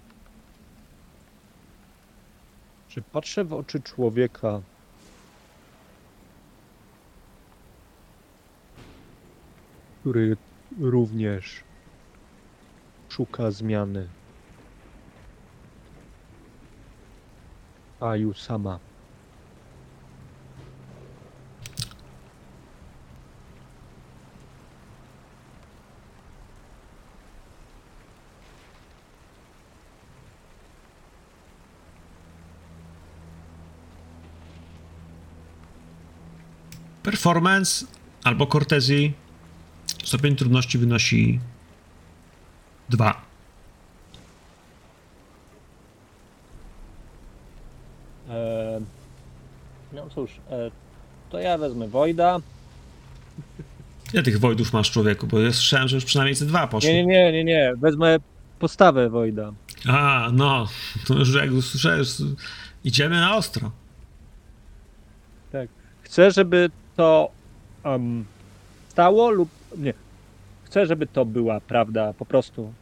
że 2.88 3.02
patrzę 3.02 3.46
w 3.46 3.54
oczy 3.54 3.82
człowieka, 3.82 4.64
który 10.02 10.38
również 10.80 11.66
szuka 13.12 13.52
zmiany. 13.52 14.14
Aju 18.00 18.34
sama. 18.34 18.95
Performance 37.06 37.86
albo 38.24 38.48
Cortezji 38.48 39.14
stopień 40.04 40.36
trudności 40.36 40.78
wynosi 40.78 41.40
2. 42.90 43.22
E, 48.30 48.82
no 49.94 50.10
cóż, 50.16 50.32
e, 50.50 50.72
to 51.30 51.40
ja 51.40 51.58
wezmę 51.58 51.88
Wojda. 51.88 52.40
Ile 54.14 54.24
tych 54.24 54.40
Wojdów 54.40 54.74
masz, 54.74 54.92
człowieku? 54.92 55.28
Bo 55.28 55.40
ja 55.40 55.54
słyszałem, 55.54 55.88
że 55.88 55.96
już 55.96 56.06
przynajmniej 56.06 56.36
ze 56.36 56.46
dwa 56.46 56.68
poszły. 56.68 56.94
Nie, 56.94 57.06
nie, 57.06 57.32
nie, 57.32 57.44
nie. 57.44 57.74
Wezmę 57.78 58.18
postawę 58.60 59.10
Wojda. 59.10 59.54
A, 59.88 60.30
no. 60.34 60.68
To 61.08 61.14
już 61.14 61.36
jak 61.36 61.52
usłyszałeś, 61.52 62.10
idziemy 62.84 63.16
na 63.16 63.36
ostro. 63.36 63.72
Chcę, 66.02 66.32
żeby 66.32 66.70
to 66.96 67.32
um, 67.86 68.26
stało 68.88 69.30
lub 69.30 69.50
nie. 69.78 69.94
Chcę, 70.64 70.86
żeby 70.86 71.08
to 71.08 71.26
była 71.26 71.60
prawda 71.62 72.14
po 72.14 72.26
prostu. 72.26 72.74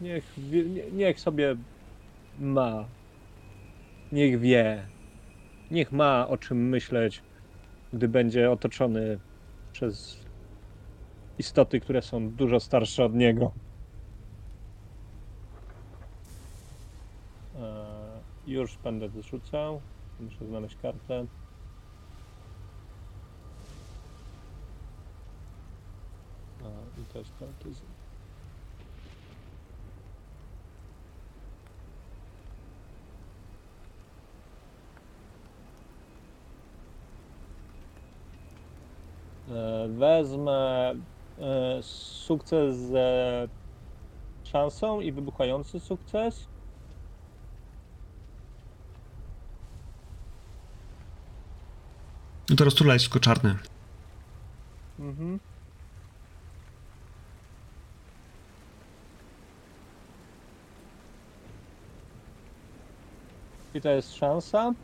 Niech, 0.00 0.24
nie- 0.52 0.90
niech 0.92 1.20
sobie 1.20 1.56
ma. 2.38 2.84
Niech 4.12 4.40
wie. 4.40 4.86
Niech 5.70 5.92
ma 5.92 6.28
o 6.28 6.36
czym 6.38 6.68
myśleć, 6.68 7.22
gdy 7.92 8.08
będzie 8.08 8.50
otoczony 8.50 9.18
przez 9.72 10.18
istoty, 11.38 11.80
które 11.80 12.02
są 12.02 12.30
dużo 12.30 12.60
starsze 12.60 13.04
od 13.04 13.14
niego. 13.14 13.52
E, 17.60 17.86
już 18.46 18.76
będę 18.78 19.08
wyrzucał. 19.08 19.80
Muszę 20.20 20.46
znaleźć 20.46 20.76
kartę. 20.82 21.26
A, 27.08 27.12
i 27.12 27.12
to 27.12 27.18
jest 27.18 27.32
karty. 27.40 27.74
z- 27.74 27.82
E, 39.48 39.88
Wezmę 39.88 40.94
e, 41.38 41.82
sukces 41.82 42.76
ze 42.76 43.48
szansą 44.44 45.00
i 45.00 45.12
wybuchający 45.12 45.80
sukces. 45.80 46.46
No 52.50 52.56
to 52.56 52.64
roztula 52.64 52.92
jest 52.94 53.04
tylko 53.04 53.20
czarny. 53.20 53.56
Mhm. 54.98 55.40
I 63.78 63.80
to 63.80 63.90
jest 63.90 64.14
szansa. 64.14 64.74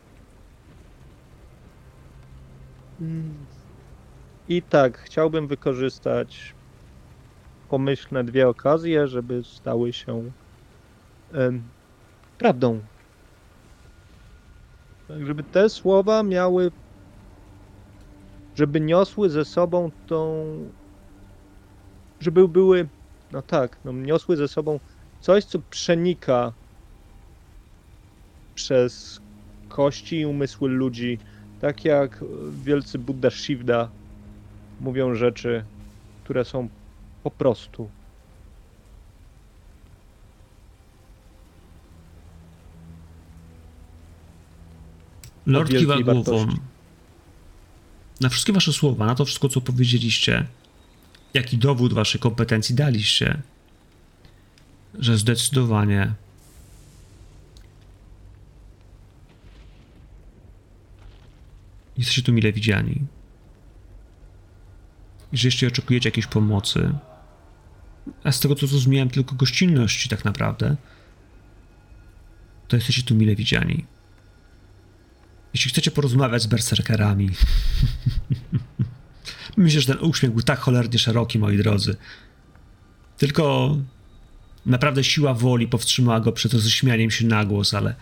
I 4.47 4.61
tak, 4.61 4.97
chciałbym 4.97 5.47
wykorzystać 5.47 6.55
pomyślne 7.67 8.23
dwie 8.23 8.47
okazje, 8.47 9.07
żeby 9.07 9.43
stały 9.43 9.93
się 9.93 10.31
em, 11.33 11.69
prawdą. 12.37 12.79
Tak, 15.07 15.25
żeby 15.25 15.43
te 15.43 15.69
słowa 15.69 16.23
miały 16.23 16.71
żeby 18.57 18.81
niosły 18.81 19.29
ze 19.29 19.45
sobą 19.45 19.89
tą. 20.05 20.45
Żeby 22.21 22.47
były. 22.47 22.89
No 23.31 23.41
tak, 23.41 23.79
no, 23.83 23.91
niosły 23.91 24.37
ze 24.37 24.47
sobą 24.47 24.79
coś, 25.19 25.45
co 25.45 25.59
przenika 25.69 26.53
przez 28.55 29.21
kości 29.69 30.19
i 30.19 30.25
umysły 30.25 30.69
ludzi. 30.69 31.17
Tak 31.61 31.85
jak 31.85 32.23
wielcy 32.63 32.99
Buddha 32.99 33.29
Shivda 33.31 33.89
mówią 34.81 35.15
rzeczy, 35.15 35.63
które 36.23 36.45
są 36.45 36.69
po 37.23 37.31
prostu. 37.31 37.89
Lord 45.45 45.69
kiwa 45.69 46.01
głową. 46.01 46.47
Na 48.21 48.29
wszystkie 48.29 48.53
wasze 48.53 48.73
słowa, 48.73 49.05
na 49.05 49.15
to 49.15 49.25
wszystko, 49.25 49.49
co 49.49 49.61
powiedzieliście, 49.61 50.45
jaki 51.33 51.57
dowód 51.57 51.93
waszej 51.93 52.21
kompetencji 52.21 52.75
daliście, 52.75 53.41
że 54.99 55.17
zdecydowanie 55.17 56.13
jesteście 61.97 62.21
tu 62.21 62.33
mile 62.33 62.53
widziani. 62.53 63.01
I 65.31 65.37
że 65.37 65.47
jeśli 65.47 65.67
oczekujecie 65.67 66.09
jakiejś 66.09 66.27
pomocy, 66.27 66.93
a 68.23 68.31
z 68.31 68.39
tego 68.39 68.55
co 68.55 68.67
zrozumiałem, 68.67 69.09
tylko 69.09 69.35
gościnności 69.35 70.09
tak 70.09 70.25
naprawdę, 70.25 70.75
to 72.67 72.75
jesteście 72.75 73.03
tu 73.03 73.15
mile 73.15 73.35
widziani. 73.35 73.85
Jeśli 75.53 75.71
chcecie 75.71 75.91
porozmawiać 75.91 76.41
z 76.41 76.47
berserkerami. 76.47 77.29
Myślę, 79.57 79.81
że 79.81 79.93
ten 79.93 80.05
uśmiech 80.05 80.31
był 80.31 80.41
tak 80.41 80.59
cholernie 80.59 80.99
szeroki, 80.99 81.39
moi 81.39 81.57
drodzy. 81.57 81.95
Tylko 83.17 83.77
naprawdę 84.65 85.03
siła 85.03 85.33
woli 85.33 85.67
powstrzymała 85.67 86.19
go 86.19 86.31
przed 86.31 86.53
roześmianiem 86.53 87.11
się 87.11 87.25
na 87.25 87.45
głos, 87.45 87.73
ale 87.73 87.95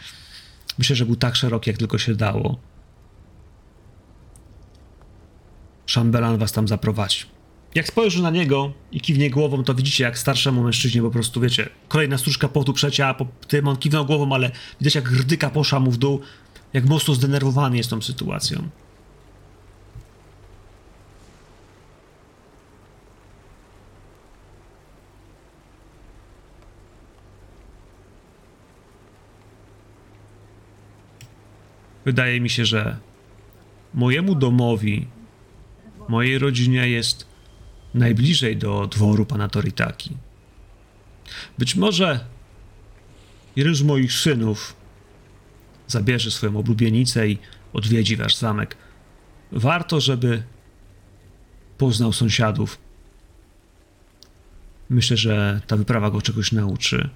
myślę, 0.77 0.95
że 0.95 1.05
był 1.05 1.15
tak 1.15 1.35
szeroki, 1.35 1.69
jak 1.69 1.77
tylko 1.77 1.97
się 1.97 2.15
dało. 2.15 2.59
Szambelan 5.85 6.37
was 6.37 6.51
tam 6.51 6.67
zaprowadzi. 6.67 7.25
Jak 7.75 7.87
spojrzy 7.87 8.21
na 8.21 8.29
niego 8.29 8.73
i 8.91 9.01
kiwnie 9.01 9.29
głową, 9.29 9.63
to 9.63 9.73
widzicie, 9.73 10.03
jak 10.03 10.17
starszemu 10.17 10.63
mężczyźnie 10.63 11.01
po 11.01 11.11
prostu, 11.11 11.41
wiecie, 11.41 11.69
kolejna 11.87 12.17
stróżka 12.17 12.47
potu 12.47 12.73
przecia, 12.73 13.13
po 13.13 13.25
tym 13.47 13.67
on 13.67 13.77
kiwnął 13.77 14.05
głową, 14.05 14.33
ale 14.33 14.51
widać, 14.79 14.95
jak 14.95 15.11
rdyka 15.11 15.49
poszła 15.49 15.79
mu 15.79 15.91
w 15.91 15.97
dół, 15.97 16.21
jak 16.73 16.85
mocno 16.85 17.13
zdenerwowany 17.13 17.77
jest 17.77 17.89
tą 17.89 18.01
sytuacją. 18.01 18.69
Wydaje 32.05 32.41
mi 32.41 32.49
się, 32.49 32.65
że 32.65 32.97
mojemu 33.93 34.35
domowi, 34.35 35.07
mojej 36.09 36.39
rodzinie 36.39 36.89
jest 36.89 37.25
najbliżej 37.93 38.57
do 38.57 38.87
dworu 38.87 39.25
pana 39.25 39.49
Toritaki. 39.49 40.17
Być 41.57 41.75
może 41.75 42.25
jeden 43.55 43.75
z 43.75 43.81
moich 43.81 44.13
synów 44.13 44.75
zabierze 45.87 46.31
swoją 46.31 46.57
oblubienicę 46.57 47.29
i 47.29 47.37
odwiedzi 47.73 48.15
wasz 48.15 48.35
zamek. 48.35 48.77
Warto, 49.51 50.01
żeby 50.01 50.43
poznał 51.77 52.13
sąsiadów. 52.13 52.77
Myślę, 54.89 55.17
że 55.17 55.61
ta 55.67 55.77
wyprawa 55.77 56.11
go 56.11 56.21
czegoś 56.21 56.51
nauczy. 56.51 57.09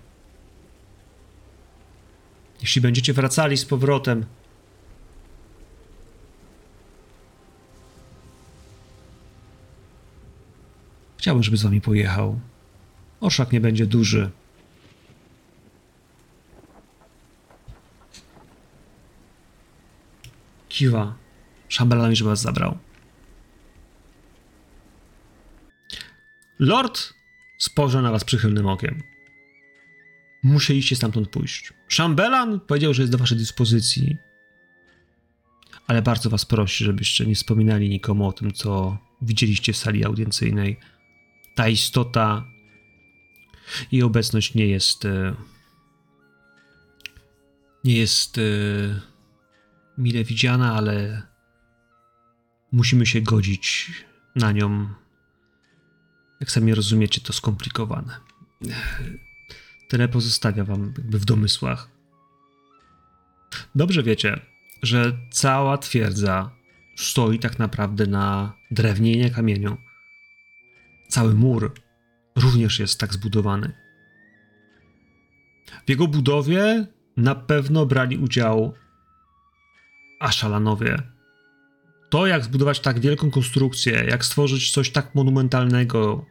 Jeśli 2.62 2.82
będziecie 2.82 3.14
wracali 3.14 3.58
z 3.58 3.66
powrotem, 3.66 4.26
Chciałbym, 11.28 11.44
żeby 11.44 11.58
z 11.58 11.64
wami 11.64 11.82
pojechał. 11.82 12.40
Orszak 13.20 13.52
nie 13.52 13.62
będzie 13.62 13.86
duży. 13.86 14.30
Kiwa. 20.70 21.16
Szambelami, 21.70 22.16
żeby 22.16 22.30
was 22.30 22.42
zabrał. 22.42 22.78
Lord 26.60 27.14
spojrzał 27.58 28.02
na 28.02 28.12
was 28.12 28.24
przychylnym 28.24 28.68
okiem. 28.68 29.04
Musieliście 30.44 30.96
stamtąd 30.96 31.30
pójść. 31.30 31.74
Szambelan 31.88 32.60
powiedział, 32.60 32.94
że 32.94 33.02
jest 33.02 33.12
do 33.12 33.18
waszej 33.18 33.38
dyspozycji. 33.38 34.18
Ale 35.88 36.02
bardzo 36.02 36.30
was 36.30 36.46
prosi, 36.46 36.86
żebyście 36.86 37.26
nie 37.26 37.36
wspominali 37.36 37.90
nikomu 37.90 38.28
o 38.28 38.34
tym, 38.34 38.54
co 38.54 38.98
widzieliście 39.22 39.74
w 39.74 39.78
sali 39.78 40.06
audiencyjnej 40.06 40.80
ta 41.58 41.68
istota 41.68 42.46
i 43.92 44.04
obecność 44.04 44.54
nie 44.54 44.68
jest 44.68 45.06
e, 45.06 45.36
nie 47.84 47.98
jest 47.98 48.38
e, 48.38 48.42
mile 49.98 50.24
widziana, 50.24 50.76
ale 50.76 51.22
musimy 52.72 53.06
się 53.06 53.22
godzić 53.22 53.92
na 54.36 54.52
nią. 54.52 54.90
Jak 56.40 56.52
sami 56.52 56.76
rozumiecie, 56.76 57.22
to 57.22 57.34
skomplikowane. 57.34 58.20
Tyle 59.90 60.08
pozostawia 60.08 60.64
wam 60.64 60.94
jakby 60.98 61.20
w 61.20 61.26
domysłach. 61.26 61.90
Dobrze 63.76 64.04
wiecie, 64.04 64.40
że 64.84 65.18
cała 65.32 65.78
twierdza 65.78 66.52
stoi 66.98 67.40
tak 67.40 67.60
naprawdę 67.60 68.08
na 68.08 68.54
drewnie 68.72 69.14
i 69.14 69.18
nie 69.18 69.30
kamieniu. 69.30 69.87
Cały 71.08 71.34
mur 71.34 71.74
również 72.36 72.80
jest 72.80 73.00
tak 73.00 73.14
zbudowany. 73.14 73.72
W 75.86 75.90
jego 75.90 76.08
budowie 76.08 76.88
na 77.18 77.36
pewno 77.36 77.86
brali 77.86 78.18
udział 78.18 78.74
Aszalanowie. 80.20 81.02
To, 82.10 82.28
jak 82.28 82.44
zbudować 82.44 82.80
tak 82.80 83.00
wielką 83.00 83.32
konstrukcję, 83.32 84.06
jak 84.10 84.26
stworzyć 84.26 84.72
coś 84.72 84.92
tak 84.92 85.16
monumentalnego. 85.16 86.26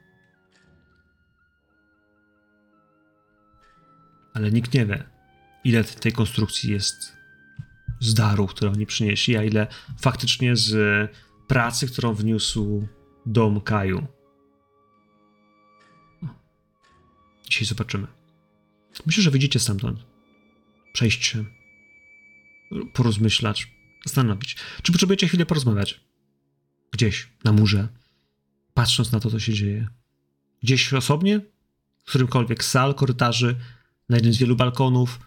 Ale 4.35 4.51
nikt 4.51 4.74
nie 4.74 4.86
wie, 4.86 5.05
ile 5.65 5.85
tej 5.85 6.12
konstrukcji 6.12 6.73
jest 6.73 7.16
z 8.01 8.15
darów, 8.15 8.51
które 8.51 8.70
oni 8.70 8.86
przynieśli, 8.86 9.36
a 9.36 9.43
ile 9.43 9.66
faktycznie 10.01 10.57
z 10.57 11.11
pracy, 11.47 11.86
którą 11.86 12.15
wniósł 12.15 12.89
dom 13.27 13.61
Kaju. 13.61 14.16
Dzisiaj 17.51 17.66
zobaczymy. 17.66 18.06
Myślę, 19.06 19.23
że 19.23 19.31
wyjdziecie 19.31 19.60
stamtąd. 19.60 19.98
Przejść 20.93 21.24
się. 21.24 21.44
Porozmyślać. 22.94 23.73
Zastanowić. 24.06 24.56
Czy 24.82 24.93
potrzebujecie 24.93 25.28
chwilę 25.28 25.47
porozmawiać? 25.47 26.01
Gdzieś, 26.93 27.28
na 27.44 27.52
murze. 27.52 27.89
Patrząc 28.74 29.12
na 29.12 29.20
to, 29.20 29.31
co 29.31 29.40
się 29.40 29.52
dzieje. 29.52 29.89
Gdzieś 30.62 30.94
osobnie? 30.94 31.40
W 32.05 32.09
którymkolwiek 32.09 32.64
sal, 32.64 32.94
korytarzy, 32.94 33.56
na 34.09 34.16
jednym 34.16 34.32
z 34.32 34.39
wielu 34.39 34.56
balkonów, 34.56 35.20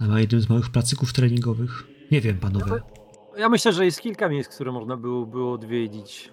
na 0.00 0.20
jednym 0.20 0.40
z 0.40 0.48
małych 0.48 0.70
placyków 0.70 1.12
treningowych. 1.12 1.84
Nie 2.10 2.20
wiem, 2.20 2.38
panowie. 2.38 2.72
Ja 3.36 3.48
myślę, 3.48 3.72
że 3.72 3.84
jest 3.84 4.00
kilka 4.00 4.28
miejsc, 4.28 4.54
które 4.54 4.72
można 4.72 4.96
było, 4.96 5.26
było 5.26 5.52
odwiedzić. 5.52 6.30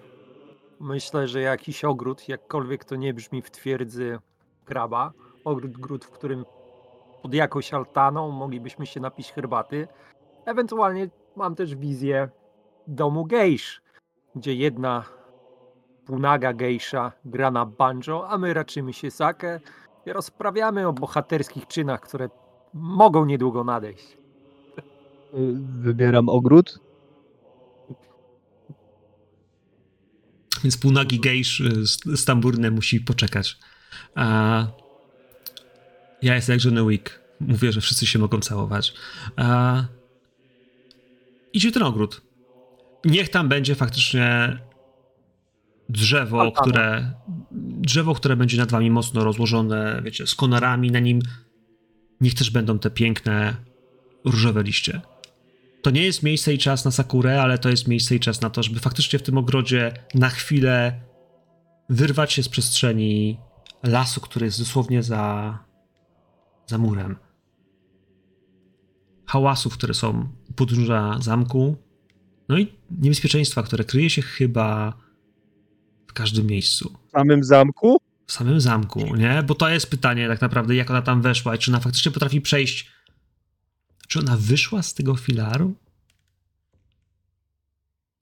Myślę, 0.80 1.28
że 1.28 1.40
jakiś 1.40 1.84
ogród, 1.84 2.28
jakkolwiek 2.28 2.84
to 2.84 2.96
nie 2.96 3.14
brzmi 3.14 3.42
w 3.42 3.50
twierdzy 3.50 4.18
kraba, 4.64 5.12
ogród, 5.44 5.72
gród, 5.72 6.04
w 6.04 6.10
którym 6.10 6.44
pod 7.22 7.34
jakąś 7.34 7.74
altaną 7.74 8.30
moglibyśmy 8.30 8.86
się 8.86 9.00
napić 9.00 9.32
herbaty. 9.32 9.88
Ewentualnie 10.44 11.08
mam 11.36 11.54
też 11.54 11.76
wizję 11.76 12.28
domu 12.86 13.24
gejsz, 13.24 13.82
gdzie 14.36 14.54
jedna 14.54 15.04
półnaga 16.06 16.52
gejsza 16.52 17.12
gra 17.24 17.50
na 17.50 17.66
banjo, 17.66 18.28
a 18.28 18.38
my 18.38 18.54
raczymy 18.54 18.92
się 18.92 19.10
sakę 19.10 19.60
i 20.06 20.12
rozprawiamy 20.12 20.88
o 20.88 20.92
bohaterskich 20.92 21.66
czynach, 21.66 22.00
które 22.00 22.28
mogą 22.74 23.24
niedługo 23.24 23.64
nadejść. 23.64 24.18
Wybieram 25.80 26.28
ogród. 26.28 26.89
Więc 30.64 30.76
półnagi 30.76 31.20
gejsz 31.20 31.60
y, 31.60 31.86
z, 31.86 31.98
z 32.20 32.24
tamburnem 32.24 32.74
musi 32.74 33.00
poczekać. 33.00 33.58
A 34.14 34.66
ja 36.22 36.34
jestem 36.34 36.54
jak 36.54 36.64
Johnny 36.64 36.86
Wick. 36.88 37.20
Mówię, 37.40 37.72
że 37.72 37.80
wszyscy 37.80 38.06
się 38.06 38.18
mogą 38.18 38.40
całować. 38.40 38.94
A 39.36 39.84
idzie 41.52 41.72
ten 41.72 41.82
ogród. 41.82 42.22
Niech 43.04 43.28
tam 43.28 43.48
będzie 43.48 43.74
faktycznie 43.74 44.58
drzewo, 45.88 46.40
Altana. 46.40 46.62
które 46.62 47.12
drzewo, 47.80 48.14
które 48.14 48.36
będzie 48.36 48.56
nad 48.56 48.70
wami 48.70 48.90
mocno 48.90 49.24
rozłożone, 49.24 50.02
wiecie, 50.04 50.26
z 50.26 50.34
konarami 50.34 50.90
na 50.90 50.98
nim. 50.98 51.20
Niech 52.20 52.34
też 52.34 52.50
będą 52.50 52.78
te 52.78 52.90
piękne 52.90 53.56
różowe 54.24 54.62
liście. 54.62 55.00
To 55.82 55.90
nie 55.90 56.02
jest 56.02 56.22
miejsce 56.22 56.54
i 56.54 56.58
czas 56.58 56.84
na 56.84 56.90
sakurę, 56.90 57.42
ale 57.42 57.58
to 57.58 57.68
jest 57.68 57.88
miejsce 57.88 58.14
i 58.14 58.20
czas 58.20 58.40
na 58.40 58.50
to, 58.50 58.62
żeby 58.62 58.80
faktycznie 58.80 59.18
w 59.18 59.22
tym 59.22 59.38
ogrodzie 59.38 59.92
na 60.14 60.28
chwilę 60.28 61.00
wyrwać 61.88 62.32
się 62.32 62.42
z 62.42 62.48
przestrzeni 62.48 63.38
lasu, 63.82 64.20
który 64.20 64.46
jest 64.46 64.58
dosłownie 64.58 65.02
za, 65.02 65.58
za 66.66 66.78
murem. 66.78 67.16
Hałasów, 69.26 69.74
które 69.74 69.94
są 69.94 70.28
u 70.50 70.52
podróża 70.52 71.18
zamku, 71.20 71.76
no 72.48 72.58
i 72.58 72.72
niebezpieczeństwa, 72.90 73.62
które 73.62 73.84
kryje 73.84 74.10
się 74.10 74.22
chyba 74.22 74.92
w 76.06 76.12
każdym 76.12 76.46
miejscu. 76.46 76.98
W 77.08 77.10
samym 77.10 77.44
zamku? 77.44 78.00
W 78.26 78.32
samym 78.32 78.60
zamku, 78.60 79.16
nie? 79.16 79.42
Bo 79.46 79.54
to 79.54 79.68
jest 79.68 79.90
pytanie 79.90 80.28
tak 80.28 80.40
naprawdę, 80.40 80.74
jak 80.74 80.90
ona 80.90 81.02
tam 81.02 81.22
weszła 81.22 81.54
i 81.54 81.58
czy 81.58 81.70
ona 81.70 81.80
faktycznie 81.80 82.12
potrafi 82.12 82.40
przejść. 82.40 82.90
Czy 84.10 84.18
ona 84.18 84.36
wyszła 84.36 84.82
z 84.82 84.94
tego 84.94 85.16
filaru? 85.16 85.74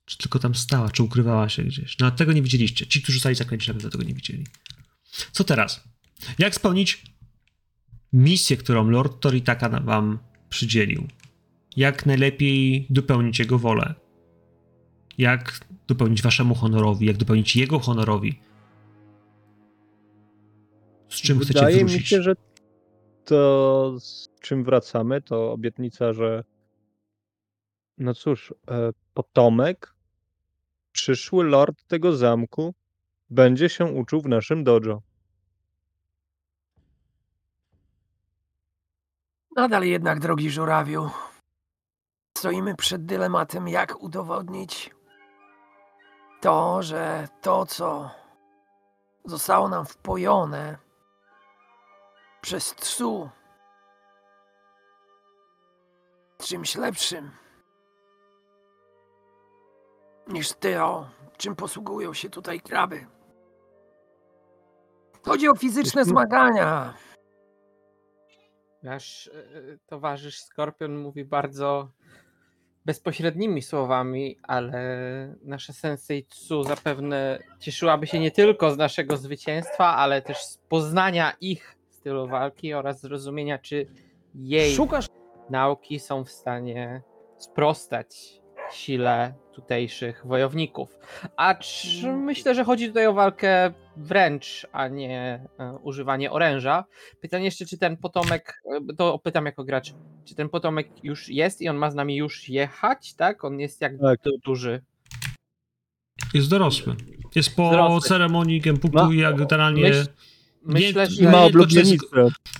Czy 0.04 0.18
tylko 0.18 0.38
tam 0.38 0.54
stała, 0.54 0.90
czy 0.90 1.02
ukrywała 1.02 1.48
się 1.48 1.64
gdzieś? 1.64 1.98
No, 1.98 2.10
tego 2.10 2.32
nie 2.32 2.42
widzieliście. 2.42 2.86
Ci, 2.86 3.02
którzy 3.02 3.20
stali 3.20 3.34
zaklęci, 3.34 3.68
na 3.68 3.74
pewno 3.74 3.90
tego 3.90 4.04
nie 4.04 4.14
widzieli. 4.14 4.46
Co 5.32 5.44
teraz? 5.44 5.84
Jak 6.38 6.54
spełnić 6.54 7.02
misję, 8.12 8.56
którą 8.56 8.90
Lord 8.90 9.20
Toritaka 9.20 9.68
wam 9.68 10.18
przydzielił? 10.48 11.08
Jak 11.76 12.06
najlepiej 12.06 12.86
dopełnić 12.90 13.38
jego 13.38 13.58
wolę? 13.58 13.94
Jak 15.18 15.60
dopełnić 15.86 16.22
waszemu 16.22 16.54
honorowi? 16.54 17.06
Jak 17.06 17.16
dopełnić 17.16 17.56
jego 17.56 17.78
honorowi? 17.78 18.40
Z 21.08 21.20
czym 21.20 21.38
chcecie 21.38 21.54
Wydaje 21.54 21.78
wrócić? 21.78 22.00
mi 22.00 22.06
się, 22.06 22.22
że 22.22 22.34
to 23.28 23.94
z 24.00 24.28
czym 24.40 24.64
wracamy, 24.64 25.22
to 25.22 25.52
obietnica, 25.52 26.12
że 26.12 26.44
no 27.98 28.14
cóż, 28.14 28.54
e, 28.70 28.90
potomek 29.14 29.94
przyszły 30.92 31.44
lord 31.44 31.84
tego 31.86 32.16
zamku 32.16 32.74
będzie 33.30 33.68
się 33.68 33.84
uczył 33.84 34.20
w 34.20 34.28
naszym 34.28 34.64
dojo. 34.64 35.02
Nadal 39.56 39.84
jednak, 39.84 40.20
drogi 40.20 40.50
żurawiu, 40.50 41.10
stoimy 42.38 42.74
przed 42.74 43.04
dylematem, 43.06 43.68
jak 43.68 44.02
udowodnić 44.02 44.90
to, 46.40 46.82
że 46.82 47.28
to, 47.42 47.66
co 47.66 48.10
zostało 49.24 49.68
nam 49.68 49.86
wpojone 49.86 50.87
przez 52.40 52.74
tsu 52.74 53.30
czymś 56.38 56.76
lepszym 56.76 57.30
niż 60.28 60.52
to, 60.52 61.10
czym 61.36 61.56
posługują 61.56 62.14
się 62.14 62.30
tutaj 62.30 62.60
kraby. 62.60 63.06
Chodzi 65.22 65.48
o 65.48 65.54
fizyczne 65.54 66.04
zmagania. 66.04 66.94
Nasz 68.82 69.28
e, 69.28 69.78
towarzysz 69.86 70.40
Skorpion 70.40 70.98
mówi 70.98 71.24
bardzo 71.24 71.90
bezpośrednimi 72.84 73.62
słowami, 73.62 74.38
ale 74.42 74.80
nasza 75.42 75.72
Sensei 75.72 76.24
Tsu 76.24 76.62
zapewne 76.62 77.38
cieszyłaby 77.58 78.06
się 78.06 78.18
nie 78.18 78.30
tylko 78.30 78.70
z 78.70 78.76
naszego 78.76 79.16
zwycięstwa, 79.16 79.96
ale 79.96 80.22
też 80.22 80.44
z 80.44 80.58
poznania 80.58 81.32
ich 81.40 81.77
stylu 82.08 82.28
walki 82.28 82.74
oraz 82.74 83.00
zrozumienia, 83.00 83.58
czy 83.58 83.86
jej 84.34 84.74
Szukasz 84.74 85.06
nauki 85.50 85.98
są 86.00 86.24
w 86.24 86.30
stanie 86.30 87.02
sprostać 87.36 88.40
sile 88.72 89.34
tutejszych 89.52 90.26
wojowników. 90.26 90.98
Acz 91.36 91.86
myślę, 92.04 92.54
że 92.54 92.64
chodzi 92.64 92.88
tutaj 92.88 93.06
o 93.06 93.12
walkę 93.12 93.72
wręcz, 93.96 94.66
a 94.72 94.88
nie 94.88 95.44
e, 95.58 95.78
używanie 95.82 96.30
oręża. 96.30 96.84
Pytanie 97.20 97.44
jeszcze, 97.44 97.66
czy 97.66 97.78
ten 97.78 97.96
potomek, 97.96 98.62
e, 98.90 98.94
to 98.96 99.18
pytam 99.18 99.46
jako 99.46 99.64
gracz, 99.64 99.94
czy 100.24 100.34
ten 100.34 100.48
potomek 100.48 101.04
już 101.04 101.28
jest 101.28 101.62
i 101.62 101.68
on 101.68 101.76
ma 101.76 101.90
z 101.90 101.94
nami 101.94 102.16
już 102.16 102.48
jechać, 102.48 103.14
tak? 103.14 103.44
On 103.44 103.60
jest 103.60 103.80
jak 103.80 103.92
Tak. 104.00 104.20
du- 104.22 104.38
duży. 104.44 104.82
Jest 106.34 106.50
dorosły. 106.50 106.94
Jest 107.34 107.56
po 107.56 107.70
Dorosły. 107.70 108.08
ceremonii 108.08 108.60
Gempuku 108.60 108.96
Ma- 108.96 109.14
i 109.14 109.16
jak 109.16 109.36
generalnie... 109.36 109.82
Myśl, 109.82 110.06
myślę, 110.64 111.04
nie- 111.04 111.10
że 111.10 111.22
nie- 111.22 111.28
ma 111.28 111.38
czy 111.38 111.44
oblubienicę. 111.44 112.06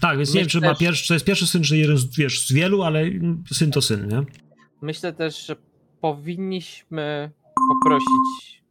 Tak, 0.01 0.17
więc 0.19 0.35
nie 0.35 0.41
wiem, 0.41 0.49
czy 0.49 0.61
ma 0.61 0.75
pierwszy, 0.75 1.09
to 1.09 1.15
jest 1.15 1.27
pierwszy 1.27 1.47
syn, 1.47 1.63
czy 1.63 1.77
jeden 1.77 1.97
z, 1.99 2.17
wiesz, 2.17 2.47
z 2.47 2.53
wielu, 2.53 2.83
ale 2.83 3.05
syn 3.53 3.71
to 3.71 3.83
syn, 3.83 4.09
nie? 4.09 4.23
Myślę 4.83 5.13
też, 5.13 5.47
że 5.47 5.57
powinniśmy 6.01 7.31
poprosić 7.69 8.63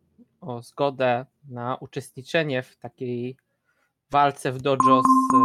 o 0.41 0.61
zgodę 0.61 1.25
na 1.49 1.75
uczestniczenie 1.75 2.63
w 2.63 2.77
takiej 2.77 3.37
walce 4.11 4.51
w 4.51 4.61
dojo 4.61 5.01
z 5.01 5.35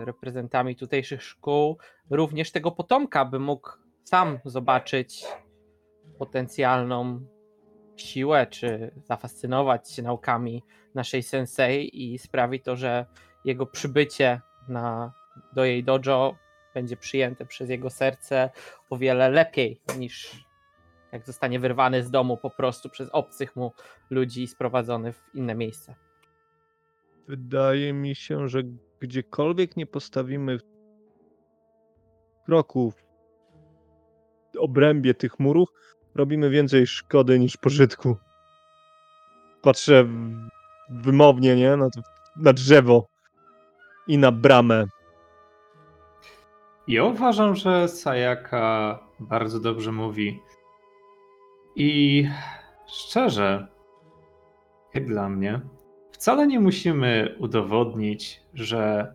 e, 0.00 0.04
reprezentantami 0.04 0.76
tutejszych 0.76 1.22
szkół, 1.22 1.78
również 2.10 2.50
tego 2.50 2.70
potomka, 2.70 3.24
by 3.24 3.38
mógł 3.38 3.70
sam 4.04 4.38
zobaczyć 4.44 5.24
potencjalną 6.18 7.26
siłę, 7.96 8.46
czy 8.46 8.90
zafascynować 9.04 9.90
się 9.92 10.02
naukami 10.02 10.62
naszej 10.94 11.22
sensei 11.22 12.12
i 12.12 12.18
sprawi 12.18 12.60
to, 12.60 12.76
że 12.76 13.06
jego 13.44 13.66
przybycie 13.66 14.40
na, 14.68 15.12
do 15.52 15.64
jej 15.64 15.84
dojo 15.84 16.36
będzie 16.74 16.96
przyjęte 16.96 17.46
przez 17.46 17.70
jego 17.70 17.90
serce 17.90 18.50
o 18.90 18.96
wiele 18.96 19.30
lepiej 19.30 19.80
niż 19.98 20.44
jak 21.12 21.26
zostanie 21.26 21.60
wyrwany 21.60 22.02
z 22.02 22.10
domu 22.10 22.36
po 22.36 22.50
prostu 22.50 22.88
przez 22.88 23.08
obcych 23.12 23.56
mu 23.56 23.72
ludzi 24.10 24.42
i 24.42 24.48
sprowadzony 24.48 25.12
w 25.12 25.22
inne 25.34 25.54
miejsce. 25.54 25.94
Wydaje 27.28 27.92
mi 27.92 28.14
się, 28.14 28.48
że 28.48 28.62
gdziekolwiek 29.00 29.76
nie 29.76 29.86
postawimy 29.86 30.58
kroku 32.46 32.90
w 32.90 33.02
obrębie 34.58 35.14
tych 35.14 35.38
murów, 35.38 35.68
robimy 36.14 36.50
więcej 36.50 36.86
szkody 36.86 37.38
niż 37.38 37.56
pożytku. 37.56 38.16
Patrzę 39.62 40.06
wymownie, 40.90 41.56
nie? 41.56 41.76
Na, 41.76 41.88
na 42.36 42.52
drzewo 42.52 43.06
i 44.06 44.18
na 44.18 44.32
bramę. 44.32 44.84
Ja 46.88 47.04
uważam, 47.04 47.56
że 47.56 47.88
Sayaka 47.88 48.98
bardzo 49.20 49.60
dobrze 49.60 49.92
mówi. 49.92 50.40
I 51.76 52.28
szczerze, 52.86 53.66
jak 54.94 55.06
dla 55.06 55.28
mnie, 55.28 55.60
wcale 56.12 56.46
nie 56.46 56.60
musimy 56.60 57.36
udowodnić, 57.38 58.42
że 58.54 59.14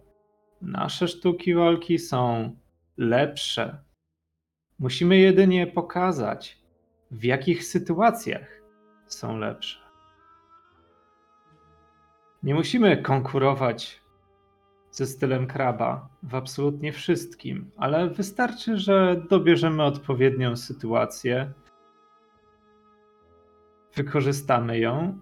nasze 0.61 1.07
sztuki 1.07 1.53
walki 1.56 1.99
są 1.99 2.56
lepsze. 2.98 3.78
Musimy 4.80 5.18
jedynie 5.18 5.68
pokazać, 5.68 6.57
w 7.11 7.23
jakich 7.23 7.65
sytuacjach 7.65 8.61
są 9.05 9.38
lepsze. 9.38 9.79
Nie 12.43 12.55
musimy 12.55 13.01
konkurować 13.01 14.01
ze 14.91 15.05
stylem 15.05 15.47
kraba 15.47 16.09
w 16.23 16.35
absolutnie 16.35 16.93
wszystkim, 16.93 17.71
ale 17.77 18.09
wystarczy, 18.09 18.77
że 18.77 19.21
dobierzemy 19.29 19.84
odpowiednią 19.84 20.55
sytuację, 20.55 21.53
wykorzystamy 23.95 24.79
ją 24.79 25.19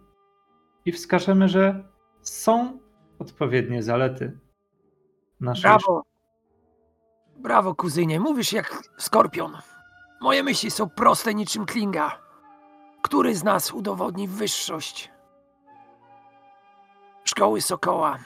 i 0.85 0.91
wskażemy, 0.91 1.49
że 1.49 1.83
są 2.21 2.79
odpowiednie 3.19 3.83
zalety 3.83 4.37
naszej 5.39 5.63
Brawo. 5.63 6.03
Brawo, 7.37 7.75
kuzynie. 7.75 8.19
Mówisz 8.19 8.53
jak 8.53 8.81
skorpion. 8.97 9.57
Moje 10.21 10.43
myśli 10.43 10.71
są 10.71 10.89
proste 10.89 11.33
niczym 11.33 11.65
klinga. 11.65 12.19
Który 13.01 13.35
z 13.35 13.43
nas 13.43 13.71
udowodni 13.71 14.27
wyższość 14.27 15.11
szkoły 17.23 17.61
Sokoła? 17.61 18.17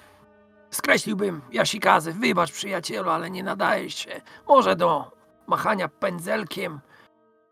Skreśliłbym 0.72 1.42
Jasikazy. 1.52 2.14
Wybacz, 2.14 2.52
przyjacielu, 2.52 3.10
ale 3.10 3.32
nie 3.32 3.44
nadaje 3.44 3.90
się. 3.90 4.22
Może 4.48 4.76
do 4.76 5.12
machania 5.48 5.88
pędzelkiem 5.88 6.80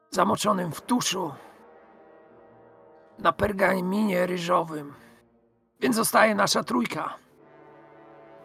zamoczonym 0.09 0.71
w 0.71 0.81
tuszu 0.81 1.33
na 3.19 3.31
pergaminie 3.31 4.25
ryżowym. 4.25 4.93
Więc 5.79 5.95
zostaje 5.95 6.35
nasza 6.35 6.63
trójka. 6.63 7.13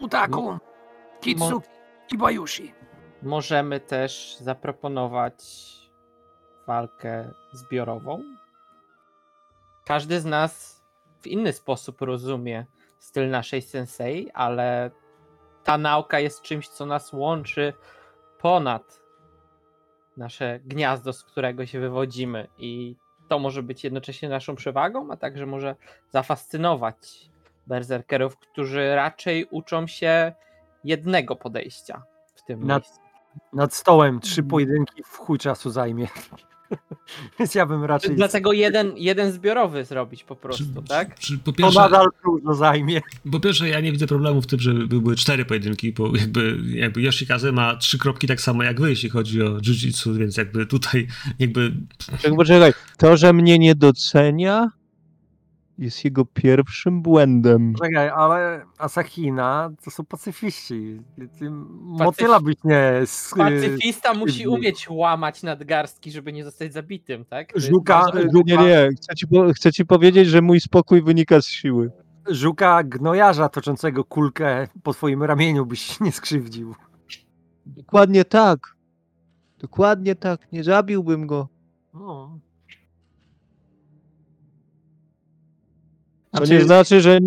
Utaku, 0.01 0.59
Kitsu 1.20 1.62
i 2.12 2.19
Bajushi. 2.19 2.74
Możemy 3.23 3.81
też 3.81 4.36
zaproponować 4.40 5.43
walkę 6.66 7.30
zbiorową. 7.52 8.22
Każdy 9.84 10.20
z 10.20 10.24
nas 10.24 10.82
w 11.20 11.26
inny 11.26 11.52
sposób 11.52 12.01
rozumie 12.01 12.66
styl 12.98 13.30
naszej 13.30 13.62
sensei, 13.62 14.30
ale 14.34 14.90
ta 15.64 15.78
nauka 15.78 16.20
jest 16.20 16.43
czymś, 16.43 16.68
co 16.68 16.86
nas 16.86 17.12
łączy 17.12 17.72
ponad 18.39 19.02
nasze 20.16 20.60
gniazdo, 20.64 21.12
z 21.12 21.24
którego 21.24 21.66
się 21.66 21.80
wywodzimy. 21.80 22.48
I 22.59 22.97
to 23.28 23.39
może 23.39 23.62
być 23.62 23.84
jednocześnie 23.84 24.28
naszą 24.28 24.56
przewagą, 24.56 25.10
a 25.10 25.16
także 25.16 25.47
może 25.47 25.76
zafascynować 26.10 27.30
berserkerów, 27.66 28.36
którzy 28.39 28.94
raczej 28.94 29.44
uczą 29.51 29.86
się 29.86 30.32
jednego 30.84 31.36
podejścia 31.36 32.02
w 32.34 32.43
tym 32.43 32.66
Na- 32.66 32.74
miejscu. 32.74 33.01
Nad 33.52 33.74
stołem 33.74 34.20
trzy 34.20 34.43
pojedynki 34.43 35.02
w 35.02 35.16
chuj 35.16 35.39
czasu 35.39 35.70
zajmie. 35.70 36.06
Więc 37.39 37.55
ja 37.55 37.66
bym 37.66 37.85
raczej... 37.85 38.16
Dlatego 38.16 38.53
jeden, 38.53 38.93
jeden 38.97 39.32
zbiorowy 39.32 39.85
zrobić 39.85 40.24
po 40.24 40.36
prostu, 40.36 40.82
tak? 40.89 41.19
Czy, 41.19 41.39
po 41.39 41.53
To 41.53 41.59
pierwsze, 41.59 41.81
nadal 41.81 42.07
dużo 42.24 42.55
zajmie. 42.55 43.01
po 43.32 43.40
pierwsze, 43.40 43.69
ja 43.69 43.81
nie 43.81 43.93
widzę 43.93 44.07
problemu 44.07 44.43
w 44.43 44.47
tym, 44.47 44.61
żeby 44.61 45.01
były 45.01 45.16
cztery 45.16 45.44
pojedynki, 45.44 45.93
bo 45.93 46.16
jakby, 46.16 46.59
jakby 46.74 47.03
Yoshikaze 47.03 47.53
ma 47.53 47.77
trzy 47.77 47.99
kropki 47.99 48.27
tak 48.27 48.40
samo 48.40 48.62
jak 48.62 48.81
wy, 48.81 48.90
jeśli 48.90 49.09
chodzi 49.11 49.43
o 49.43 49.49
jiu-jitsu, 49.59 50.16
więc 50.19 50.36
jakby 50.36 50.66
tutaj 50.66 51.07
jakby 51.39 51.73
Tak, 52.23 52.35
poczekaj. 52.36 52.73
To, 52.99 53.16
że 53.16 53.32
mnie 53.32 53.59
nie 53.59 53.74
docenia, 53.74 54.70
jest 55.78 56.05
jego 56.05 56.24
pierwszym 56.24 57.03
błędem. 57.03 57.74
Czekaj, 57.82 58.09
ale 58.09 58.65
Asahina 58.78 59.70
to 59.85 59.90
są 59.90 60.05
pacyfiści. 60.05 61.01
Ty 61.39 61.51
Motyla 61.81 62.40
byś 62.40 62.55
nie... 62.65 62.78
s- 62.78 63.35
Pacyfista 63.36 64.15
musi 64.15 64.49
umieć 64.49 64.86
łamać 64.90 65.43
nadgarstki, 65.43 66.11
żeby 66.11 66.32
nie 66.32 66.44
zostać 66.44 66.73
zabitym, 66.73 67.24
tak? 67.24 67.53
Żuka, 67.55 68.01
bardzo- 68.01 68.43
Nie, 68.47 68.57
nie, 68.57 68.89
chcę 68.97 69.15
ci, 69.15 69.27
chcę 69.57 69.73
ci 69.73 69.86
powiedzieć, 69.86 70.28
że 70.28 70.43
mój 70.43 70.61
spokój 70.61 71.03
wynika 71.03 71.40
z 71.40 71.47
siły. 71.47 71.90
Żuka 72.28 72.82
gnojarza 72.85 73.49
toczącego 73.49 74.05
kulkę 74.05 74.69
po 74.82 74.93
twoim 74.93 75.23
ramieniu 75.23 75.66
byś 75.66 76.01
nie 76.01 76.12
skrzywdził. 76.12 76.74
Dokładnie 77.66 78.24
tak. 78.24 78.59
Dokładnie 79.59 80.15
tak. 80.15 80.53
Nie 80.53 80.65
zabiłbym 80.65 81.27
go. 81.27 81.49
No. 81.94 82.39
To 86.33 86.39
Znaczy- 86.39 86.53
nie 86.53 86.65
znaczy, 86.65 87.01
że 87.01 87.19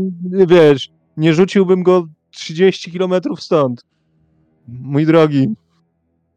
wiesz, 0.47 0.89
nie 1.17 1.33
rzuciłbym 1.33 1.83
go 1.83 2.07
30 2.31 2.91
kilometrów 2.91 3.41
stąd. 3.43 3.81
Mój 4.67 5.05
drogi. 5.05 5.47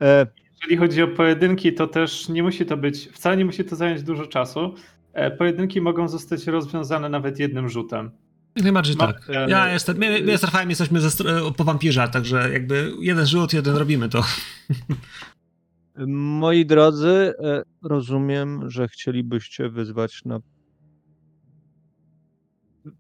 E, 0.03 0.27
Jeżeli 0.61 0.77
chodzi 0.77 1.03
o 1.03 1.09
pojedynki, 1.09 1.73
to 1.75 1.87
też 1.87 2.29
nie 2.29 2.43
musi 2.43 2.67
to 2.67 2.77
być, 2.77 3.09
wcale 3.13 3.37
nie 3.37 3.45
musi 3.45 3.65
to 3.65 3.77
zająć 3.77 4.03
dużo 4.03 4.27
czasu. 4.27 4.75
E, 5.13 5.31
Pojedynki 5.31 5.81
mogą 5.81 6.09
zostać 6.09 6.47
rozwiązane 6.47 7.09
nawet 7.09 7.39
jednym 7.39 7.69
rzutem. 7.69 8.11
Jak 8.57 8.65
najbardziej 8.65 8.97
Ma- 8.97 9.07
tak. 9.07 9.31
e, 9.31 9.51
Ja 9.51 9.73
jestem, 9.73 9.97
my, 9.99 10.23
my 10.23 10.39
z 10.39 10.45
Rafałem 10.45 10.69
jesteśmy 10.71 11.01
ze, 11.01 11.09
str- 11.09 11.53
po 11.55 11.65
wampirza, 11.65 12.09
także 12.09 12.53
jakby 12.53 12.93
jeden 13.01 13.27
rzut, 13.27 13.53
jeden 13.53 13.77
robimy 13.77 14.09
to. 14.09 14.25
moi 16.07 16.67
drodzy, 16.67 17.35
e, 17.45 17.63
rozumiem, 17.83 18.71
że 18.71 18.89
chcielibyście 18.89 19.69
wyzwać 19.69 20.25
na. 20.25 20.39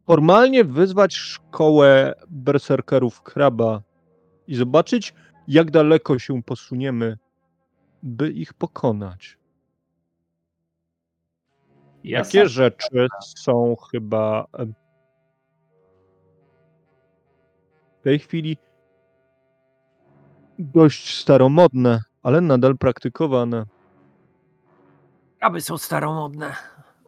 Formalnie 0.06 0.64
wyzwać 0.64 1.14
szkołę 1.14 2.14
berserkerów 2.28 3.22
kraba 3.22 3.82
i 4.46 4.54
zobaczyć, 4.54 5.14
jak 5.48 5.70
daleko 5.70 6.18
się 6.18 6.42
posuniemy, 6.42 7.18
by 8.02 8.30
ich 8.30 8.54
pokonać. 8.54 9.38
Ja 12.04 12.22
Takie 12.22 12.38
sam- 12.38 12.48
rzeczy 12.48 13.08
są 13.36 13.76
chyba 13.90 14.46
w 17.98 18.02
tej 18.02 18.18
chwili 18.18 18.56
dość 20.58 21.20
staromodne, 21.20 22.00
ale 22.22 22.40
nadal 22.40 22.78
praktykowane. 22.78 23.64
Kraby 25.38 25.60
są 25.60 25.78
staromodne. 25.78 26.56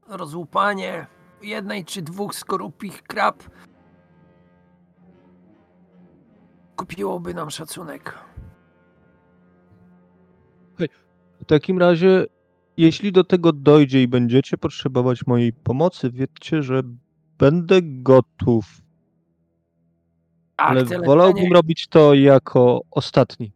Rozłupanie 0.08 1.06
jednej 1.42 1.84
czy 1.84 2.02
dwóch 2.02 2.34
skorupich 2.34 3.02
krab 3.02 3.42
kupiłoby 6.76 7.34
nam 7.34 7.50
szacunek. 7.50 8.18
W 11.40 11.44
takim 11.46 11.78
razie, 11.78 12.26
jeśli 12.76 13.12
do 13.12 13.24
tego 13.24 13.52
dojdzie 13.52 14.02
i 14.02 14.08
będziecie 14.08 14.58
potrzebować 14.58 15.26
mojej 15.26 15.52
pomocy, 15.52 16.10
wiedzcie, 16.10 16.62
że 16.62 16.82
będę 17.38 17.80
gotów, 17.82 18.64
Tak, 20.56 20.68
ale 20.70 20.84
te 20.84 20.98
wolałbym 21.00 21.36
leczenie, 21.36 21.54
robić 21.54 21.88
to 21.88 22.14
jako 22.14 22.80
ostatni. 22.90 23.52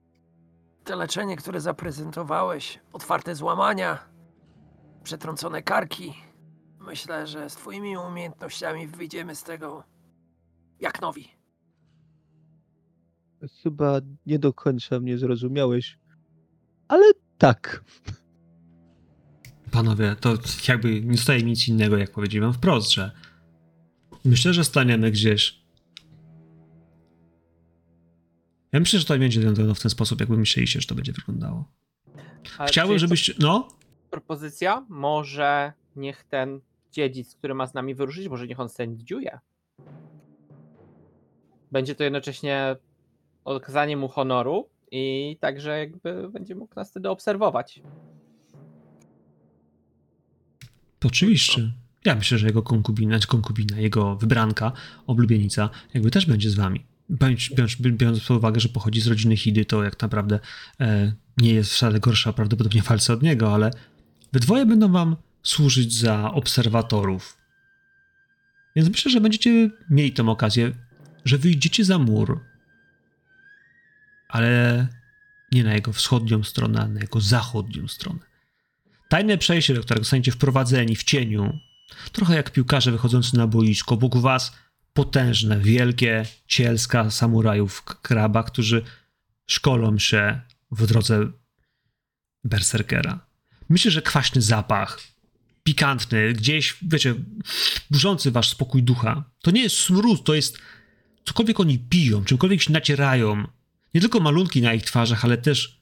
te 0.85 0.97
leczenie, 0.97 1.37
które 1.37 1.61
zaprezentowałeś, 1.61 2.81
otwarte 2.93 3.35
złamania, 3.35 3.99
przetrącone 5.03 5.63
karki. 5.63 6.15
Myślę, 6.87 7.27
że 7.27 7.51
z 7.51 7.57
twoimi 7.57 7.97
umiejętnościami 7.97 8.87
wyjdziemy 8.87 9.35
z 9.35 9.43
tego 9.43 9.85
jak 10.81 11.01
nowi. 11.01 11.29
Chyba 13.63 14.01
nie 14.27 14.39
do 14.39 14.53
końca 14.53 15.01
mnie 15.01 15.19
zrozumiałeś, 15.19 15.99
ale 16.89 17.13
tak. 17.39 17.85
Panowie, 19.71 20.17
to 20.21 20.35
jakby 20.69 21.01
nie 21.01 21.17
zostaje 21.17 21.43
nic 21.43 21.69
innego, 21.69 21.97
jak 21.97 22.11
powiedziałem 22.11 22.53
wprost, 22.53 22.91
że 22.91 23.11
myślę, 24.25 24.55
że 24.55 24.65
staniemy 24.65 25.11
gdzieś. 25.11 25.65
Ja 28.73 28.81
myślę, 28.81 28.99
że 28.99 29.07
to 29.07 29.19
będzie 29.19 29.41
wyglądało 29.41 29.75
w 29.75 29.81
ten 29.81 29.91
sposób, 29.91 30.21
jakby 30.21 30.37
myśleliście, 30.37 30.81
że 30.81 30.87
to 30.87 30.95
będzie 30.95 31.13
wyglądało. 31.13 31.65
Ale 32.59 32.69
Chciałbym, 32.69 32.99
żebyście. 32.99 33.35
No, 33.39 33.69
Propozycja, 34.11 34.87
może 34.89 35.73
niech 35.97 36.25
ten 36.25 36.61
dziedzic, 36.95 37.37
który 37.37 37.55
ma 37.55 37.67
z 37.67 37.75
nami 37.75 37.95
wyruszyć, 37.95 38.29
może 38.29 38.47
niech 38.47 38.61
on 38.61 38.69
sędziuje. 38.69 39.39
Będzie 41.73 41.95
to 41.95 42.05
jednocześnie 42.05 42.77
okazanie 43.45 43.97
mu 43.97 44.09
honoru 44.09 44.69
i 44.91 45.37
także 45.41 45.79
jakby 45.79 46.31
będzie 46.31 46.55
mógł 46.55 46.75
nas 46.75 46.91
wtedy 46.91 47.11
obserwować. 47.11 47.83
oczywiście. 51.05 51.73
Ja 52.05 52.15
myślę, 52.15 52.39
że 52.39 52.47
jego 52.47 52.63
konkubina, 52.63 53.21
czy 53.21 53.27
konkubina, 53.27 53.81
jego 53.81 54.17
wybranka, 54.17 54.73
oblubienica, 55.07 55.71
jakby 55.95 56.11
też 56.11 56.27
będzie 56.27 56.51
z 56.51 56.55
wami. 56.55 56.85
Biorąc, 57.11 57.77
biorąc, 57.81 58.21
pod 58.21 58.37
uwagę, 58.37 58.61
że 58.61 58.69
pochodzi 58.69 59.01
z 59.01 59.07
rodziny 59.07 59.37
Hidy, 59.37 59.65
to 59.65 59.85
jak 59.85 60.03
naprawdę 60.03 60.41
e, 60.81 61.13
nie 61.39 61.55
jest 61.55 61.73
wcale 61.73 62.01
gorsza 62.01 62.33
prawdopodobnie 62.33 62.83
w 62.83 62.89
walce 62.89 63.13
od 63.13 63.23
niego, 63.23 63.55
ale 63.55 63.71
we 64.33 64.41
dwoje 64.41 64.67
będą 64.67 64.93
wam 64.93 65.17
służyć 65.45 65.99
za 65.99 66.33
obserwatorów. 66.33 67.37
Więc 68.77 68.89
myślę, 68.89 69.11
że 69.11 69.21
będziecie 69.21 69.71
mieli 69.91 70.13
tę 70.13 70.31
okazję, 70.31 70.73
że 71.25 71.39
wyjdziecie 71.39 71.85
za 71.85 71.99
mur, 71.99 72.41
ale 74.29 74.87
nie 75.53 75.65
na 75.65 75.75
jego 75.75 75.93
wschodnią 75.93 76.43
stronę, 76.43 76.81
a 76.81 76.89
na 76.89 77.01
jego 77.01 77.21
zachodnią 77.21 77.89
stronę. 77.89 78.21
Tajne 79.09 79.39
przejście, 79.39 79.75
do 79.75 79.83
którego 79.83 80.05
zostaniecie 80.05 80.33
wprowadzeni 80.33 80.97
w 80.97 81.05
cieniu, 81.05 81.59
trochę 82.13 82.35
jak 82.35 82.51
piłkarze 82.51 82.93
wychodzący 82.93 83.37
na 83.37 83.47
boisko, 83.47 83.97
wokół 83.97 84.21
was 84.21 84.53
potężne, 84.93 85.59
wielkie 85.59 86.27
cielska 86.47 87.11
samurajów 87.11 87.85
kraba, 87.85 88.43
którzy 88.43 88.83
szkolą 89.47 89.99
się 89.99 90.41
w 90.71 90.87
drodze 90.87 91.27
berserkera. 92.45 93.27
Myślę, 93.69 93.91
że 93.91 94.03
kwaśny 94.03 94.43
zapach, 94.43 95.01
pikantny, 95.65 96.33
gdzieś, 96.33 96.77
wiecie, 96.83 97.15
burzący 97.91 98.31
wasz 98.31 98.49
spokój 98.49 98.83
ducha. 98.83 99.25
To 99.43 99.51
nie 99.51 99.63
jest 99.63 99.77
smród, 99.77 100.25
to 100.25 100.35
jest 100.35 100.59
cokolwiek 101.25 101.61
oni 101.61 101.79
piją, 101.79 102.25
czymkolwiek 102.25 102.63
się 102.63 102.73
nacierają. 102.73 103.47
Nie 103.95 104.01
tylko 104.01 104.21
malunki 104.21 104.63
na 104.63 104.75
ich 104.75 104.83
twarzach, 104.83 105.25
ale 105.25 105.39
też 105.39 105.81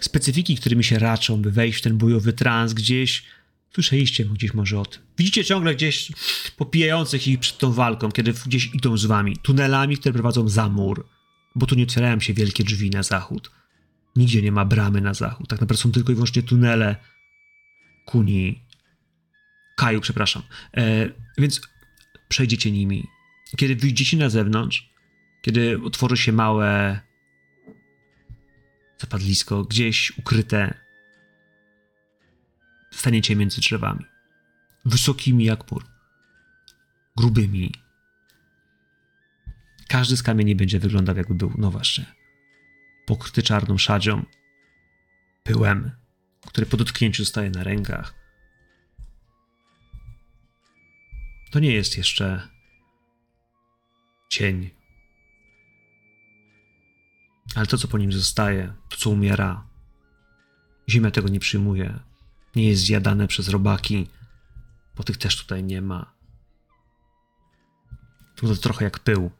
specyfiki, 0.00 0.56
którymi 0.56 0.84
się 0.84 0.98
raczą, 0.98 1.42
by 1.42 1.50
wejść 1.50 1.78
w 1.78 1.82
ten 1.82 1.98
bojowy 1.98 2.32
trans 2.32 2.72
gdzieś. 2.72 3.24
Słyszeliście 3.74 4.24
gdzieś 4.24 4.54
może 4.54 4.80
o 4.80 4.86
tym. 4.86 5.02
Widzicie 5.18 5.44
ciągle 5.44 5.74
gdzieś 5.74 6.12
popijających 6.56 7.28
ich 7.28 7.40
przed 7.40 7.58
tą 7.58 7.72
walką, 7.72 8.12
kiedy 8.12 8.32
gdzieś 8.46 8.74
idą 8.74 8.96
z 8.96 9.04
wami. 9.04 9.36
Tunelami, 9.36 9.96
które 9.96 10.12
prowadzą 10.12 10.48
za 10.48 10.68
mur. 10.68 11.06
Bo 11.54 11.66
tu 11.66 11.74
nie 11.74 11.82
otwierają 11.82 12.20
się 12.20 12.34
wielkie 12.34 12.64
drzwi 12.64 12.90
na 12.90 13.02
zachód. 13.02 13.50
Nigdzie 14.16 14.42
nie 14.42 14.52
ma 14.52 14.64
bramy 14.64 15.00
na 15.00 15.14
zachód. 15.14 15.48
Tak 15.48 15.60
naprawdę 15.60 15.82
są 15.82 15.92
tylko 15.92 16.12
i 16.12 16.14
wyłącznie 16.14 16.42
tunele 16.42 16.96
kuni. 18.04 18.67
Kaju, 19.78 20.00
przepraszam. 20.00 20.42
E, 20.76 21.08
więc 21.38 21.60
przejdziecie 22.28 22.70
nimi. 22.70 23.06
Kiedy 23.56 23.76
wyjdziecie 23.76 24.16
na 24.16 24.28
zewnątrz, 24.28 24.90
kiedy 25.42 25.82
otworzy 25.84 26.16
się 26.16 26.32
małe 26.32 27.00
zapadlisko, 28.98 29.64
gdzieś 29.64 30.18
ukryte, 30.18 30.74
staniecie 32.90 33.36
między 33.36 33.60
drzewami. 33.60 34.04
Wysokimi 34.84 35.44
jak 35.44 35.72
mur. 35.72 35.84
Grubymi. 37.16 37.74
Każdy 39.88 40.16
z 40.16 40.22
kamieni 40.22 40.56
będzie 40.56 40.80
wyglądał 40.80 41.16
jakby 41.16 41.34
był, 41.34 41.52
no 41.58 41.70
właśnie, 41.70 42.04
pokryty 43.06 43.42
czarną 43.42 43.78
szadzią, 43.78 44.24
pyłem, 45.42 45.90
który 46.46 46.66
po 46.66 46.76
dotknięciu 46.76 47.24
staje 47.24 47.50
na 47.50 47.64
rękach. 47.64 48.27
To 51.50 51.58
nie 51.58 51.72
jest 51.72 51.96
jeszcze 51.96 52.48
cień. 54.28 54.70
Ale 57.54 57.66
to, 57.66 57.78
co 57.78 57.88
po 57.88 57.98
nim 57.98 58.12
zostaje, 58.12 58.72
to, 58.88 58.96
co 58.96 59.10
umiera, 59.10 59.66
zimę 60.88 61.10
tego 61.10 61.28
nie 61.28 61.40
przyjmuje. 61.40 62.00
Nie 62.56 62.68
jest 62.68 62.82
zjadane 62.82 63.28
przez 63.28 63.48
robaki, 63.48 64.08
bo 64.96 65.02
tych 65.02 65.16
też 65.16 65.36
tutaj 65.36 65.64
nie 65.64 65.82
ma. 65.82 66.12
To 68.36 68.56
trochę 68.56 68.84
jak 68.84 68.98
pył, 68.98 69.30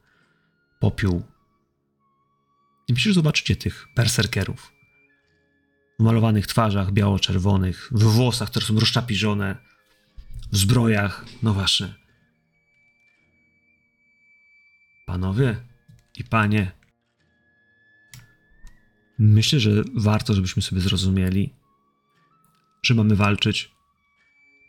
popiół. 0.79 1.25
I 2.87 2.93
myślę, 2.93 3.09
że 3.09 3.13
zobaczycie 3.13 3.55
tych 3.55 3.87
berserkerów. 3.95 4.73
W 5.99 6.03
malowanych 6.03 6.47
twarzach 6.47 6.91
biało-czerwonych, 6.91 7.89
w 7.91 8.03
włosach, 8.03 8.49
które 8.49 8.65
są 8.65 8.79
rozczapiżone, 8.79 9.57
w 10.51 10.57
zbrojach, 10.57 11.25
no 11.43 11.53
właśnie. 11.53 11.98
Panowie 15.09 15.55
i 16.17 16.23
panie, 16.23 16.71
myślę, 19.19 19.59
że 19.59 19.71
warto, 19.95 20.33
żebyśmy 20.33 20.61
sobie 20.61 20.81
zrozumieli, 20.81 21.53
że 22.83 22.93
mamy 22.95 23.15
walczyć, 23.15 23.71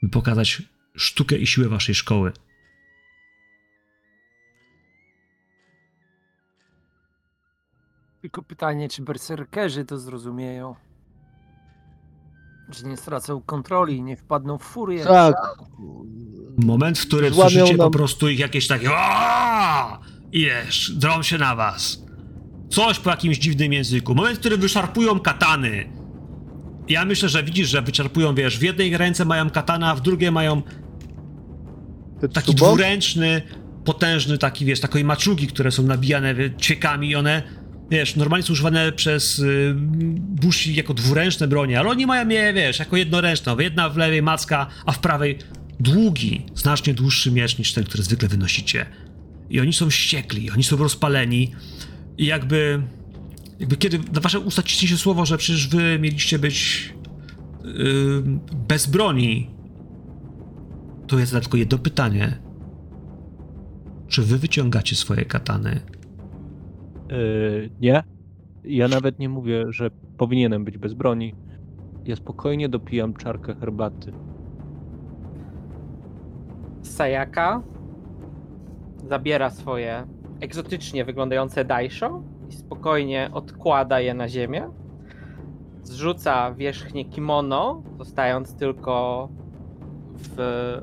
by 0.03 0.09
pokazać 0.09 0.63
sztukę 0.97 1.37
i 1.39 1.47
siłę 1.47 1.69
waszej 1.69 1.95
szkoły. 1.95 2.33
Tylko 8.21 8.43
pytanie, 8.43 8.89
czy 8.89 9.03
berserkerzy 9.03 9.85
to 9.85 9.99
zrozumieją? 9.99 10.75
Czy 12.73 12.87
nie 12.87 12.97
stracą 12.97 13.43
kontroli 13.43 13.97
i 13.97 14.03
nie 14.03 14.17
wpadną 14.17 14.59
w 14.59 14.63
furię? 14.63 15.05
Tak. 15.05 15.35
Moment, 16.59 16.99
w 16.99 17.07
którym 17.07 17.35
Złamią 17.35 17.51
słyszycie 17.51 17.77
po 17.77 17.83
nam- 17.83 17.93
prostu 17.93 18.29
ich 18.29 18.39
jakieś 18.39 18.67
takie 18.67 18.91
"Aaaa!" 18.91 20.10
I 20.33 20.41
wiesz, 20.41 20.93
drą 20.95 21.23
się 21.23 21.39
na 21.39 21.57
was. 21.57 22.03
Coś 22.71 22.99
po 22.99 23.11
jakimś 23.11 23.39
dziwnym 23.39 23.73
języku. 23.73 24.15
Moment, 24.15 24.37
w 24.37 24.41
którym 24.41 24.61
wyszarpują 24.61 25.21
katany. 25.21 25.93
Ja 26.89 27.05
myślę, 27.05 27.29
że 27.29 27.43
widzisz, 27.43 27.69
że 27.69 27.83
wyczerpują, 27.83 28.35
wiesz, 28.35 28.59
w 28.59 28.63
jednej 28.63 28.97
ręce 28.97 29.25
mają 29.25 29.51
katana, 29.51 29.91
a 29.91 29.95
w 29.95 30.01
drugiej 30.01 30.33
mają 30.33 30.63
taki 32.33 32.55
dwuręczny, 32.55 33.43
potężny 33.85 34.39
taki, 34.39 34.65
wiesz, 34.65 34.81
takiej 34.81 35.05
maczugi, 35.05 35.47
które 35.47 35.71
są 35.71 35.83
nabijane 35.83 36.35
wie, 36.35 36.51
ćwiekami 36.61 37.11
i 37.11 37.17
one, 37.17 37.43
wiesz, 37.91 38.17
normalnie 38.17 38.47
są 38.47 38.53
używane 38.53 38.93
przez 38.93 39.39
y, 39.39 39.73
bushi 40.17 40.75
jako 40.75 40.95
dwuręczne 40.95 41.49
bronie, 41.49 41.81
ale 41.81 41.89
oni 41.89 42.07
mają 42.07 42.29
je, 42.29 42.53
wiesz, 42.53 42.79
jako 42.79 42.97
jednoręczne. 42.97 43.57
Jedna 43.59 43.89
w 43.89 43.97
lewej 43.97 44.23
macka, 44.23 44.67
a 44.87 44.93
w 44.93 44.99
prawej 44.99 45.39
długi, 45.81 46.47
znacznie 46.55 46.95
dłuższy 46.95 47.33
miecz 47.33 47.59
niż 47.59 47.73
ten, 47.73 47.85
który 47.85 48.03
zwykle 48.03 48.29
wynosicie. 48.29 48.87
I 49.51 49.61
oni 49.61 49.73
są 49.73 49.91
wściekli, 49.91 50.51
oni 50.51 50.63
są 50.63 50.77
rozpaleni 50.77 51.53
i 52.19 52.27
jakby, 52.27 52.83
jakby 53.61 53.77
kiedy 53.77 53.99
na 53.99 54.21
wasze 54.21 54.41
usta 54.41 54.63
ciśnie 54.63 54.89
się 54.89 54.97
słowo, 54.97 55.27
że 55.27 55.39
przecież 55.39 55.69
wy 55.69 55.99
mieliście 56.01 56.39
być 56.39 56.93
yy, 57.65 58.23
bez 58.69 58.87
broni, 58.87 59.51
to 61.07 61.19
jest 61.19 61.33
tylko 61.33 61.57
jedno 61.57 61.79
pytanie. 61.79 62.39
Czy 64.09 64.23
wy 64.23 64.39
wyciągacie 64.39 64.97
swoje 64.97 65.25
katany? 65.25 65.81
Yy, 67.11 67.71
nie. 67.81 68.03
Ja 68.65 68.89
nawet 68.89 69.19
nie 69.19 69.29
mówię, 69.29 69.65
że 69.69 69.91
powinienem 70.19 70.65
być 70.65 70.79
bez 70.79 70.95
broni. 70.95 71.35
Ja 72.05 72.17
spokojnie 72.17 72.69
dopijam 72.69 73.15
czarkę 73.15 73.55
herbaty. 73.55 74.13
Sayaka 76.83 77.63
zabiera 79.09 79.51
swoje 79.51 80.07
egzotycznie 80.41 81.05
wyglądające 81.05 81.65
daisho 81.65 82.23
i 82.49 82.53
spokojnie 82.53 83.31
odkłada 83.33 84.01
je 84.01 84.15
na 84.15 84.29
ziemię. 84.29 84.71
Zrzuca 85.83 86.55
wierzchnie 86.55 87.05
kimono, 87.05 87.83
zostając 87.99 88.55
tylko 88.55 89.29
w 90.15 90.37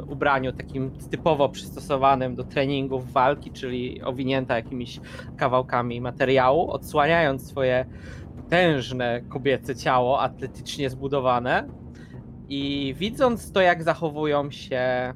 ubraniu 0.08 0.54
takim 0.54 0.92
typowo 0.92 1.50
przystosowanym 1.50 2.36
do 2.36 2.44
treningów 2.44 3.12
walki, 3.12 3.52
czyli 3.52 4.02
owinięta 4.04 4.56
jakimiś 4.56 5.00
kawałkami 5.38 6.02
materiału, 6.02 6.72
odsłaniając 6.72 7.48
swoje 7.48 7.86
potężne 8.36 9.22
kobiece 9.30 9.76
ciało, 9.76 10.22
atletycznie 10.22 10.90
zbudowane. 10.90 11.68
I 12.50 12.96
widząc 12.98 13.52
to, 13.52 13.62
jak 13.62 13.84
zachowują 13.84 14.52
się 14.52 14.78
e, 14.78 15.14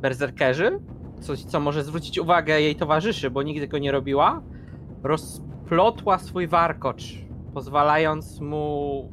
berserkerzy, 0.00 0.80
coś, 1.18 1.44
co 1.44 1.60
może 1.60 1.84
zwrócić 1.84 2.18
uwagę 2.18 2.60
jej 2.60 2.76
towarzyszy, 2.76 3.30
bo 3.30 3.42
nigdy 3.42 3.68
go 3.68 3.78
nie 3.78 3.92
robiła, 3.92 4.42
rozplotła 5.02 6.18
swój 6.18 6.46
warkocz, 6.46 7.14
pozwalając 7.54 8.40
mu 8.40 9.08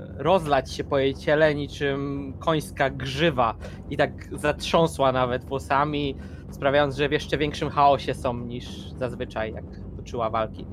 e, 0.00 0.22
rozlać 0.22 0.72
się 0.72 0.84
po 0.84 0.98
jej 0.98 1.14
ciele 1.14 1.54
niczym 1.54 2.32
końska 2.38 2.90
grzywa 2.90 3.54
i 3.90 3.96
tak 3.96 4.28
zatrząsła 4.32 5.12
nawet 5.12 5.44
włosami, 5.44 6.16
sprawiając, 6.50 6.96
że 6.96 7.08
w 7.08 7.12
jeszcze 7.12 7.38
większym 7.38 7.70
chaosie 7.70 8.14
są 8.14 8.34
niż 8.34 8.90
zazwyczaj, 8.90 9.52
jak 9.52 9.64
toczyła 9.96 10.30
walki. 10.30 10.66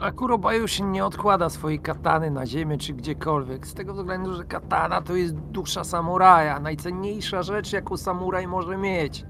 A 0.00 0.12
Kurobajushi 0.12 0.84
nie 0.84 1.04
odkłada 1.04 1.50
swojej 1.50 1.80
katany 1.80 2.30
na 2.30 2.46
ziemię 2.46 2.78
czy 2.78 2.92
gdziekolwiek, 2.92 3.66
z 3.66 3.74
tego 3.74 3.94
względu, 3.94 4.34
że 4.34 4.44
katana 4.44 5.02
to 5.02 5.16
jest 5.16 5.34
dusza 5.34 5.84
samuraja, 5.84 6.60
najcenniejsza 6.60 7.42
rzecz, 7.42 7.72
jaką 7.72 7.96
samuraj 7.96 8.46
może 8.46 8.76
mieć. 8.76 9.24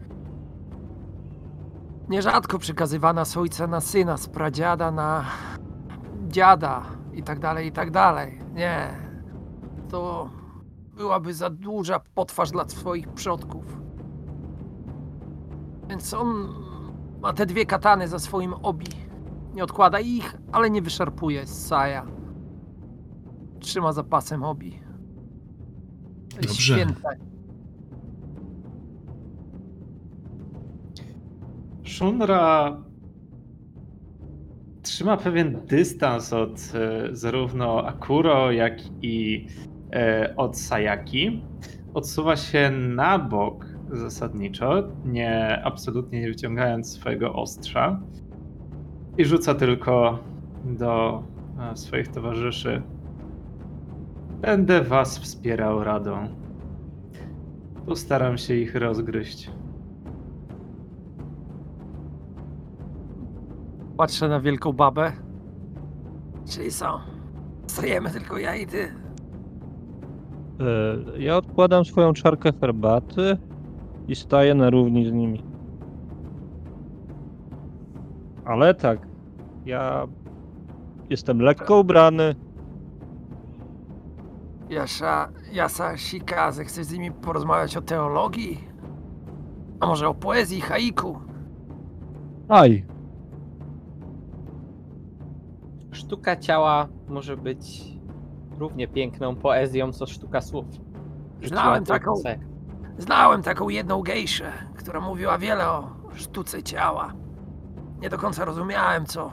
Nierzadko 2.09 2.59
przekazywana 2.59 3.25
z 3.25 3.37
ojca 3.37 3.67
na 3.67 3.81
syna, 3.81 4.17
z 4.17 4.29
pradziada 4.29 4.91
na 4.91 5.25
dziada 6.27 6.83
i 7.13 7.23
tak 7.23 7.39
dalej, 7.39 7.67
i 7.67 7.73
tak 7.73 7.91
dalej. 7.91 8.39
Nie, 8.55 8.89
to 9.91 10.31
byłaby 10.97 11.35
za 11.35 11.51
duża 11.51 12.01
potwarz 12.15 12.51
dla 12.51 12.69
swoich 12.69 13.09
przodków. 13.09 13.65
Więc 15.89 16.15
on 16.15 16.49
ma 17.21 17.33
te 17.33 17.47
dwie 17.47 17.67
katany 17.67 18.09
za 18.09 18.19
swoim 18.19 18.55
obi. 18.63 19.08
Nie 19.55 19.65
odkłada 19.65 20.01
ich, 20.01 20.37
ale 20.53 20.71
nie 20.71 20.83
wyszarpuje 20.83 21.47
z 21.47 21.67
Saja. 21.67 22.07
Trzyma 23.61 23.93
za 23.93 24.05
pasem 24.05 24.45
obi. 24.45 24.81
Dobrze. 26.41 26.55
święte. 26.55 27.09
Shunra 31.85 32.77
trzyma 34.83 35.17
pewien 35.17 35.67
dystans 35.67 36.33
od 36.33 36.73
e, 36.75 37.09
zarówno 37.17 37.87
Akuro, 37.87 38.53
jak 38.53 38.79
i 39.03 39.47
e, 39.93 40.35
od 40.37 40.59
Sayaki. 40.59 41.43
Odsuwa 41.95 42.37
się 42.37 42.71
na 42.71 43.19
bok 43.19 43.67
zasadniczo, 43.93 44.83
nie, 45.05 45.63
absolutnie 45.65 46.21
nie 46.21 46.29
wyciągając 46.29 46.93
swojego 46.93 47.33
ostrza. 47.33 48.01
I 49.19 49.25
rzuca 49.25 49.55
tylko 49.55 50.19
do 50.65 51.23
e, 51.73 51.77
swoich 51.77 52.09
towarzyszy. 52.09 52.83
Będę 54.41 54.83
was 54.83 55.19
wspierał 55.19 55.85
radą. 55.85 56.29
Postaram 57.87 58.39
się 58.39 58.55
ich 58.55 58.75
rozgryźć. 58.75 59.51
Patrzę 63.97 64.29
na 64.29 64.41
wielką 64.41 64.73
babę. 64.73 65.13
Czyli 66.51 66.71
co? 66.71 67.01
Stajemy 67.67 68.11
tylko 68.11 68.39
ja 68.39 68.57
i 68.57 68.67
ty. 68.67 68.83
E, 70.61 71.19
Ja 71.19 71.37
odkładam 71.37 71.85
swoją 71.85 72.13
czarkę 72.13 72.53
herbaty 72.61 73.37
i 74.09 74.17
staję 74.17 74.55
na 74.55 74.71
równi 74.71 75.07
z 75.09 75.13
nimi. 75.13 75.43
Ale 78.49 78.75
tak, 78.75 78.99
ja 79.65 80.09
jestem 81.11 81.41
lekko 81.41 81.81
ubrany. 81.81 82.35
Jasza, 84.69 85.29
Jasa 85.53 85.97
Shikaze, 85.97 86.65
chcesz 86.65 86.87
z 86.87 86.93
nimi 86.93 87.13
porozmawiać 87.13 87.77
o 87.77 87.83
teologii? 87.83 88.69
A 89.81 89.87
może 89.87 90.09
o 90.09 90.15
poezji, 90.15 90.61
haiku? 90.61 91.21
Aj, 92.49 92.85
Sztuka 95.93 96.37
ciała 96.37 96.89
może 97.09 97.37
być 97.37 97.83
równie 98.59 98.89
piękną 98.89 99.37
poezją, 99.37 99.93
co 99.93 100.07
sztuka 100.07 100.41
słów. 100.41 100.65
Znałem 101.43 101.85
taką, 101.85 102.15
znałem 102.99 103.43
taką 103.43 103.69
jedną 103.69 104.03
gejszę, 104.03 104.53
która 104.77 105.01
mówiła 105.01 105.39
wiele 105.39 105.69
o 105.69 105.91
sztuce 106.15 106.63
ciała. 106.63 107.13
Nie 108.01 108.11
do 108.11 108.19
końca 108.19 108.45
rozumiałem, 108.45 109.07
co, 109.07 109.33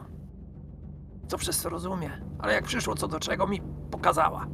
co 1.28 1.38
przez 1.38 1.62
to 1.62 1.70
rozumie, 1.70 2.12
ale 2.40 2.54
jak 2.54 2.64
przyszło 2.64 2.96
co 2.96 3.08
do 3.08 3.20
czego, 3.20 3.48
mi 3.48 3.62
pokazała. 3.92 4.48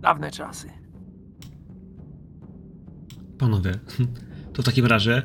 Dawne 0.00 0.30
czasy. 0.30 0.70
Panowie, 3.38 3.72
to 4.52 4.62
w 4.62 4.64
takim 4.64 4.86
razie 4.86 5.22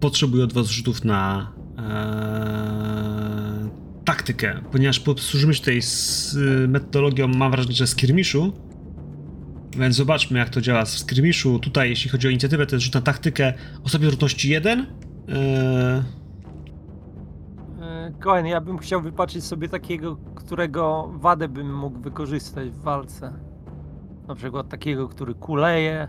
potrzebuję 0.00 0.44
od 0.44 0.52
was 0.52 0.66
rzutów 0.66 1.04
na 1.04 1.52
eee, 1.78 3.70
taktykę, 4.04 4.60
ponieważ 4.72 5.00
posłużymy 5.00 5.54
się 5.54 5.60
tutaj 5.60 5.82
z 5.82 6.34
y, 6.34 6.68
metodologią, 6.68 7.28
mam 7.28 7.50
wrażenie, 7.50 7.74
że 7.74 7.86
skirmiszu, 7.86 8.52
więc 9.78 9.96
zobaczmy 9.96 10.38
jak 10.38 10.48
to 10.48 10.60
działa 10.60 10.84
w 10.84 10.88
skirmiszu. 10.88 11.58
Tutaj, 11.58 11.88
jeśli 11.90 12.10
chodzi 12.10 12.26
o 12.26 12.30
inicjatywę, 12.30 12.66
to 12.66 12.76
jest 12.76 12.84
rzut 12.84 12.94
na 12.94 13.00
taktykę 13.00 13.52
o 13.84 13.88
stopniu 13.88 14.08
trudności 14.08 14.50
1. 14.50 14.80
Eee, 15.28 16.02
E, 17.82 18.12
Cohen, 18.20 18.46
ja 18.46 18.60
bym 18.60 18.78
chciał 18.78 19.02
wypaczyć 19.02 19.44
sobie 19.44 19.68
takiego, 19.68 20.16
którego 20.34 21.10
wadę 21.16 21.48
bym 21.48 21.74
mógł 21.78 21.98
wykorzystać 21.98 22.68
w 22.70 22.80
walce. 22.80 23.32
Na 24.28 24.34
przykład 24.34 24.68
takiego, 24.68 25.08
który 25.08 25.34
kuleje, 25.34 26.08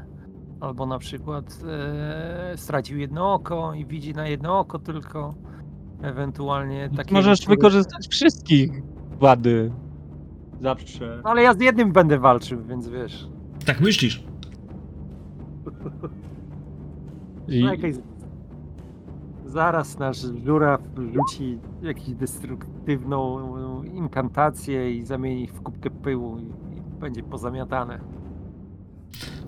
albo 0.59 0.85
na 0.85 0.99
przykład 0.99 1.59
e, 1.67 2.53
stracił 2.57 2.97
jedno 2.97 3.33
oko 3.33 3.73
i 3.73 3.85
widzi 3.85 4.13
na 4.13 4.27
jedno 4.27 4.59
oko 4.59 4.79
tylko. 4.79 5.35
Ewentualnie 6.01 6.89
takiego. 6.97 7.15
możesz 7.15 7.39
który- 7.41 7.55
wykorzystać 7.55 8.07
wszystkich 8.07 8.71
wady. 9.19 9.71
Zawsze. 10.61 11.21
No, 11.23 11.29
ale 11.29 11.43
ja 11.43 11.53
z 11.53 11.61
jednym 11.61 11.91
będę 11.91 12.19
walczył, 12.19 12.63
więc 12.65 12.87
wiesz. 12.87 13.27
Tak 13.65 13.81
myślisz? 13.81 14.23
I 17.47 17.61
No, 17.63 17.71
jakieś 17.71 17.95
Zaraz 19.53 19.99
nasz 19.99 20.17
żuraw 20.45 20.81
rzuci 21.13 21.59
jakąś 21.81 22.09
destruktywną 22.09 23.47
e, 23.83 23.87
inkantację 23.87 24.91
i 24.91 25.05
zamieni 25.05 25.47
w 25.47 25.61
kubkę 25.61 25.89
pyłu 25.89 26.39
i, 26.39 26.43
i 26.77 26.81
będzie 26.99 27.23
pozamiatane. 27.23 27.99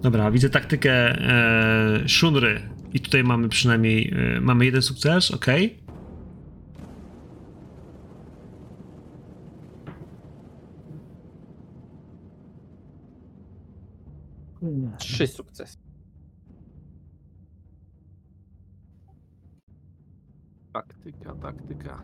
Dobra, 0.01 0.31
widzę 0.31 0.49
taktykę 0.49 0.91
e, 0.91 2.09
Shunry 2.09 2.61
i 2.93 2.99
tutaj 2.99 3.23
mamy 3.23 3.49
przynajmniej, 3.49 4.13
e, 4.37 4.41
mamy 4.41 4.65
jeden 4.65 4.81
sukces, 4.81 5.31
ok. 5.31 5.45
Trzy 14.97 15.27
sukcesy. 15.27 15.77
Taktyka, 20.73 21.35
taktyka. 21.35 22.01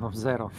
Mam 0.00 0.14
zero. 0.14 0.50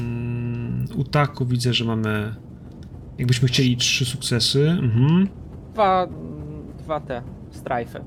Mm, 0.00 0.86
u 0.96 1.04
taku 1.04 1.46
widzę, 1.46 1.72
że 1.72 1.84
mamy, 1.84 2.34
jakbyśmy 3.18 3.48
chcieli 3.48 3.76
trzy 3.76 4.04
sukcesy. 4.04 4.70
Mhm. 4.70 5.28
Dwa, 5.72 6.06
dwa 6.78 7.00
te 7.00 7.22
strajfy. 7.50 8.00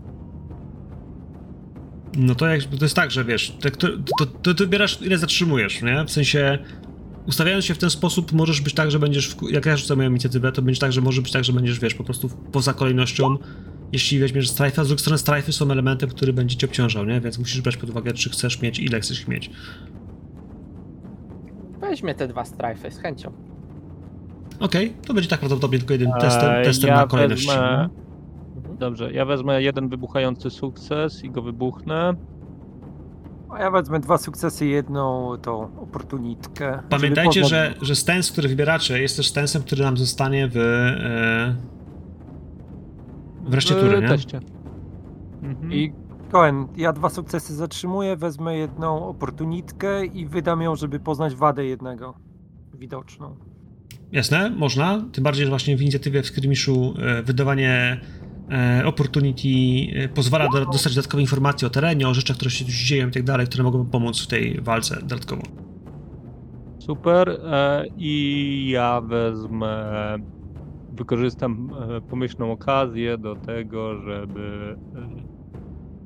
No 2.18 2.36
to, 2.36 2.48
jak, 2.48 2.64
to 2.64 2.86
jest 2.86 2.96
tak, 2.96 3.12
że 3.12 3.26
wiesz, 3.26 3.54
tak 3.62 3.78
to, 3.78 3.88
to, 4.20 4.26
to, 4.26 4.54
to 4.54 4.64
wybierasz 4.64 5.02
ile 5.02 5.18
zatrzymujesz, 5.18 5.82
nie? 5.82 6.04
W 6.06 6.12
sensie 6.12 6.58
ustawiając 7.28 7.66
się 7.66 7.74
w 7.74 7.78
ten 7.78 7.90
sposób 7.90 8.32
możesz 8.34 8.62
być 8.62 8.74
tak, 8.74 8.92
że 8.92 9.00
będziesz, 9.00 9.30
w, 9.30 9.52
jak 9.52 9.66
ja 9.66 9.78
rzucę 9.78 9.96
moją 9.96 10.10
inicjatywę, 10.10 10.52
to 10.52 10.62
będzie 10.62 10.82
tak, 10.82 10.92
że 10.94 11.02
może 11.02 11.22
być 11.22 11.32
tak, 11.32 11.44
że 11.44 11.54
będziesz, 11.54 11.80
wiesz, 11.80 11.94
po 11.96 12.04
prostu 12.04 12.30
poza 12.52 12.74
kolejnością, 12.74 13.38
jeśli 13.92 14.20
weźmiesz 14.20 14.50
strajfy, 14.50 14.82
a 14.82 14.84
z 14.84 14.88
drugiej 14.88 15.02
strony 15.02 15.18
strajfy 15.18 15.54
są 15.54 15.72
elementem, 15.72 16.10
który 16.10 16.34
będzie 16.34 16.56
cię 16.58 16.68
obciążał, 16.68 17.06
nie? 17.06 17.22
Więc 17.22 17.38
musisz 17.40 17.62
brać 17.62 17.78
pod 17.78 17.90
uwagę, 17.90 18.14
czy 18.14 18.30
chcesz 18.30 18.62
mieć, 18.62 18.80
ile 18.80 19.00
chcesz 19.00 19.20
ich 19.22 19.28
mieć. 19.28 19.50
Weźmie 21.82 22.16
te 22.16 22.28
dwa 22.28 22.46
strajfy 22.46 22.92
z 22.92 22.98
chęcią. 23.00 23.32
Okej, 24.60 24.94
to 25.08 25.14
będzie 25.14 25.30
tak 25.30 25.40
prawdopodobnie 25.40 25.80
tylko 25.80 25.94
jeden 25.94 26.12
testem, 26.22 26.64
testem 26.64 26.90
ja 26.90 26.96
na 26.96 27.08
kolejność. 27.08 27.48
wezmę- 27.48 27.60
Mhm. 27.72 27.90
Dobrze, 28.80 29.12
ja 29.12 29.26
wezmę 29.26 29.62
jeden 29.62 29.90
wybuchający 29.90 30.50
sukces 30.50 31.24
i 31.24 31.30
go 31.30 31.42
wybuchnę. 31.42 32.14
A 33.50 33.62
ja 33.62 33.72
wezmę 33.72 34.00
dwa 34.00 34.18
sukcesy, 34.18 34.66
jedną 34.66 35.38
tą 35.42 35.62
oportunitkę. 35.82 36.80
Pamiętajcie, 36.90 37.46
że, 37.46 37.74
że 37.82 37.96
stens, 37.96 38.32
który 38.32 38.48
wybieracie, 38.48 39.02
jest 39.02 39.18
też 39.18 39.28
stensem, 39.28 39.62
który 39.62 39.84
nam 39.84 39.98
zostanie 39.98 40.48
w. 40.48 40.58
E, 40.58 41.56
w 43.50 43.54
reszcie 43.54 43.76
W 43.76 43.80
tury, 43.80 44.02
nie? 44.02 44.08
teście. 44.08 44.40
Mhm. 45.44 45.74
I 45.74 45.94
Koen, 46.32 46.68
ja 46.78 46.94
dwa 46.94 47.10
sukcesy 47.10 47.56
zatrzymuję, 47.56 48.16
wezmę 48.16 48.58
jedną 48.58 49.08
oportunitkę 49.08 50.06
i 50.06 50.26
wydam 50.26 50.62
ją, 50.62 50.76
żeby 50.76 51.00
poznać 51.00 51.36
wadę 51.36 51.66
jednego. 51.66 52.14
Widoczną. 52.74 53.36
Jasne, 54.12 54.50
można. 54.50 55.06
Tym 55.12 55.24
bardziej, 55.24 55.46
że 55.46 55.50
właśnie 55.50 55.78
w 55.78 55.82
inicjatywie 55.82 56.22
w 56.22 56.26
skirmiszu 56.26 56.94
e, 57.00 57.24
wydawanie 57.24 58.00
opportunity 58.86 59.48
e, 59.96 60.08
pozwala 60.10 60.48
do, 60.50 60.66
dostać 60.66 60.96
dodatkowe 60.96 61.22
informacje 61.22 61.68
o 61.68 61.72
terenie, 61.72 62.08
o 62.08 62.14
rzeczach, 62.14 62.36
które 62.36 62.52
się 62.52 62.66
dzieją 62.66 63.08
i 63.08 63.12
tak 63.12 63.24
dalej, 63.24 63.48
które 63.48 63.64
mogą 63.64 63.86
pomóc 63.86 64.24
w 64.24 64.28
tej 64.28 64.62
walce 64.62 65.02
dodatkowo. 65.02 65.42
Super. 66.80 67.30
E, 67.30 67.86
I 67.98 68.68
ja 68.70 69.02
wezmę. 69.02 69.86
Wykorzystam 70.94 71.70
e, 71.98 72.02
pomyślną 72.02 72.52
okazję 72.52 73.18
do 73.18 73.36
tego, 73.36 74.02
żeby. 74.02 74.76
E, 74.96 75.08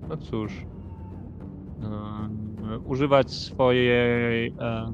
no 0.09 0.17
cóż. 0.17 0.53
E, 1.83 2.79
używać 2.79 3.31
swojej 3.31 4.47
e, 4.47 4.91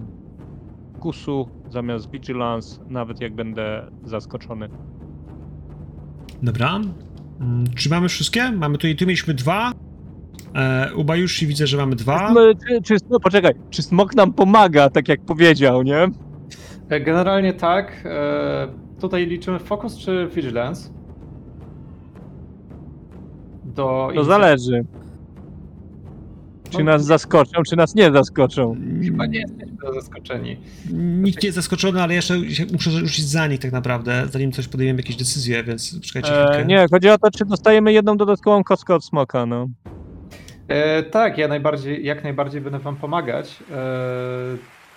kusu 1.00 1.50
zamiast 1.70 2.12
vigilance, 2.12 2.84
nawet 2.90 3.22
jak 3.22 3.36
będę 3.36 3.92
zaskoczony. 4.04 4.70
Dobra. 6.44 6.80
Mm, 7.40 7.64
Czy 7.76 7.90
mamy 7.90 8.10
wszystkie? 8.10 8.52
Mamy 8.52 8.78
tutaj, 8.78 8.96
tu 8.96 9.06
mieliśmy 9.06 9.34
dwa. 9.34 9.72
E, 10.56 10.96
u 10.96 11.04
Bajushi 11.04 11.48
widzę, 11.48 11.68
że 11.68 11.78
mamy 11.78 11.96
dwa. 11.96 12.32
No, 12.34 12.42
czy, 12.68 12.82
czy, 12.82 12.96
no 13.10 13.20
poczekaj, 13.20 13.54
czy 13.70 13.82
smok 13.84 14.16
nam 14.16 14.34
pomaga, 14.34 14.90
tak 14.90 15.08
jak 15.10 15.22
powiedział, 15.22 15.84
nie? 15.84 16.08
E, 16.90 17.00
Generalnie 17.02 17.54
tak. 17.54 18.04
E, 18.06 18.68
tutaj 19.00 19.26
liczymy 19.28 19.60
focus 19.60 19.98
czy 19.98 20.30
vigilance? 20.36 20.90
Do 23.66 24.10
To 24.16 24.24
zależy. 24.24 24.86
Czy 26.78 26.84
nas 26.84 27.06
zaskoczą, 27.06 27.64
czy 27.70 27.76
nas 27.76 27.96
nie 27.96 28.12
zaskoczą. 28.12 28.76
Chyba 29.04 29.26
nie 29.26 29.40
jesteśmy 29.40 29.94
zaskoczeni. 29.94 30.58
Nikt 30.94 31.44
nie 31.44 31.48
jest 31.48 31.56
zaskoczony, 31.56 32.04
ale 32.04 32.14
jeszcze 32.14 32.34
muszę 32.74 32.90
ruszyć 32.90 33.26
za 33.26 33.48
nich 33.48 33.60
tak 33.60 33.72
naprawdę, 33.72 34.28
zanim 34.30 34.52
coś 34.52 34.68
podejmiemy 34.68 35.00
jakieś 35.00 35.16
decyzje, 35.16 35.64
więc 35.64 36.02
czekajcie 36.02 36.32
chwilkę. 36.32 36.58
E, 36.58 36.66
nie, 36.66 36.86
chodzi 36.92 37.10
o 37.10 37.18
to, 37.18 37.32
czy 37.32 37.46
dostajemy 37.46 37.94
jedną 37.94 38.18
dodatkową 38.18 38.64
kostkę 38.64 38.96
od 38.96 39.06
smoka, 39.06 39.46
no. 39.46 39.68
E, 40.68 41.04
tak, 41.04 41.38
ja 41.38 41.48
najbardziej, 41.48 42.06
jak 42.06 42.24
najbardziej 42.24 42.62
będę 42.62 42.80
wam 42.80 42.96
pomagać 42.96 43.56
e, 43.72 43.76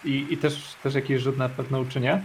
i, 0.05 0.26
i 0.30 0.36
też, 0.36 0.74
też 0.82 0.94
jakiś 0.94 1.20
rzut 1.20 1.38
na 1.38 1.48
pewno 1.48 1.80
uczynię. 1.80 2.22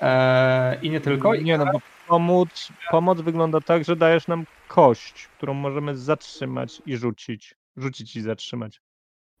E, 0.00 0.78
I 0.82 0.90
nie 0.90 1.00
tylko. 1.00 1.34
Nie, 1.36 1.58
no 1.58 1.64
bo 1.72 1.80
pomóc, 2.08 2.68
pomoc 2.90 3.20
wygląda 3.20 3.60
tak, 3.60 3.84
że 3.84 3.96
dajesz 3.96 4.28
nam 4.28 4.44
kość, 4.68 5.28
którą 5.36 5.54
możemy 5.54 5.96
zatrzymać 5.96 6.82
i 6.86 6.96
rzucić. 6.96 7.54
Rzucić 7.76 8.16
i 8.16 8.20
zatrzymać. 8.20 8.80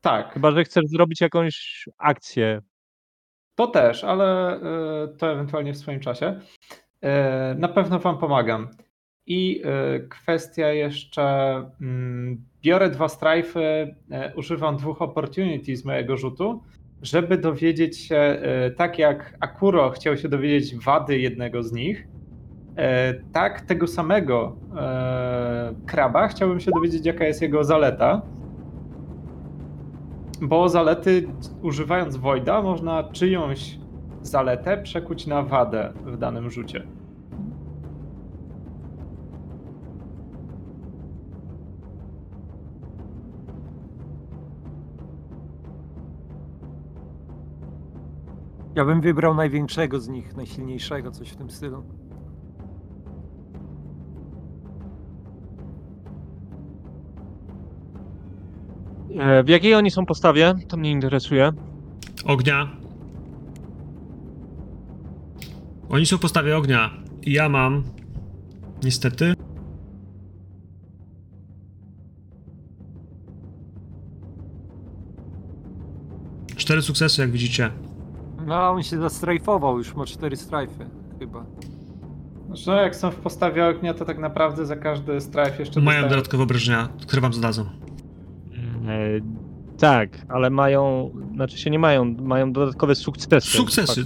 Tak, 0.02 0.32
Chyba, 0.32 0.50
że 0.50 0.64
chcesz 0.64 0.84
zrobić 0.86 1.20
jakąś 1.20 1.84
akcję. 1.98 2.60
to 3.54 3.66
też, 3.66 4.04
ale 4.04 4.56
e, 4.56 5.08
to 5.18 5.32
ewentualnie 5.32 5.72
w 5.72 5.76
swoim 5.78 6.00
czasie. 6.00 6.40
E, 7.02 7.54
Na 7.58 7.68
pewno 7.68 7.98
wam 7.98 8.18
pomagam. 8.18 8.68
I 9.26 9.62
e, 9.64 10.00
kwestia 10.00 10.72
jeszcze, 10.72 11.24
mm, 11.80 12.44
biorę 12.62 12.90
dwa 12.90 13.08
strajfy, 13.08 13.94
używam 14.36 14.76
dwóch 14.76 15.02
opportunity 15.02 15.76
z 15.76 15.84
mojego 15.84 16.16
rzutu, 16.16 16.62
żeby 17.02 17.38
dowiedzieć 17.38 17.98
się, 17.98 18.42
tak 18.76 18.98
jak 18.98 19.36
Akuro 19.40 19.90
chciał 19.90 20.16
się 20.16 20.28
dowiedzieć 20.28 20.76
wady 20.84 21.18
jednego 21.18 21.62
z 21.62 21.72
nich, 21.72 22.06
tak 23.32 23.60
tego 23.60 23.86
samego 23.86 24.56
kraba 25.86 26.28
chciałbym 26.28 26.60
się 26.60 26.70
dowiedzieć, 26.70 27.06
jaka 27.06 27.24
jest 27.24 27.42
jego 27.42 27.64
zaleta. 27.64 28.22
Bo 30.42 30.68
zalety, 30.68 31.28
używając 31.62 32.16
Voida, 32.16 32.62
można 32.62 33.04
czyjąś 33.04 33.78
zaletę 34.22 34.82
przekuć 34.82 35.26
na 35.26 35.42
wadę 35.42 35.92
w 36.04 36.16
danym 36.16 36.50
rzucie. 36.50 36.86
Ja 48.74 48.84
bym 48.84 49.00
wybrał 49.00 49.34
największego 49.34 50.00
z 50.00 50.08
nich, 50.08 50.36
najsilniejszego, 50.36 51.10
coś 51.10 51.28
w 51.30 51.36
tym 51.36 51.50
stylu. 51.50 51.84
E, 59.18 59.42
w 59.42 59.48
jakiej 59.48 59.74
oni 59.74 59.90
są 59.90 60.06
postawie? 60.06 60.54
To 60.68 60.76
mnie 60.76 60.90
interesuje. 60.90 61.52
Ognia. 62.24 62.68
Oni 65.90 66.06
są 66.06 66.16
w 66.16 66.20
postawie 66.20 66.56
ognia. 66.56 66.90
I 67.22 67.32
Ja 67.32 67.48
mam. 67.48 67.84
Niestety. 68.84 69.34
Cztery 76.56 76.82
sukcesy, 76.82 77.20
jak 77.22 77.30
widzicie. 77.30 77.70
No, 78.46 78.70
on 78.70 78.82
się 78.82 78.98
zastrajfował, 79.00 79.78
już 79.78 79.94
ma 79.94 80.04
cztery 80.06 80.36
strajfy, 80.36 80.86
chyba. 81.18 81.44
Znaczy, 82.46 82.62
no 82.66 82.74
jak 82.74 82.96
są 82.96 83.10
w 83.10 83.14
postawie 83.16 83.66
ognia, 83.66 83.94
to 83.94 84.04
tak 84.04 84.18
naprawdę 84.18 84.66
za 84.66 84.76
każdy 84.76 85.20
strajf 85.20 85.58
jeszcze 85.58 85.80
Mają 85.80 86.00
dostają- 86.00 86.10
dodatkowe 86.16 86.42
obrażenia, 86.42 86.88
które 87.02 87.22
wam 87.22 87.32
zadadzą. 87.32 87.64
E, 88.86 89.20
tak, 89.78 90.26
ale 90.28 90.50
mają, 90.50 91.10
znaczy 91.34 91.58
się 91.58 91.70
nie 91.70 91.78
mają, 91.78 92.04
mają 92.04 92.52
dodatkowe 92.52 92.94
sukcesy. 92.94 93.56
Sukcesy. 93.56 94.04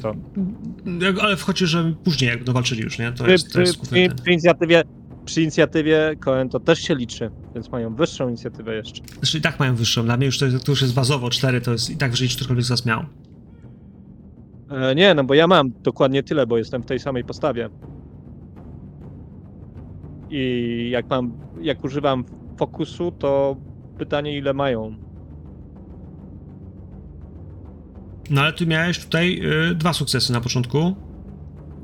Ale 1.23 1.37
wchodzi, 1.37 1.67
że 1.67 1.95
później, 2.05 2.31
jak 2.31 2.45
dowalczyli 2.45 2.83
już, 2.83 2.99
nie? 2.99 3.13
To 3.13 3.25
Przy, 3.25 3.33
jest, 3.33 3.45
to 3.45 3.51
przy, 3.51 3.61
jest 3.61 3.77
przy, 3.79 4.23
przy 4.23 4.33
inicjatywie, 4.33 4.83
przy 5.25 5.43
inicjatywie 5.43 6.17
Cohen 6.21 6.49
to 6.49 6.61
też 6.61 6.79
się 6.79 6.95
liczy, 6.95 7.31
więc 7.55 7.71
mają 7.71 7.95
wyższą 7.95 8.29
inicjatywę 8.29 8.75
jeszcze. 8.75 9.03
Znaczy 9.19 9.39
i 9.39 9.41
tak 9.41 9.61
mają 9.61 9.75
wyższą. 9.75 10.05
Dla 10.05 10.17
mnie 10.17 10.27
już 10.27 10.39
to, 10.39 10.47
to 10.65 10.73
już 10.73 10.83
jest 10.83 10.95
bazowo 10.95 11.31
4, 11.31 11.61
to 11.61 11.73
jest 11.73 11.91
i 11.91 11.97
tak 11.97 12.11
wyżej 12.11 12.27
niż 12.27 12.37
ktokolwiek 12.37 12.65
z 12.65 12.69
was 12.69 12.87
miał. 12.87 13.05
E, 14.71 14.95
nie, 14.95 15.15
no 15.15 15.25
bo 15.25 15.35
ja 15.35 15.47
mam 15.47 15.73
dokładnie 15.83 16.23
tyle, 16.23 16.47
bo 16.47 16.59
jestem 16.59 16.83
w 16.83 16.87
tej 16.87 16.99
samej 16.99 17.25
postawie. 17.25 17.69
I 20.31 20.89
jak 20.91 21.11
mam, 21.11 21.33
jak 21.61 21.85
używam 21.85 22.25
fokusu, 22.59 23.13
to 23.13 23.57
pytanie 23.99 24.39
ile 24.39 24.55
mają. 24.55 24.95
No 28.31 28.41
ale 28.41 28.53
ty 28.53 28.67
miałeś 28.67 28.99
tutaj 29.05 29.41
y, 29.71 29.75
dwa 29.75 29.93
sukcesy 29.93 30.33
na 30.33 30.41
początku. 30.41 30.95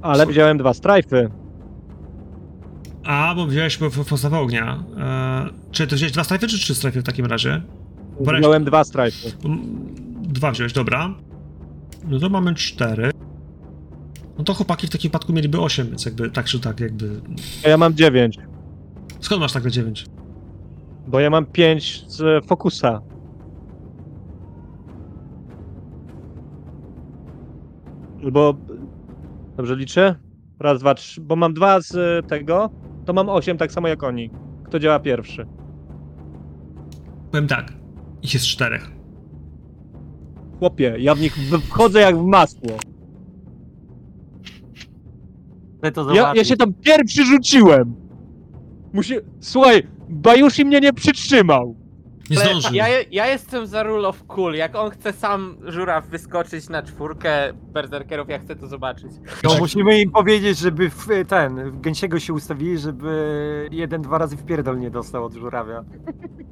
Ale 0.03 0.27
wziąłem 0.27 0.59
dwa 0.59 0.75
strajfy. 0.75 1.31
A, 3.05 3.35
bo 3.37 3.47
wziąłeś 3.47 3.77
po- 3.77 3.91
po- 3.91 4.05
podstawę 4.05 4.39
ognia. 4.39 4.85
E, 4.99 5.49
czy 5.71 5.87
ty 5.87 5.97
wziąłeś 5.97 6.13
dwa 6.13 6.25
strajfy, 6.25 6.49
czy 6.49 6.59
trzy 6.59 6.75
strajfy 6.75 7.01
w 7.01 7.05
takim 7.05 7.27
razie? 7.27 7.63
Wreszcie. 8.21 8.41
Wziąłem 8.41 8.65
dwa 8.65 8.85
strajfy. 8.85 9.33
Mm, 9.45 9.93
Dwa 10.23 10.51
wziąłeś, 10.51 10.73
dobra. 10.73 11.15
No 12.05 12.19
to 12.19 12.29
mamy 12.29 12.55
cztery. 12.55 13.11
No 14.39 14.45
to 14.45 14.55
chłopaki 14.55 14.87
w 14.87 14.91
takim 14.91 15.09
wypadku 15.09 15.33
mieliby 15.33 15.61
osiem, 15.61 15.87
więc 15.87 16.05
jakby 16.05 16.31
tak 16.31 16.47
czy 16.47 16.61
tak 16.61 16.81
jakby... 16.81 17.21
A 17.65 17.69
ja 17.69 17.77
mam 17.77 17.95
dziewięć, 17.95 18.39
Skąd 19.21 19.41
masz 19.41 19.55
nagle 19.55 19.71
dziewięć? 19.71 20.07
Bo 21.13 21.21
ja 21.21 21.31
mam 21.31 21.47
pięć 21.47 22.05
z 22.09 22.47
fokusa. 22.47 23.01
Albo... 28.23 28.55
Dobrze 29.57 29.77
liczę? 29.77 30.17
Raz, 30.61 30.81
dwa, 30.81 30.95
trzy. 30.95 31.21
Bo 31.21 31.37
mam 31.37 31.55
dwa 31.55 31.81
z 31.81 32.27
tego, 32.27 32.71
to 33.05 33.13
mam 33.13 33.29
osiem 33.29 33.59
tak 33.59 33.73
samo 33.73 33.89
jak 33.89 34.03
oni. 34.03 34.31
Kto 34.65 34.79
działa 34.79 35.01
pierwszy? 35.01 35.47
Powiem 37.31 37.47
tak, 37.47 37.73
ich 38.23 38.35
jest 38.35 38.47
czterech. 38.47 38.91
Chłopie, 40.59 40.97
ja 40.99 41.15
w 41.15 41.21
nich 41.21 41.37
wchodzę 41.69 42.01
jak 42.01 42.17
w 42.17 42.25
masło. 42.25 42.77
To 45.95 46.15
Ja, 46.15 46.33
ja 46.35 46.45
się 46.45 46.57
tam 46.57 46.75
pierwszy 46.75 47.25
rzuciłem. 47.25 47.95
Musi... 48.93 49.15
Słuchaj, 49.41 49.87
Bajushi 50.13 50.65
mnie 50.65 50.81
nie 50.81 50.93
przytrzymał. 50.93 51.77
Nie 52.31 52.41
Ale 52.41 52.51
zdążył. 52.51 52.75
Ja, 52.75 52.87
ja 53.11 53.27
jestem 53.27 53.67
za 53.67 53.83
rule 53.83 54.09
of 54.09 54.25
cool. 54.27 54.55
Jak 54.55 54.77
on 54.77 54.91
chce 54.91 55.13
sam 55.13 55.57
żuraw 55.67 56.07
wyskoczyć 56.07 56.69
na 56.69 56.83
czwórkę 56.83 57.53
berserkerów, 57.53 58.29
ja 58.29 58.39
chcę 58.39 58.57
to 58.57 58.67
zobaczyć. 58.67 59.13
No, 59.45 59.57
musimy 59.59 60.01
im 60.01 60.11
powiedzieć, 60.11 60.59
żeby 60.59 60.91
w 60.91 61.07
ten, 61.29 61.71
w 61.71 61.81
gęsiego 61.81 62.19
się 62.21 62.33
ustawili, 62.33 62.79
żeby 62.79 63.69
jeden, 63.73 64.03
dwa 64.03 64.19
razy 64.19 64.37
w 64.37 64.45
pierdol 64.45 64.79
nie 64.79 64.91
dostał 64.91 65.25
od 65.25 65.35
żurawia. 65.35 65.85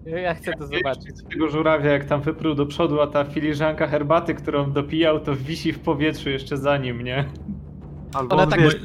Ja 0.07 0.35
chcę 0.35 0.53
to 0.53 0.66
zobaczyć. 0.66 1.16
Tego 1.32 1.49
żurawia, 1.49 1.91
jak 1.91 2.05
tam 2.05 2.23
wyprół 2.23 2.55
do 2.55 2.66
przodu, 2.66 3.01
a 3.01 3.07
ta 3.07 3.24
filiżanka 3.24 3.87
herbaty, 3.87 4.35
którą 4.35 4.73
dopijał, 4.73 5.20
to 5.20 5.37
wisi 5.37 5.73
w 5.73 5.78
powietrzu 5.78 6.31
jeszcze 6.31 6.57
za 6.57 6.77
nim, 6.77 7.03
nie? 7.05 7.24
Albo 8.15 8.35
Ona 8.35 8.43
on, 8.45 8.51
tak 8.51 8.61
wiesz, 8.61 8.77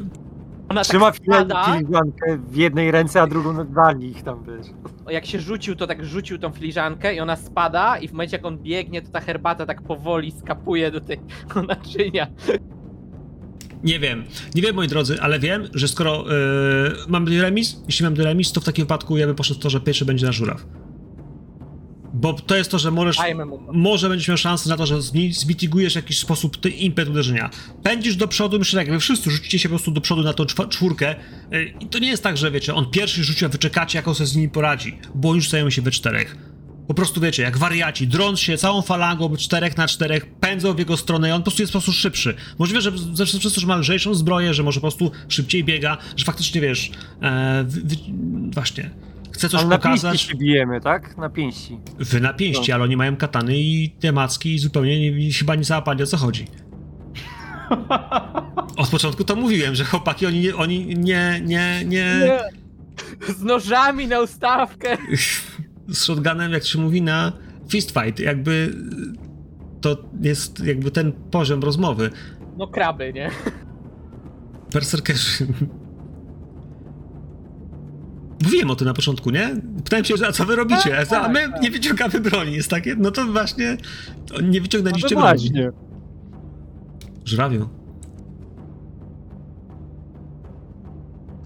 Ona 0.70 0.84
trzyma 0.84 1.12
tak 1.12 1.16
spada, 1.16 1.66
filiżankę 1.66 2.38
w 2.50 2.56
jednej 2.56 2.92
ręce, 2.92 3.22
a 3.22 3.28
drugą 3.28 3.66
dla 3.66 3.92
nich 3.92 4.24
tam, 4.24 4.44
wiesz. 4.44 4.68
jak 5.10 5.26
się 5.26 5.40
rzucił, 5.40 5.76
to 5.76 5.88
tak 5.88 6.06
rzucił 6.06 6.38
tą 6.38 6.52
filiżankę 6.52 7.16
i 7.16 7.20
ona 7.20 7.36
spada 7.36 7.98
i 7.98 8.08
w 8.08 8.12
momencie 8.12 8.38
jak 8.38 8.46
on 8.46 8.58
biegnie, 8.58 9.02
to 9.02 9.12
ta 9.12 9.20
herbata 9.20 9.66
tak 9.66 9.82
powoli 9.82 10.32
skapuje 10.32 10.92
do 10.92 11.02
tego 11.02 11.24
naczynia. 11.68 12.28
Nie 13.84 14.00
wiem, 14.00 14.24
nie 14.56 14.62
wiem 14.62 14.76
moi 14.76 14.88
drodzy, 14.88 15.22
ale 15.22 15.40
wiem, 15.40 15.68
że 15.74 15.88
skoro 15.88 16.26
yy, 16.28 16.96
mamy 17.08 17.42
remis, 17.42 17.84
jeśli 17.88 18.04
mamy 18.04 18.24
remis, 18.24 18.52
to 18.52 18.62
w 18.62 18.64
takim 18.64 18.86
wypadku 18.86 19.18
ja 19.18 19.28
bym 19.28 19.36
poszedł 19.36 19.60
w 19.60 19.64
to, 19.64 19.70
że 19.70 19.80
pierwszy 19.80 20.06
będzie 20.06 20.26
na 20.26 20.32
żuraw. 20.32 20.66
Bo 22.16 22.34
to 22.34 22.56
jest 22.56 22.72
to, 22.72 22.80
że 22.80 22.92
możesz, 22.92 23.18
może 23.72 24.10
będziesz 24.10 24.28
miał 24.28 24.38
szansę 24.38 24.70
na 24.70 24.78
to, 24.78 24.86
że 24.86 25.02
zmitigujesz 25.32 25.94
w 25.94 25.96
jakiś 25.96 26.20
sposób 26.20 26.58
ty 26.58 26.70
impet 26.70 27.10
uderzenia. 27.10 27.50
Pędzisz 27.84 28.16
do 28.16 28.28
przodu, 28.28 28.60
myślę 28.60 28.82
tak, 28.82 28.94
wy 28.94 29.00
wszyscy 29.00 29.32
rzucicie 29.32 29.60
się 29.60 29.70
po 29.70 29.76
prostu 29.76 29.92
do 29.92 30.02
przodu 30.02 30.24
na 30.24 30.34
tą 30.34 30.46
czwórkę 30.46 31.16
yy, 31.52 31.74
i 31.80 31.88
to 31.88 32.00
nie 32.00 32.08
jest 32.08 32.24
tak, 32.24 32.38
że 32.38 32.52
wiecie, 32.52 32.76
on 32.76 32.92
pierwszy 32.92 33.24
rzucił, 33.24 33.46
a 33.46 33.50
wy 33.50 33.58
czekacie, 33.58 33.98
jak 33.98 34.08
on 34.08 34.16
sobie 34.16 34.28
z 34.28 34.36
nimi 34.36 34.50
poradzi, 34.50 34.98
bo 35.16 35.30
oni 35.30 35.42
rzucają 35.42 35.70
się 35.70 35.82
we 35.82 35.92
czterech. 35.92 36.38
Po 36.88 36.94
prostu 36.94 37.22
wiecie, 37.22 37.44
jak 37.44 37.58
wariaci, 37.58 38.08
drąc 38.08 38.40
się 38.40 38.58
całą 38.58 38.82
falangą 38.82 39.38
czterech 39.38 39.78
na 39.78 39.88
czterech, 39.88 40.26
pędzą 40.26 40.74
w 40.74 40.80
jego 40.80 40.98
stronę 40.98 41.30
i 41.30 41.32
on 41.32 41.42
po 41.42 41.44
prostu 41.44 41.62
jest 41.62 41.74
po 41.74 41.80
prostu 41.80 41.92
szybszy. 41.92 42.36
Możliwe, 42.60 42.82
że 42.82 42.92
ze 43.14 43.26
przez 43.26 43.54
to, 43.54 43.60
że 43.60 43.68
ma 43.68 43.76
lżejszą 43.76 44.14
zbroję, 44.14 44.54
że 44.54 44.64
może 44.64 44.80
po 44.80 44.82
prostu 44.82 45.12
szybciej 45.28 45.64
biega, 45.64 45.98
że 46.16 46.26
faktycznie 46.26 46.62
wiesz, 46.62 46.92
e, 47.22 47.66
właśnie, 48.54 48.90
chce 49.36 49.49
coś 49.49 49.60
Ale 49.62 49.70
na 49.70 49.78
pięści 49.78 50.02
pokazać. 50.02 50.22
się 50.22 50.36
bijemy, 50.36 50.82
tak? 50.82 51.18
Na 51.18 51.30
pięści. 51.30 51.80
Wy 51.99 52.20
na 52.20 52.34
pięści, 52.34 52.72
ale 52.72 52.84
oni 52.84 52.98
mają 52.98 53.16
katany 53.18 53.57
i 53.57 53.90
te 53.99 54.12
macki 54.12 54.56
i 54.56 54.60
zupełnie 54.60 55.12
nie, 55.12 55.34
chyba 55.34 55.56
nie 55.56 55.64
załapali 55.64 56.03
o 56.03 56.06
co 56.06 56.18
chodzi. 56.18 56.48
Od 58.78 58.90
początku 58.90 59.24
to 59.24 59.36
mówiłem, 59.36 59.76
że 59.76 59.86
chłopaki 59.86 60.26
oni, 60.26 60.40
nie- 60.40 60.56
oni 60.56 60.86
nie, 60.95 61.41
nie, 61.45 61.82
nie, 61.86 62.40
Z 63.38 63.41
nożami 63.41 64.07
na 64.07 64.22
ustawkę. 64.22 64.98
z 65.88 66.03
shotgunem, 66.03 66.52
jak 66.52 66.64
się 66.66 66.80
mówi, 66.80 67.02
na 67.02 67.32
fistfight, 67.70 68.20
jakby 68.20 68.76
to 69.82 69.98
jest 70.22 70.60
jakby 70.66 70.91
ten 70.91 71.12
poziom 71.12 71.62
rozmowy. 71.62 72.10
No 72.57 72.68
kraby, 72.68 73.14
nie? 73.14 73.32
Berserkerzy. 74.74 75.48
Mówiłem 78.44 78.72
o 78.72 78.76
tym 78.76 78.88
na 78.88 78.94
początku, 78.94 79.30
nie? 79.30 79.56
Pytałem 79.84 80.06
się, 80.06 80.14
a 80.28 80.32
co 80.32 80.45
wy 80.45 80.56
robicie? 80.56 80.99
A, 80.99 81.06
co, 81.06 81.22
a 81.22 81.28
my 81.30 81.40
nie 81.62 81.72
wyciągamy 81.72 82.20
broni. 82.20 82.53
Jest 82.53 82.70
takie, 82.70 82.95
no 82.95 83.12
to 83.12 83.26
właśnie 83.26 83.78
nie 84.44 84.62
wyciągnęliście 84.62 85.16
No 85.16 85.22
broni. 85.22 85.40
właśnie. 85.40 85.72
Żurawiu. 87.26 87.70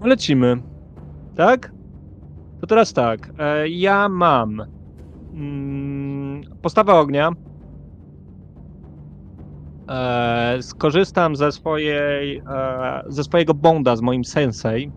Lecimy. 0.04 0.56
Tak? 1.36 1.72
To 2.60 2.66
teraz 2.66 2.92
tak. 2.92 3.30
E, 3.38 3.68
ja 3.68 4.08
mam 4.08 4.62
mm, 5.34 6.42
postawę 6.62 6.94
ognia. 6.94 7.30
E, 9.88 10.58
skorzystam 10.62 11.36
ze 11.36 11.52
swojej, 11.52 12.36
e, 12.36 13.02
ze 13.08 13.24
swojego 13.24 13.54
bonda 13.54 13.96
z 13.96 14.00
moim 14.00 14.24
sensei. 14.24 14.90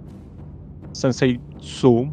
Sensei 0.94 1.40
Tsu. 1.60 2.12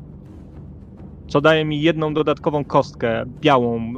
Co 1.29 1.41
daje 1.41 1.65
mi 1.65 1.83
jedną 1.83 2.15
dodatkową 2.15 2.65
kostkę, 2.65 3.25
białą, 3.41 3.81
e, 3.81 3.97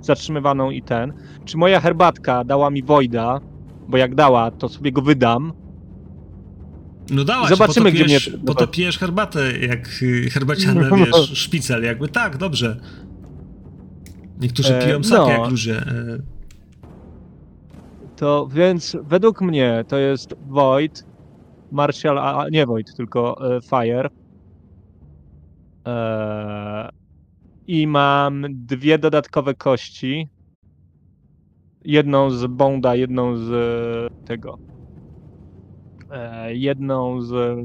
zatrzymywaną 0.00 0.70
i 0.70 0.82
ten. 0.82 1.12
Czy 1.44 1.56
moja 1.56 1.80
herbatka 1.80 2.44
dała 2.44 2.70
mi 2.70 2.82
Voida? 2.82 3.40
Bo 3.88 3.96
jak 3.96 4.14
dała, 4.14 4.50
to 4.50 4.68
sobie 4.68 4.92
go 4.92 5.02
wydam. 5.02 5.52
No 7.10 7.24
dałaś, 7.24 7.48
Zobaczymy, 7.50 7.92
gdzie 7.92 8.04
mnie- 8.04 8.18
bo 8.42 8.54
to 8.54 8.66
pijesz 8.66 8.98
herbatę, 8.98 9.58
jak 9.58 9.88
herbaciana, 10.32 10.88
No. 10.90 10.96
wiesz, 10.96 11.38
szpicel, 11.38 11.82
jakby 11.84 12.08
tak, 12.08 12.36
dobrze. 12.36 12.80
Niektórzy 14.40 14.76
E, 14.76 14.86
piją 14.86 15.04
sakę 15.04 15.22
no. 15.22 15.28
jak 15.42 15.50
ludzie. 15.50 15.76
E, 15.76 16.18
To 18.16 18.48
więc 18.52 18.96
według 19.04 19.40
mnie 19.40 19.84
to 19.88 19.98
jest 19.98 20.34
Void, 20.48 21.04
Martial, 21.72 22.18
a 22.18 22.48
nie 22.50 22.66
Void, 22.66 22.94
tylko 22.96 23.54
e, 23.56 23.60
Fire. 23.60 24.08
E, 25.86 26.88
I 27.66 27.86
mam 27.86 28.46
dwie 28.50 28.98
dodatkowe 28.98 29.54
kości. 29.54 30.28
Jedną 31.84 32.30
z 32.30 32.46
Bonda, 32.46 32.94
jedną 32.94 33.36
z 33.36 33.50
e, 33.50 34.26
tego. 34.26 34.58
Jedną 36.48 37.22
z 37.22 37.58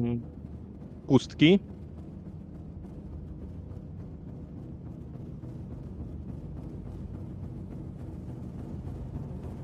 pustki. 1.08 1.60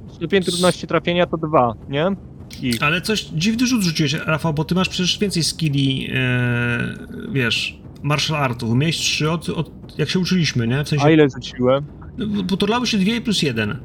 Stopień 0.08 0.44
trudności 0.44 0.88
trafienia 0.88 1.26
to 1.26 1.38
dwa, 1.38 1.74
nie? 1.90 2.16
Ich. 2.64 2.84
ale 2.84 3.02
coś 3.02 3.22
dziwny 3.24 3.68
rzut 3.68 3.82
rzuciłeś, 3.82 4.14
Rafał, 4.14 4.54
bo 4.54 4.64
ty 4.64 4.76
masz 4.76 4.90
przecież 4.90 5.20
więcej 5.20 5.44
skilli, 5.44 6.10
e, 6.14 6.94
wiesz, 7.32 7.80
martial 8.04 8.38
artów. 8.44 8.76
Miałeś 8.76 8.98
trzy 8.98 9.32
od, 9.32 9.50
od, 9.50 9.72
jak 9.98 10.10
się 10.10 10.20
uczyliśmy, 10.20 10.68
nie? 10.68 10.84
W 10.84 10.90
sensie, 10.90 11.06
A 11.06 11.10
ile 11.10 11.28
rzuciłem? 11.36 11.86
No, 12.18 12.44
bo 12.44 12.58
to 12.58 12.68
dało 12.68 12.86
się 12.86 12.98
dwie 12.98 13.22
plus 13.22 13.42
jeden. 13.42 13.78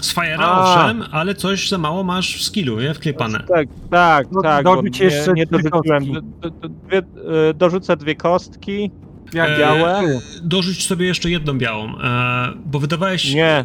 Z 0.00 0.14
Fire'a 0.14 0.44
owszem, 0.60 1.04
ale 1.10 1.34
coś 1.34 1.68
za 1.68 1.78
mało 1.78 2.04
masz 2.04 2.36
w 2.36 2.42
skillu, 2.42 2.80
nie? 2.80 2.94
Wklepane. 2.94 3.44
Tak, 3.48 3.68
tak, 3.90 4.26
No, 4.32 4.42
tak. 4.42 4.64
dorzuć 4.64 4.98
nie, 5.00 5.04
jeszcze 5.06 5.32
nie 5.32 5.46
dorzuciłem. 5.46 6.12
Do, 6.12 6.50
do, 6.50 6.68
dwie, 6.68 6.98
e, 6.98 7.54
dorzucę 7.54 7.96
dwie 7.96 8.14
kostki. 8.14 8.90
Jak 9.34 9.50
E, 9.50 9.58
białe? 9.58 10.02
Dorzuć 10.42 10.86
sobie 10.86 11.06
jeszcze 11.06 11.30
jedną 11.30 11.58
białą, 11.58 11.98
e, 11.98 12.48
bo 12.66 12.78
wydawałeś... 12.78 13.34
Nie. 13.34 13.64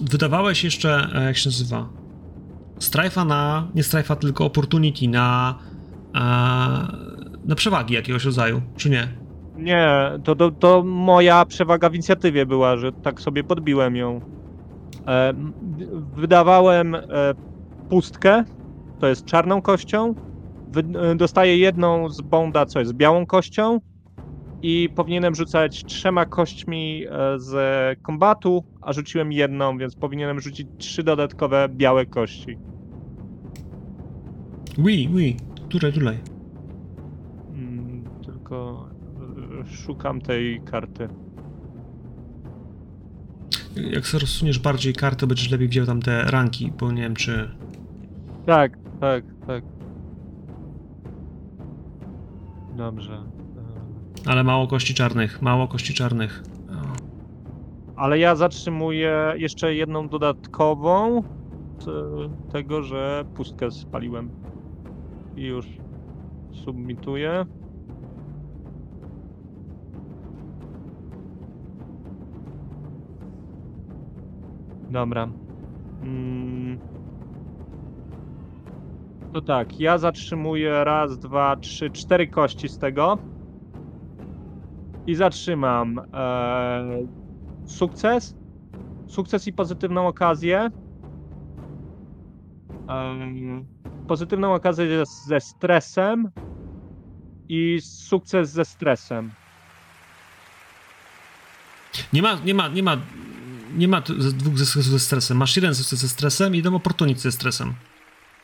Wydawałeś 0.00 0.64
jeszcze, 0.64 1.08
e, 1.14 1.24
jak 1.24 1.36
się 1.36 1.48
nazywa? 1.48 1.88
Strajfa 2.78 3.24
na, 3.24 3.68
nie 3.74 3.82
strajfa, 3.82 4.16
tylko 4.16 4.44
opportunity 4.44 5.08
na, 5.08 5.54
e, 6.14 6.18
na 7.44 7.54
przewagi 7.56 7.94
jakiegoś 7.94 8.24
rodzaju, 8.24 8.62
czy 8.76 8.90
nie? 8.90 9.08
Nie, 9.56 9.88
to, 10.24 10.36
to, 10.36 10.50
to 10.50 10.82
moja 10.82 11.44
przewaga 11.44 11.90
w 11.90 11.94
inicjatywie 11.94 12.46
była, 12.46 12.76
że 12.76 12.92
tak 12.92 13.20
sobie 13.20 13.44
podbiłem 13.44 13.96
ją. 13.96 14.20
E, 15.06 15.34
wydawałem 16.16 16.94
e, 16.94 17.00
pustkę, 17.88 18.44
to 19.00 19.06
jest 19.06 19.24
czarną 19.24 19.62
kością. 19.62 20.14
Wy- 20.68 20.98
e, 21.10 21.14
dostaję 21.14 21.58
jedną 21.58 22.08
z 22.08 22.20
bonda, 22.20 22.66
co 22.66 22.78
jest 22.80 22.92
białą 22.92 23.26
kością. 23.26 23.80
I 24.66 24.88
powinienem 24.94 25.34
rzucać 25.34 25.84
trzema 25.84 26.26
kośćmi 26.26 27.04
e, 27.04 27.38
z 27.40 27.52
kombatu, 28.02 28.64
a 28.80 28.92
rzuciłem 28.92 29.32
jedną, 29.32 29.78
więc 29.78 29.94
powinienem 29.94 30.40
rzucić 30.40 30.68
trzy 30.78 31.02
dodatkowe 31.02 31.68
białe 31.68 32.06
kości. 32.06 32.58
Oui, 34.78 35.08
oui. 35.14 35.36
Tutaj, 35.68 35.92
tutaj. 35.92 36.18
Mm, 37.54 38.04
tylko 38.24 38.88
e, 39.62 39.66
szukam 39.66 40.20
tej 40.20 40.60
karty. 40.60 41.08
Jak 43.76 44.06
sobie 44.06 44.20
rozsuniesz 44.20 44.58
bardziej 44.58 44.92
kartę, 44.92 45.26
będziesz 45.26 45.50
lepiej 45.50 45.68
widział 45.68 45.86
tam 45.86 46.02
te 46.02 46.22
ranki, 46.22 46.72
bo 46.80 46.92
nie 46.92 47.02
wiem 47.02 47.14
czy... 47.14 47.50
Tak, 48.46 48.78
tak, 49.00 49.24
tak. 49.46 49.64
Dobrze. 52.76 53.33
Ale 54.26 54.44
mało 54.44 54.66
kości 54.66 54.94
czarnych, 54.94 55.42
mało 55.42 55.68
kości 55.68 55.94
czarnych. 55.94 56.42
Ale 57.96 58.18
ja 58.18 58.34
zatrzymuję 58.34 59.34
jeszcze 59.36 59.74
jedną 59.74 60.08
dodatkową 60.08 61.22
tego, 62.52 62.82
że 62.82 63.24
pustkę 63.34 63.70
spaliłem. 63.70 64.30
I 65.36 65.42
już 65.42 65.66
submituję. 66.52 67.46
Dobra. 74.90 75.28
Mm. 76.02 76.78
To 79.32 79.40
tak, 79.40 79.80
ja 79.80 79.98
zatrzymuję 79.98 80.84
raz, 80.84 81.18
dwa, 81.18 81.56
trzy, 81.56 81.90
cztery 81.90 82.28
kości 82.28 82.68
z 82.68 82.78
tego. 82.78 83.18
I 85.06 85.14
zatrzymam 85.14 85.98
e, 85.98 87.06
sukces, 87.66 88.34
sukces 89.06 89.46
i 89.46 89.52
pozytywną 89.52 90.06
okazję. 90.06 90.70
Em, 92.88 93.66
pozytywną 94.08 94.54
okazję 94.54 94.88
ze, 94.88 95.04
ze 95.26 95.40
stresem 95.40 96.30
i 97.48 97.80
sukces 97.80 98.50
ze 98.50 98.64
stresem. 98.64 99.30
Nie 102.12 102.22
ma, 102.22 102.34
nie 102.44 102.54
ma, 102.54 102.68
nie 102.68 102.82
ma, 102.82 102.96
nie 103.76 103.88
ma 103.88 104.00
dwóch 104.00 104.58
sukcesów 104.58 104.84
ze 104.84 104.98
stresem. 104.98 105.36
Masz 105.36 105.56
jeden 105.56 105.74
sukces 105.74 105.98
ze 106.00 106.08
stresem 106.08 106.54
i 106.54 106.56
jeden 106.56 106.74
opportunity 106.74 107.20
ze 107.20 107.32
stresem. 107.32 107.74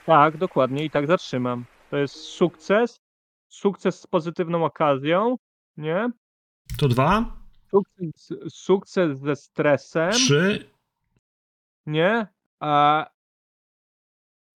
Tak, 0.06 0.36
dokładnie 0.36 0.84
i 0.84 0.90
tak 0.90 1.06
zatrzymam. 1.06 1.64
To 1.90 1.96
jest 1.96 2.14
sukces, 2.14 3.00
sukces 3.48 4.00
z 4.00 4.06
pozytywną 4.06 4.64
okazją, 4.64 5.36
nie? 5.76 6.10
To 6.78 6.88
dwa, 6.88 7.40
Sukces, 7.70 8.32
sukces 8.48 9.18
ze 9.20 9.36
stresem, 9.36 10.12
trzy, 10.12 10.70
nie? 11.86 12.26
A, 12.60 13.06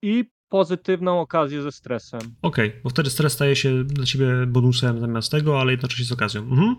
I 0.03 0.25
pozytywną 0.49 1.21
okazję 1.21 1.63
ze 1.63 1.73
stresem. 1.73 2.21
okej, 2.43 2.73
bo 2.85 2.91
wtedy 2.91 3.11
stres 3.11 3.33
staje 3.33 3.57
się 3.57 3.85
dla 3.85 4.05
ciebie 4.07 4.47
bonusem 4.47 5.01
zamiast 5.01 5.31
tego, 5.31 5.61
ale 5.61 5.73
jednocześnie 5.73 6.05
z 6.05 6.13
okazją. 6.13 6.43
Mhm. 6.43 6.77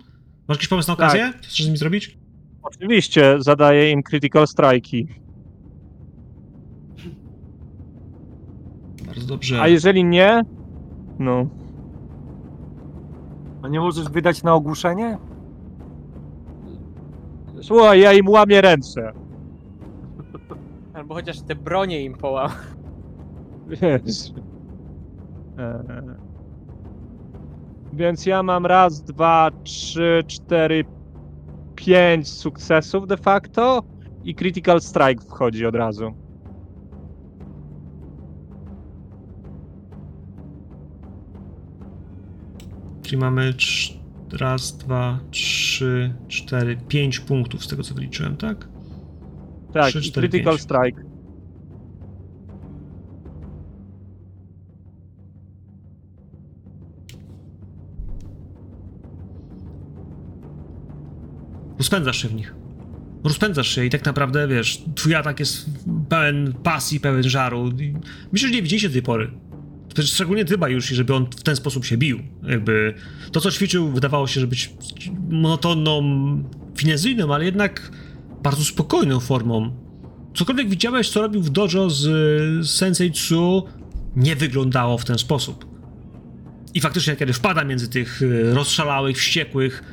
Masz 0.47 0.57
jakiś 0.57 0.67
pomysł 0.67 0.89
na 0.91 0.95
Tak. 0.95 1.05
okazję? 1.09 1.33
Co 1.33 1.47
chcesz 1.47 1.63
z 1.63 1.65
nimi 1.65 1.77
zrobić? 1.77 2.17
Oczywiście 2.63 3.35
zadaję 3.39 3.91
im 3.91 4.03
critical 4.03 4.45
strike'i. 4.45 5.07
Bardzo 9.05 9.27
dobrze. 9.27 9.61
A 9.61 9.67
jeżeli 9.67 10.03
nie, 10.03 10.41
no. 11.19 11.49
A 13.65 13.67
nie 13.67 13.79
możesz 13.79 14.09
wydać 14.09 14.43
na 14.43 14.53
ogłuszenie? 14.53 15.17
Słuchaj, 17.61 17.99
ja 17.99 18.13
im 18.13 18.29
łamię 18.29 18.61
ręce. 18.61 19.13
Albo 20.93 21.13
chociaż 21.13 21.41
te 21.41 21.55
bronie 21.55 22.03
im 22.03 22.13
połam. 22.13 22.49
Wiesz. 23.67 24.33
Eee. 25.57 26.15
Więc 27.93 28.25
ja 28.25 28.43
mam 28.43 28.65
raz, 28.65 29.03
dwa, 29.03 29.49
trzy, 29.63 30.23
cztery, 30.27 30.85
pięć 31.75 32.29
sukcesów 32.29 33.07
de 33.07 33.17
facto 33.17 33.83
i 34.23 34.35
critical 34.35 34.81
strike 34.81 35.25
wchodzi 35.25 35.65
od 35.65 35.75
razu. 35.75 36.13
Czyli 43.05 43.17
mamy 43.17 43.53
raz, 44.31 44.77
dwa, 44.77 45.19
trzy, 45.31 46.13
cztery, 46.27 46.77
pięć 46.87 47.19
punktów 47.19 47.65
z 47.65 47.67
tego 47.67 47.83
co 47.83 47.95
wyliczyłem, 47.95 48.37
tak? 48.37 48.67
Tak, 49.73 49.89
Trzy, 49.89 49.99
i 49.99 50.01
cztery, 50.01 50.29
critical 50.29 50.53
pięć. 50.53 50.61
strike. 50.61 51.01
Rozpędzasz 61.77 62.21
się 62.21 62.27
w 62.27 62.33
nich. 62.33 62.55
Rozpędzasz 63.23 63.67
się 63.67 63.85
i 63.85 63.89
tak 63.89 64.05
naprawdę, 64.05 64.47
wiesz, 64.47 64.83
twój 64.95 65.15
atak 65.15 65.39
jest 65.39 65.69
pełen 66.09 66.53
pasji, 66.63 66.99
pełen 66.99 67.23
żaru. 67.23 67.71
Myślę, 68.31 68.49
że 68.49 68.55
nie 68.55 68.61
widzieliście 68.61 68.89
do 68.89 68.93
tej 68.93 69.01
pory. 69.01 69.31
Szczególnie 70.03 70.45
ty, 70.45 70.55
już, 70.67 70.87
żeby 70.87 71.15
on 71.15 71.25
w 71.25 71.43
ten 71.43 71.55
sposób 71.55 71.85
się 71.85 71.97
bił. 71.97 72.19
Jakby 72.43 72.93
to, 73.31 73.41
co 73.41 73.51
ćwiczył, 73.51 73.91
wydawało 73.91 74.27
się, 74.27 74.39
że 74.39 74.47
być 74.47 74.73
monotonną, 75.29 76.03
finezyjną, 76.77 77.33
ale 77.33 77.45
jednak 77.45 77.91
bardzo 78.43 78.63
spokojną 78.63 79.19
formą. 79.19 79.85
Cokolwiek 80.33 80.69
widziałeś, 80.69 81.09
co 81.09 81.21
robił 81.21 81.41
w 81.41 81.49
dojo 81.49 81.89
z 81.89 82.69
Sensei 82.69 83.11
Tsu, 83.11 83.63
nie 84.15 84.35
wyglądało 84.35 84.97
w 84.97 85.05
ten 85.05 85.17
sposób. 85.17 85.65
I 86.73 86.81
faktycznie, 86.81 87.15
kiedy 87.15 87.33
wpada 87.33 87.63
między 87.63 87.89
tych 87.89 88.21
y, 88.21 88.53
rozszalałych, 88.53 89.17
wściekłych, 89.17 89.83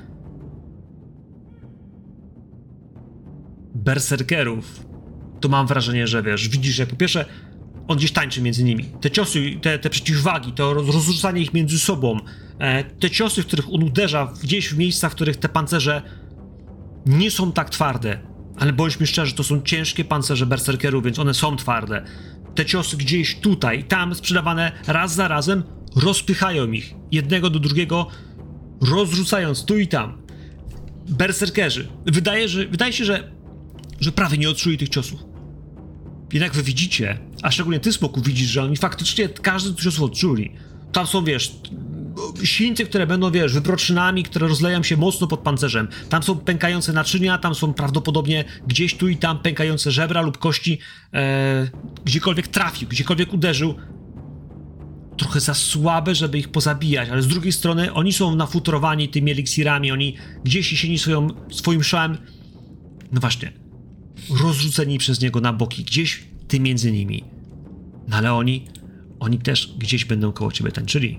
berserkerów, 3.74 4.86
to 5.40 5.48
mam 5.48 5.66
wrażenie, 5.66 6.06
że 6.06 6.22
wiesz, 6.22 6.48
widzisz, 6.48 6.78
jak 6.78 6.88
po 6.88 6.96
pierwsze 6.96 7.24
on 7.88 7.96
gdzieś 7.96 8.12
tańczy 8.12 8.42
między 8.42 8.64
nimi. 8.64 8.84
Te 9.00 9.10
ciosy, 9.10 9.50
te, 9.62 9.78
te 9.78 9.90
przeciwwagi, 9.90 10.52
to 10.52 10.74
roz- 10.74 10.94
rozrzucanie 10.94 11.42
ich 11.42 11.54
między 11.54 11.78
sobą, 11.78 12.18
e, 12.58 12.84
te 12.84 13.10
ciosy, 13.10 13.42
w 13.42 13.46
których 13.46 13.68
on 13.68 13.82
uderza 13.82 14.32
gdzieś 14.42 14.68
w 14.68 14.78
miejscach, 14.78 15.12
w 15.12 15.14
których 15.14 15.36
te 15.36 15.48
pancerze 15.48 16.02
nie 17.06 17.30
są 17.30 17.52
tak 17.52 17.70
twarde, 17.70 18.18
ale 18.58 18.72
bądźmy 18.72 19.06
szczerzy, 19.06 19.34
to 19.34 19.44
są 19.44 19.62
ciężkie 19.62 20.04
pancerze 20.04 20.46
berserkerów, 20.46 21.04
więc 21.04 21.18
one 21.18 21.34
są 21.34 21.56
twarde. 21.56 22.04
Te 22.54 22.66
ciosy 22.66 22.96
gdzieś 22.96 23.36
tutaj, 23.36 23.84
tam 23.84 24.14
sprzedawane 24.14 24.72
raz 24.86 25.14
za 25.14 25.28
razem 25.28 25.62
rozpychają 25.96 26.72
ich 26.72 26.94
jednego 27.12 27.50
do 27.50 27.58
drugiego, 27.58 28.06
rozrzucając 28.80 29.64
tu 29.64 29.78
i 29.78 29.88
tam. 29.88 30.22
Berserkerzy. 31.08 31.88
Wydaje, 32.06 32.48
że, 32.48 32.66
wydaje 32.66 32.92
się, 32.92 33.04
że 33.04 33.32
że 34.02 34.12
prawie 34.12 34.38
nie 34.38 34.50
odczuli 34.50 34.78
tych 34.78 34.88
ciosów. 34.88 35.20
Jednak 36.32 36.52
wy 36.52 36.62
widzicie, 36.62 37.18
a 37.42 37.50
szczególnie 37.50 37.80
ty, 37.80 37.92
Smoku, 37.92 38.20
widzisz, 38.20 38.48
że 38.48 38.62
oni 38.62 38.76
faktycznie 38.76 39.28
każdy 39.28 39.82
ciosów 39.82 40.02
odczuli. 40.02 40.52
Tam 40.92 41.06
są, 41.06 41.24
wiesz, 41.24 41.52
sińce, 42.44 42.84
które 42.84 43.06
będą, 43.06 43.30
wiesz, 43.30 43.54
wyproczynami, 43.54 44.22
które 44.22 44.48
rozleją 44.48 44.82
się 44.82 44.96
mocno 44.96 45.26
pod 45.26 45.40
pancerzem. 45.40 45.88
Tam 46.08 46.22
są 46.22 46.38
pękające 46.38 46.92
naczynia, 46.92 47.38
tam 47.38 47.54
są 47.54 47.74
prawdopodobnie 47.74 48.44
gdzieś 48.66 48.94
tu 48.94 49.08
i 49.08 49.16
tam 49.16 49.38
pękające 49.38 49.90
żebra 49.90 50.20
lub 50.20 50.38
kości. 50.38 50.78
E, 51.14 51.70
gdziekolwiek 52.04 52.48
trafił, 52.48 52.88
gdziekolwiek 52.88 53.32
uderzył. 53.32 53.74
Trochę 55.16 55.40
za 55.40 55.54
słabe, 55.54 56.14
żeby 56.14 56.38
ich 56.38 56.48
pozabijać, 56.48 57.08
ale 57.08 57.22
z 57.22 57.28
drugiej 57.28 57.52
strony 57.52 57.92
oni 57.92 58.12
są 58.12 58.36
nafutrowani 58.36 59.08
tymi 59.08 59.30
eliksirami, 59.30 59.92
oni 59.92 60.16
gdzieś 60.44 60.72
jesieni 60.72 60.98
swoją, 60.98 61.28
swoim 61.50 61.82
szałem. 61.82 62.18
No 63.12 63.20
właśnie, 63.20 63.61
rozrzuceni 64.42 64.98
przez 64.98 65.20
niego 65.20 65.40
na 65.40 65.52
boki, 65.52 65.84
gdzieś 65.84 66.24
ty 66.48 66.60
między 66.60 66.92
nimi. 66.92 67.24
No 68.08 68.16
ale 68.16 68.34
oni, 68.34 68.66
oni 69.20 69.38
też 69.38 69.74
gdzieś 69.78 70.04
będą 70.04 70.32
koło 70.32 70.52
ciebie 70.52 70.72
tańczyli. 70.72 71.18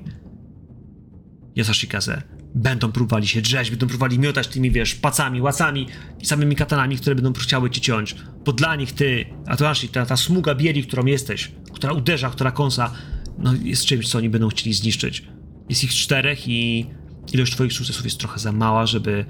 Yasashikaze 1.55 2.21
będą 2.55 2.91
próbowali 2.91 3.27
się 3.27 3.41
drzeć, 3.41 3.69
będą 3.69 3.87
próbowali 3.87 4.19
miotać 4.19 4.47
tymi, 4.47 4.71
wiesz, 4.71 4.95
pacami, 4.95 5.41
łacami 5.41 5.87
i 6.21 6.25
samymi 6.25 6.55
katanami, 6.55 6.97
które 6.97 7.15
będą 7.15 7.33
chciały 7.33 7.69
cię 7.69 7.81
ciąć. 7.81 8.15
Bo 8.45 8.53
dla 8.53 8.75
nich 8.75 8.91
ty, 8.91 9.25
a 9.45 9.57
to 9.57 9.69
aż 9.69 9.87
ta, 9.87 10.05
ta 10.05 10.17
smuga 10.17 10.55
bieli, 10.55 10.83
którą 10.83 11.05
jesteś, 11.05 11.51
która 11.73 11.93
uderza, 11.93 12.29
która 12.29 12.51
kąsa, 12.51 12.91
no 13.37 13.53
jest 13.63 13.85
czymś, 13.85 14.09
co 14.09 14.17
oni 14.17 14.29
będą 14.29 14.47
chcieli 14.47 14.73
zniszczyć. 14.73 15.23
Jest 15.69 15.83
ich 15.83 15.93
czterech 15.93 16.47
i 16.47 16.85
ilość 17.33 17.53
twoich 17.53 17.73
sukcesów 17.73 18.05
jest 18.05 18.17
trochę 18.17 18.39
za 18.39 18.51
mała, 18.51 18.85
żeby 18.85 19.25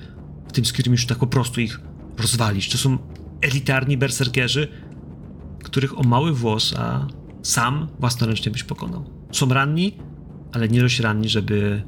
w 0.48 0.52
tym 0.52 0.66
skirmiszu 0.66 1.08
tak 1.08 1.18
po 1.18 1.28
prostu 1.28 1.62
ich 1.62 1.82
rozwalić. 2.18 2.70
To 2.70 2.78
są 2.78 2.98
elitarni 3.44 3.98
berserkerzy, 3.98 4.68
których 5.64 6.00
o 6.00 6.04
mały 6.04 6.34
włos, 6.34 6.76
a 6.78 7.08
sam 7.42 7.88
własnoręcznie 8.00 8.52
byś 8.52 8.64
pokonał. 8.64 9.04
Są 9.32 9.50
ranni, 9.50 9.98
ale 10.54 10.68
nie 10.68 10.82
dość 10.82 11.00
ranni, 11.00 11.30
żeby... 11.30 11.84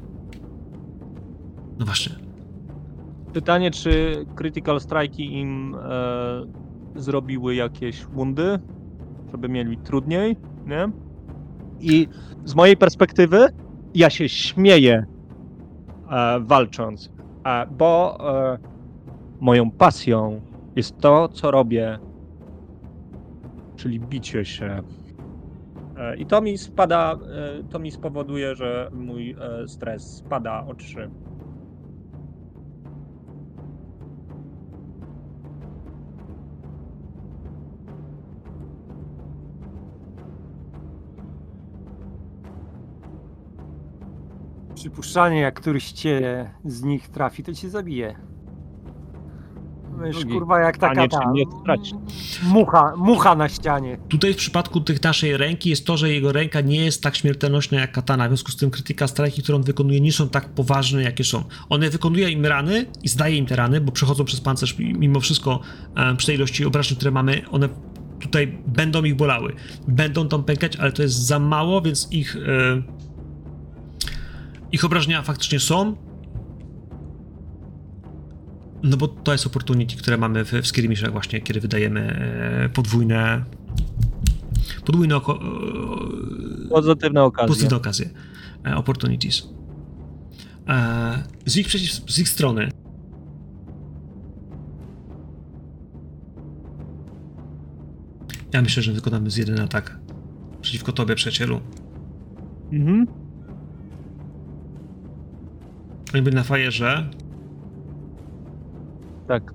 No 1.78 1.86
właśnie. 1.86 2.14
Pytanie, 3.32 3.70
czy 3.70 4.24
Critical 4.36 4.78
Strike'i 4.78 5.20
im 5.20 5.74
e, 5.74 7.00
zrobiły 7.00 7.54
jakieś 7.54 8.04
wundy, 8.04 8.58
żeby 9.32 9.48
mieli 9.48 9.76
trudniej, 9.76 10.36
nie? 10.66 10.88
I 11.80 12.08
z 12.44 12.54
mojej 12.54 12.76
perspektywy 12.76 13.48
ja 13.94 14.10
się 14.10 14.28
śmieję 14.28 15.06
e, 16.10 16.40
walcząc, 16.40 17.10
e, 17.44 17.66
bo 17.66 18.18
e, 18.54 18.58
moją 19.40 19.70
pasją 19.70 20.40
jest 20.76 20.98
to, 20.98 21.28
co 21.28 21.50
robię, 21.50 21.98
czyli 23.76 24.00
bicie 24.00 24.44
się. 24.44 24.82
E, 25.96 26.16
I 26.16 26.26
to 26.26 26.40
mi 26.40 26.58
spada, 26.58 27.12
e, 27.12 27.64
to 27.70 27.78
mi 27.78 27.90
spowoduje, 27.90 28.54
że 28.54 28.90
mój 28.92 29.30
e, 29.30 29.68
stres 29.68 30.16
spada 30.16 30.66
o 30.66 30.74
3. 30.74 31.10
Przypuszczalnie, 44.74 45.40
jak 45.40 45.60
któryś 45.60 45.92
cię 45.92 46.50
z 46.64 46.82
nich 46.82 47.08
trafi, 47.08 47.42
to 47.42 47.52
cię 47.52 47.70
zabije. 47.70 48.35
Wiesz, 50.04 50.16
Drugi. 50.16 50.32
kurwa, 50.32 50.60
jak 50.60 50.78
taka 50.78 50.94
Panie, 50.94 51.08
ta 51.08 51.18
czy 51.18 51.28
nie 51.32 51.44
mucha, 52.42 52.96
mucha 52.96 53.34
na 53.34 53.48
ścianie. 53.48 53.98
Tutaj 54.08 54.34
w 54.34 54.36
przypadku 54.36 54.80
tych 54.80 55.02
naszej 55.02 55.36
ręki 55.36 55.70
jest 55.70 55.86
to, 55.86 55.96
że 55.96 56.10
jego 56.10 56.32
ręka 56.32 56.60
nie 56.60 56.84
jest 56.84 57.02
tak 57.02 57.16
śmiertelnośna 57.16 57.80
jak 57.80 57.92
katana, 57.92 58.24
w 58.24 58.28
związku 58.28 58.52
z 58.52 58.56
tym 58.56 58.70
krytyka 58.70 59.06
strajki, 59.06 59.42
które 59.42 59.56
on 59.56 59.62
wykonuje, 59.62 60.00
nie 60.00 60.12
są 60.12 60.28
tak 60.28 60.48
poważne, 60.48 61.02
jakie 61.02 61.24
są. 61.24 61.44
On 61.68 61.80
wykonuje 61.90 62.30
im 62.30 62.46
rany 62.46 62.86
i 63.02 63.08
zdaje 63.08 63.36
im 63.36 63.46
te 63.46 63.56
rany, 63.56 63.80
bo 63.80 63.92
przechodzą 63.92 64.24
przez 64.24 64.40
pancerz 64.40 64.78
mimo 64.78 65.20
wszystko 65.20 65.60
e, 65.96 66.16
przy 66.16 66.26
tej 66.26 66.36
ilości 66.36 66.64
obrażeń, 66.64 66.96
które 66.96 67.10
mamy, 67.10 67.42
one 67.50 67.68
tutaj 68.20 68.58
będą 68.66 69.04
ich 69.04 69.16
bolały. 69.16 69.52
Będą 69.88 70.28
tam 70.28 70.44
pękać, 70.44 70.76
ale 70.76 70.92
to 70.92 71.02
jest 71.02 71.26
za 71.26 71.38
mało, 71.38 71.82
więc 71.82 72.12
ich 72.12 72.36
e, 72.36 72.82
ich 74.72 74.84
obrażenia 74.84 75.22
faktycznie 75.22 75.60
są. 75.60 76.05
No 78.82 78.96
bo 78.96 79.08
to 79.08 79.32
jest 79.32 79.46
opportunity, 79.46 79.96
które 79.96 80.16
mamy 80.16 80.44
w, 80.44 80.52
w 80.52 80.66
skirmishach 80.66 81.12
właśnie, 81.12 81.40
kiedy 81.40 81.60
wydajemy 81.60 82.00
e, 82.00 82.68
podwójne 82.68 83.44
podwójne 84.84 85.16
oko, 85.16 85.40
e, 86.64 86.68
Pozytywne 86.68 87.22
okazje. 87.22 87.48
pozytywne 87.48 87.76
okazje. 87.76 88.10
E, 88.66 88.76
opportunities. 88.76 89.48
Z, 91.46 91.56
ich 91.56 91.66
przeciw, 91.66 92.12
z 92.12 92.18
ich 92.18 92.28
strony 92.28 92.68
ja 98.52 98.62
myślę, 98.62 98.82
że 98.82 98.92
wykonamy 98.92 99.30
z 99.30 99.36
jeden 99.36 99.60
atak 99.60 99.98
przeciwko 100.60 100.92
tobie, 100.92 101.14
przyjacielu. 101.14 101.60
Mhm. 102.72 103.06
Oni 106.14 106.22
byli 106.22 106.36
na 106.36 106.42
fajerze. 106.42 107.10
Tak. 109.26 109.54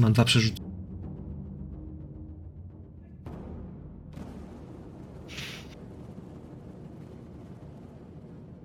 Mam 0.00 0.12
dwa 0.12 0.24
przerzuty. 0.24 0.62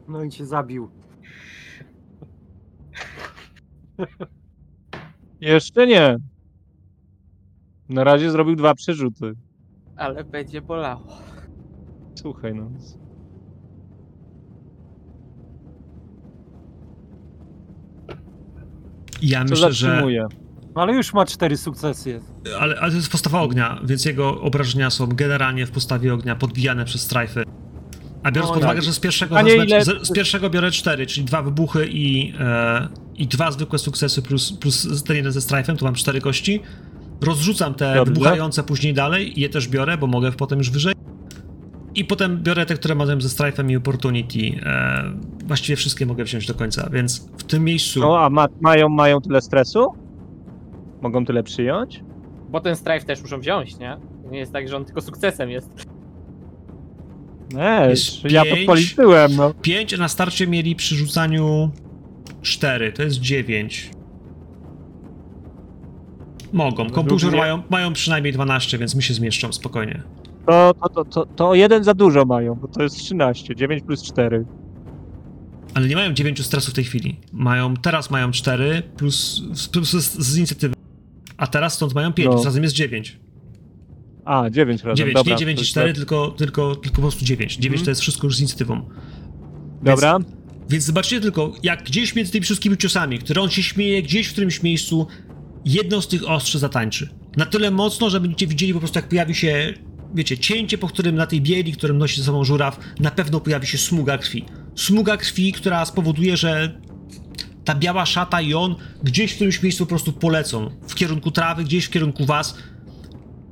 No 0.08 0.24
i 0.24 0.30
cię 0.30 0.46
zabił. 0.46 0.90
Jeszcze 5.42 5.88
nie. 5.88 6.18
Na 7.90 8.04
razie 8.04 8.32
zrobił 8.32 8.56
dwa 8.56 8.76
przerzuty. 8.76 9.34
Ale 10.04 10.24
będzie 10.24 10.62
bolało. 10.62 11.08
Słuchaj, 12.16 12.56
no. 12.56 12.70
Ja 19.22 19.44
myślę, 19.44 19.74
że 19.74 19.88
zatrzymuje? 19.88 20.26
No 20.76 20.82
ale 20.82 20.94
już 20.94 21.14
ma 21.14 21.26
cztery 21.26 21.58
sukcesy. 21.58 22.22
Ale, 22.60 22.80
ale 22.80 22.92
to 22.92 22.98
jest 22.98 23.12
postawa 23.12 23.42
ognia, 23.42 23.80
więc 23.84 24.06
jego 24.06 24.42
obrażenia 24.42 24.90
są 24.90 25.08
generalnie 25.08 25.66
w 25.66 25.72
postawie 25.72 26.14
ognia 26.14 26.36
podbijane 26.36 26.86
przez 26.86 27.02
strajfy. 27.02 27.44
A 28.24 28.32
biorąc 28.32 28.50
No 28.50 28.54
pod 28.54 28.62
tak. 28.62 28.72
uwagę, 28.72 28.82
że 28.82 28.94
z 28.94 29.00
pierwszego, 29.00 29.40
ile- 29.42 29.84
z, 29.86 30.08
z 30.08 30.12
pierwszego 30.12 30.50
biorę 30.50 30.72
cztery, 30.72 31.06
czyli 31.08 31.26
dwa 31.26 31.42
wybuchy 31.42 31.88
i, 31.92 32.34
e, 32.40 32.88
i 33.16 33.28
dwa 33.28 33.52
zwykłe 33.52 33.80
sukcesy 33.80 34.22
plus, 34.22 34.54
plus 34.54 35.04
ten 35.04 35.16
jeden 35.16 35.32
ze 35.32 35.42
strajfem, 35.42 35.78
to 35.78 35.86
mam 35.86 35.96
cztery 35.96 36.22
kości. 36.22 36.62
Rozrzucam 37.24 37.74
te 37.74 37.96
Dobrze. 37.96 38.14
wybuchające 38.14 38.64
później 38.64 38.94
dalej 38.94 39.40
i 39.40 39.42
je 39.42 39.50
też 39.50 39.68
biorę, 39.68 39.98
bo 39.98 40.08
mogę 40.08 40.32
potem 40.32 40.60
już 40.60 40.70
wyżej. 40.70 40.94
I 41.96 42.06
potem 42.06 42.44
biorę 42.44 42.66
te, 42.66 42.76
które 42.76 42.96
mają 42.96 43.22
ze 43.22 43.30
strajfem 43.30 43.72
i 43.72 43.76
opportunity. 43.76 44.40
E, 44.66 45.04
właściwie 45.46 45.76
wszystkie 45.76 46.06
mogę 46.06 46.24
wziąć 46.24 46.48
do 46.48 46.54
końca, 46.54 46.90
więc 46.94 47.30
w 47.38 47.44
tym 47.44 47.64
miejscu... 47.64 48.00
No, 48.00 48.20
a 48.20 48.30
ma, 48.30 48.48
mają, 48.62 48.90
mają 48.90 49.22
tyle 49.22 49.42
stresu? 49.42 49.86
Mogą 51.02 51.26
tyle 51.26 51.44
przyjąć? 51.44 52.04
Bo 52.50 52.60
ten 52.60 52.76
strife 52.76 53.06
też 53.06 53.22
muszą 53.22 53.40
wziąć, 53.40 53.78
nie? 53.80 53.98
Nie 54.32 54.40
jest 54.40 54.54
tak, 54.54 54.68
że 54.70 54.78
on 54.78 54.86
tylko 54.86 55.02
sukcesem 55.02 55.50
jest. 55.50 55.70
Nie, 57.54 57.88
Jest 57.90 58.24
ja 58.32 58.46
to 58.46 58.56
pięć. 58.56 58.68
policzyłem, 58.68 59.36
no. 59.36 59.54
5, 59.62 59.94
a 59.94 59.98
na 59.98 60.08
starcie 60.08 60.48
mieli 60.48 60.76
przy 60.76 60.96
rzucaniu 60.96 61.70
4, 62.42 62.92
to 62.94 63.04
jest 63.04 63.20
9. 63.20 63.92
Mogą. 66.54 66.90
Komputer 66.90 67.20
Drugie- 67.30 67.38
mają, 67.38 67.64
mają 67.70 67.94
przynajmniej 67.94 68.34
12, 68.34 68.78
więc 68.78 68.96
mi 68.96 69.04
się 69.04 69.14
zmieszczą 69.14 69.54
spokojnie. 69.54 70.04
To, 70.48 70.74
to, 70.82 70.90
to, 70.90 71.06
to, 71.06 71.26
to 71.26 71.56
jeden 71.56 71.84
za 71.84 71.94
dużo 71.94 72.26
mają, 72.26 72.56
bo 72.56 72.68
to 72.68 72.84
jest 72.84 72.98
13. 72.98 73.56
9 73.56 73.84
plus 73.84 74.04
4. 74.04 74.46
Ale 75.74 75.88
nie 75.88 75.96
mają 75.96 76.14
9 76.14 76.46
stresu 76.46 76.72
w 76.72 76.74
tej 76.74 76.84
chwili. 76.84 77.20
Mają, 77.32 77.78
teraz 77.78 78.12
mają 78.12 78.32
4 78.32 78.84
plus, 78.98 79.42
plus 79.72 79.90
z, 79.92 80.18
z 80.20 80.38
inicjatywy. 80.38 80.76
A 81.38 81.48
teraz 81.48 81.74
stąd 81.74 81.94
mają 81.94 82.14
5, 82.14 82.26
No. 82.30 82.34
więc 82.34 82.46
razem 82.46 82.64
jest 82.64 82.76
9. 82.76 83.20
A, 84.26 84.50
9 84.50 84.84
razem. 84.84 84.96
9, 84.98 85.16
dobra, 85.16 85.34
nie 85.34 85.38
9 85.40 85.58
to 85.58 85.62
i 85.62 85.64
jest 85.64 85.72
4, 85.72 85.88
dobrze. 85.90 86.00
tylko, 86.02 86.28
tylko, 86.38 86.76
tylko 86.76 86.96
po 86.96 87.02
prostu 87.02 87.26
9. 87.26 87.56
9 87.58 87.66
Mhm. 87.74 87.86
to 87.86 87.92
jest 87.92 88.02
wszystko 88.02 88.28
już 88.28 88.36
z 88.36 88.40
inicjatywą. 88.40 88.90
Dobra. 89.84 90.20
Więc 90.70 90.84
zobaczcie 90.84 91.22
tylko, 91.22 91.54
jak 91.64 91.84
gdzieś 91.84 92.16
między 92.16 92.32
tymi 92.32 92.44
wszystkimi 92.44 92.78
ciosami, 92.78 93.20
które 93.20 93.42
on 93.42 93.50
się 93.50 93.64
śmieje, 93.64 94.02
gdzieś 94.04 94.28
w 94.28 94.32
którymś 94.32 94.64
miejscu 94.64 95.08
jedno 95.66 96.02
z 96.02 96.08
tych 96.08 96.30
ostrzy 96.30 96.60
zatańczy. 96.60 97.10
Na 97.38 97.46
tyle 97.46 97.72
mocno, 97.72 98.10
że 98.10 98.20
będziecie 98.20 98.48
widzieli 98.48 98.74
po 98.74 98.80
prostu, 98.80 98.98
jak 98.98 99.10
pojawi 99.10 99.36
się, 99.36 99.74
wiecie, 100.16 100.38
cięcie, 100.38 100.78
po 100.78 100.88
którym 100.88 101.16
na 101.16 101.28
tej 101.28 101.42
bieli, 101.42 101.74
którym 101.74 101.98
nosi 101.98 102.18
ze 102.18 102.24
sobą 102.24 102.44
żuraw, 102.44 102.80
na 103.00 103.12
pewno 103.12 103.40
pojawi 103.40 103.68
się 103.68 103.78
smuga 103.78 104.18
krwi. 104.18 104.46
Smuga 104.76 105.18
krwi, 105.18 105.54
która 105.54 105.86
spowoduje, 105.86 106.38
że 106.38 106.80
ta 107.66 107.76
biała 107.76 108.06
szata 108.06 108.42
i 108.42 108.54
on 108.54 108.76
gdzieś 109.04 109.32
w 109.32 109.36
którymś 109.36 109.64
miejscu 109.64 109.86
po 109.86 109.90
prostu 109.90 110.14
polecą. 110.14 110.70
W 110.88 110.96
kierunku 110.96 111.32
trawy, 111.32 111.64
gdzieś 111.64 111.86
w 111.86 111.90
kierunku 111.90 112.26
was. 112.26 112.58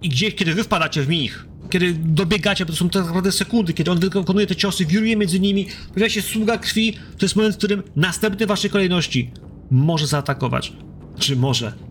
I 0.01 0.09
gdzieś, 0.09 0.35
kiedy 0.35 0.53
wy 0.53 0.63
wpadacie 0.63 1.01
w 1.01 1.09
nich, 1.09 1.45
kiedy 1.69 1.93
dobiegacie, 1.93 2.65
bo 2.65 2.71
to 2.71 2.77
są 2.77 2.89
tak 2.89 3.05
naprawdę 3.05 3.31
sekundy, 3.31 3.73
kiedy 3.73 3.91
on 3.91 3.99
wykonuje 3.99 4.47
te 4.47 4.55
ciosy, 4.55 4.85
wiruje 4.85 5.17
między 5.17 5.39
nimi, 5.39 5.67
pojawia 5.93 6.09
się 6.09 6.21
sługa 6.21 6.57
krwi, 6.57 6.93
to 6.93 7.25
jest 7.25 7.35
moment, 7.35 7.55
w 7.55 7.57
którym 7.57 7.83
następny 7.95 8.45
waszej 8.45 8.71
kolejności 8.71 9.31
może 9.71 10.07
zaatakować. 10.07 10.73
Czy 11.19 11.35
może. 11.35 11.90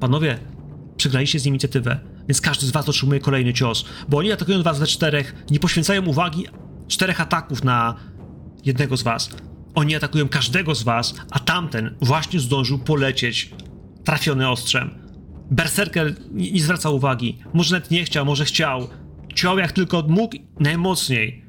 Panowie, 0.00 0.38
przegraliście 0.96 1.38
z 1.38 1.44
nim 1.44 1.54
inicjatywę, 1.54 2.00
więc 2.28 2.40
każdy 2.40 2.66
z 2.66 2.70
was 2.70 2.88
otrzymuje 2.88 3.20
kolejny 3.20 3.54
cios, 3.54 3.84
bo 4.08 4.18
oni 4.18 4.32
atakują 4.32 4.62
was 4.62 4.78
we 4.78 4.86
czterech, 4.86 5.34
nie 5.50 5.60
poświęcają 5.60 6.06
uwagi 6.06 6.46
czterech 6.88 7.20
ataków 7.20 7.64
na 7.64 7.94
jednego 8.64 8.96
z 8.96 9.02
was. 9.02 9.30
Oni 9.74 9.94
atakują 9.94 10.28
każdego 10.28 10.74
z 10.74 10.82
was, 10.82 11.14
a 11.30 11.38
tamten 11.38 11.96
właśnie 12.00 12.40
zdążył 12.40 12.78
polecieć 12.78 13.50
trafiony 14.04 14.48
ostrzem. 14.48 14.90
Berserker 15.50 16.14
nie, 16.30 16.52
nie 16.52 16.62
zwraca 16.62 16.90
uwagi. 16.90 17.38
Może 17.54 17.74
nawet 17.74 17.90
nie 17.90 18.04
chciał, 18.04 18.26
może 18.26 18.44
chciał. 18.44 18.88
Ciął 19.34 19.58
jak 19.58 19.72
tylko 19.72 20.02
mógł, 20.08 20.36
najmocniej. 20.60 21.44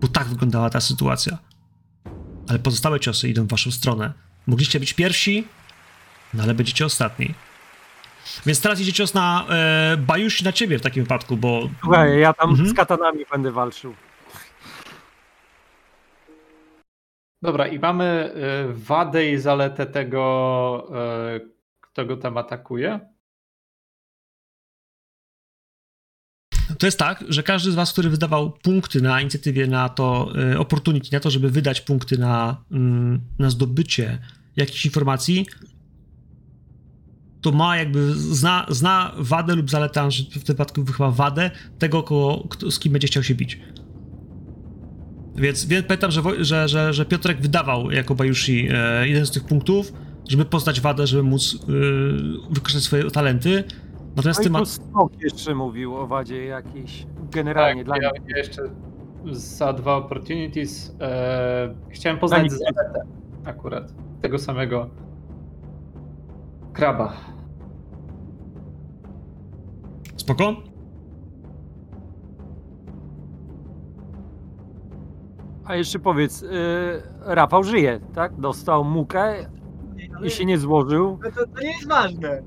Bo 0.00 0.08
tak 0.08 0.28
wyglądała 0.28 0.70
ta 0.70 0.80
sytuacja. 0.80 1.38
Ale 2.48 2.58
pozostałe 2.58 3.00
ciosy 3.00 3.28
idą 3.28 3.44
w 3.44 3.48
waszą 3.48 3.70
stronę. 3.70 4.12
Mogliście 4.46 4.80
być 4.80 4.92
pierwsi, 4.92 5.44
no 6.34 6.42
ale 6.42 6.54
będziecie 6.54 6.86
ostatni. 6.86 7.34
Więc 8.46 8.60
teraz 8.60 8.80
idzie 8.80 8.92
cios 8.92 9.14
na 9.14 9.46
e, 9.50 9.96
Bajushi 9.96 10.44
na 10.44 10.52
ciebie 10.52 10.78
w 10.78 10.82
takim 10.82 11.02
wypadku, 11.02 11.36
bo 11.36 11.68
Słuchaj, 11.82 12.20
ja 12.20 12.32
tam 12.32 12.50
Mhm. 12.50 12.68
z 12.68 12.74
katanami 12.74 13.24
będę 13.32 13.52
walczył. 13.52 13.94
Dobra, 17.42 17.68
i 17.68 17.78
mamy 17.78 18.34
y, 18.70 18.74
wadę 18.74 19.30
i 19.30 19.38
zaletę 19.38 19.86
tego, 19.86 20.92
y, 21.36 21.50
kto 21.80 22.04
go 22.06 22.16
tam 22.16 22.38
atakuje. 22.38 23.00
To 26.78 26.86
jest 26.86 26.98
tak, 26.98 27.24
że 27.28 27.42
każdy 27.42 27.70
z 27.72 27.74
was, 27.74 27.92
który 27.92 28.10
wydawał 28.10 28.50
punkty 28.50 29.02
na 29.02 29.20
inicjatywie, 29.20 29.66
na 29.66 29.88
to 29.88 30.32
y, 30.52 30.58
opportunity, 30.58 31.08
na 31.12 31.20
to, 31.20 31.30
żeby 31.30 31.50
wydać 31.50 31.80
punkty 31.80 32.18
na, 32.18 32.64
mm, 32.70 33.20
na 33.38 33.50
zdobycie 33.50 34.18
jakichś 34.56 34.84
informacji, 34.84 35.46
to 37.40 37.52
ma 37.52 37.76
jakby, 37.76 38.14
zna, 38.14 38.66
zna 38.68 39.12
wadę 39.18 39.54
lub 39.54 39.70
zaletę, 39.70 40.08
w 40.30 40.44
tym 40.44 40.54
wypadku 40.54 40.84
chyba 40.84 41.10
wadę 41.10 41.50
tego, 41.78 42.02
kogo, 42.02 42.44
kto, 42.50 42.70
z 42.70 42.78
kim 42.78 42.92
będzie 42.92 43.06
chciał 43.06 43.22
się 43.22 43.34
bić. 43.34 43.60
Więc, 45.36 45.64
więc 45.64 45.86
pamiętam, 45.86 46.10
że, 46.10 46.22
że, 46.40 46.68
że, 46.68 46.92
że 46.92 47.04
Piotrek 47.04 47.40
wydawał 47.40 47.90
jako 47.90 48.14
Bajushi 48.14 48.68
e, 48.72 49.08
jeden 49.08 49.26
z 49.26 49.30
tych 49.30 49.44
punktów, 49.44 49.92
żeby 50.28 50.44
poznać 50.44 50.80
wadę, 50.80 51.06
żeby 51.06 51.22
móc 51.22 51.54
e, 51.54 51.66
wykorzystać 52.50 52.82
swoje 52.82 53.10
talenty. 53.10 53.64
Natomiast 54.16 54.38
No 54.40 54.44
ty 54.44 54.50
ma... 54.50 54.60
jeszcze 55.20 55.54
mówił 55.54 55.96
o 55.96 56.06
wadzie 56.06 56.44
jakiejś. 56.44 57.06
Generalnie 57.30 57.84
dla 57.84 57.94
Tak, 57.94 58.02
ja, 58.02 58.10
mnie. 58.10 58.34
jeszcze 58.36 58.62
za 59.32 59.72
dwa 59.72 59.96
opportunities 59.96 60.96
e, 61.00 61.74
chciałem 61.90 62.18
Dla 62.18 62.20
poznać 62.20 62.52
zaletę 62.52 63.02
akurat 63.44 63.94
tego 64.20 64.38
samego 64.38 64.90
kraba. 66.80 67.12
Spoko? 70.16 70.56
A 75.64 75.76
jeszcze 75.76 75.98
powiedz, 75.98 76.42
y, 76.42 76.48
Rafał 77.24 77.64
żyje, 77.64 78.00
tak? 78.14 78.40
Dostał 78.40 78.84
mukę 78.84 79.46
i 80.24 80.30
się 80.30 80.44
nie 80.44 80.58
złożył. 80.58 81.18
No 81.24 81.30
to, 81.30 81.46
to 81.46 81.62
nie 81.62 81.72
jest 81.72 81.88
ważne. 81.88 82.42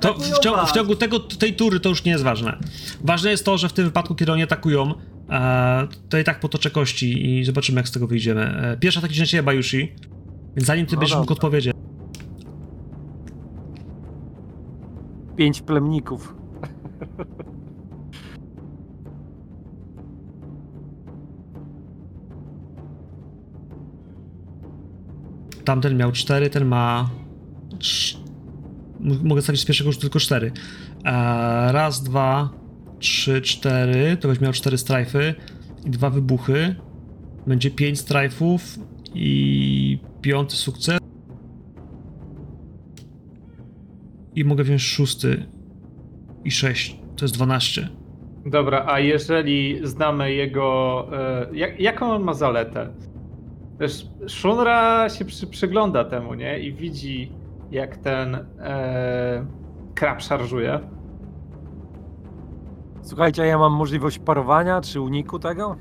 To 0.00 0.14
w, 0.14 0.38
ciągu, 0.38 0.66
w 0.66 0.72
ciągu 0.72 0.96
tego, 0.96 1.20
tej 1.20 1.56
tury 1.56 1.80
to 1.80 1.88
już 1.88 2.04
nie 2.04 2.12
jest 2.12 2.24
ważne. 2.24 2.58
Ważne 3.04 3.30
jest 3.30 3.44
to, 3.44 3.58
że 3.58 3.68
w 3.68 3.72
tym 3.72 3.84
wypadku, 3.84 4.14
kiedy 4.14 4.32
oni 4.32 4.42
atakują, 4.42 4.94
e, 5.30 5.88
to 6.08 6.18
i 6.18 6.24
tak 6.24 6.40
potoczę 6.40 6.70
kości 6.70 7.38
i 7.38 7.44
zobaczymy, 7.44 7.76
jak 7.80 7.88
z 7.88 7.92
tego 7.92 8.06
wyjdziemy. 8.06 8.42
E, 8.42 8.76
pierwszy 8.76 8.98
atak 8.98 9.10
idzie 9.10 9.22
na 9.22 9.26
ciebie, 9.26 9.42
Bajushi, 9.42 9.94
więc 10.56 10.66
zanim 10.66 10.86
ty 10.86 10.94
No 10.94 11.00
będziesz 11.00 11.16
mógł 11.16 11.28
dobra. 11.28 11.34
odpowiedzieć, 11.46 11.75
Pięć 15.36 15.62
plemników. 15.62 16.34
tamten 25.66 25.96
miał 25.96 26.12
4, 26.12 26.50
ten 26.50 26.64
ma... 26.64 27.10
Mogę 29.00 29.42
stawić 29.42 29.60
z 29.62 29.64
pierwszego 29.64 29.92
rzutu 29.92 30.00
tylko 30.00 30.20
4. 30.20 30.52
E, 31.04 31.72
raz, 31.72 32.02
dwa, 32.02 32.50
trzy, 32.98 33.40
cztery, 33.40 34.16
to 34.16 34.28
będzie 34.28 34.42
miał 34.42 34.52
4 34.52 34.78
strajfy 34.78 35.34
i 35.84 35.90
dwa 35.90 36.10
wybuchy. 36.10 36.74
Będzie 37.46 37.70
5 37.70 38.00
strajfów 38.00 38.78
i 39.14 39.98
piąty 40.20 40.56
sukces. 40.56 40.98
I 44.36 44.44
mogę 44.44 44.64
wziąć 44.64 44.82
szósty 44.82 45.46
i 46.44 46.50
6, 46.50 47.00
to 47.16 47.24
jest 47.24 47.34
12. 47.34 47.88
Dobra, 48.46 48.84
a 48.88 49.00
jeżeli 49.00 49.80
znamy 49.82 50.32
jego. 50.32 51.06
E, 51.12 51.46
jak, 51.56 51.80
jaką 51.80 52.10
on 52.12 52.22
ma 52.22 52.34
zaletę? 52.34 52.88
Wiesz, 53.80 54.06
Shunra 54.28 55.08
się 55.08 55.24
przy, 55.24 55.46
przygląda 55.46 56.04
temu, 56.04 56.34
nie? 56.34 56.58
I 56.60 56.72
widzi, 56.72 57.32
jak 57.70 57.96
ten 57.96 58.34
e, 58.58 59.46
krab 59.94 60.22
szarżuje. 60.22 60.80
Słuchajcie, 63.02 63.42
a 63.42 63.46
ja 63.46 63.58
mam 63.58 63.72
możliwość 63.72 64.18
parowania 64.18 64.80
czy 64.80 65.00
uniku 65.00 65.38
tego? 65.38 65.76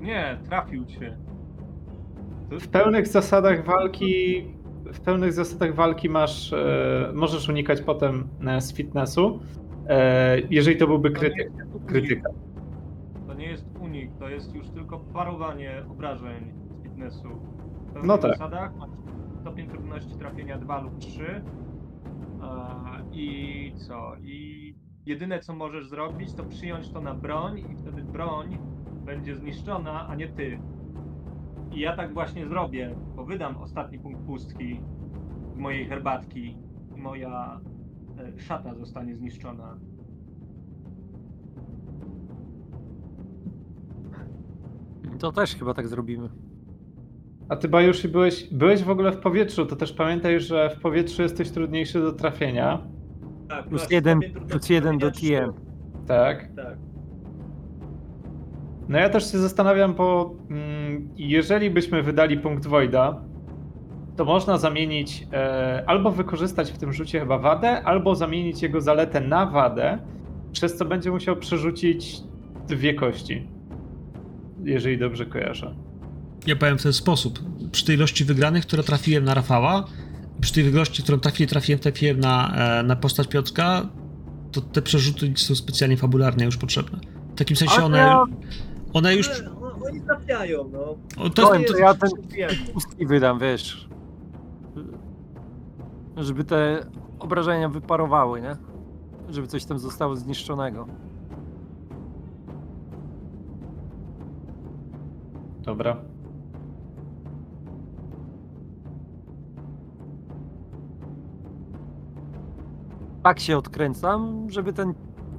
Nie, 0.00 0.38
trafił 0.48 0.84
cię. 0.84 1.16
To- 2.50 2.60
W 2.60 2.68
pełnych 2.68 3.06
zasadach 3.06 3.64
walki. 3.64 4.44
W 4.92 5.00
pełnych 5.00 5.32
zasadach 5.32 5.74
walki 5.74 6.08
masz. 6.08 6.52
E, 6.52 7.10
możesz 7.14 7.48
unikać 7.48 7.80
potem 7.82 8.28
e, 8.46 8.60
z 8.60 8.74
fitnessu. 8.74 9.40
E, 9.88 10.38
jeżeli 10.50 10.76
to 10.76 10.86
byłby 10.86 11.10
krytyk. 11.10 11.52
krytyka. 11.86 12.30
To 13.26 13.34
nie 13.34 13.46
jest 13.46 13.66
unik, 13.80 14.10
to 14.18 14.28
jest 14.28 14.54
już 14.54 14.68
tylko 14.68 14.98
parowanie 14.98 15.82
obrażeń 15.90 16.52
z 16.80 16.82
fitnessu. 16.82 17.28
W 17.94 18.04
No 18.06 18.18
tak. 18.18 18.32
zasadach 18.32 18.76
masz 18.76 18.90
stopień 19.40 19.68
trudności 19.68 20.14
trafienia 20.18 20.58
2 20.58 20.80
lub 20.80 20.98
3. 20.98 21.42
A, 22.42 22.74
I 23.12 23.72
co? 23.88 24.12
I 24.22 24.74
jedyne 25.06 25.40
co 25.40 25.54
możesz 25.54 25.88
zrobić, 25.88 26.32
to 26.34 26.44
przyjąć 26.44 26.90
to 26.90 27.00
na 27.00 27.14
broń 27.14 27.58
i 27.58 27.76
wtedy 27.76 28.02
broń 28.02 28.58
będzie 29.04 29.34
zniszczona, 29.34 30.08
a 30.08 30.14
nie 30.14 30.28
ty. 30.28 30.58
I 31.76 31.80
ja 31.80 31.96
tak 31.96 32.14
właśnie 32.14 32.48
zrobię, 32.48 32.94
bo 33.16 33.24
wydam 33.24 33.56
ostatni 33.56 33.98
punkt 33.98 34.20
pustki 34.26 34.80
z 35.54 35.58
mojej 35.58 35.86
herbatki 35.86 36.56
i 36.96 37.00
moja 37.00 37.60
e, 38.18 38.40
szata 38.40 38.74
zostanie 38.74 39.16
zniszczona. 39.16 39.78
To 45.18 45.32
też 45.32 45.56
chyba 45.56 45.74
tak 45.74 45.88
zrobimy. 45.88 46.28
A 47.48 47.56
ty, 47.56 47.68
Bajushi, 47.68 48.08
byłeś, 48.08 48.54
byłeś 48.54 48.82
w 48.82 48.90
ogóle 48.90 49.12
w 49.12 49.18
powietrzu, 49.18 49.66
to 49.66 49.76
też 49.76 49.92
pamiętaj, 49.92 50.40
że 50.40 50.70
w 50.70 50.80
powietrzu 50.80 51.22
jesteś 51.22 51.50
trudniejszy 51.50 52.00
do 52.00 52.12
trafienia. 52.12 52.86
Tak, 53.48 53.68
Plus 53.68 53.82
masz 53.82 53.90
jeden, 53.90 54.20
plus 54.48 54.68
jeden 54.68 54.98
do 54.98 55.10
TM. 55.10 55.52
Tak. 56.06 56.48
Tak. 56.56 56.85
No 58.88 58.98
ja 58.98 59.08
też 59.08 59.32
się 59.32 59.38
zastanawiam, 59.38 59.94
bo 59.94 60.34
mm, 60.50 61.08
jeżeli 61.16 61.70
byśmy 61.70 62.02
wydali 62.02 62.38
punkt 62.38 62.66
Voida, 62.66 63.20
to 64.16 64.24
można 64.24 64.58
zamienić, 64.58 65.26
e, 65.32 65.84
albo 65.86 66.10
wykorzystać 66.10 66.72
w 66.72 66.78
tym 66.78 66.92
rzucie 66.92 67.20
chyba 67.20 67.38
wadę, 67.38 67.82
albo 67.82 68.14
zamienić 68.14 68.62
jego 68.62 68.80
zaletę 68.80 69.20
na 69.20 69.46
wadę, 69.46 69.98
przez 70.52 70.76
co 70.76 70.84
będzie 70.84 71.10
musiał 71.10 71.36
przerzucić 71.36 72.16
dwie 72.68 72.94
kości. 72.94 73.48
Jeżeli 74.64 74.98
dobrze 74.98 75.26
kojarzę. 75.26 75.74
Ja 76.46 76.56
powiem 76.56 76.78
w 76.78 76.82
ten 76.82 76.92
sposób. 76.92 77.38
Przy 77.72 77.86
tej 77.86 77.96
ilości 77.96 78.24
wygranych, 78.24 78.66
które 78.66 78.82
trafiłem 78.82 79.24
na 79.24 79.34
Rafała, 79.34 79.84
przy 80.40 80.52
tej 80.54 80.64
ilości, 80.64 81.02
którą 81.02 81.18
trafiłem, 81.18 81.48
trafiłem, 81.48 81.78
trafiłem 81.78 82.20
na, 82.20 82.54
na 82.84 82.96
postać 82.96 83.28
Piotrka, 83.28 83.88
to 84.52 84.60
te 84.60 84.82
przerzuty 84.82 85.32
są 85.36 85.54
specjalnie 85.54 85.96
fabularnie 85.96 86.44
już 86.44 86.56
potrzebne. 86.56 86.98
W 87.34 87.38
takim 87.38 87.56
sensie 87.56 87.84
one, 87.84 88.16
one 88.96 89.14
już... 89.14 89.42
Oni 89.88 90.00
trafiają, 90.00 90.68
no. 90.72 90.80
O, 91.24 91.30
to, 91.30 91.30
to, 91.30 91.72
to 91.72 91.78
ja 91.78 91.94
ten 91.94 92.10
pustki 92.72 93.06
wydam, 93.06 93.38
wiesz. 93.38 93.88
Żeby 96.16 96.44
te 96.44 96.86
obrażenia 97.18 97.68
wyparowały, 97.68 98.40
nie? 98.40 98.56
Żeby 99.30 99.46
coś 99.46 99.64
tam 99.64 99.78
zostało 99.78 100.16
zniszczonego. 100.16 100.86
Dobra. 105.62 105.96
Tak 113.22 113.40
się 113.40 113.58
odkręcam, 113.58 114.50
żeby 114.50 114.72
ten 114.72 114.94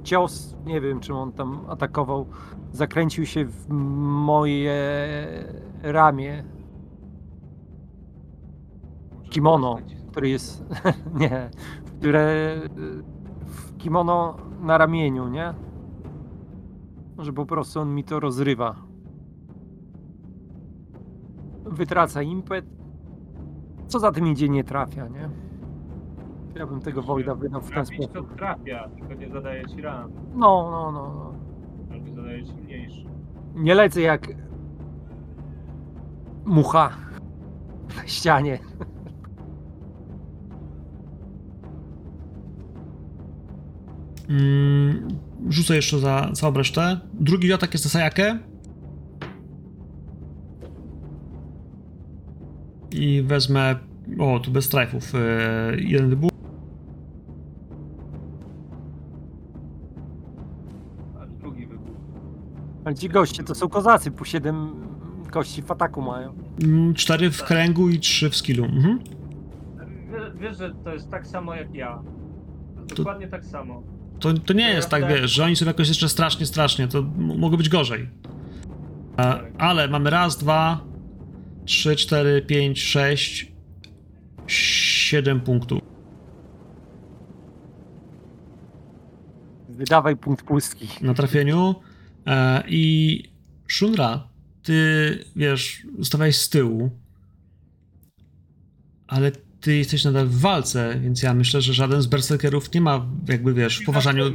cios, 0.08 0.56
nie 0.66 0.80
wiem 0.80 1.00
czym 1.00 1.16
on 1.16 1.32
tam 1.32 1.60
atakował, 1.68 2.26
zakręcił 2.72 3.26
się 3.26 3.44
w 3.44 3.68
moje 3.68 4.74
ramię, 5.82 6.44
Może 9.14 9.30
Kimono. 9.30 9.78
który 10.10 10.28
jest, 10.28 10.64
nie, 11.20 11.50
które 11.98 12.54
w 13.46 13.76
kimono 13.76 14.36
na 14.60 14.78
ramieniu, 14.78 15.28
nie? 15.28 15.54
Że 17.18 17.32
po 17.32 17.46
prostu 17.46 17.80
on 17.80 17.94
mi 17.94 18.04
to 18.04 18.20
rozrywa. 18.20 18.76
Wytraca 21.64 22.22
impet. 22.22 22.64
Co 23.86 23.98
za 23.98 24.12
tym 24.12 24.26
idzie, 24.26 24.48
nie 24.48 24.64
trafia, 24.64 25.08
nie? 25.08 25.47
Ja 26.58 26.66
bym 26.66 26.80
tego 26.80 27.02
Wojda 27.02 27.34
wydał 27.34 27.60
w 27.60 27.64
ten 27.64 27.72
Trafić 27.72 27.98
to 27.98 28.04
sposób. 28.12 28.36
trafia, 28.36 28.88
tylko 28.88 29.14
nie 29.14 29.28
zadaje 29.28 29.66
ci 29.66 29.82
ran. 29.82 30.10
No, 30.34 30.68
no, 30.70 30.92
no, 30.92 31.14
no. 31.14 31.32
Albo 31.94 32.14
zadaje 32.14 32.44
ci 32.46 32.52
mniejszy. 32.54 33.04
Nie 33.54 33.74
lecę 33.74 34.00
jak 34.00 34.28
mucha 36.46 36.90
na 37.96 38.06
ścianie. 38.06 38.58
Mm, 44.28 45.08
rzucę 45.48 45.76
jeszcze 45.76 45.98
za 45.98 46.30
całą 46.34 46.54
resztę. 46.54 47.00
Drugi 47.14 47.52
atak 47.52 47.72
jest 47.72 47.84
na 47.84 47.90
Sajakę. 47.90 48.38
i 52.92 53.22
wezmę. 53.22 53.76
O, 54.18 54.38
tu 54.40 54.50
bez 54.50 54.64
strajfów. 54.64 55.12
E, 55.14 55.18
jeden 55.78 56.08
wybuch. 56.10 56.30
Ale 62.88 62.94
ci 62.94 63.08
goście 63.08 63.44
to 63.44 63.54
są 63.54 63.68
kozacy, 63.68 64.10
po 64.10 64.24
7 64.24 64.72
kości 65.30 65.62
w 65.62 65.70
ataku 65.70 66.02
mają. 66.02 66.34
Mm, 66.62 66.94
Cztery 66.94 67.30
w 67.30 67.42
kręgu 67.44 67.88
i 67.88 67.98
trzy 68.00 68.30
w 68.30 68.36
skillu. 68.36 68.64
Mhm. 68.64 68.98
Wie- 68.98 70.40
Wiesz, 70.40 70.58
że 70.58 70.74
to 70.84 70.92
jest 70.92 71.10
tak 71.10 71.26
samo 71.26 71.54
jak 71.54 71.74
ja. 71.74 72.02
Dokładnie 72.96 73.28
tak 73.28 73.44
samo. 73.44 73.82
To, 74.20 74.32
to 74.34 74.52
nie 74.52 74.68
jest 74.70 74.88
tak, 74.88 75.08
wiesz, 75.08 75.30
że 75.30 75.44
oni 75.44 75.56
są 75.56 75.66
jakoś 75.66 75.88
jeszcze 75.88 76.08
strasznie, 76.08 76.46
strasznie. 76.46 76.88
To 76.88 76.98
m- 76.98 77.38
mogło 77.38 77.58
być 77.58 77.68
gorzej. 77.68 78.08
E, 79.18 79.40
ale 79.58 79.88
mamy 79.88 80.10
raz, 80.10 80.36
dwa, 80.38 80.80
trzy, 81.64 81.96
cztery, 81.96 82.42
pięć, 82.42 82.82
sześć, 82.82 83.52
siedem 84.46 85.40
punktów. 85.40 85.80
Wydawaj 89.68 90.16
punkt 90.16 90.44
pustki. 90.44 90.88
na 91.02 91.14
trafieniu 91.14 91.74
i 92.68 93.22
Shunra, 93.68 94.28
ty, 94.62 95.24
wiesz, 95.36 95.82
ustawałeś 95.98 96.36
z 96.36 96.48
tyłu, 96.48 96.90
ale 99.06 99.32
ty 99.60 99.76
jesteś 99.76 100.04
nadal 100.04 100.26
w 100.26 100.40
walce, 100.40 101.00
więc 101.02 101.22
ja 101.22 101.34
myślę, 101.34 101.60
że 101.60 101.74
żaden 101.74 102.02
z 102.02 102.06
berserkerów 102.06 102.74
nie 102.74 102.80
ma, 102.80 103.06
jakby, 103.28 103.54
wiesz, 103.54 103.78
w 103.78 103.84
poważaniu 103.84 104.34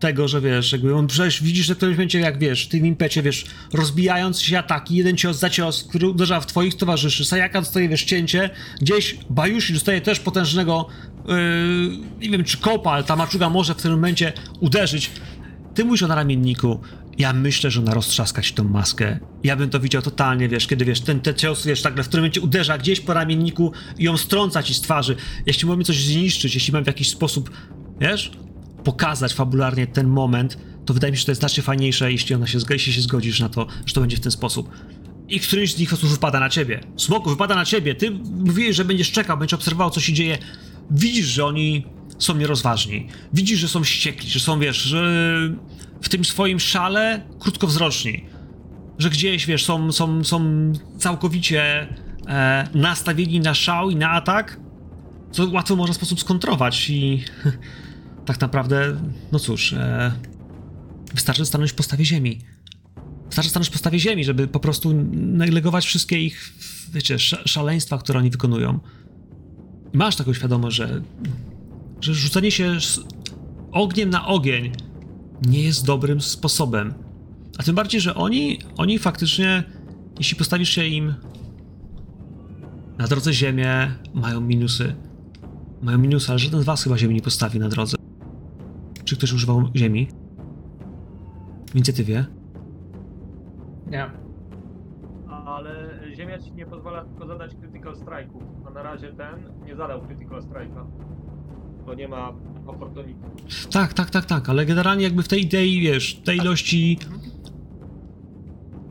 tego, 0.00 0.28
że 0.28 0.40
wiesz, 0.40 0.72
jakby 0.72 0.94
on 0.94 1.06
przecież 1.06 1.42
widzisz, 1.42 1.66
że 1.66 1.74
w 1.74 1.76
którymś 1.76 1.96
momencie, 1.96 2.20
jak 2.20 2.38
wiesz, 2.38 2.66
w 2.66 2.68
tym 2.68 2.86
impecie, 2.86 3.22
wiesz, 3.22 3.46
rozbijając 3.72 4.40
się 4.40 4.58
ataki, 4.58 4.96
jeden 4.96 5.16
cios 5.16 5.38
za 5.38 5.50
cios, 5.50 5.84
który 5.84 6.08
uderza 6.08 6.40
w 6.40 6.46
twoich 6.46 6.74
towarzyszy, 6.74 7.24
Sayaka 7.24 7.60
dostaje, 7.60 7.88
wiesz, 7.88 8.04
cięcie, 8.04 8.50
gdzieś 8.80 9.18
Bajushi 9.30 9.72
dostaje 9.72 10.00
też 10.00 10.20
potężnego, 10.20 10.86
yy, 11.28 12.28
nie 12.28 12.30
wiem, 12.30 12.44
czy 12.44 12.58
kopa, 12.58 12.90
ale 12.90 13.04
ta 13.04 13.16
maczuga 13.16 13.50
może 13.50 13.74
w 13.74 13.82
tym 13.82 13.92
momencie 13.92 14.32
uderzyć. 14.60 15.10
Ty 15.74 15.84
mówisz 15.84 16.02
o 16.02 16.08
naramienniku, 16.08 16.80
ja 17.18 17.32
myślę, 17.32 17.70
że 17.70 17.80
ona 17.80 17.94
roztrzaska 17.94 18.42
ci 18.42 18.54
tą 18.54 18.64
maskę. 18.64 19.18
Ja 19.44 19.56
bym 19.56 19.70
to 19.70 19.80
widział 19.80 20.02
totalnie, 20.02 20.48
wiesz, 20.48 20.66
kiedy 20.66 20.84
wiesz, 20.84 21.00
ten, 21.00 21.20
ten 21.20 21.34
cios, 21.34 21.66
wiesz, 21.66 21.84
nagle 21.84 22.04
w 22.04 22.08
którym 22.08 22.22
momencie 22.22 22.40
uderza 22.40 22.78
gdzieś 22.78 23.00
po 23.00 23.14
ramienniku 23.14 23.72
i 23.98 24.04
ją 24.04 24.16
strąca 24.16 24.62
ci 24.62 24.74
z 24.74 24.80
twarzy. 24.80 25.16
Jeśli 25.46 25.68
mamy 25.68 25.84
coś 25.84 26.04
zniszczyć, 26.04 26.54
jeśli 26.54 26.72
mam 26.72 26.84
w 26.84 26.86
jakiś 26.86 27.10
sposób, 27.10 27.50
wiesz, 28.00 28.32
pokazać 28.84 29.34
fabularnie 29.34 29.86
ten 29.86 30.08
moment, 30.08 30.58
to 30.84 30.94
wydaje 30.94 31.10
mi 31.10 31.16
się, 31.16 31.20
że 31.20 31.26
to 31.26 31.30
jest 31.30 31.40
znacznie 31.40 31.62
fajniejsze, 31.62 32.12
jeśli 32.12 32.34
ona 32.34 32.46
się, 32.46 32.58
jeśli 32.70 32.92
się 32.92 33.00
zgodzisz 33.00 33.40
na 33.40 33.48
to, 33.48 33.66
że 33.86 33.94
to 33.94 34.00
będzie 34.00 34.16
w 34.16 34.20
ten 34.20 34.32
sposób. 34.32 34.70
I 35.28 35.40
któryś 35.40 35.74
z 35.74 35.78
nich 35.78 35.88
prostu 35.88 36.06
wypada 36.06 36.40
na 36.40 36.48
ciebie. 36.48 36.80
Smoku 36.96 37.30
wypada 37.30 37.54
na 37.54 37.64
ciebie. 37.64 37.94
Ty 37.94 38.10
mówiłeś, 38.10 38.76
że 38.76 38.84
będziesz 38.84 39.12
czekał, 39.12 39.38
będziesz 39.38 39.54
obserwował, 39.54 39.90
co 39.90 40.00
się 40.00 40.12
dzieje. 40.12 40.38
Widzisz, 40.90 41.26
że 41.26 41.44
oni 41.44 41.86
są 42.18 42.36
nierozważni. 42.36 43.08
Widzisz, 43.32 43.60
że 43.60 43.68
są 43.68 43.84
wściekli, 43.84 44.30
że 44.30 44.40
są, 44.40 44.60
wiesz, 44.60 44.76
że 44.76 45.32
w 46.02 46.08
tym 46.08 46.24
swoim 46.24 46.60
szale 46.60 47.20
krótkowzroczni. 47.38 48.24
Że 48.98 49.10
gdzieś, 49.10 49.46
wiesz, 49.46 49.64
są, 49.64 49.92
są, 49.92 50.24
są 50.24 50.72
całkowicie 50.98 51.88
e, 52.26 52.68
nastawieni 52.74 53.40
na 53.40 53.54
szał 53.54 53.90
i 53.90 53.96
na 53.96 54.10
atak, 54.10 54.60
co 55.32 55.50
łatwo 55.50 55.76
można 55.76 55.92
w 55.92 55.96
sposób 55.96 56.20
skontrować 56.20 56.90
i 56.90 57.24
tak 58.26 58.40
naprawdę, 58.40 59.00
no 59.32 59.38
cóż, 59.38 59.72
e, 59.72 60.12
wystarczy 61.14 61.46
stanąć 61.46 61.70
w 61.70 61.74
postawie 61.74 62.04
ziemi. 62.04 62.40
Wystarczy 63.26 63.50
stanąć 63.50 63.68
w 63.68 63.72
postawie 63.72 63.98
ziemi, 63.98 64.24
żeby 64.24 64.48
po 64.48 64.60
prostu 64.60 64.92
negować 65.48 65.86
wszystkie 65.86 66.20
ich, 66.20 66.52
wiecie, 66.92 67.14
sz- 67.14 67.48
szaleństwa, 67.48 67.98
które 67.98 68.18
oni 68.18 68.30
wykonują. 68.30 68.80
I 69.94 69.96
masz 69.96 70.16
taką 70.16 70.34
świadomość, 70.34 70.76
że, 70.76 71.02
że 72.00 72.14
rzucenie 72.14 72.50
się 72.50 72.78
ogniem 73.72 74.10
na 74.10 74.26
ogień 74.26 74.72
nie 75.46 75.62
jest 75.62 75.86
dobrym 75.86 76.20
sposobem. 76.20 76.94
A 77.58 77.62
tym 77.62 77.74
bardziej, 77.74 78.00
że 78.00 78.14
oni, 78.14 78.58
oni 78.76 78.98
faktycznie, 78.98 79.62
jeśli 80.18 80.36
postawisz 80.36 80.68
się 80.70 80.86
im 80.86 81.14
na 82.98 83.06
drodze 83.06 83.32
ziemię, 83.32 83.90
mają 84.14 84.40
minusy. 84.40 84.94
Mają 85.82 85.98
minusy, 85.98 86.32
ale 86.32 86.38
żaden 86.38 86.60
z 86.60 86.64
was 86.64 86.84
chyba 86.84 86.98
ziemi 86.98 87.14
nie 87.14 87.22
postawi 87.22 87.58
na 87.58 87.68
drodze. 87.68 87.96
Czy 89.04 89.16
ktoś 89.16 89.32
używał 89.32 89.62
ziemi? 89.76 90.08
W 91.70 91.74
inicjatywie? 91.74 92.26
Nie. 93.86 94.10
Ale 95.46 96.00
Ziemia 96.14 96.38
ci 96.38 96.52
nie 96.52 96.66
pozwala 96.66 97.04
tylko 97.04 97.26
zadać 97.26 97.54
critical 97.54 97.94
strike'u. 97.94 98.42
A 98.66 98.70
na 98.70 98.82
razie 98.82 99.12
ten 99.12 99.64
nie 99.66 99.76
zadał 99.76 100.02
critical 100.02 100.42
strike'a. 100.42 100.84
Bo 101.86 101.94
nie 101.94 102.08
ma 102.08 102.32
Tak, 103.70 103.94
tak, 103.94 104.10
tak, 104.10 104.24
tak, 104.26 104.48
ale 104.48 104.66
generalnie 104.66 105.04
jakby 105.04 105.22
w 105.22 105.28
tej 105.28 105.42
idei, 105.42 105.80
wiesz, 105.80 106.14
tej 106.24 106.38
ilości 106.38 106.98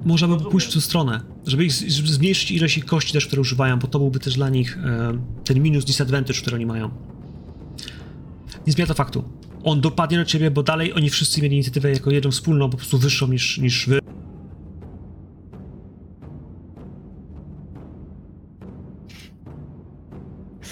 można 0.05 0.27
by 0.27 0.33
Rozumiem. 0.33 0.51
pójść 0.51 0.67
w 0.67 0.73
tę 0.73 0.81
stronę, 0.81 1.21
żeby, 1.47 1.65
ich, 1.65 1.71
żeby 1.71 2.07
zmniejszyć 2.07 2.51
ilość 2.51 2.77
ich 2.77 2.85
kości 2.85 3.13
też, 3.13 3.27
które 3.27 3.41
używają, 3.41 3.79
bo 3.79 3.87
to 3.87 3.99
byłby 3.99 4.19
też 4.19 4.35
dla 4.35 4.49
nich 4.49 4.77
e, 4.77 5.13
ten 5.43 5.61
minus 5.61 5.85
disadvantage, 5.85 6.39
który 6.41 6.55
oni 6.55 6.65
mają. 6.65 6.89
Nie 8.67 8.73
zmienia 8.73 8.87
to 8.87 8.93
faktu. 8.93 9.23
On 9.63 9.81
dopadnie 9.81 10.17
do 10.17 10.25
ciebie, 10.25 10.51
bo 10.51 10.63
dalej 10.63 10.93
oni 10.93 11.09
wszyscy 11.09 11.41
mieli 11.41 11.55
inicjatywę 11.55 11.91
jako 11.91 12.11
jedną 12.11 12.31
wspólną, 12.31 12.69
po 12.69 12.77
prostu 12.77 12.97
wyższą 12.97 13.27
niż, 13.27 13.57
niż 13.57 13.87
wy. 13.89 13.99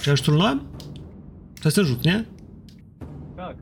Czy 0.01 0.09
ja 0.09 0.11
już 0.11 0.21
trudnąłem? 0.21 0.59
To 1.61 1.67
jest 1.69 1.75
ten 1.75 1.85
rzut, 1.85 2.05
nie? 2.05 2.25
Tak. 3.35 3.57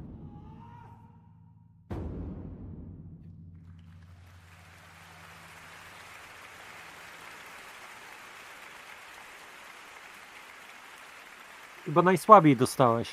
Chyba 11.94 12.02
najsłabiej 12.02 12.58
dostałeś. 12.58 13.10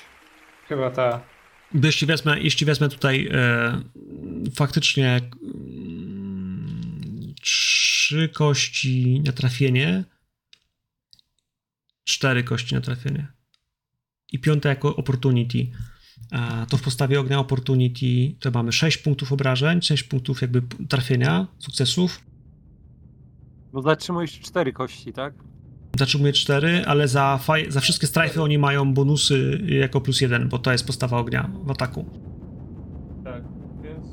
Chyba 0.68 0.90
ta. 0.90 1.20
Bo 1.74 1.86
Jeśli 1.86 2.06
wezmę, 2.06 2.40
jeśli 2.40 2.66
wezmę 2.66 2.88
tutaj 2.88 3.28
e, 3.32 3.82
faktycznie 4.54 5.20
mm, 5.42 7.34
trzy 7.42 8.28
kości 8.28 9.22
na 9.26 9.32
trafienie, 9.32 10.04
cztery 12.04 12.44
kości 12.44 12.74
na 12.74 12.80
trafienie 12.80 13.26
i 14.32 14.38
piąte 14.38 14.68
jako 14.68 14.96
opportunity, 14.96 15.66
a 16.30 16.66
to 16.66 16.76
w 16.76 16.82
postawie 16.82 17.20
ognia 17.20 17.38
opportunity 17.38 18.34
to 18.40 18.50
mamy 18.50 18.72
6 18.72 18.98
punktów 18.98 19.32
obrażeń, 19.32 19.82
6 19.82 20.02
punktów 20.02 20.42
jakby 20.42 20.62
trafienia, 20.88 21.46
sukcesów. 21.58 22.20
Bo 23.72 23.82
zatrzymujesz 23.82 24.40
cztery 24.40 24.72
kości, 24.72 25.12
tak? 25.12 25.49
Zatrzymuję 25.98 26.32
4, 26.32 26.84
ale 26.86 27.08
za, 27.08 27.38
za 27.68 27.80
wszystkie 27.80 28.06
strajfy 28.06 28.42
oni 28.42 28.58
mają 28.58 28.94
bonusy 28.94 29.60
jako 29.66 30.00
plus 30.00 30.20
1, 30.20 30.48
bo 30.48 30.58
to 30.58 30.72
jest 30.72 30.86
postawa 30.86 31.18
ognia 31.18 31.50
w 31.64 31.70
ataku. 31.70 32.04
Tak, 33.24 33.42
więc 33.82 34.06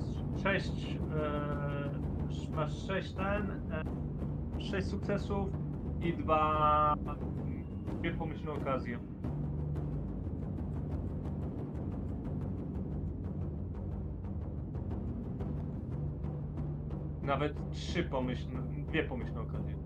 6 0.43 0.69
e, 2.49 2.55
masz 2.55 2.71
6 2.87 3.11
ten, 3.11 3.51
e, 3.71 4.71
6 4.71 4.87
sukcesów 4.87 5.49
i 6.01 6.13
dwa 6.13 6.95
dwie 7.99 8.13
pomyślne 8.13 8.51
okazje. 8.51 8.99
Nawet 17.23 17.71
trzy 17.71 18.03
pomyślne, 18.03 18.61
dwie 18.89 19.03
pomyślne 19.03 19.41
okazje. 19.41 19.76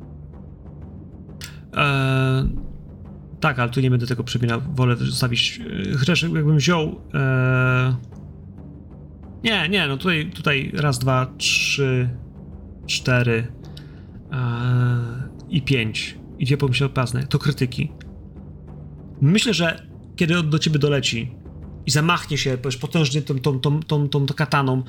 Eee, 1.75 2.49
tak, 3.39 3.59
ale 3.59 3.69
tu 3.71 3.81
nie 3.81 3.89
będę 3.89 4.07
tego 4.07 4.23
przemieniał. 4.23 4.61
Wolę 4.75 4.95
zostawić. 4.95 5.61
e, 5.93 5.97
Chociaż 5.97 6.21
jakbym 6.23 6.57
wziął. 6.57 7.01
Eee, 7.13 7.93
nie, 9.43 9.69
nie, 9.69 9.87
no 9.87 9.97
tutaj, 9.97 10.31
tutaj 10.35 10.71
raz, 10.73 10.99
dwa, 10.99 11.33
trzy, 11.37 12.09
cztery 12.85 13.47
i 15.49 15.61
pięć. 15.61 16.17
I 16.39 16.45
dwie 16.45 16.57
pomyślne 16.57 16.89
pazne. 16.89 17.27
To 17.27 17.39
krytyki. 17.39 17.91
Myślę, 19.21 19.53
że 19.53 19.87
kiedy 20.15 20.39
on 20.39 20.49
do 20.49 20.59
ciebie 20.59 20.79
doleci 20.79 21.31
i 21.85 21.91
zamachnie 21.91 22.37
się 22.37 22.57
powiesz, 22.57 22.77
potężnie 22.77 23.21
tą, 23.21 23.39
tą, 23.39 23.59
tą, 23.59 23.79
tą, 23.79 24.09
tą, 24.09 24.25
tą 24.25 24.33
kataną, 24.33 24.83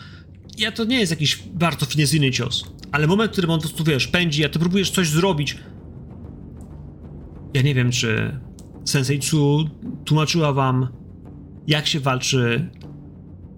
ja 0.59 0.73
to 0.73 0.85
nie 0.85 1.01
jest 1.01 1.13
jakiś 1.13 1.43
bardzo 1.55 1.87
finezyjny 1.87 2.31
cios, 2.31 2.73
ale 2.93 3.07
moment, 3.07 3.31
w 3.31 3.33
którym 3.33 3.51
on 3.51 3.59
po 3.61 3.63
prostu, 3.63 3.85
wiesz, 3.85 4.07
pędzi, 4.07 4.45
a 4.45 4.49
ty 4.49 4.59
próbujesz 4.59 4.91
coś 4.91 5.09
zrobić, 5.09 5.59
ja 7.55 7.63
nie 7.63 7.75
wiem, 7.75 7.91
czy 7.91 8.39
Sensei 8.85 9.19
Tsu 9.19 9.71
tłumaczyła 10.05 10.53
wam, 10.53 10.89
jak 11.67 11.87
się 11.87 12.01
walczy 12.01 12.71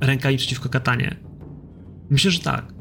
rękami 0.00 0.36
przeciwko 0.36 0.68
katanie. 0.68 1.16
Myślę, 2.10 2.30
że 2.30 2.38
tak. 2.38 2.74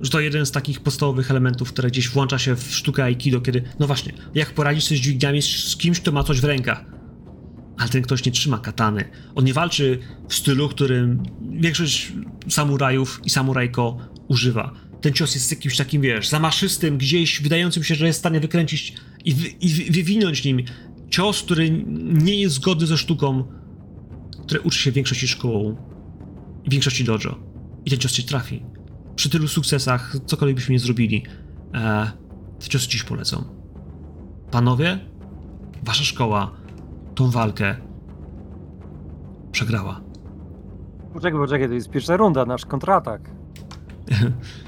że 0.00 0.10
to 0.10 0.20
jeden 0.20 0.46
z 0.46 0.50
takich 0.50 0.80
podstawowych 0.80 1.30
elementów, 1.30 1.72
które 1.72 1.90
gdzieś 1.90 2.08
włącza 2.08 2.38
się 2.38 2.56
w 2.56 2.74
sztukę 2.74 3.04
Aikido, 3.04 3.40
kiedy, 3.40 3.62
no 3.78 3.86
właśnie, 3.86 4.12
jak 4.34 4.54
poradzić 4.54 4.84
sobie 4.84 4.98
z 4.98 5.00
dźwigniami 5.00 5.42
z 5.42 5.76
kimś, 5.76 6.00
kto 6.00 6.12
ma 6.12 6.24
coś 6.24 6.40
w 6.40 6.44
rękach. 6.44 6.84
Ale 7.78 7.88
ten 7.88 8.02
ktoś 8.02 8.24
nie 8.24 8.32
trzyma 8.32 8.58
katany. 8.58 9.04
On 9.34 9.44
nie 9.44 9.54
walczy 9.54 9.98
w 10.28 10.34
stylu, 10.34 10.68
którym 10.68 11.22
większość 11.50 12.12
samurajów 12.48 13.20
i 13.24 13.30
samurajko 13.30 13.96
używa. 14.28 14.74
Ten 15.04 15.12
cios 15.12 15.34
jest 15.34 15.50
jakimś 15.50 15.76
takim, 15.76 16.02
wiesz, 16.02 16.28
zamaszystym, 16.28 16.98
gdzieś 16.98 17.42
wydającym 17.42 17.84
się, 17.84 17.94
że 17.94 18.06
jest 18.06 18.18
w 18.18 18.20
stanie 18.20 18.40
wykręcić 18.40 18.94
i, 19.24 19.34
wy, 19.34 19.48
i 19.48 19.68
wy- 19.68 19.92
wywinąć 19.92 20.44
nim 20.44 20.62
cios, 21.10 21.42
który 21.42 21.84
nie 22.12 22.40
jest 22.40 22.54
zgodny 22.54 22.86
ze 22.86 22.98
sztuką, 22.98 23.44
które 24.46 24.60
uczy 24.60 24.78
się 24.78 24.90
w 24.90 24.94
większości 24.94 25.28
szkołą 25.28 25.76
i 26.64 26.70
większości 26.70 27.04
dojo. 27.04 27.38
I 27.84 27.90
ten 27.90 27.98
cios 27.98 28.12
cię 28.12 28.22
trafi. 28.22 28.62
Przy 29.16 29.30
tylu 29.30 29.48
sukcesach, 29.48 30.16
cokolwiek 30.26 30.56
byśmy 30.56 30.72
nie 30.72 30.78
zrobili, 30.78 31.22
e, 31.74 32.10
te 32.60 32.68
ciosy 32.68 32.88
dziś 32.88 33.02
polecą. 33.02 33.44
Panowie, 34.50 34.98
wasza 35.82 36.04
szkoła 36.04 36.56
tą 37.14 37.30
walkę 37.30 37.76
przegrała. 39.52 40.00
Poczekaj, 41.12 41.40
poczekaj, 41.40 41.68
to 41.68 41.74
jest 41.74 41.90
pierwsza 41.90 42.16
runda, 42.16 42.44
nasz 42.44 42.66
kontratak. 42.66 43.30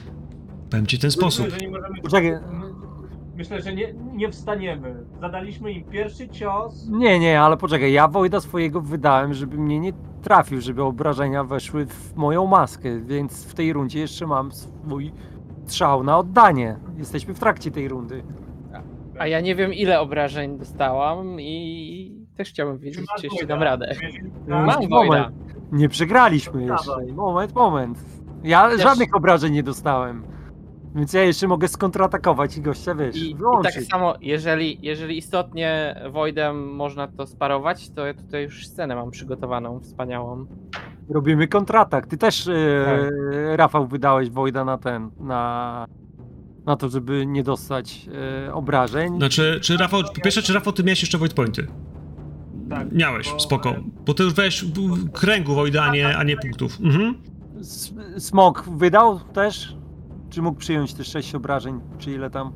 Powiem 0.70 0.86
ci 0.86 0.96
w 0.98 1.00
ten 1.00 1.10
sposób. 1.10 1.44
Myślę, 1.44 1.60
że 1.60 1.66
nie 1.66 1.72
możemy... 1.72 2.00
Poczekaj. 2.02 2.38
Myślę, 3.36 3.62
że 3.62 3.74
nie, 3.74 3.94
nie 4.12 4.30
wstaniemy. 4.30 4.94
Zadaliśmy 5.20 5.72
im 5.72 5.84
pierwszy 5.84 6.28
cios. 6.28 6.88
Nie, 6.88 7.18
nie, 7.18 7.40
ale 7.40 7.56
poczekaj, 7.56 7.92
ja 7.92 8.08
Wojda 8.08 8.40
swojego 8.40 8.80
wydałem, 8.80 9.34
żeby 9.34 9.58
mnie 9.58 9.80
nie 9.80 9.92
trafił, 10.22 10.60
żeby 10.60 10.82
obrażenia 10.82 11.44
weszły 11.44 11.86
w 11.86 12.16
moją 12.16 12.46
maskę, 12.46 13.00
więc 13.00 13.44
w 13.44 13.54
tej 13.54 13.72
rundzie 13.72 14.00
jeszcze 14.00 14.26
mam 14.26 14.52
swój 14.52 15.12
strzał 15.66 16.04
na 16.04 16.18
oddanie. 16.18 16.76
Jesteśmy 16.96 17.34
w 17.34 17.38
trakcie 17.38 17.70
tej 17.70 17.88
rundy. 17.88 18.22
A 19.18 19.26
ja 19.26 19.40
nie 19.40 19.54
wiem 19.54 19.74
ile 19.74 20.00
obrażeń 20.00 20.58
dostałam 20.58 21.40
i 21.40 22.26
też 22.36 22.48
chciałbym 22.48 22.78
wiedzieć, 22.78 23.04
masz 23.10 23.20
czy 23.20 23.26
jeszcze 23.26 23.38
Wojda? 23.38 23.54
dam 23.54 23.62
radę. 23.62 23.94
Mam 24.48 24.66
Wojda. 24.66 24.88
moment. 24.88 25.36
Nie 25.72 25.88
przegraliśmy 25.88 26.64
jeszcze. 26.64 26.90
Moment, 27.14 27.54
moment. 27.54 28.04
Ja 28.44 28.68
Też- 28.68 28.82
żadnych 28.82 29.14
obrażeń 29.14 29.52
nie 29.52 29.62
dostałem. 29.62 30.22
Więc 30.96 31.12
ja 31.12 31.22
jeszcze 31.22 31.48
mogę 31.48 31.68
skontratakować 31.68 32.56
i 32.56 32.60
gościa, 32.62 32.94
wiesz, 32.94 33.16
I, 33.16 33.30
I 33.30 33.34
wyłączyć. 33.34 33.74
tak 33.74 33.84
samo, 33.84 34.14
jeżeli, 34.20 34.78
jeżeli 34.82 35.18
istotnie 35.18 35.96
Voidem 36.10 36.74
można 36.74 37.08
to 37.08 37.26
sparować, 37.26 37.90
to 37.90 38.06
ja 38.06 38.14
tutaj 38.14 38.42
już 38.44 38.66
scenę 38.66 38.94
mam 38.94 39.10
przygotowaną, 39.10 39.80
wspaniałą. 39.80 40.46
Robimy 41.08 41.48
kontratak. 41.48 42.06
Ty 42.06 42.16
też, 42.18 42.48
e, 42.48 42.52
Tak. 42.84 43.10
Rafał, 43.56 43.86
wydałeś 43.86 44.30
Wojda 44.30 44.64
na 44.64 44.78
ten, 44.78 45.10
na, 45.20 45.86
na 46.66 46.76
to, 46.76 46.88
żeby 46.88 47.26
nie 47.26 47.42
dostać 47.42 48.08
e, 48.48 48.54
obrażeń. 48.54 49.16
Znaczy, 49.16 49.58
czy 49.62 49.76
Rafał, 49.76 50.02
po 50.14 50.20
pierwsze, 50.20 50.42
czy 50.42 50.52
Rafał, 50.52 50.72
ty 50.72 50.84
miałeś 50.84 51.00
jeszcze 51.02 51.18
Void 51.18 51.34
Pointy? 51.34 51.66
tak, 52.70 52.92
Miałeś, 52.92 53.30
bo- 53.32 53.40
spoko. 53.40 53.74
Bo 54.06 54.14
ty 54.14 54.22
już 54.22 54.34
weź 54.34 54.64
kręgu 55.12 55.54
Voida, 55.54 55.82
a 55.84 55.92
nie, 55.92 56.16
a 56.16 56.22
nie 56.22 56.36
punktów. 56.36 56.78
Mhm. 56.80 57.14
S- 57.60 57.94
Smok 58.18 58.64
wydał 58.76 59.20
też? 59.20 59.75
Czy 60.30 60.42
mógł 60.42 60.58
przyjąć 60.58 60.94
te 60.94 61.04
6 61.04 61.34
obrażeń, 61.34 61.80
czy 61.98 62.12
ile 62.12 62.30
tam? 62.30 62.52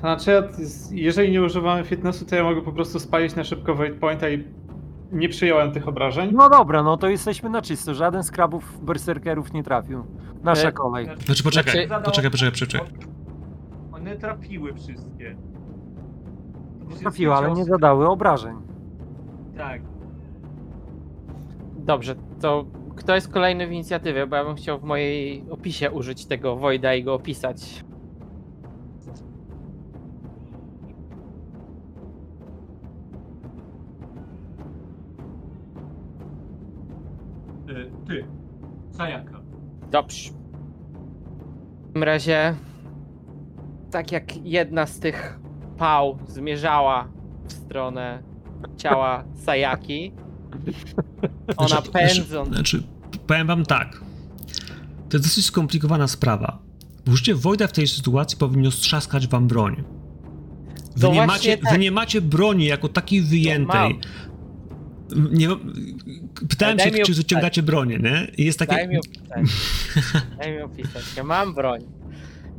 Znaczy, 0.00 0.30
ja- 0.30 0.42
jeżeli 0.90 1.32
nie 1.32 1.42
używamy 1.42 1.84
fitnessu, 1.84 2.24
to 2.26 2.36
ja 2.36 2.42
mogę 2.44 2.62
po 2.62 2.72
prostu 2.72 2.98
spalić 3.00 3.36
na 3.36 3.44
szybko 3.44 3.74
Void 3.74 3.94
Pointa 3.94 4.28
i 4.28 4.44
nie 5.12 5.28
przyjąłem 5.28 5.72
tych 5.72 5.88
obrażeń. 5.88 6.30
No 6.34 6.50
dobra, 6.50 6.82
no 6.82 6.96
to 6.96 7.08
jesteśmy 7.08 7.50
na 7.50 7.62
czysto. 7.62 7.94
Żaden 7.94 8.22
z 8.22 8.30
krabów 8.30 8.84
berserkerów 8.84 9.52
nie 9.52 9.62
trafił. 9.62 10.04
Nasza 10.42 10.68
E, 10.68 10.72
kolej. 10.72 11.08
Znaczy, 11.24 11.42
poczekaj, 11.42 11.86
Znaczy- 11.86 12.04
poczekaj, 12.04 12.30
poczekaj, 12.30 12.52
poczekaj. 12.60 12.88
One 13.92 14.16
trafiły 14.16 14.74
wszystkie. 14.74 15.36
Wszystkie 16.80 17.02
Trafiły, 17.02 17.34
ale 17.34 17.48
nie 17.50 17.62
ciosy- 17.64 17.68
zadały 17.68 18.08
obrażeń. 18.08 18.56
Tak. 19.56 19.82
Dobrze, 21.78 22.14
to 22.40 22.64
kto 22.96 23.14
jest 23.14 23.32
kolejny 23.32 23.66
w 23.66 23.72
inicjatywie? 23.72 24.26
Bo 24.26 24.36
ja 24.36 24.44
bym 24.44 24.54
chciał 24.54 24.78
w 24.78 24.82
mojej 24.82 25.44
opisie 25.50 25.90
użyć 25.90 26.26
tego 26.26 26.56
Voida 26.56 26.94
i 26.94 27.04
go 27.04 27.14
opisać. 27.14 27.84
Y, 37.68 37.90
Ty. 38.06 38.24
Sayaka. 38.90 39.40
Dobrze. 39.90 40.30
W 40.30 41.86
takim 41.86 42.02
razie, 42.02 42.54
tak 43.90 44.12
jak 44.12 44.46
jedna 44.46 44.86
z 44.86 45.00
tych 45.00 45.40
pał 45.78 46.18
zmierzała 46.26 47.08
w 47.44 47.52
stronę 47.52 48.22
ciała 48.76 49.24
Sayaki, 49.34 50.12
ona 51.56 51.68
Znaczy- 51.68 51.90
pędząc. 51.90 52.48
Znaczy, 52.48 52.82
powiem 53.26 53.46
wam 53.46 53.66
tak. 53.66 54.00
To 55.08 55.16
jest 55.16 55.26
dosyć 55.26 55.46
skomplikowana 55.46 56.08
sprawa. 56.08 56.58
Użycie 57.08 57.34
Voida 57.34 57.66
w 57.66 57.72
tej 57.72 57.88
sytuacji 57.88 58.38
powinno 58.38 58.70
strzaskać 58.70 59.26
wam 59.28 59.48
broń. 59.48 59.84
Wy, 60.96 61.08
nie 61.08 61.26
macie, 61.26 61.58
tak. 61.58 61.72
wy 61.72 61.78
nie 61.78 61.90
macie 61.90 62.20
broni 62.20 62.64
jako 62.64 62.88
takiej 62.88 63.20
wyjętej. 63.20 63.98
Nie, 65.30 65.48
pytałem 66.48 66.78
się, 66.78 66.90
czy 66.90 67.14
wyciągacie 67.14 67.62
bronię, 67.62 67.98
nie? 67.98 68.26
I 68.36 68.44
jest 68.44 68.58
takie... 68.58 68.76
Daj 68.76 68.88
mi 68.88 68.98
opisać. 68.98 69.46
Daj 70.38 70.52
mi 70.52 70.60
opisać. 70.60 71.02
Ja 71.16 71.24
mam 71.24 71.54
broń. 71.54 71.80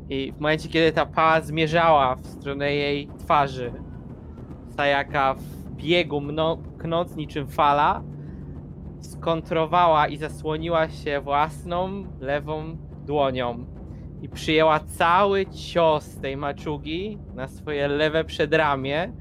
I 0.10 0.32
w 0.32 0.40
momencie, 0.40 0.70
kiedy 0.70 0.92
ta 0.92 1.06
pała 1.06 1.42
zmierzała 1.42 2.16
w 2.16 2.28
stronę 2.28 2.74
jej 2.74 3.08
twarzy, 3.20 3.72
Sayaka 4.76 5.34
w 5.34 5.53
biegu 5.84 6.22
mno, 6.22 6.58
knąc 6.78 7.16
niczym 7.16 7.48
fala, 7.48 8.04
skontrowała 9.00 10.08
i 10.08 10.18
zasłoniła 10.18 10.90
się 10.90 11.22
własną 11.22 12.06
lewą 12.20 12.78
dłonią 13.06 13.66
i 14.22 14.30
przyjęła 14.30 14.80
cały 14.80 15.46
cios 15.46 16.16
tej 16.16 16.38
maczugi 16.38 17.18
na 17.36 17.48
swoje 17.48 17.88
lewe 17.88 18.24
przedramię 18.24 19.14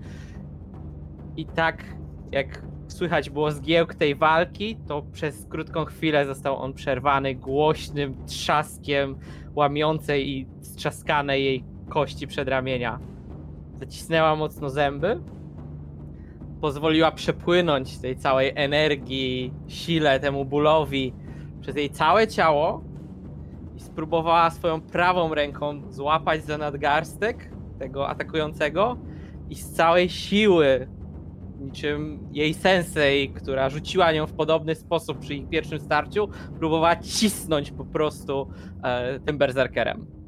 i 1.37 1.47
tak 1.47 1.85
jak 2.33 2.63
słychać 2.89 3.31
było 3.31 3.51
zgiełk 3.51 3.95
tej 3.95 4.15
walki, 4.15 4.77
to 4.89 5.03
przez 5.13 5.47
krótką 5.47 5.85
chwilę 5.85 6.27
został 6.27 6.57
on 6.57 6.73
przerwany 6.73 7.35
głośnym 7.35 8.27
trzaskiem 8.27 9.19
łamiącej 9.55 10.29
i 10.29 10.47
strzaskanej 10.61 11.45
jej 11.45 11.65
kości 11.89 12.27
przedramienia. 12.27 12.99
Zacisnęła 13.75 14.37
mocno 14.37 14.71
zęby, 14.71 15.21
pozwoliła 16.63 17.11
przepłynąć 17.11 17.99
tej 17.99 18.17
całej 18.17 18.53
energii, 18.55 19.53
sile, 19.69 20.21
temu 20.21 20.45
bólowi 20.45 21.13
przez 21.61 21.77
jej 21.77 21.91
całe 21.91 22.29
ciało 22.29 22.85
i 23.77 23.81
spróbowała 23.81 24.51
swoją 24.51 24.81
prawą 24.81 25.35
ręką 25.35 25.93
złapać 25.93 26.45
za 26.45 26.59
nadgarstek 26.59 27.51
tego 27.79 28.09
atakującego 28.09 28.97
i 29.51 29.55
z 29.55 29.71
całej 29.71 30.09
siły 30.09 30.89
niczym 31.61 32.29
jej 32.33 32.55
sensei, 32.55 33.29
która 33.29 33.71
rzuciła 33.71 34.13
nią 34.13 34.27
w 34.27 34.33
podobny 34.33 34.75
sposób 34.75 35.19
przy 35.19 35.35
ich 35.35 35.49
pierwszym 35.49 35.81
starciu, 35.81 36.29
próbowała 36.59 36.97
cisnąć 36.97 37.71
po 37.71 37.85
prostu 37.85 38.51
e, 38.83 39.21
tym 39.21 39.39
berserkerem. 39.39 40.22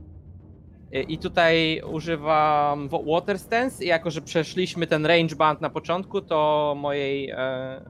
I- 0.94 1.12
I 1.14 1.18
tutaj 1.18 1.82
używam 1.92 2.88
Water 2.88 3.38
Stance 3.38 3.84
i 3.84 3.88
jako, 3.88 4.10
że 4.10 4.20
przeszliśmy 4.20 4.86
ten 4.86 5.06
range 5.06 5.36
band 5.36 5.60
na 5.60 5.70
początku, 5.70 6.20
to 6.20 6.74
mojej 6.78 7.30
e, 7.30 7.36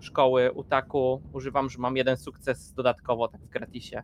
szkoły 0.01 0.53
Utaku 0.53 1.23
używam, 1.33 1.71
że 1.71 1.79
mam 1.79 1.97
jeden 1.97 2.17
sukces 2.17 2.73
dodatkowo, 2.73 3.29
tak 3.29 3.41
w 3.41 3.49
gratisie. 3.49 4.03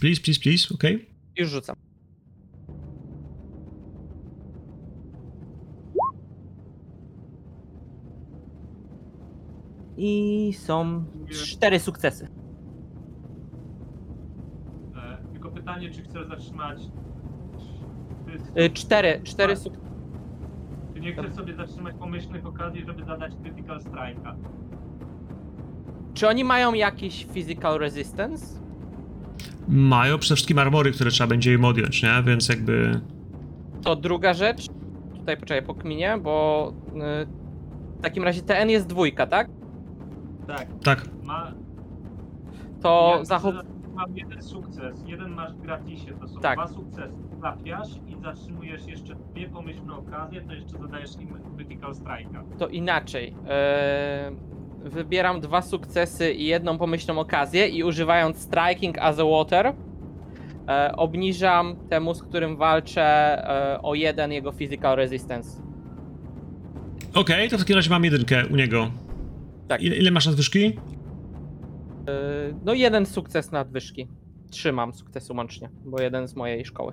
Please, 0.00 0.20
please, 0.22 0.40
please, 0.40 0.74
okej? 0.74 1.10
Już 1.36 1.48
rzucam. 1.50 1.76
I 9.96 10.52
są 10.58 11.04
cztery 11.30 11.80
sukcesy. 11.80 12.28
E, 14.96 15.18
tylko 15.32 15.50
pytanie, 15.50 15.90
czy 15.90 16.02
chcesz 16.02 16.28
zatrzymać. 16.28 16.78
Y, 18.28 18.38
Czy, 18.56 18.70
Cztery, 18.70 19.20
cztery 19.24 19.54
suk- 19.56 19.76
czy 20.94 21.00
nie 21.00 21.12
chcesz 21.12 21.34
sobie 21.34 21.54
zatrzymać 21.54 21.94
pomyślnych 21.98 22.46
okazji, 22.46 22.84
żeby 22.86 23.04
zadać 23.04 23.32
Critical 23.42 23.78
Strike'a? 23.80 24.34
Czy 26.14 26.28
oni 26.28 26.44
mają 26.44 26.74
jakiś 26.74 27.26
physical 27.26 27.78
resistance? 27.78 28.60
Mają 29.68 30.18
przede 30.18 30.34
wszystkim 30.36 30.58
armory, 30.58 30.92
które 30.92 31.10
trzeba 31.10 31.28
będzie 31.28 31.52
im 31.54 31.64
odjąć, 31.64 32.02
nie? 32.02 32.22
Więc 32.26 32.48
jakby... 32.48 33.00
To 33.82 33.96
druga 33.96 34.34
rzecz. 34.34 34.66
Tutaj 35.18 35.36
poczekaj, 35.36 35.66
pokminię, 35.66 36.18
bo 36.22 36.72
y, 36.88 37.26
w 37.98 38.02
takim 38.02 38.24
razie 38.24 38.42
TN 38.42 38.70
jest 38.70 38.86
dwójka, 38.86 39.26
tak? 39.26 39.48
Tak. 40.46 40.66
Tak, 40.84 41.08
Ma. 41.24 41.52
To 42.82 43.14
Ja- 43.18 43.24
zachow... 43.24 43.54
mam 43.94 44.16
jeden 44.16 44.42
sukces. 44.42 45.02
Jeden 45.06 45.30
masz 45.30 45.52
w 45.54 45.60
gratisie. 45.60 46.12
To 46.20 46.28
są 46.28 46.40
Tak. 46.40 46.58
dwa 46.58 46.68
sukcesy. 46.68 47.12
Trafiasz 47.46 47.88
i 48.06 48.22
zatrzymujesz 48.22 48.86
jeszcze 48.86 49.14
dwie 49.14 49.48
pomyślne 49.48 49.94
okazje, 49.94 50.40
to 50.40 50.52
jeszcze 50.52 50.78
zadajesz 50.78 51.10
im 51.20 51.28
critical 51.56 51.92
strike'a. 51.92 52.42
To 52.58 52.68
inaczej. 52.68 53.34
E, 53.48 54.32
wybieram 54.84 55.40
dwa 55.40 55.62
sukcesy 55.62 56.32
i 56.32 56.46
jedną 56.46 56.78
pomyślną 56.78 57.18
okazję 57.18 57.68
i 57.68 57.84
używając 57.84 58.38
striking 58.38 58.98
as 58.98 59.18
a 59.18 59.24
water 59.24 59.72
e, 60.68 60.92
obniżam 60.96 61.76
temu, 61.88 62.14
z 62.14 62.22
którym 62.22 62.56
walczę 62.56 63.02
e, 63.02 63.82
o 63.82 63.94
jeden 63.94 64.32
jego 64.32 64.52
physical 64.52 64.96
resistance. 64.96 65.62
Okej, 67.14 67.50
to 67.50 67.56
w 67.56 67.60
takim 67.60 67.76
razie 67.76 67.90
mam 67.90 68.04
jedynkę 68.04 68.46
u 68.46 68.56
niego. 68.56 68.90
Tak. 69.68 69.82
Ile, 69.82 69.96
ile 69.96 70.10
masz 70.10 70.26
nadwyżki? 70.26 70.78
No 72.64 72.74
jeden 72.74 73.06
sukces 73.06 73.52
nadwyżki. 73.52 74.08
Trzymam 74.50 74.92
sukcesu 74.92 75.34
łącznie, 75.34 75.70
bo 75.84 76.00
jeden 76.00 76.28
z 76.28 76.36
mojej 76.36 76.64
szkoły. 76.64 76.92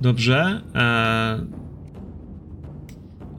Dobrze. 0.00 0.60
Eee... 0.74 1.64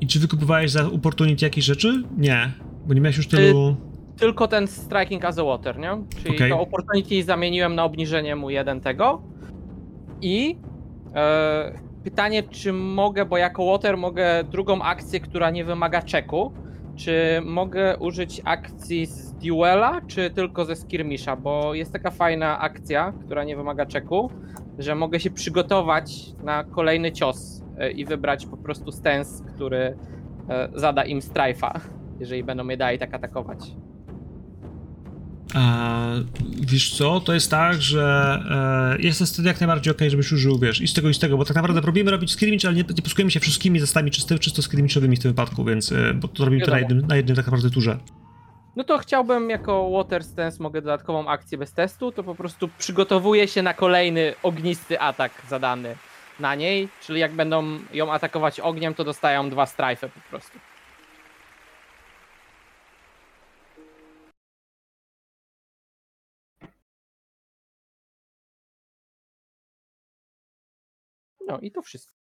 I 0.01 0.07
czy 0.07 0.19
wykupywałeś 0.19 0.71
za 0.71 0.85
opportunity 0.85 1.45
jakieś 1.45 1.65
rzeczy? 1.65 2.03
Nie, 2.17 2.51
bo 2.85 2.93
nie 2.93 3.01
miałeś 3.01 3.17
już 3.17 3.27
tylu... 3.27 3.75
Tylko 4.17 4.47
ten 4.47 4.67
striking 4.67 5.25
as 5.25 5.39
a 5.39 5.43
water, 5.43 5.79
nie? 5.79 5.89
Czyli 6.23 6.35
Okej. 6.35 6.49
to 6.49 6.59
opportunity 6.59 7.23
zamieniłem 7.23 7.75
na 7.75 7.83
obniżenie 7.83 8.35
mu 8.35 8.49
jeden 8.49 8.81
tego. 8.81 9.21
I 10.21 10.57
e, 11.15 11.79
pytanie, 12.03 12.43
czy 12.43 12.73
mogę, 12.73 13.25
bo 13.25 13.37
jako 13.37 13.65
water 13.65 13.97
mogę 13.97 14.43
drugą 14.43 14.81
akcję, 14.81 15.19
która 15.19 15.49
nie 15.49 15.65
wymaga 15.65 16.01
czeku, 16.01 16.51
czy 16.95 17.41
mogę 17.45 17.97
użyć 17.97 18.41
akcji 18.45 19.05
z 19.05 19.33
duela, 19.33 20.01
czy 20.07 20.29
tylko 20.29 20.65
ze 20.65 20.75
skirmisha, 20.75 21.35
bo 21.35 21.73
jest 21.73 21.93
taka 21.93 22.11
fajna 22.11 22.59
akcja, 22.59 23.13
która 23.25 23.43
nie 23.43 23.55
wymaga 23.55 23.85
czeku, 23.85 24.31
że 24.79 24.95
mogę 24.95 25.19
się 25.19 25.31
przygotować 25.31 26.11
na 26.43 26.63
kolejny 26.63 27.11
cios 27.11 27.63
e, 27.77 27.91
i 27.91 28.05
wybrać 28.05 28.45
po 28.45 28.57
prostu 28.57 28.91
stance, 28.91 29.43
który 29.55 29.97
e, 30.49 30.69
zada 30.75 31.03
im 31.03 31.21
strajfa, 31.21 31.81
jeżeli 32.19 32.43
będą 32.43 32.63
mnie 32.63 32.77
dalej 32.77 32.99
tak 32.99 33.13
atakować. 33.13 33.59
A, 35.53 36.05
wiesz 36.61 36.97
co, 36.97 37.19
to 37.19 37.33
jest 37.33 37.51
tak, 37.51 37.81
że 37.81 38.39
e, 38.99 39.01
jest 39.01 39.33
wtedy 39.33 39.47
jak 39.47 39.61
najbardziej 39.61 39.93
okej, 39.93 40.09
żebyś 40.09 40.31
użył, 40.31 40.59
wiesz, 40.59 40.81
i 40.81 40.87
z 40.87 40.93
tego, 40.93 41.09
i 41.09 41.13
z 41.13 41.19
tego, 41.19 41.37
bo 41.37 41.45
tak 41.45 41.55
naprawdę 41.55 41.81
próbujemy 41.81 42.11
robić 42.11 42.31
skirmish, 42.31 42.65
ale 42.65 42.75
nie, 42.75 42.83
nie 42.97 43.03
poskujemy 43.03 43.31
się 43.31 43.39
wszystkimi 43.39 43.79
zestawami 43.79 44.11
czysto, 44.11 44.39
czysto 44.39 44.61
skirmishowymi 44.61 45.15
w 45.15 45.19
tym 45.19 45.31
wypadku, 45.31 45.63
więc, 45.63 45.91
e, 45.91 46.13
bo 46.13 46.27
to 46.27 46.45
robimy 46.45 46.65
to 46.65 46.71
na 46.71 46.79
jednym, 46.79 47.07
na 47.07 47.15
jednym 47.15 47.35
tak 47.35 47.45
naprawdę 47.45 47.69
turze. 47.69 47.97
No 48.75 48.83
to 48.83 48.97
chciałbym 48.97 49.49
jako 49.49 49.91
Water 49.91 50.23
Stance 50.23 50.63
mogę 50.63 50.81
dodatkową 50.81 51.27
akcję 51.27 51.57
bez 51.57 51.73
testu, 51.73 52.11
to 52.11 52.23
po 52.23 52.35
prostu 52.35 52.69
przygotowuję 52.77 53.47
się 53.47 53.61
na 53.61 53.73
kolejny 53.73 54.33
ognisty 54.43 54.99
atak 54.99 55.31
zadany 55.49 55.95
na 56.39 56.55
niej, 56.55 56.89
czyli 57.01 57.19
jak 57.19 57.31
będą 57.33 57.79
ją 57.93 58.11
atakować 58.13 58.59
ogniem, 58.59 58.93
to 58.93 59.03
dostają 59.03 59.49
dwa 59.49 59.65
strajfy 59.65 60.09
po 60.09 60.19
prostu. 60.29 60.59
No 71.47 71.59
i 71.59 71.71
to 71.71 71.81
wszystko. 71.81 72.24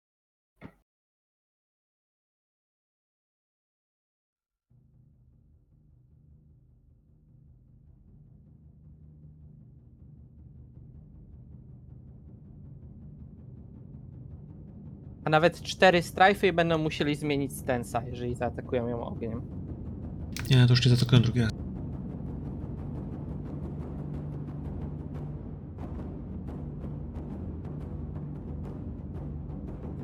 A 15.27 15.30
nawet 15.30 15.61
cztery 15.61 16.01
strajfy 16.01 16.47
i 16.47 16.53
będą 16.53 16.77
musieli 16.77 17.15
zmienić 17.15 17.57
stensa, 17.57 18.01
jeżeli 18.03 18.35
zaatakują 18.35 18.88
ją 18.88 19.06
ogniem. 19.06 19.41
Nie, 20.49 20.65
to 20.65 20.73
już 20.73 20.85
nie 20.85 20.95
zaatakują 20.95 21.22
drugi 21.22 21.41
raz. 21.41 21.51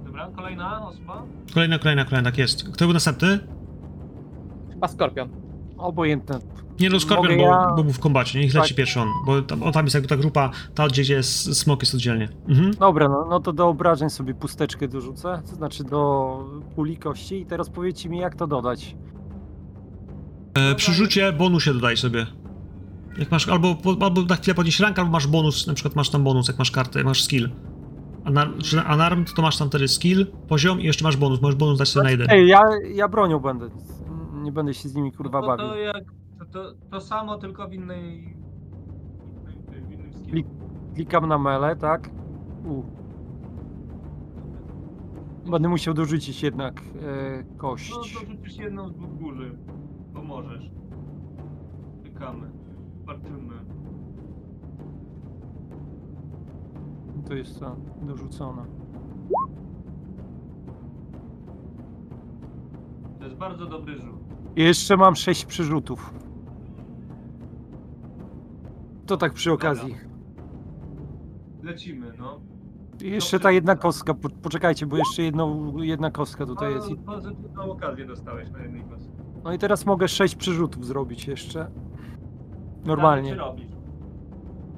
Dobra, 0.06 0.32
kolejna 0.36 0.88
osoba. 0.88 1.26
Kolejna, 1.54 1.80
kolejna, 1.80 2.06
kolejna, 2.06 2.32
tak 2.32 2.38
jest. 2.38 2.70
Kto 2.74 2.86
był 2.86 2.94
następny? 2.94 3.40
Chyba 4.70 4.88
Skorpion. 4.88 5.43
Obojętne. 5.84 6.40
Nie, 6.80 6.90
no 6.90 7.00
Skorpion, 7.00 7.38
bo, 7.38 7.44
ja- 7.44 7.74
bo 7.76 7.84
był 7.84 7.94
w 7.94 8.00
kombacie, 8.00 8.40
niech 8.40 8.54
leci 8.54 8.68
Tak. 8.68 8.78
pierwszy 8.78 9.00
on, 9.00 9.08
bo 9.26 9.42
tam, 9.42 9.72
tam 9.72 9.86
jest 9.86 9.94
jakby 9.94 10.10
ta 10.10 10.18
grupa, 10.18 10.50
ta 10.76 10.88
gdzie 10.88 11.02
gdzie 11.02 11.14
jest 11.14 11.58
smok 11.58 11.82
jest 11.82 11.94
oddzielnie. 11.96 12.30
Mhm. 12.50 12.72
Dobra, 12.74 13.10
no, 13.10 13.26
no 13.30 13.40
to 13.40 13.54
do 13.54 13.68
obrażeń 13.68 14.10
sobie 14.10 14.34
pusteczkę 14.34 14.88
dorzucę, 14.88 15.42
to 15.50 15.56
znaczy 15.56 15.84
do 15.84 16.38
puli 16.76 16.98
kości 16.98 17.36
i 17.42 17.46
teraz 17.46 17.70
powiedzcie 17.70 18.10
mi 18.10 18.18
jak 18.18 18.36
to 18.36 18.48
dodać. 18.48 18.96
E, 20.54 20.76
przy 20.76 20.94
rzucie 20.94 21.34
bonusie 21.34 21.74
dodaj 21.74 21.98
sobie. 21.98 22.26
Jak 23.18 23.32
masz, 23.32 23.48
albo, 23.48 23.76
albo 24.02 24.22
na 24.22 24.36
chwilę 24.36 24.56
podnieś 24.56 24.80
rank, 24.80 25.00
albo 25.00 25.12
masz 25.12 25.28
bonus, 25.28 25.68
na 25.68 25.74
przykład 25.74 25.96
masz 25.96 26.10
tam 26.10 26.24
bonus, 26.24 26.48
jak 26.48 26.60
masz 26.60 26.72
kartę, 26.72 27.00
jak 27.00 27.06
masz 27.06 27.24
skill. 27.24 27.50
Anar- 28.26 28.62
czy 28.64 28.78
unarmed, 28.94 29.34
to 29.34 29.42
masz 29.42 29.58
tam 29.58 29.68
wtedy 29.70 29.88
skill, 29.88 30.28
poziom 30.48 30.82
i 30.82 30.84
jeszcze 30.84 31.04
masz 31.04 31.18
bonus, 31.18 31.42
możesz 31.42 31.56
bonus 31.56 31.80
dać 31.80 31.90
sobie 31.90 32.04
na 32.04 32.12
jeden. 32.12 32.28
Ej, 32.30 32.48
ja, 32.48 32.62
ja 32.94 33.08
bronią 33.08 33.40
będę, 33.40 33.70
nie 34.44 34.52
będę 34.52 34.74
się 34.74 34.90
z 34.90 34.96
nimi 34.96 35.12
kurwa 35.12 35.42
to, 35.42 35.48
bawił. 35.48 35.68
to, 35.68 35.76
jak, 35.76 36.04
to, 36.40 36.46
to, 36.46 36.74
to 36.92 37.02
samo, 37.02 37.38
tylko 37.38 37.68
w 37.68 37.74
innej... 37.74 38.38
w 39.46 39.92
innym- 39.92 40.14
skillu. 40.14 40.44
Klikam 40.96 41.28
na 41.28 41.38
mele, 41.38 41.76
tak? 41.76 42.10
U. 42.66 42.84
Będę 45.52 45.70
musiał 45.70 45.94
dorzucić 45.94 46.44
jednak 46.44 46.82
e, 46.82 47.44
kość. 47.58 47.92
No 47.92 47.98
to 47.98 48.04
rzucisz 48.04 48.58
jedną 48.58 48.90
z 48.90 48.94
dwóch 48.94 49.18
góry. 49.20 49.58
Pomożesz. 50.14 50.72
Czekamy. 52.04 52.52
Patrzymy. 53.06 53.54
To 57.28 57.34
jest 57.34 57.60
ta 57.60 57.76
dorzucona. 58.02 58.66
To 63.20 63.24
jest 63.26 63.36
bardzo 63.36 63.66
dobry 63.66 63.96
rzut. 63.98 64.23
I 64.56 64.64
jeszcze 64.64 64.98
mam 64.98 65.16
6 65.16 65.46
przerzutów. 65.46 66.14
To 69.06 69.18
tak 69.18 69.34
przy 69.34 69.52
okazji. 69.52 69.96
Lecimy, 71.64 72.14
no. 72.18 72.40
I 73.04 73.12
jeszcze 73.12 73.40
ta 73.40 73.52
jedna 73.52 73.76
kostka, 73.76 74.14
po, 74.14 74.30
poczekajcie, 74.30 74.86
bo 74.86 74.98
jeszcze 74.98 75.24
jedną, 75.24 75.78
jedna 75.78 76.12
kostka 76.12 76.46
tutaj 76.46 76.74
jest. 76.74 76.88
Pozytywną 77.06 77.72
okazję 77.72 78.06
dostałeś 78.06 78.50
na 78.52 78.60
jednej 78.60 78.84
kostce. 78.84 79.12
No 79.44 79.54
i 79.54 79.58
teraz 79.58 79.86
mogę 79.86 80.08
6 80.08 80.36
przerzutów 80.36 80.86
zrobić 80.86 81.28
jeszcze. 81.28 81.72
Normalnie. 82.86 83.30
Czy 83.30 83.36
robisz? 83.36 83.72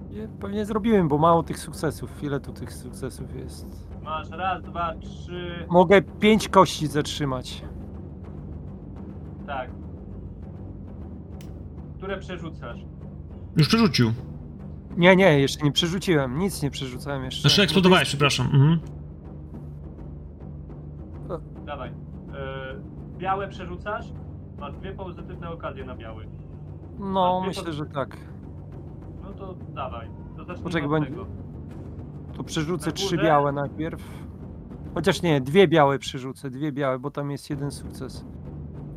Nie, 0.09 0.27
Pewnie 0.27 0.65
zrobiłem, 0.65 1.07
bo 1.07 1.17
mało 1.17 1.43
tych 1.43 1.59
sukcesów. 1.59 2.23
Ile 2.23 2.39
tu 2.39 2.53
tych 2.53 2.73
sukcesów 2.73 3.35
jest? 3.35 3.89
Masz 4.03 4.29
raz, 4.29 4.63
dwa, 4.63 4.93
trzy. 5.01 5.65
Mogę 5.69 6.01
5 6.01 6.49
kości 6.49 6.87
zatrzymać. 6.87 7.65
Tak. 9.47 9.69
Które 11.97 12.17
przerzucasz? 12.17 12.79
Już 13.57 13.67
przerzucił. 13.67 14.11
Nie, 14.97 15.15
nie, 15.15 15.39
jeszcze 15.39 15.65
nie 15.65 15.71
przerzuciłem. 15.71 16.39
Nic 16.39 16.63
nie 16.63 16.71
przerzucałem 16.71 17.23
jeszcze. 17.23 17.41
Znaczy 17.41 17.61
eksplodowałeś, 17.61 18.07
przepraszam. 18.07 18.45
Mhm. 18.45 18.79
Dawaj. 21.65 21.89
E, 21.89 21.95
białe 23.17 23.47
przerzucasz? 23.47 24.05
Masz 24.59 24.73
dwie 24.73 24.91
pozytywne 24.93 25.49
okazje 25.49 25.85
na 25.85 25.95
biały. 25.95 26.27
No, 26.99 27.37
Dwie 27.39 27.47
myślę, 27.47 27.63
pozy- 27.63 27.71
że 27.73 27.85
tak. 27.85 28.17
No 29.23 29.31
to 29.33 29.53
dawaj. 29.73 30.07
To 30.37 30.45
zacznijmy 30.45 30.63
Poczekaj, 30.63 30.89
od 30.89 30.99
bo- 30.99 31.05
tego. 31.05 31.25
To 32.37 32.43
przerzucę 32.43 32.85
Na 32.85 32.91
trzy 32.91 33.15
górze? 33.15 33.27
białe 33.27 33.51
najpierw. 33.51 34.03
Chociaż 34.93 35.21
nie, 35.21 35.41
dwie 35.41 35.67
białe 35.67 35.99
przerzucę, 35.99 36.49
dwie 36.49 36.71
białe, 36.71 36.99
bo 36.99 37.11
tam 37.11 37.31
jest 37.31 37.49
jeden 37.49 37.71
sukces. 37.71 38.25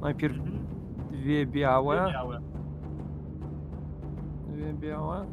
Najpierw 0.00 0.36
Mhm. 0.38 0.66
dwie 1.10 1.46
białe, 1.46 2.06
białe. 2.12 2.40
dwie 4.48 4.72
białe. 4.74 5.26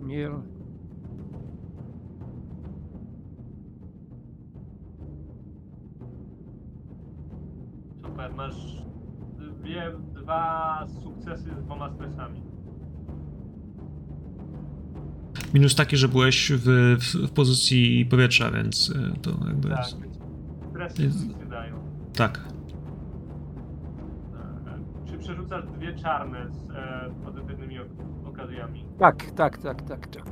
Miel. 0.00 0.42
Super, 8.02 8.34
masz 8.34 8.82
dwie, 9.38 9.92
dwa 10.14 10.84
sukcesy 11.02 11.50
z 11.54 11.64
dwoma 11.64 11.90
stresami. 11.90 12.42
Minus 15.54 15.74
taki, 15.74 15.96
że 15.96 16.08
byłeś 16.08 16.52
w, 16.52 16.62
w, 17.00 17.26
w 17.28 17.30
pozycji 17.30 18.06
powietrza, 18.10 18.50
więc 18.50 18.88
y, 18.90 19.12
to 19.22 19.30
jakby 19.46 19.68
Tak, 19.68 19.78
jest... 19.78 20.00
więc 20.02 20.16
stresy 20.70 21.02
jest- 21.02 21.44
dają. 21.50 21.74
Tak. 22.16 22.40
E, 25.06 25.10
Czy 25.10 25.18
przerzucasz 25.18 25.64
dwie 25.76 25.94
czarne 25.94 26.46
z 26.50 26.70
e, 26.70 27.10
pozytywnymi 27.24 27.78
ok- 27.78 28.26
okazjami? 28.28 28.84
Tak, 28.98 29.30
tak, 29.30 29.58
tak, 29.58 29.82
tak, 29.82 30.06
tak. 30.06 30.24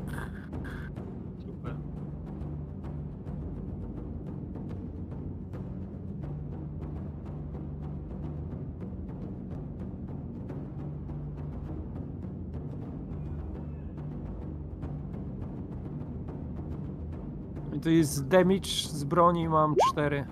I 17.74 17.80
to 17.80 17.90
jest 17.90 18.28
damage 18.28 18.66
z 18.88 19.04
broni, 19.04 19.48
mam 19.48 19.74
4. 19.92 20.24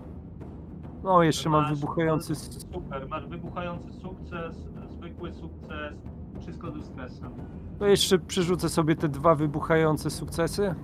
No, 1.04 1.22
jeszcze 1.22 1.48
mam 1.50 1.62
Masz- 1.62 1.74
wybuchający... 1.74 2.32
s- 2.32 2.66
Super, 2.72 3.08
masz 3.08 3.26
wybuchający 3.26 3.92
sukces, 3.92 4.68
zwykły 4.90 5.32
sukces, 5.32 5.94
wszystko 6.40 6.70
ze 6.70 6.82
stresem. 6.82 7.30
To 7.78 7.86
jeszcze 7.86 8.18
przerzucę 8.18 8.68
sobie 8.68 8.96
te 8.96 9.08
dwa 9.08 9.34
wybuchające 9.34 10.10
sukcesy. 10.10 10.74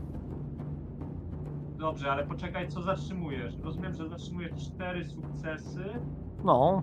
Dobrze, 1.78 2.12
ale 2.12 2.26
poczekaj, 2.26 2.68
co 2.68 2.82
zatrzymujesz? 2.82 3.56
Rozumiem, 3.62 3.94
że 3.94 4.08
zatrzymujesz 4.08 4.52
cztery 4.56 5.04
sukcesy 5.04 5.84
No, 6.44 6.82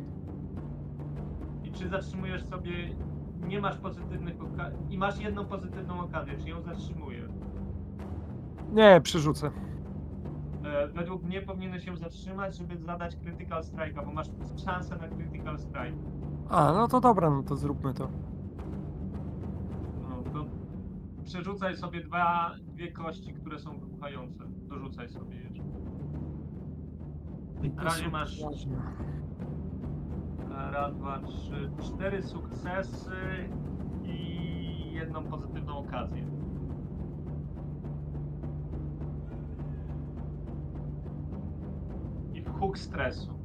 i 1.63 1.71
czy 1.71 1.89
zatrzymujesz 1.89 2.43
sobie, 2.45 2.71
nie 3.47 3.61
masz 3.61 3.77
pozytywnych 3.77 4.43
okazji 4.43 4.79
i 4.89 4.97
masz 4.97 5.19
jedną 5.19 5.45
pozytywną 5.45 5.99
okazję, 5.99 6.33
czy 6.43 6.49
ją 6.49 6.61
zatrzymujesz? 6.61 7.24
Nie, 8.73 9.01
przerzucę. 9.01 9.51
E, 10.65 10.87
według 10.87 11.23
mnie 11.23 11.41
powinieneś 11.41 11.85
się 11.85 11.97
zatrzymać, 11.97 12.57
żeby 12.57 12.77
zadać 12.77 13.15
Critical 13.15 13.63
Strike'a, 13.63 14.05
bo 14.05 14.11
masz 14.11 14.27
szansę 14.65 14.97
na 14.97 15.07
Critical 15.07 15.59
Strike. 15.59 15.97
A, 16.49 16.71
no 16.73 16.87
to 16.87 17.01
dobra, 17.01 17.29
no 17.29 17.43
to 17.43 17.55
zróbmy 17.55 17.93
to. 17.93 18.09
No, 20.01 20.23
to 20.33 20.45
przerzucaj 21.23 21.75
sobie 21.75 22.03
dwa, 22.03 22.55
dwie 22.67 22.91
kości, 22.91 23.33
które 23.33 23.59
są 23.59 23.79
wybuchające. 23.79 24.43
Dorzucaj 24.47 25.09
sobie 25.09 25.35
jeszcze. 25.35 25.63
Na 27.75 27.83
razie 27.83 28.09
masz 28.09 28.41
e, 28.41 28.45
raz, 30.71 30.95
dwa, 30.95 31.19
trzy, 31.19 31.71
cztery 31.81 32.23
sukcesy 32.23 33.49
i 34.03 34.91
jedną 34.93 35.23
pozytywną 35.23 35.77
okazję. 35.77 36.25
Huk 42.59 42.77
stresu. 42.77 43.35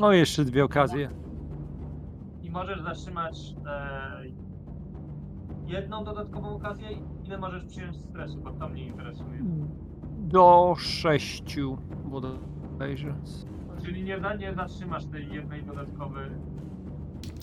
No, 0.00 0.12
jeszcze 0.12 0.44
dwie 0.44 0.64
okazje. 0.64 1.10
I 2.42 2.50
możesz 2.50 2.82
zatrzymać 2.82 3.54
e, 3.66 4.22
jedną 5.66 6.04
dodatkową 6.04 6.48
okazję. 6.56 6.88
Ile 7.24 7.38
możesz 7.38 7.64
przyjąć 7.64 7.96
stresu, 7.96 8.40
bo 8.40 8.52
to 8.52 8.68
mnie 8.68 8.86
interesuje. 8.86 9.40
Do 10.18 10.74
sześciu 10.78 11.78
bodajże. 12.04 13.14
Czyli 13.84 14.04
nie, 14.04 14.20
nie 14.38 14.54
zatrzymasz 14.54 15.04
tej 15.04 15.32
jednej 15.32 15.62
dodatkowej. 15.62 16.30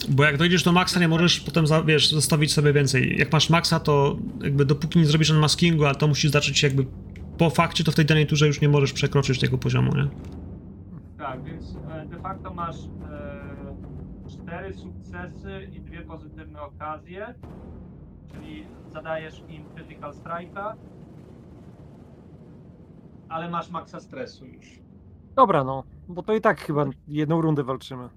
Bo 0.09 0.23
jak 0.23 0.37
dojdziesz 0.37 0.63
do 0.63 0.71
maksa, 0.71 0.99
nie 0.99 1.07
możesz 1.07 1.39
potem, 1.39 1.67
za- 1.67 1.83
wiesz, 1.83 2.09
zostawić 2.11 2.53
sobie 2.53 2.73
więcej. 2.73 3.17
Jak 3.17 3.31
masz 3.33 3.49
maksa, 3.49 3.79
to 3.79 4.17
jakby 4.43 4.65
dopóki 4.65 4.99
nie 4.99 5.05
zrobisz 5.05 5.29
unmaskingu, 5.29 5.85
a 5.85 5.95
to 5.95 6.07
musi 6.07 6.29
zacząć 6.29 6.57
się 6.59 6.67
jakby 6.67 6.85
po 7.37 7.49
fakcie, 7.49 7.83
to 7.83 7.91
w 7.91 7.95
tej 7.95 8.05
danej 8.05 8.27
turze 8.27 8.47
już 8.47 8.61
nie 8.61 8.69
możesz 8.69 8.93
przekroczyć 8.93 9.39
tego 9.39 9.57
poziomu, 9.57 9.91
nie? 9.95 10.07
Tak, 11.17 11.43
więc 11.43 11.75
e, 11.91 12.05
de 12.05 12.19
facto 12.19 12.53
masz 12.53 12.75
e, 12.75 14.29
cztery 14.29 14.73
sukcesy 14.73 15.69
i 15.75 15.79
dwie 15.81 16.01
pozytywne 16.01 16.61
okazje. 16.61 17.33
Czyli 18.33 18.63
zadajesz 18.93 19.43
im 19.49 19.63
critical 19.75 20.11
strike'a. 20.13 20.73
Ale 23.29 23.49
masz 23.49 23.69
maksa 23.69 23.99
stresu 23.99 24.45
już. 24.45 24.65
Dobra, 25.35 25.63
no, 25.63 25.83
bo 26.07 26.23
to 26.23 26.33
i 26.35 26.41
tak 26.41 26.61
chyba 26.61 26.85
jedną 27.07 27.41
rundę 27.41 27.63
walczymy. 27.63 28.09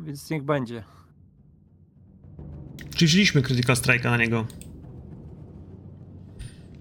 Więc 0.00 0.30
niech 0.30 0.42
będzie. 0.44 0.84
Czyli 2.96 3.06
wzięliśmy 3.08 3.42
Critical 3.42 3.76
Strike'a 3.76 4.04
na 4.04 4.16
niego. 4.16 4.46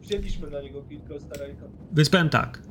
Wzięliśmy 0.01 0.49
na 0.49 0.61
niego 0.61 0.81
critical 0.81 1.17
strike'a. 1.19 1.67
Więc 1.93 2.09
powiem 2.09 2.29
tak. 2.29 2.61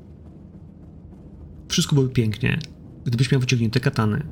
Wszystko 1.68 1.94
byłoby 1.94 2.12
pięknie, 2.14 2.58
gdybyś 3.04 3.32
miał 3.32 3.40
wyciągnięte 3.40 3.80
katany. 3.80 4.26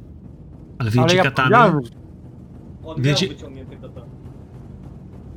Ale 0.79 0.91
wyjęcie 0.91 1.17
ja 1.17 1.23
katany... 1.23 1.57
że- 1.57 1.91
On 2.85 3.03
Wiecie- 3.03 3.27
miał 3.27 3.37
wyciągnięty 3.37 3.77
katana. 3.77 4.07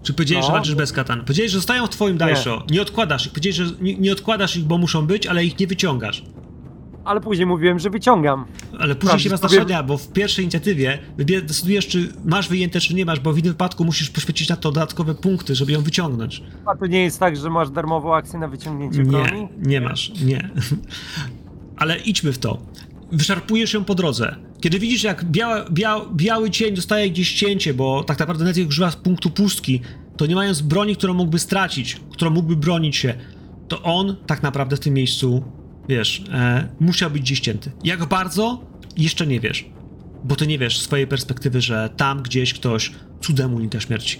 Czy 0.03 0.14
powiedziałeś, 0.14 0.45
że 0.45 0.50
No. 0.52 0.56
walczysz 0.56 0.76
bez 0.76 0.92
katan? 0.92 1.22
Powiedziałeś, 1.22 1.52
że 1.52 1.58
zostają 1.58 1.88
w 1.88 1.90
twoim 1.90 2.18
daisho. 2.18 2.64
Nie 2.72 2.82
odkładasz 2.82 3.26
ich. 3.26 3.32
Powiedziałeś, 3.32 3.56
że 3.56 3.66
nie, 3.82 3.95
nie 3.98 4.11
odkładasz 4.14 4.58
ich, 4.58 4.64
bo 4.66 4.77
muszą 4.77 5.08
być, 5.08 5.27
ale 5.27 5.45
ich 5.45 5.60
nie 5.60 5.68
wyciągasz. 5.68 6.24
Ale 7.06 7.22
później 7.22 7.45
mówiłem, 7.45 7.80
że 7.80 7.90
wyciągam. 7.90 8.45
Ale 8.80 8.95
później 8.95 9.19
się 9.19 9.30
powiem- 9.30 9.49
znaczenia, 9.49 9.83
bo 9.83 9.98
w 9.98 10.07
pierwszej 10.14 10.43
inicjatywie 10.45 10.99
decydujesz, 11.17 11.88
czy 11.88 12.14
masz 12.25 12.49
wyjęte, 12.49 12.80
czy 12.80 12.93
nie 12.95 13.06
masz, 13.06 13.19
bo 13.19 13.33
w 13.33 13.38
innym 13.38 13.51
wypadku 13.51 13.85
musisz 13.85 14.09
poświęcić 14.09 14.49
na 14.49 14.56
to 14.56 14.72
dodatkowe 14.72 15.15
punkty, 15.15 15.56
żeby 15.56 15.72
ją 15.72 15.82
wyciągnąć. 15.82 16.43
A 16.65 16.75
to 16.75 16.85
nie 16.85 17.03
jest 17.03 17.19
tak, 17.19 17.38
że 17.38 17.49
masz 17.49 17.69
darmową 17.69 18.15
akcję 18.15 18.40
na 18.40 18.48
wyciągnięcie 18.48 18.99
Nie, 18.99 19.06
broni? 19.06 19.48
nie 19.59 19.82
masz, 19.82 20.11
nie. 20.25 20.49
Ale 21.77 21.98
idźmy 21.98 22.33
w 22.33 22.38
to. 22.38 22.57
Wyszarpujesz 23.11 23.73
ją 23.73 23.83
po 23.83 23.95
drodze. 23.95 24.35
Kiedy 24.61 24.80
widzisz, 24.80 25.03
jak 25.03 25.23
biała, 25.25 25.65
bia, 25.72 26.01
biały 26.14 26.49
cień 26.49 26.75
dostaje 26.75 27.09
gdzieś 27.09 27.33
cięcie, 27.33 27.73
bo 27.73 28.03
tak 28.03 28.19
naprawdę 28.19 28.43
nawet 28.43 28.57
jak 28.57 28.67
używa 28.67 28.91
z 28.91 28.95
punktu 28.95 29.30
pustki, 29.30 29.82
to 30.17 30.25
nie 30.25 30.35
mając 30.35 30.61
broni, 30.61 30.95
którą 30.95 31.14
mógłby 31.14 31.40
stracić, 31.40 32.01
którą 32.11 32.32
mógłby 32.32 32.56
bronić 32.56 32.95
się, 32.95 33.14
to 33.67 33.82
on 33.83 34.15
tak 34.27 34.43
naprawdę 34.43 34.75
w 34.75 34.80
tym 34.80 34.93
miejscu, 34.93 35.43
wiesz, 35.89 36.23
e, 36.31 36.69
musiał 36.79 37.11
być 37.11 37.21
gdzieś 37.21 37.39
cięty. 37.39 37.71
Jak 37.83 38.05
bardzo? 38.05 38.65
Jeszcze 38.97 39.27
nie 39.27 39.39
wiesz. 39.39 39.65
Bo 40.23 40.35
ty 40.35 40.47
nie 40.47 40.59
wiesz 40.59 40.79
swojej 40.79 41.07
perspektywy, 41.07 41.61
że 41.61 41.89
tam 41.97 42.23
gdzieś 42.23 42.53
ktoś 42.53 42.91
cudem 43.21 43.53
unika 43.53 43.79
śmierci. 43.79 44.19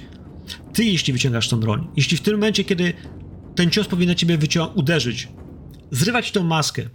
Ty, 0.74 0.84
jeśli 0.84 1.14
wyciągasz 1.14 1.50
tą 1.50 1.60
broń, 1.60 1.88
jeśli 1.96 2.18
w 2.18 2.22
tym 2.22 2.34
momencie, 2.34 2.64
kiedy 2.64 2.94
ten 3.56 3.70
cios 3.70 3.88
powinien 3.88 4.10
na 4.10 4.16
ciebie 4.16 4.38
wycią- 4.38 4.74
uderzyć, 4.76 5.28
zrywać 5.92 6.32
tą 6.32 6.44
maskę, 6.44 6.90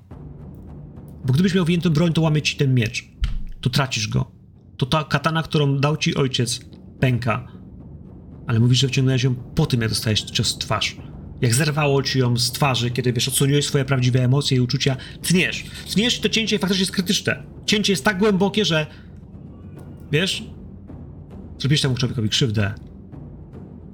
bo 1.24 1.32
gdybyś 1.32 1.54
miał 1.54 1.64
wyjętą 1.64 1.90
broń, 1.90 2.12
to 2.12 2.20
łamie 2.20 2.42
ci 2.42 2.56
ten 2.56 2.74
miecz. 2.74 3.08
To 3.60 3.70
tracisz 3.70 4.08
go. 4.08 4.30
To 4.76 4.86
ta 4.86 5.04
katana, 5.04 5.42
którą 5.42 5.78
dał 5.78 5.96
ci 5.96 6.14
ojciec, 6.14 6.60
pęka. 7.00 7.48
Ale 8.46 8.60
mówisz, 8.60 8.78
że 8.78 8.86
wyciągnąłeś 8.86 9.22
ją 9.22 9.34
po 9.34 9.66
tym, 9.66 9.80
jak 9.80 9.90
dostałeś 9.90 10.20
cios 10.20 10.54
w 10.54 10.58
twarz. 10.58 10.96
Jak 11.40 11.54
zerwało 11.54 12.02
ci 12.02 12.18
ją 12.18 12.36
z 12.36 12.52
twarzy, 12.52 12.90
kiedy 12.90 13.12
wiesz, 13.12 13.28
odsłoniłeś 13.28 13.66
swoje 13.66 13.84
prawdziwe 13.84 14.24
emocje 14.24 14.56
i 14.56 14.60
uczucia, 14.60 14.96
tniesz. 15.22 15.64
Tniesz 15.92 16.18
i 16.18 16.20
to 16.20 16.28
cięcie 16.28 16.58
faktycznie 16.58 16.82
jest 16.82 16.92
krytyczne. 16.92 17.42
Cięcie 17.66 17.92
jest 17.92 18.04
tak 18.04 18.18
głębokie, 18.18 18.64
że 18.64 18.86
wiesz, 20.12 20.42
zrobiłeś 21.58 21.80
temu 21.80 21.94
człowiekowi 21.94 22.28
krzywdę. 22.28 22.74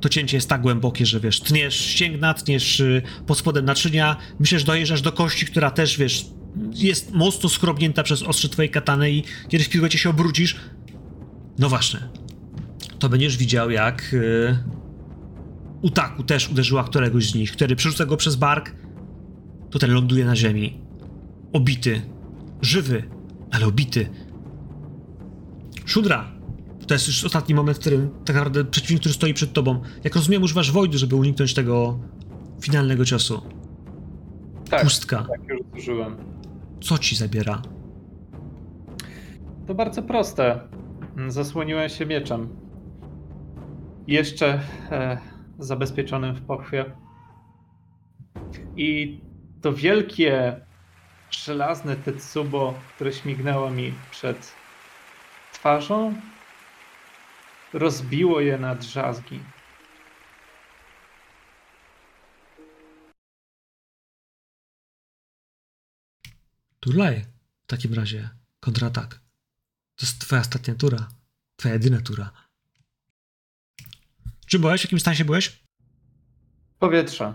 To 0.00 0.08
cięcie 0.08 0.36
jest 0.36 0.48
tak 0.48 0.62
głębokie, 0.62 1.06
że 1.06 1.20
wiesz, 1.20 1.40
tniesz 1.40 1.76
ścięgna, 1.76 2.34
tniesz 2.34 2.80
y, 2.80 3.02
pod 3.26 3.38
spodem 3.38 3.64
naczynia, 3.64 4.16
myślę, 4.38 4.58
że 4.58 4.64
dojeżdżasz 4.64 5.02
do 5.02 5.12
kości, 5.12 5.46
która 5.46 5.70
też, 5.70 5.98
wiesz, 5.98 6.26
jest 6.74 7.12
mocno 7.12 7.48
skrobnięta 7.48 8.02
przez 8.02 8.22
ostrze 8.22 8.48
twojej 8.48 8.70
katany 8.70 9.12
i 9.12 9.22
kiedy 9.48 9.64
w 9.64 9.68
piruecie 9.68 9.98
się 9.98 10.10
obrócisz, 10.10 10.56
no 11.58 11.68
właśnie, 11.68 12.00
to 12.98 13.08
będziesz 13.08 13.36
widział, 13.36 13.70
jak 13.70 14.14
y, 14.14 14.58
Utaku 15.84 16.22
też 16.22 16.50
uderzyła 16.50 16.84
któregoś 16.84 17.30
z 17.30 17.34
nich, 17.34 17.52
który 17.52 17.76
przerzuca 17.76 18.06
go 18.06 18.16
przez 18.16 18.36
bark, 18.36 18.74
to 19.70 19.78
ten 19.78 19.90
ląduje 19.90 20.24
na 20.24 20.36
ziemi. 20.36 20.80
Obity. 21.52 22.02
Żywy, 22.62 23.02
ale 23.50 23.66
obity. 23.66 24.08
Szudra. 25.84 26.32
To 26.86 26.94
jest 26.94 27.06
już 27.06 27.24
ostatni 27.24 27.54
moment, 27.54 27.76
w 27.78 27.80
którym 27.80 28.10
tak 28.24 28.36
naprawdę 28.36 28.64
przeciwnik, 28.64 29.00
który 29.00 29.14
stoi 29.14 29.34
przed 29.34 29.52
tobą. 29.52 29.80
Jak 30.04 30.14
rozumiem, 30.14 30.42
używasz 30.42 30.72
Wojdu, 30.72 30.98
żeby 30.98 31.16
uniknąć 31.16 31.54
tego 31.54 31.98
finalnego 32.60 33.04
ciosu. 33.04 33.42
Tak, 34.70 34.82
Pustka. 34.82 35.26
tak 35.30 35.48
już 35.48 35.60
zużyłem. 35.74 36.16
Co 36.80 36.98
ci 36.98 37.16
zabiera? 37.16 37.62
To 39.66 39.74
bardzo 39.74 40.02
proste. 40.02 40.60
Zasłoniłem 41.28 41.88
się 41.88 42.06
mieczem. 42.06 42.48
Jeszcze 44.06 44.60
e, 44.90 45.33
zabezpieczonym 45.58 46.34
w 46.34 46.46
pochwie. 46.46 46.96
I 48.76 49.20
to 49.62 49.72
wielkie, 49.72 50.60
żelazne 51.30 51.96
Tetsubo, 51.96 52.74
które 52.94 53.12
śmignęło 53.12 53.70
mi 53.70 53.94
przed 54.10 54.54
twarzą, 55.52 56.14
rozbiło 57.72 58.40
je 58.40 58.58
na 58.58 58.74
drzazgi. 58.74 59.40
Turlaj, 66.80 67.24
w 67.62 67.66
takim 67.66 67.94
razie 67.94 68.30
kontratak. 68.60 69.14
To 69.96 70.06
jest 70.06 70.20
twoja 70.20 70.40
ostatnia 70.40 70.74
tura. 70.74 71.08
Twoja 71.56 71.74
jedyna 71.74 72.00
tura. 72.00 72.30
Czy 74.54 74.58
byłeś? 74.58 74.80
W 74.80 74.84
jakim 74.84 75.00
stanie 75.00 75.24
byłeś? 75.24 75.64
Powietrze. 76.78 77.34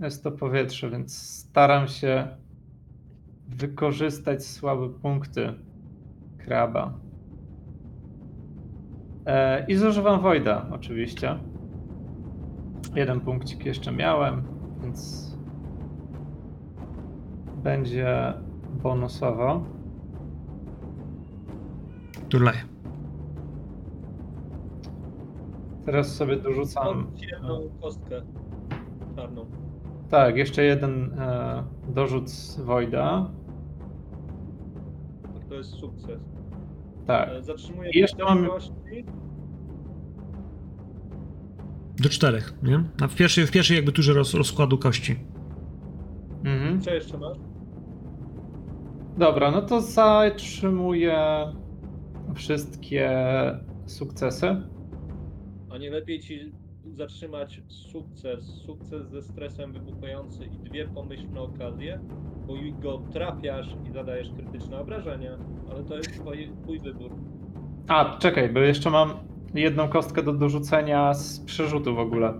Jest 0.00 0.24
to 0.24 0.32
powietrze, 0.32 0.90
więc 0.90 1.18
staram 1.18 1.88
się 1.88 2.36
wykorzystać 3.48 4.46
słabe 4.46 4.88
punkty 4.88 5.54
kraba. 6.38 6.98
E, 9.26 9.66
I 9.66 9.76
zużywam 9.76 10.20
Wojda, 10.20 10.66
oczywiście. 10.70 11.38
Jeden 12.94 13.20
punkcik 13.20 13.66
jeszcze 13.66 13.92
miałem, 13.92 14.42
więc 14.82 15.30
będzie 17.62 18.34
bonusowo. 18.82 19.66
Turlaj. 22.28 22.73
Teraz 25.86 26.14
sobie 26.14 26.36
dorzucam. 26.36 26.84
Mam 26.86 27.16
ci 27.16 27.26
jedną 27.26 27.60
kostkę 27.82 28.22
czarną. 29.16 29.46
Tak, 30.10 30.36
jeszcze 30.36 30.62
jeden 30.64 31.12
e, 31.18 31.64
dorzut 31.88 32.30
z 32.30 32.60
Wojda. 32.60 33.30
To 35.48 35.54
jest 35.54 35.70
sukces. 35.70 36.20
Tak. 37.06 37.28
E, 37.28 37.42
Zatrzymuję 37.42 37.90
I 37.90 37.98
jeszcze 37.98 38.24
mam- 38.24 38.46
kości. 38.46 39.04
Do 42.02 42.08
czterech, 42.08 42.54
nie? 42.62 42.84
A 43.02 43.08
w 43.08 43.14
pierwszej, 43.14 43.46
w 43.46 43.50
pierwszej 43.50 43.76
jakby 43.76 43.92
turze 43.92 44.12
roz, 44.12 44.34
rozkładu 44.34 44.78
kości. 44.78 45.16
Mhm. 46.44 46.80
Co 46.80 46.94
jeszcze 46.94 47.18
masz? 47.18 47.38
Dobra, 49.18 49.50
no 49.50 49.62
to 49.62 49.80
zatrzymuję 49.80 51.18
wszystkie 52.34 53.10
sukcesy. 53.86 54.56
A 55.74 55.78
nie 55.78 55.90
lepiej 55.90 56.20
ci 56.20 56.52
zatrzymać 56.84 57.62
sukces, 57.68 58.44
sukces 58.66 59.10
ze 59.10 59.22
stresem 59.22 59.72
wybuchający 59.72 60.44
i 60.44 60.68
dwie 60.68 60.88
pomyślne 60.88 61.40
okazje, 61.40 62.00
bo 62.46 62.54
go 62.82 63.02
trafiasz 63.12 63.76
i 63.88 63.92
zadajesz 63.92 64.30
krytyczne 64.36 64.78
obrażenia, 64.78 65.38
ale 65.70 65.84
to 65.84 65.96
jest 65.96 66.12
twój, 66.20 66.50
twój 66.62 66.80
wybór. 66.80 67.10
A, 67.88 68.18
czekaj, 68.18 68.48
bo 68.52 68.60
jeszcze 68.60 68.90
mam 68.90 69.10
jedną 69.54 69.88
kostkę 69.88 70.22
do 70.22 70.32
dorzucenia 70.32 71.14
z 71.14 71.40
przerzutu 71.40 71.94
w 71.94 71.98
ogóle. 71.98 72.34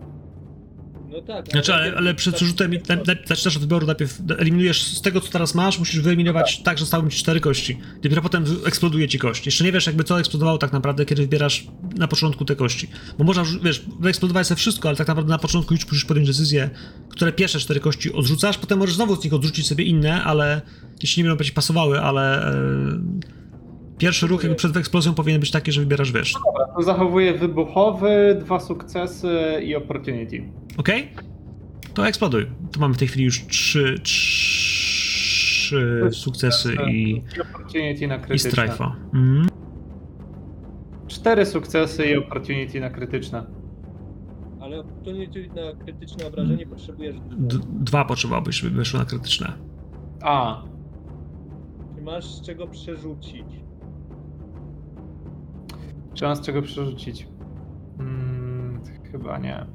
No 1.15 1.23
tak. 1.23 1.51
Znaczy, 1.51 1.75
ale, 1.75 1.95
ale 1.97 2.15
przed 2.15 2.41
naj- 2.41 2.83
naj- 2.83 3.29
zaczynasz 3.29 3.57
od 3.57 3.63
wyboru, 3.63 3.87
najpierw 3.87 4.19
eliminujesz 4.39 4.83
z 4.83 5.03
tego, 5.03 5.21
co 5.21 5.31
teraz 5.31 5.55
masz, 5.55 5.79
musisz 5.79 6.01
wyeliminować 6.01 6.63
tak, 6.63 6.79
że 6.79 6.85
zostały 6.85 7.05
mi 7.05 7.11
cztery 7.11 7.41
kości. 7.41 7.79
Dopiero 8.03 8.23
potem 8.23 8.45
eksploduje 8.67 9.09
ci 9.09 9.19
kość. 9.19 9.47
Jeszcze 9.47 9.65
nie 9.65 9.73
wiesz, 9.73 9.87
jakby 9.87 10.05
co 10.05 10.21
eksplodowało 10.21 10.59
tak 10.59 10.73
naprawdę, 10.73 11.07
kiedy 11.07 11.23
wybierasz 11.23 11.67
na 11.97 12.09
początku 12.09 12.45
te 12.45 12.57
kości. 12.57 12.89
Bo 13.19 13.25
można, 13.25 13.45
wiesz, 13.63 13.83
wyeksplodować 14.01 14.47
sobie 14.47 14.59
wszystko, 14.59 14.89
ale 14.89 14.97
tak 14.97 15.09
naprawdę 15.09 15.31
na 15.31 15.39
początku 15.39 15.75
już 15.75 15.87
musisz 15.87 16.05
podjąć 16.05 16.29
decyzję, 16.29 16.71
które 17.09 17.33
pierwsze 17.33 17.61
cztery 17.61 17.81
kości 17.81 18.13
odrzucasz, 18.13 18.59
potem 18.59 18.79
możesz 18.79 18.95
znowu 18.95 19.21
z 19.21 19.25
nich 19.25 19.35
odrzucić 19.35 19.67
sobie 19.67 19.85
inne, 19.85 20.25
ale 20.25 20.63
jeśli 21.03 21.23
nie 21.23 21.29
będą 21.29 21.39
być 21.39 21.51
pasowały, 21.51 22.01
ale 22.01 22.53
e, 22.53 22.55
pierwszy 23.99 24.27
ruch 24.27 24.43
jakby 24.43 24.57
przed 24.57 24.77
eksplozją 24.77 25.15
powinien 25.15 25.41
być 25.41 25.51
taki, 25.51 25.73
że 25.73 25.81
wybierasz, 25.81 26.13
wiesz, 26.13 26.35
Dobra, 26.47 26.67
to 26.77 26.83
zachowuję 26.83 27.35
wybuchowy, 27.35 28.37
dwa 28.41 28.61
sukcesy 28.61 29.39
i 29.65 29.77
opportunity. 29.77 30.43
Okej? 30.77 31.09
To 31.95 32.09
eksploduj. 32.09 32.47
To 32.73 32.81
mamy 32.81 32.95
w 32.95 32.99
tej 32.99 33.09
chwili 33.09 33.25
już 33.25 33.47
trzy, 33.47 33.95
trzy 34.03 36.09
sukcesy 36.13 36.75
i, 36.91 37.11
I 37.13 37.23
opportunity 37.41 38.07
na 38.07 38.17
i 38.17 38.21
krytyczne. 38.21 38.51
strajfa. 38.51 38.97
Mhm. 39.15 39.49
Cztery 41.07 41.47
sukcesy 41.47 42.07
i 42.07 42.17
opportunity 42.17 42.81
na 42.81 42.91
krytyczne. 42.91 43.47
Ale 44.61 44.81
opportunity 44.81 45.49
na 45.49 45.85
krytyczne 45.85 46.27
obrażenie 46.27 46.67
potrzebujesz 46.67 47.17
D- 47.31 47.59
dwa 47.73 48.05
potrzebowałbyś, 48.05 48.57
żeby 48.57 48.77
wyszło 48.77 49.01
na 49.01 49.07
krytyczne. 49.07 49.53
A, 50.23 50.63
Czy 51.97 52.03
masz 52.03 52.25
z 52.25 52.43
czego 52.47 52.67
przerzucić? 52.67 53.45
Czy 56.15 56.25
mam 56.25 56.37
z 56.37 56.41
czego 56.41 56.63
przerzucić? 56.63 57.29
Mm, 57.99 58.81
chyba 59.13 59.39
nie. 59.39 59.67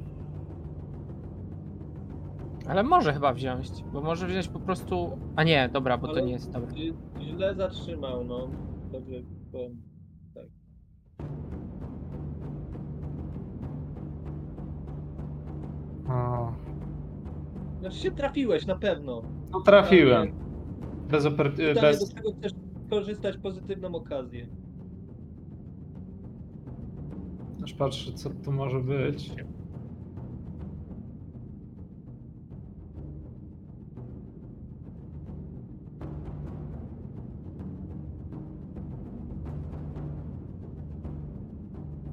Ale 2.68 2.82
może 2.82 3.12
chyba 3.12 3.32
wziąć, 3.34 3.68
bo 3.92 4.00
może 4.00 4.26
wziąć 4.26 4.48
po 4.48 4.60
prostu... 4.60 5.18
A 5.36 5.44
nie, 5.44 5.68
dobra, 5.72 5.98
bo 5.98 6.06
to 6.06 6.12
Ale- 6.12 6.22
nie 6.22 6.32
jest 6.32 6.50
dobre. 6.52 6.72
Ty 6.72 6.94
źle 7.20 7.54
zatrzymał, 7.54 8.24
no. 8.24 8.48
Dobrze, 8.92 9.16
bo... 9.52 9.58
O, 16.08 16.52
Znaczy 17.80 17.96
się 17.98 18.10
trafiłeś 18.10 18.66
na 18.66 18.76
pewno. 18.76 19.22
no 19.50 19.60
trafiłem. 19.60 20.20
Ale 20.22 20.30
Bez, 21.10 21.24
oper- 21.24 21.50
Pytanie, 21.50 21.74
do 21.74 21.80
bez... 21.80 22.14
czego 22.14 22.32
chcesz 22.32 22.52
korzystać 22.90 23.36
pozytywną 23.36 23.94
okazję? 23.94 24.46
Aż 27.64 27.74
patrzę, 27.74 28.12
co 28.12 28.30
tu 28.30 28.52
może 28.52 28.80
być. 28.80 29.30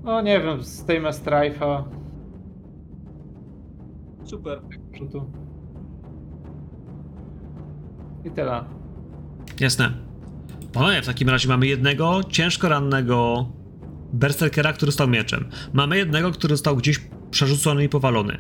No 0.04 0.22
nie 0.22 0.42
wiem, 0.42 0.64
zdejmę 0.64 1.14
strajfa. 1.14 1.84
Super. 4.24 4.62
Rzutu. 4.94 5.32
I 8.26 8.32
tyle. 8.32 8.64
Jasne. 9.60 9.92
Panowie, 10.74 11.02
w 11.02 11.06
takim 11.06 11.30
razie 11.30 11.50
mamy 11.50 11.68
jednego 11.68 12.24
ciężko 12.24 12.70
rannego 12.70 13.46
berserkera, 14.14 14.74
który 14.74 14.92
stał 14.92 15.08
mieczem. 15.08 15.50
Mamy 15.74 15.98
jednego, 15.98 16.32
który 16.32 16.54
został 16.54 16.78
gdzieś 16.78 17.02
przerzucony 17.32 17.84
i 17.84 17.90
powalony. 17.90 18.38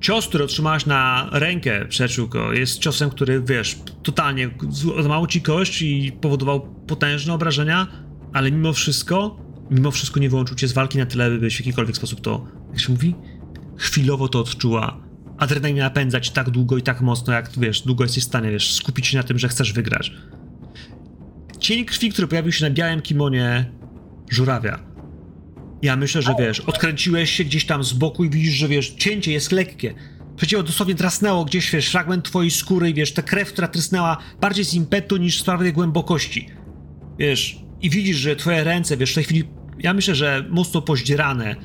Cios, 0.00 0.28
który 0.28 0.44
otrzymałeś 0.44 0.86
na 0.86 1.28
rękę, 1.32 1.86
przyjaciółko, 1.88 2.52
jest 2.52 2.78
ciosem, 2.78 3.10
który, 3.10 3.42
wiesz, 3.42 3.76
totalnie 4.02 4.50
złamał 4.70 5.26
ci 5.26 5.40
kość 5.42 5.82
i 5.82 6.12
powodował 6.20 6.60
potężne 6.86 7.34
obrażenia, 7.34 7.86
ale 8.32 8.52
mimo 8.52 8.72
wszystko, 8.72 9.40
mimo 9.70 9.90
wszystko 9.90 10.20
nie 10.20 10.30
wyłączył 10.30 10.56
cię 10.56 10.68
z 10.68 10.72
walki 10.72 10.98
na 10.98 11.06
tyle, 11.06 11.30
byś 11.30 11.56
w 11.56 11.60
jakikolwiek 11.60 11.96
sposób 11.96 12.20
to, 12.20 12.46
jak 12.70 12.80
się 12.80 12.92
mówi, 12.92 13.14
chwilowo 13.76 14.28
to 14.28 14.40
odczuła. 14.40 15.00
Adrenalina 15.38 15.84
napędzać 15.84 16.30
tak 16.30 16.50
długo 16.50 16.76
i 16.76 16.82
tak 16.82 17.00
mocno, 17.00 17.32
jak, 17.32 17.50
wiesz, 17.58 17.82
długo 17.82 18.04
jesteś 18.04 18.24
w 18.24 18.26
stanie, 18.26 18.50
wiesz, 18.50 18.74
skupić 18.74 19.06
się 19.06 19.16
na 19.16 19.22
tym, 19.22 19.38
że 19.38 19.48
chcesz 19.48 19.72
wygrać. 19.72 20.12
Cień 21.58 21.84
krwi, 21.84 22.10
który 22.10 22.28
pojawił 22.28 22.52
się 22.52 22.64
na 22.64 22.74
białym 22.74 23.02
kimonie 23.02 23.70
żurawia. 24.30 24.78
Ja 25.82 25.96
myślę, 25.96 26.22
że 26.22 26.34
wiesz, 26.38 26.60
odkręciłeś 26.60 27.30
się 27.30 27.44
gdzieś 27.44 27.66
tam 27.66 27.84
z 27.84 27.92
boku 27.92 28.24
i 28.24 28.30
widzisz, 28.30 28.54
że 28.54 28.68
wiesz, 28.68 28.90
cięcie 28.90 29.32
jest 29.32 29.52
lekkie. 29.52 29.94
Przecież 30.36 30.62
dosłownie 30.62 30.94
drasnęło 30.94 31.44
gdzieś, 31.44 31.70
wiesz, 31.70 31.88
fragment 31.88 32.24
twojej 32.24 32.50
skóry 32.50 32.94
wiesz, 32.94 33.12
ta 33.12 33.22
krew, 33.22 33.52
która 33.52 33.68
trysnęła 33.68 34.16
bardziej 34.40 34.64
z 34.64 34.74
impetu 34.74 35.16
niż 35.16 35.40
z 35.40 35.44
prawej 35.44 35.72
głębokości. 35.72 36.48
Wiesz, 37.18 37.58
i 37.82 37.90
widzisz, 37.90 38.16
że 38.16 38.36
twoje 38.36 38.64
ręce, 38.64 38.96
wiesz, 38.96 39.12
w 39.12 39.14
tej 39.14 39.24
chwili, 39.24 39.44
ja 39.78 39.94
myślę, 39.94 40.14
że 40.14 40.44
mocno 40.50 40.82
poździerane, 40.82 41.56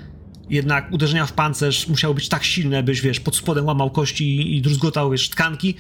jednak 0.50 0.92
uderzenia 0.92 1.26
w 1.26 1.34
pancerz 1.34 1.88
musiały 1.88 2.16
być 2.16 2.30
tak 2.30 2.44
silne, 2.44 2.84
byś, 2.84 3.02
wiesz, 3.02 3.20
pod 3.20 3.36
spodem 3.36 3.66
łamał 3.66 3.90
kości 3.90 4.38
i, 4.38 4.58
i 4.58 4.62
druzgotał, 4.62 5.12
wiesz, 5.12 5.30
tkanki, 5.30 5.76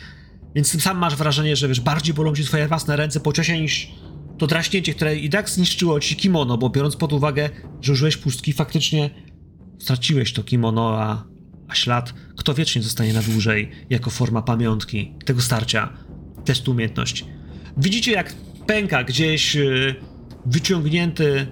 więc 0.56 0.72
tym 0.72 0.98
masz 0.98 1.16
wrażenie, 1.16 1.56
że, 1.56 1.68
wiesz, 1.68 1.80
bardziej 1.80 2.14
bolą 2.14 2.36
ci 2.36 2.44
twoje 2.44 2.68
własne 2.68 2.96
ręce 2.96 3.20
po 3.20 3.34
ciosie 3.34 3.62
niż 3.62 3.92
to 4.42 4.48
draśnięcie, 4.48 4.94
które 4.94 5.16
i 5.16 5.30
tak 5.30 5.50
zniszczyło 5.50 6.00
ci 6.00 6.16
kimono, 6.16 6.58
bo 6.58 6.70
biorąc 6.70 6.96
pod 6.96 7.14
uwagę, 7.14 7.50
że 7.82 7.94
użyłeś 7.94 8.18
pustki, 8.18 8.54
faktycznie 8.54 9.10
straciłeś 9.80 10.34
to 10.34 10.44
kimono, 10.44 11.02
a, 11.02 11.24
a 11.68 11.76
ślad, 11.76 12.14
kto 12.38 12.54
wiecznie 12.54 12.82
zostanie 12.82 13.14
na 13.14 13.22
dłużej, 13.22 13.72
jako 13.90 14.10
forma 14.10 14.42
pamiątki 14.42 15.14
tego 15.26 15.42
starcia, 15.42 15.94
testu 16.46 16.72
umiejętności. 16.72 17.26
Widzicie, 17.78 18.12
jak 18.12 18.34
pęka 18.68 19.04
gdzieś 19.04 19.56
yy, 19.56 19.96
wyciągnięty 20.46 21.48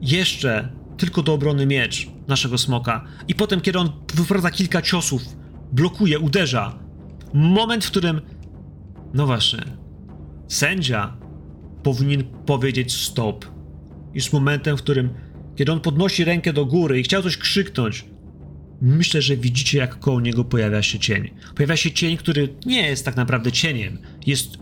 jeszcze 0.00 0.72
tylko 0.96 1.22
do 1.22 1.34
obrony 1.34 1.66
miecz 1.66 2.08
naszego 2.28 2.58
smoka. 2.58 3.04
I 3.28 3.34
potem, 3.34 3.60
kiedy 3.60 3.78
on 3.78 3.92
wyprowadza 4.14 4.50
kilka 4.50 4.82
ciosów, 4.82 5.22
blokuje, 5.72 6.18
uderza. 6.18 6.78
Moment, 7.34 7.84
w 7.84 7.90
którym. 7.90 8.20
No 9.14 9.26
właśnie. 9.26 9.64
Sędzia 10.48 11.19
powinien 11.82 12.24
powiedzieć 12.24 12.92
stop. 12.92 13.46
Jest 14.14 14.32
momentem, 14.32 14.76
w 14.76 14.82
którym, 14.82 15.10
kiedy 15.56 15.72
on 15.72 15.80
podnosi 15.80 16.24
rękę 16.24 16.52
do 16.52 16.66
góry 16.66 17.00
i 17.00 17.02
chciał 17.02 17.22
coś 17.22 17.36
krzyknąć, 17.36 18.04
myślę, 18.82 19.22
że 19.22 19.36
widzicie, 19.36 19.78
jak 19.78 19.98
koło 19.98 20.20
niego 20.20 20.44
pojawia 20.44 20.82
się 20.82 20.98
cień. 20.98 21.30
Pojawia 21.56 21.76
się 21.76 21.92
cień, 21.92 22.16
który 22.16 22.54
nie 22.66 22.88
jest 22.88 23.04
tak 23.04 23.16
naprawdę 23.16 23.52
cieniem. 23.52 23.98
Jest 24.26 24.58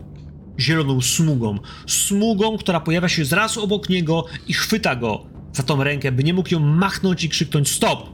zieloną 0.59 1.01
smugą. 1.01 1.59
Smugą, 1.87 2.57
która 2.57 2.79
pojawia 2.79 3.09
się 3.09 3.25
zaraz 3.25 3.57
obok 3.57 3.89
niego 3.89 4.25
i 4.47 4.53
chwyta 4.53 4.95
go 4.95 5.25
za 5.53 5.63
tą 5.63 5.83
rękę, 5.83 6.11
by 6.11 6.23
nie 6.23 6.33
mógł 6.33 6.53
ją 6.53 6.59
machnąć 6.59 7.23
i 7.23 7.29
krzyknąć 7.29 7.69
stop. 7.69 8.09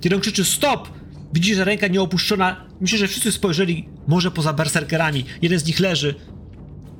Kiedy 0.00 0.14
on 0.14 0.20
krzyczy 0.20 0.44
stop, 0.44 0.88
widzicie, 1.34 1.54
że 1.54 1.64
ręka 1.64 1.88
nieopuszczona. 1.88 2.66
Myślę, 2.80 2.98
że 2.98 3.08
wszyscy 3.08 3.32
spojrzeli 3.32 3.88
może 4.06 4.30
poza 4.30 4.52
berserkerami. 4.52 5.24
Jeden 5.42 5.58
z 5.58 5.66
nich 5.66 5.80
leży. 5.80 6.14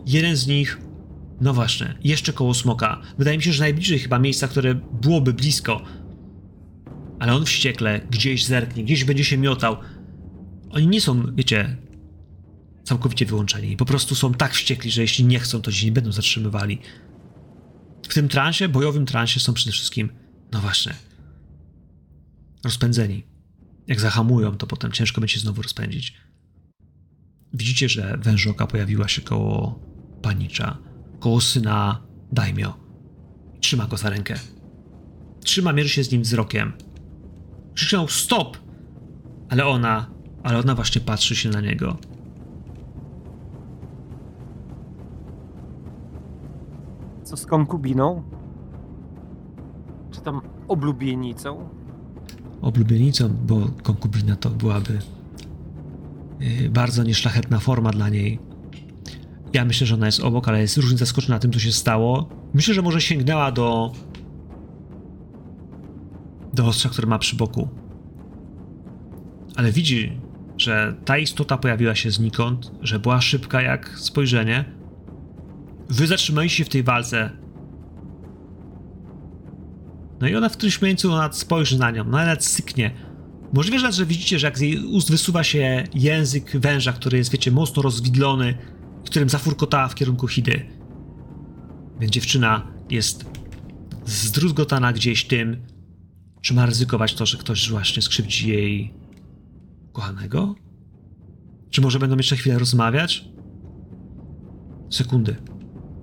Jeden 0.07 0.37
z 0.37 0.47
nich 0.47 0.79
no 1.41 1.55
właśnie, 1.55 1.95
jeszcze 2.05 2.33
koło 2.33 2.55
smoka. 2.55 3.01
Wydaje 3.19 3.37
mi 3.37 3.43
się, 3.43 3.53
że 3.53 3.63
najbliżej 3.63 3.99
chyba 3.99 4.19
miejsca, 4.19 4.49
które 4.49 4.75
byłoby 4.75 5.33
blisko. 5.33 5.83
Ale 7.19 7.35
on 7.35 7.45
wściekle 7.45 8.01
gdzieś 8.11 8.45
zerknie, 8.45 8.85
gdzieś 8.85 9.05
będzie 9.05 9.25
się 9.25 9.39
miotał. 9.39 9.77
Oni 10.71 10.87
nie 10.87 11.01
są, 11.01 11.35
wiecie, 11.35 11.77
całkowicie 12.85 13.27
wyłączeni. 13.27 13.77
Po 13.77 13.85
prostu 13.85 14.15
są 14.15 14.35
tak 14.35 14.53
wściekli, 14.53 14.91
że 14.91 15.03
jeśli 15.03 15.25
nie 15.25 15.39
chcą, 15.39 15.63
to 15.63 15.73
się 15.73 15.87
nie 15.87 15.93
będą 15.93 16.13
zatrzymywali. 16.13 16.79
W 18.09 18.15
tym 18.15 18.29
transie, 18.29 18.69
bojowym 18.69 19.07
transie 19.07 19.41
są 19.41 19.55
przede 19.55 19.73
wszystkim, 19.73 20.09
no 20.53 20.61
właśnie, 20.61 20.95
rozpędzeni. 22.65 23.27
Jak 23.87 24.01
zahamują, 24.01 24.57
to 24.57 24.67
potem 24.67 24.93
ciężko 24.93 25.21
będzie 25.21 25.41
znowu 25.41 25.63
rozpędzić. 25.63 26.15
Widzicie, 27.55 27.89
że 27.89 28.19
wężoka 28.23 28.67
pojawiła 28.67 29.09
się 29.09 29.23
koło 29.23 29.94
panicza, 30.25 30.79
koło 31.21 31.41
syna 31.41 32.01
Daimio. 32.33 32.75
Trzyma 33.61 33.87
go 33.87 33.97
za 33.97 34.11
rękę. 34.11 34.35
Trzyma, 35.41 35.73
mierzy 35.73 35.89
się 35.89 36.05
z 36.05 36.13
nim 36.13 36.23
wzrokiem. 36.23 36.73
Krzyczał 37.75 38.09
stop! 38.09 38.59
Ale 39.49 39.67
ona, 39.67 40.07
ale 40.43 40.59
ona 40.59 40.75
właśnie 40.75 41.01
patrzy 41.01 41.37
się 41.37 41.49
na 41.49 41.61
niego. 41.61 41.97
Co 47.23 47.37
z 47.37 47.47
konkubiną? 47.47 48.23
Czy 50.11 50.21
tam 50.21 50.41
oblubienicą? 50.69 51.69
Oblubienicą, 52.63 53.29
bo 53.29 53.69
konkubina 53.83 54.37
to 54.37 54.51
byłaby 54.51 54.99
yy, 56.41 56.71
bardzo 56.71 57.03
nieszlachetna 57.03 57.59
forma 57.59 57.91
dla 57.91 58.09
niej. 58.09 58.54
Ja 59.55 59.65
myślę, 59.65 59.87
że 59.87 59.95
ona 59.95 60.07
jest 60.07 60.21
obok, 60.21 60.49
ale 60.49 60.61
jest 60.61 60.77
różnica 60.77 61.05
zaskoczona 61.05 61.39
tym, 61.39 61.53
co 61.53 61.59
się 61.59 61.73
stało. 61.73 62.29
Myślę, 62.55 62.75
że 62.75 62.83
może 62.83 63.01
sięgnęła 63.01 63.53
do 63.53 63.93
do 66.55 66.67
ostrza, 66.67 66.89
które 66.89 67.09
ma 67.09 67.19
przy 67.19 67.37
boku. 67.37 67.69
Ale 69.57 69.73
widzi, 69.73 70.19
że 70.59 70.95
ta 71.05 71.19
istota 71.19 71.59
pojawiła 71.59 71.95
się 71.95 72.11
znikąd, 72.11 72.73
że 72.83 72.99
była 72.99 73.21
szybka 73.21 73.63
jak 73.63 73.99
spojrzenie. 73.99 74.65
Wy 75.89 76.07
zatrzymaliście 76.07 76.59
się 76.59 76.65
w 76.65 76.69
tej 76.69 76.83
walce. 76.83 77.31
No 80.21 80.29
i 80.29 80.37
ona 80.37 80.49
w 80.49 80.53
którymś 80.53 80.83
miejscu 80.83 81.13
ona 81.13 81.33
spojrzy 81.33 81.79
na 81.79 81.91
nią, 81.91 82.05
no 82.05 82.11
nawet 82.11 82.45
syknie. 82.45 82.91
Możliwe, 83.53 83.93
że 83.93 84.07
widzicie, 84.07 84.39
że 84.39 84.47
jak 84.47 84.59
z 84.59 84.61
jej 84.61 84.79
ust 84.79 85.11
wysuwa 85.11 85.45
się 85.45 85.85
język 85.95 86.57
węża, 86.57 86.93
który 86.93 87.19
jest, 87.19 87.33
wiecie, 87.33 87.51
mocno 87.51 87.83
rozwidlony, 87.83 88.55
którym 89.05 89.29
zafurkotała 89.29 89.89
w 89.89 89.95
kierunku 89.95 90.29
Hidy. 90.29 90.67
Więc 92.01 92.13
dziewczyna 92.13 92.67
jest 92.91 93.25
zdruzgotana 94.07 94.93
gdzieś 94.93 95.27
tym, 95.27 95.57
czy 96.41 96.55
ma 96.55 96.67
ryzykować 96.67 97.15
to, 97.15 97.27
że 97.27 97.39
ktoś 97.39 97.71
właśnie 97.71 98.03
skrzywdzi 98.03 98.49
jej 98.49 98.95
kochanego? 99.93 100.55
Czy 101.71 101.81
może 101.81 101.99
będą 101.99 102.17
jeszcze 102.17 102.37
chwilę 102.37 102.59
rozmawiać? 102.59 103.29
Sekundy. 104.91 105.37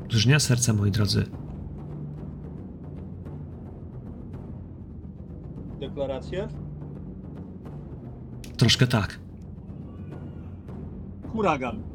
Drżnia 0.09 0.39
serca, 0.39 0.73
moi 0.73 0.91
drodzy. 0.91 1.25
Deklarację? 5.79 6.47
Troszkę 8.57 8.87
tak. 8.87 9.19
Huragan. 11.31 11.90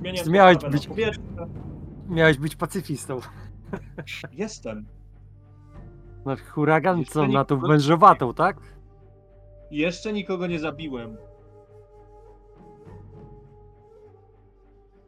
Zmieniam 0.00 0.28
Miałeś 0.28 0.54
postawę 0.58 0.76
na 0.76 0.78
być-. 0.78 1.20
Miałeś 2.08 2.38
być 2.38 2.56
pacyfistą. 2.56 3.20
Jestem. 4.32 4.86
No, 6.26 6.36
huragan 6.50 6.98
Jeszcze 6.98 7.12
co, 7.12 7.26
nie- 7.26 7.34
na 7.34 7.44
tą 7.44 7.60
wężowatą, 7.60 8.34
tak? 8.34 8.56
Jeszcze 9.70 10.12
nikogo 10.12 10.46
nie 10.46 10.58
zabiłem. 10.58 11.16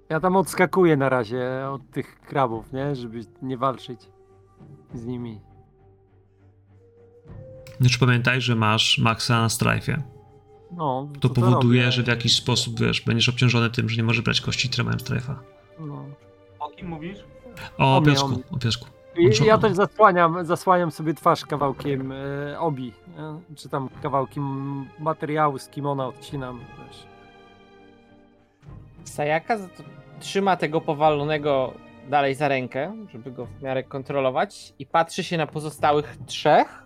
Ja 0.09 0.21
tam 0.21 0.37
odskakuję 0.37 0.97
na 0.97 1.09
razie 1.09 1.69
od 1.71 1.91
tych 1.91 2.21
krabów, 2.21 2.73
nie? 2.73 2.95
Żeby 2.97 3.21
nie 3.43 3.57
walczyć 3.57 4.11
z 4.95 5.07
nimi. 5.07 5.41
Znaczy 7.81 7.99
pamiętaj, 7.99 8.41
że 8.41 8.55
masz 8.55 8.99
maksa 8.99 9.41
na 9.41 9.49
strajfie. 9.49 10.03
No, 10.77 11.09
To 11.21 11.29
to 11.29 11.35
powoduje, 11.35 11.81
robię. 11.83 11.93
że 11.93 12.03
w 12.03 12.07
jakiś 12.07 12.37
sposób, 12.37 12.81
wiesz, 12.81 13.01
będziesz 13.01 13.29
obciążony 13.29 13.71
tym, 13.71 13.89
że 13.89 13.97
nie 13.97 14.03
możesz 14.03 14.23
brać 14.23 14.41
kości, 14.41 14.69
które 14.69 14.85
mają 14.85 14.99
strajfa. 14.99 15.39
No. 15.81 16.05
O 16.59 16.71
kim 16.71 16.89
mówisz? 16.89 17.19
O, 17.79 17.97
O 17.97 18.01
mnie, 18.01 18.11
piesku, 18.13 18.27
o 18.27 18.29
mnie. 18.31 18.43
o 18.53 18.59
piesku. 18.59 18.87
I, 19.17 19.45
ja 19.47 19.59
też 19.59 19.73
zasłaniam, 19.73 20.45
zasłaniam 20.45 20.91
sobie 20.91 21.15
twarz 21.15 21.47
kawałkiem 21.47 22.13
e, 22.13 22.61
obi, 22.61 22.93
nie? 23.17 23.57
czy 23.57 23.69
tam 23.69 23.89
kawałkiem 24.03 24.45
materiału 24.99 25.59
z 25.59 25.69
kimona 25.69 26.07
odcinam. 26.07 26.61
Wiesz. 26.87 27.07
Sayaka 29.05 29.59
trzyma 30.21 30.57
tego 30.57 30.81
powalonego 30.81 31.73
dalej 32.09 32.35
za 32.35 32.49
rękę, 32.49 32.97
żeby 33.13 33.31
go 33.31 33.47
w 33.47 33.63
miarę 33.63 33.83
kontrolować 33.85 34.75
i 34.79 34.87
patrzy 34.87 35.25
się 35.25 35.37
na 35.37 35.47
pozostałych 35.47 36.17
trzech, 36.27 36.83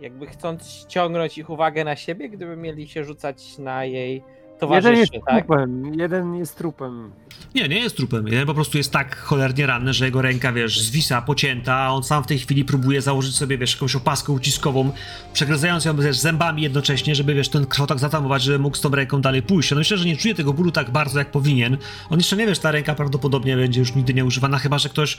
jakby 0.00 0.26
chcąc 0.26 0.66
ściągnąć 0.70 1.38
ich 1.38 1.50
uwagę 1.50 1.84
na 1.84 1.96
siebie, 1.96 2.28
gdyby 2.28 2.56
mieli 2.56 2.88
się 2.88 3.04
rzucać 3.04 3.58
na 3.58 3.84
jej 3.84 4.22
Jeden 4.62 4.96
jest 4.96 5.10
towarzyszy, 5.10 5.20
tak? 5.26 5.46
trupem, 5.46 6.00
jeden 6.00 6.34
jest 6.34 6.56
trupem. 6.56 7.12
Nie, 7.54 7.68
nie 7.68 7.78
jest 7.78 7.96
trupem. 7.96 8.28
Jeden 8.28 8.46
po 8.46 8.54
prostu 8.54 8.78
jest 8.78 8.92
tak 8.92 9.16
cholernie 9.16 9.66
ranny, 9.66 9.92
że 9.92 10.04
jego 10.04 10.22
ręka, 10.22 10.52
wiesz, 10.52 10.80
zwisa, 10.80 11.22
pocięta, 11.22 11.74
a 11.74 11.90
on 11.90 12.02
sam 12.02 12.24
w 12.24 12.26
tej 12.26 12.38
chwili 12.38 12.64
próbuje 12.64 13.02
założyć 13.02 13.36
sobie, 13.36 13.58
wiesz, 13.58 13.74
jakąś 13.74 13.96
opaskę 13.96 14.32
uciskową, 14.32 14.92
przegryzając 15.32 15.84
ją, 15.84 15.96
wiesz, 15.96 16.18
zębami 16.18 16.62
jednocześnie, 16.62 17.14
żeby, 17.14 17.34
wiesz, 17.34 17.48
ten 17.48 17.66
krwotok 17.66 17.98
zatamować, 17.98 18.42
żeby 18.42 18.58
mógł 18.58 18.76
z 18.76 18.80
tą 18.80 18.90
ręką 18.90 19.20
dalej 19.20 19.42
pójść. 19.42 19.70
No 19.70 19.76
myślę, 19.76 19.96
że 19.96 20.04
nie 20.04 20.16
czuje 20.16 20.34
tego 20.34 20.52
bólu 20.52 20.70
tak 20.70 20.90
bardzo, 20.90 21.18
jak 21.18 21.30
powinien. 21.30 21.76
On 22.10 22.18
jeszcze 22.18 22.36
nie, 22.36 22.46
wiesz, 22.46 22.58
ta 22.58 22.70
ręka 22.70 22.94
prawdopodobnie 22.94 23.56
będzie 23.56 23.80
już 23.80 23.94
nigdy 23.94 24.14
nie 24.14 24.24
używana, 24.24 24.58
chyba, 24.58 24.78
że 24.78 24.88
ktoś, 24.88 25.18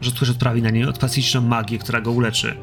że 0.00 0.10
ktoś 0.10 0.30
odprawi 0.30 0.62
na 0.62 0.70
niej 0.70 0.84
odpasyjczą 0.84 1.40
magię, 1.40 1.78
która 1.78 2.00
go 2.00 2.10
uleczy. 2.10 2.56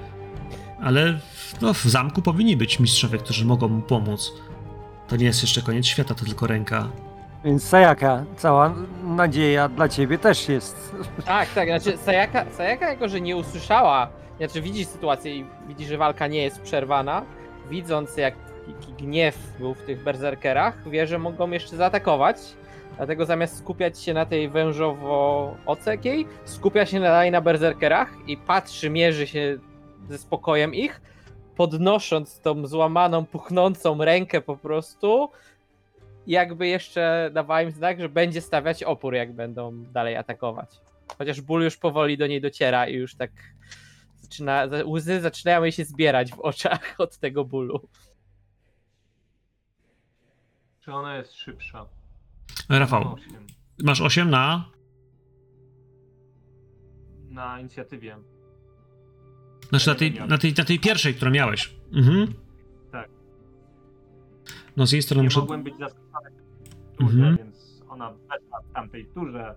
Ale, 0.85 1.19
no, 1.61 1.73
w 1.73 1.83
zamku 1.83 2.21
powinni 2.21 2.57
być 2.57 2.79
mistrzowie, 2.79 3.17
którzy 3.17 3.45
mogą 3.45 3.67
mu 3.67 3.81
pomóc. 3.81 4.33
To 5.07 5.15
nie 5.15 5.25
jest 5.25 5.41
jeszcze 5.41 5.61
koniec 5.61 5.85
świata, 5.85 6.15
to 6.15 6.25
tylko 6.25 6.47
ręka. 6.47 6.87
Więc 7.45 7.63
Sayaka, 7.63 8.25
cała 8.37 8.75
nadzieja 9.03 9.69
dla 9.69 9.89
ciebie 9.89 10.17
też 10.17 10.49
jest. 10.49 10.95
Tak, 11.25 11.49
tak, 11.49 11.67
znaczy 11.67 11.97
Sayaka, 11.97 12.45
Sayaka 12.57 12.89
jako, 12.89 13.09
że 13.09 13.21
nie 13.21 13.37
usłyszała, 13.37 14.09
znaczy 14.37 14.61
widzi 14.61 14.85
sytuację 14.85 15.35
i 15.35 15.45
widzi, 15.67 15.85
że 15.85 15.97
walka 15.97 16.27
nie 16.27 16.43
jest 16.43 16.61
przerwana, 16.61 17.21
widząc 17.69 18.17
jak 18.17 18.35
jaki 18.67 18.93
gniew 18.93 19.37
był 19.59 19.73
w 19.73 19.81
tych 19.81 20.03
berserkerach, 20.03 20.89
wie, 20.89 21.07
że 21.07 21.19
mogą 21.19 21.51
jeszcze 21.51 21.75
zaatakować, 21.77 22.37
dlatego 22.97 23.25
zamiast 23.25 23.57
skupiać 23.57 23.99
się 23.99 24.13
na 24.13 24.25
tej 24.25 24.49
wężowo-ocekiej, 24.49 26.27
skupia 26.45 26.85
się 26.85 26.99
dalej 26.99 27.31
na 27.31 27.41
berserkerach 27.41 28.09
i 28.27 28.37
patrzy, 28.37 28.89
mierzy 28.89 29.27
się 29.27 29.57
ze 30.09 30.17
spokojem 30.17 30.73
ich, 30.75 31.01
podnosząc 31.55 32.39
tą 32.41 32.67
złamaną, 32.67 33.25
puchnącą 33.25 33.97
rękę 34.05 34.41
po 34.41 34.57
prostu, 34.57 35.29
jakby 36.27 36.67
jeszcze 36.67 37.29
dawała 37.33 37.61
im 37.61 37.71
znak, 37.71 37.99
że 37.99 38.09
będzie 38.09 38.41
stawiać 38.41 38.83
opór, 38.83 39.13
jak 39.13 39.33
będą 39.33 39.83
dalej 39.83 40.15
atakować. 40.17 40.81
Chociaż 41.17 41.41
ból 41.41 41.63
już 41.63 41.77
powoli 41.77 42.17
do 42.17 42.27
niej 42.27 42.41
dociera 42.41 42.87
i 42.87 42.93
już 42.95 43.15
tak 43.15 43.31
zaczyna, 44.21 44.67
za- 44.67 44.85
łzy 44.85 45.21
zaczynają 45.21 45.63
jej 45.63 45.71
się 45.71 45.85
zbierać 45.85 46.31
w 46.31 46.39
oczach 46.39 46.95
od 46.97 47.17
tego 47.17 47.45
bólu. 47.45 47.87
Czy 50.79 50.93
ona 50.93 51.17
jest 51.17 51.33
szybsza? 51.33 51.85
Rafał, 52.69 53.13
Osiem. 53.13 53.47
masz 53.83 54.01
8 54.01 54.29
na 54.29 54.65
na 57.29 57.59
inicjatywie. 57.59 58.17
Znaczy 59.69 59.87
na 59.89 59.95
tej, 59.95 60.13
na 60.13 60.37
tej, 60.37 60.53
na 60.57 60.65
tej 60.65 60.79
pierwszej, 60.79 61.13
którą 61.15 61.31
miałeś. 61.31 61.75
Mhm. 61.93 62.33
Tak. 62.91 63.09
No 64.77 64.87
z 64.87 64.91
jej 64.91 65.01
strony 65.01 65.21
Nie 65.21 65.27
muszę... 65.27 65.39
mogłem 65.39 65.63
być 65.63 65.73
zaskoczony 65.79 66.29
w 66.93 66.97
turze, 66.97 67.13
Mhm. 67.17 67.37
więc 67.37 67.83
ona 67.89 68.11
weszła 68.11 68.61
w 68.69 68.73
tamtej 68.73 69.05
turze. 69.05 69.55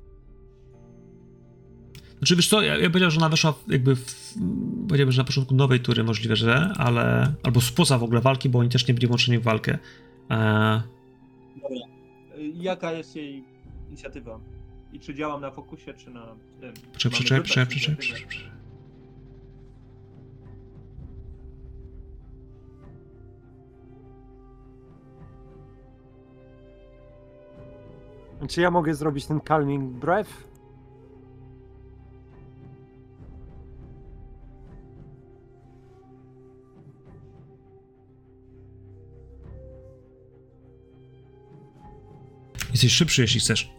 Znaczy 2.18 2.36
wiesz 2.36 2.48
co, 2.48 2.62
ja, 2.62 2.76
ja 2.76 2.90
powiedział, 2.90 3.10
że 3.10 3.18
ona 3.18 3.28
weszła 3.28 3.54
jakby 3.68 3.96
w, 3.96 4.34
powiedziałbym, 4.88 5.12
że 5.12 5.20
na 5.22 5.26
początku 5.26 5.54
nowej 5.54 5.80
tury 5.80 6.04
możliwe, 6.04 6.36
że, 6.36 6.72
ale 6.76 7.34
albo 7.42 7.60
spoza 7.60 7.98
w 7.98 8.02
ogóle 8.02 8.20
walki, 8.20 8.48
bo 8.48 8.58
oni 8.58 8.68
też 8.68 8.88
nie 8.88 8.94
byli 8.94 9.06
włączeni 9.06 9.38
w 9.38 9.42
walkę. 9.42 9.78
E, 10.30 10.82
Dobra. 11.62 11.78
Jaka 12.54 12.92
jest 12.92 13.16
jej 13.16 13.44
inicjatywa? 13.88 14.40
I 14.92 15.00
czy 15.00 15.14
działam 15.14 15.40
na 15.40 15.50
fokusie, 15.50 15.94
czy 15.94 16.10
na 16.10 16.26
tym? 16.60 16.72
Prze, 16.96 17.08
Mamy 17.08 17.42
prze, 17.42 17.66
wybrać 17.66 18.26
Czy 28.46 28.60
ja 28.60 28.70
mogę 28.70 28.94
zrobić 28.94 29.26
ten 29.26 29.40
calming 29.40 29.92
breath? 29.92 30.30
Jesteś 42.72 42.92
szybszy, 42.92 43.22
jeśli 43.22 43.40
chcesz. 43.40 43.70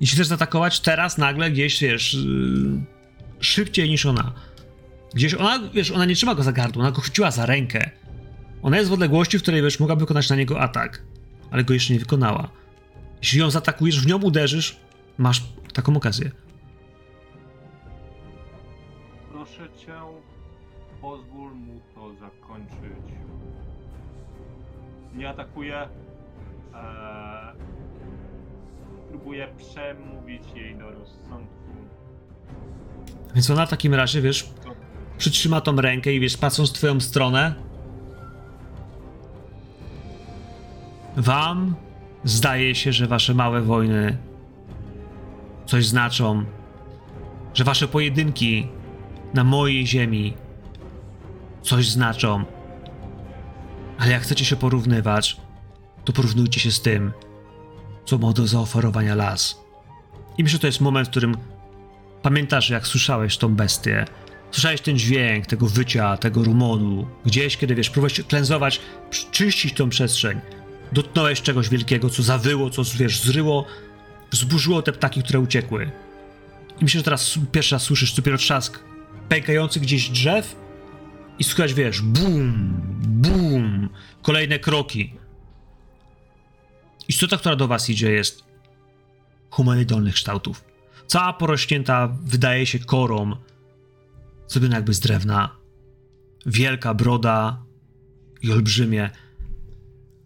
Jeśli 0.00 0.16
chcesz 0.16 0.26
zaatakować 0.26 0.80
teraz, 0.80 1.18
nagle 1.18 1.50
gdzieś, 1.50 1.80
wiesz, 1.80 2.14
yy, 2.14 2.80
szybciej 3.40 3.88
niż 3.88 4.06
ona. 4.06 4.32
Gdzieś 5.14 5.34
ona, 5.34 5.70
wiesz, 5.74 5.90
ona 5.90 6.04
nie 6.04 6.14
trzyma 6.14 6.34
go 6.34 6.42
za 6.42 6.52
gardło, 6.52 6.82
ona 6.82 6.92
go 6.92 7.00
chwyciła 7.00 7.30
za 7.30 7.46
rękę. 7.46 7.90
Ona 8.62 8.78
jest 8.78 8.90
w 8.90 8.92
odległości, 8.92 9.38
w 9.38 9.42
której, 9.42 9.62
wiesz, 9.62 9.80
mogła 9.80 9.96
wykonać 9.96 10.30
na 10.30 10.36
niego 10.36 10.60
atak, 10.60 11.02
ale 11.50 11.64
go 11.64 11.74
jeszcze 11.74 11.92
nie 11.92 12.00
wykonała. 12.00 12.48
Jeśli 13.22 13.40
ją 13.40 13.50
zaatakujesz, 13.50 14.00
w 14.00 14.06
nią 14.06 14.18
uderzysz, 14.22 14.76
masz 15.18 15.42
taką 15.74 15.96
okazję. 15.96 16.30
Proszę 19.32 19.68
cię, 19.76 19.92
pozwól 21.00 21.54
mu 21.54 21.80
to 21.94 22.14
zakończyć. 22.14 23.14
Nie 25.14 25.28
atakuję. 25.28 25.88
Eee, 26.74 27.54
próbuję 29.08 29.48
przemówić 29.58 30.42
jej 30.54 30.76
do 30.76 30.90
rozsądku. 30.90 31.60
Więc 33.34 33.50
ona 33.50 33.66
w 33.66 33.70
takim 33.70 33.94
razie, 33.94 34.22
wiesz, 34.22 34.50
przytrzyma 35.18 35.60
tą 35.60 35.76
rękę 35.76 36.12
i 36.12 36.20
wiesz, 36.20 36.36
patrząc 36.36 36.70
w 36.70 36.72
twoją 36.72 37.00
stronę, 37.00 37.54
wam 41.16 41.74
zdaje 42.24 42.74
się, 42.74 42.92
że 42.92 43.06
wasze 43.06 43.34
małe 43.34 43.62
wojny 43.62 44.16
coś 45.66 45.86
znaczą, 45.86 46.44
że 47.54 47.64
wasze 47.64 47.88
pojedynki 47.88 48.68
na 49.34 49.44
mojej 49.44 49.86
ziemi 49.86 50.34
coś 51.62 51.88
znaczą. 51.88 52.44
Ale 53.98 54.10
jak 54.10 54.22
chcecie 54.22 54.44
się 54.44 54.56
porównywać, 54.56 55.36
to 56.04 56.12
porównujcie 56.12 56.60
się 56.60 56.70
z 56.70 56.82
tym, 56.82 57.12
co 58.04 58.18
ma 58.18 58.32
do 58.32 58.46
zaoferowania 58.46 59.14
las. 59.14 59.60
I 60.38 60.42
myślę, 60.42 60.52
że 60.52 60.58
to 60.58 60.66
jest 60.66 60.80
moment, 60.80 61.08
w 61.08 61.10
którym 61.10 61.36
Pamiętasz, 62.22 62.70
jak 62.70 62.86
słyszałeś 62.86 63.36
tą 63.36 63.54
bestię? 63.54 64.04
Słyszałeś 64.50 64.80
ten 64.80 64.98
dźwięk, 64.98 65.46
tego 65.46 65.66
wycia, 65.66 66.16
tego 66.16 66.44
rumonu. 66.44 67.06
Gdzieś, 67.24 67.56
kiedy 67.56 67.74
wiesz, 67.74 67.90
próbowałeś 67.90 68.20
klęzować, 68.20 68.80
czyścić 69.30 69.74
tą 69.74 69.88
przestrzeń. 69.88 70.40
Dotknąłeś 70.92 71.42
czegoś 71.42 71.68
wielkiego, 71.68 72.10
co 72.10 72.22
zawyło, 72.22 72.70
co 72.70 72.82
wiesz, 72.98 73.20
zryło, 73.20 73.66
wzburzyło 74.30 74.82
te 74.82 74.92
ptaki, 74.92 75.22
które 75.22 75.40
uciekły. 75.40 75.90
I 76.80 76.84
myślę, 76.84 76.98
że 77.00 77.04
teraz 77.04 77.38
pierwszy 77.52 77.74
raz 77.74 77.82
słyszysz 77.82 78.12
dopiero 78.12 78.38
trzask 78.38 78.78
pękających 79.28 79.82
gdzieś 79.82 80.08
drzew 80.08 80.56
i 81.38 81.44
słychać, 81.44 81.74
wiesz, 81.74 82.02
bum, 82.02 82.80
bum, 83.00 83.88
kolejne 84.22 84.58
kroki. 84.58 85.14
Istota, 87.08 87.36
która 87.36 87.56
do 87.56 87.68
was 87.68 87.90
idzie, 87.90 88.10
jest 88.10 88.44
humanoidalnych 89.50 90.14
kształtów 90.14 90.70
cała 91.10 91.32
porośnięta 91.32 92.16
wydaje 92.24 92.66
się 92.66 92.78
korą, 92.78 93.36
zrobiona 94.48 94.76
jakby 94.76 94.94
z 94.94 95.00
drewna. 95.00 95.56
Wielka 96.46 96.94
broda 96.94 97.62
i 98.42 98.52
olbrzymie, 98.52 99.10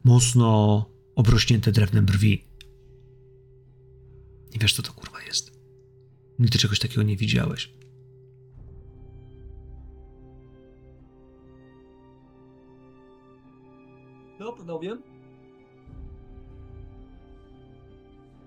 mocno 0.05 0.84
obrośnięte 1.15 1.73
drewnem 1.73 2.07
brwi. 2.07 2.44
Nie 4.52 4.58
wiesz, 4.60 4.74
co 4.74 4.83
to 4.83 4.92
kurwa 4.92 5.23
jest. 5.23 5.60
Nigdy 6.39 6.58
czegoś 6.58 6.78
takiego 6.78 7.02
nie 7.02 7.16
widziałeś. 7.16 7.74
No, 14.41 14.52
panowie. 14.52 14.97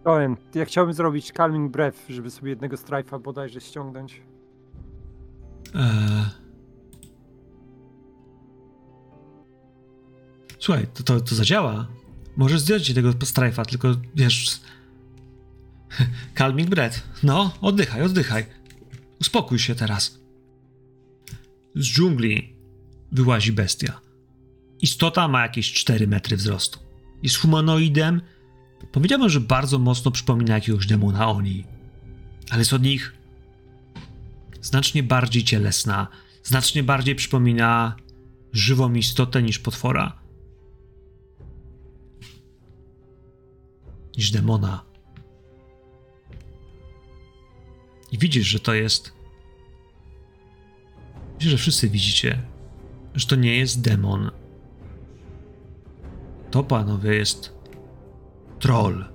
Owen, 0.04 0.36
ja 0.56 0.66
chciałbym 0.66 0.94
zrobić 0.94 1.32
calming 1.32 1.72
breath, 1.72 2.00
żeby 2.10 2.32
sobie 2.32 2.50
jednego 2.50 2.78
strajfa 2.78 3.20
bodajże 3.20 3.62
ściągnąć. 3.62 4.22
Eee... 5.76 6.47
Słuchaj, 10.60 10.88
to, 10.94 11.04
to, 11.04 11.22
to 11.22 11.36
zadziała. 11.36 11.88
Możesz 12.38 12.62
zdjąć 12.62 12.94
tego 12.94 13.14
strajfa, 13.24 13.66
tylko 13.66 13.96
wiesz. 14.16 14.60
Calming 16.38 16.70
breath. 16.70 17.02
No, 17.24 17.54
oddychaj, 17.62 18.02
oddychaj. 18.02 18.46
Uspokój 19.22 19.60
się 19.60 19.76
teraz. 19.76 20.20
Z 21.76 21.86
dżungli 21.86 22.54
wyłazi 23.12 23.52
bestia. 23.52 24.02
Istota 24.82 25.28
ma 25.28 25.42
jakieś 25.42 25.74
4 25.74 26.08
metry 26.08 26.38
wzrostu. 26.38 26.80
Jest 27.24 27.38
humanoidem. 27.38 28.22
Powiedziałbym, 28.92 29.30
że 29.30 29.40
bardzo 29.40 29.80
mocno 29.80 30.12
przypomina 30.12 30.56
jakiegoś 30.56 30.86
demona 30.86 31.30
oni. 31.30 31.64
Ale 32.50 32.60
jest 32.60 32.74
od 32.74 32.84
nich 32.84 33.14
znacznie 34.62 35.04
bardziej 35.04 35.44
cielesna, 35.44 36.08
znacznie 36.44 36.84
bardziej 36.84 37.16
przypomina 37.16 37.96
żywą 38.54 38.94
istotę 38.94 39.44
niż 39.44 39.60
potwora. 39.60 40.20
Niż 44.18 44.32
demona. 44.32 44.84
I 48.12 48.18
widzisz, 48.18 48.48
że 48.48 48.60
to 48.60 48.74
jest. 48.74 49.14
Widzisz, 51.34 51.52
że 51.52 51.58
wszyscy 51.58 51.90
widzicie, 51.90 52.42
że 53.14 53.28
to 53.28 53.36
nie 53.36 53.58
jest 53.58 53.82
demon. 53.82 54.32
To, 56.52 56.64
panowie, 56.64 57.16
jest 57.16 57.56
troll. 58.60 59.06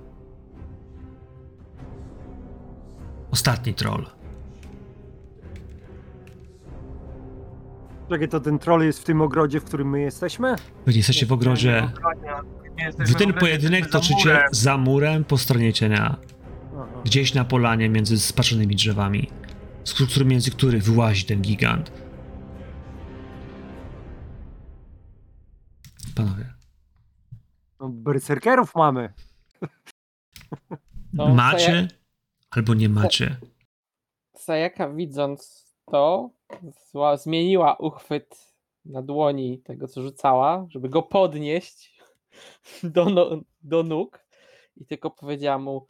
Ostatni 3.31 3.73
troll. 3.73 4.05
Czekaj, 8.09 8.29
to 8.29 8.39
ten 8.39 8.59
troll 8.59 8.81
jest 8.83 8.99
w 8.99 9.03
tym 9.03 9.21
ogrodzie, 9.21 9.59
w 9.59 9.63
którym 9.63 9.89
my 9.89 10.01
jesteśmy? 10.01 10.55
Wy 10.85 10.91
nie 10.91 10.97
jesteście 10.97 11.25
w 11.25 11.31
ogrodzie. 11.31 11.91
Wy 12.97 13.13
ten 13.15 13.33
pojedynek 13.33 13.89
toczycie 13.89 14.29
murem. 14.29 14.47
za 14.51 14.77
murem 14.77 15.23
po 15.23 15.37
stronie 15.37 15.73
cienia. 15.73 16.17
Aha. 16.73 16.87
Gdzieś 17.05 17.33
na 17.33 17.45
polanie 17.45 17.89
między 17.89 18.19
spaczonymi 18.19 18.75
drzewami, 18.75 19.29
z 19.83 19.93
których 19.93 20.27
między 20.27 20.51
których 20.51 20.83
wyłazi 20.83 21.25
ten 21.25 21.41
gigant. 21.41 21.91
Panowie, 26.15 26.53
No, 27.79 27.89
berserkerów 27.89 28.75
mamy. 28.75 29.13
No, 31.13 31.33
macie 31.35 31.71
Saja- 31.71 31.87
albo 32.51 32.73
nie 32.73 32.89
macie. 32.89 33.35
Sayaka 34.37 34.89
widząc 34.89 35.65
to, 35.91 36.29
zła, 36.91 37.17
zmieniła 37.17 37.75
uchwyt 37.75 38.53
na 38.85 39.01
dłoni 39.01 39.59
tego, 39.59 39.87
co 39.87 40.01
rzucała, 40.01 40.65
żeby 40.69 40.89
go 40.89 41.01
podnieść 41.03 41.92
do, 42.83 43.05
no, 43.05 43.41
do 43.61 43.83
nóg 43.83 44.25
i 44.77 44.85
tylko 44.85 45.11
powiedziała 45.11 45.57
mu 45.57 45.87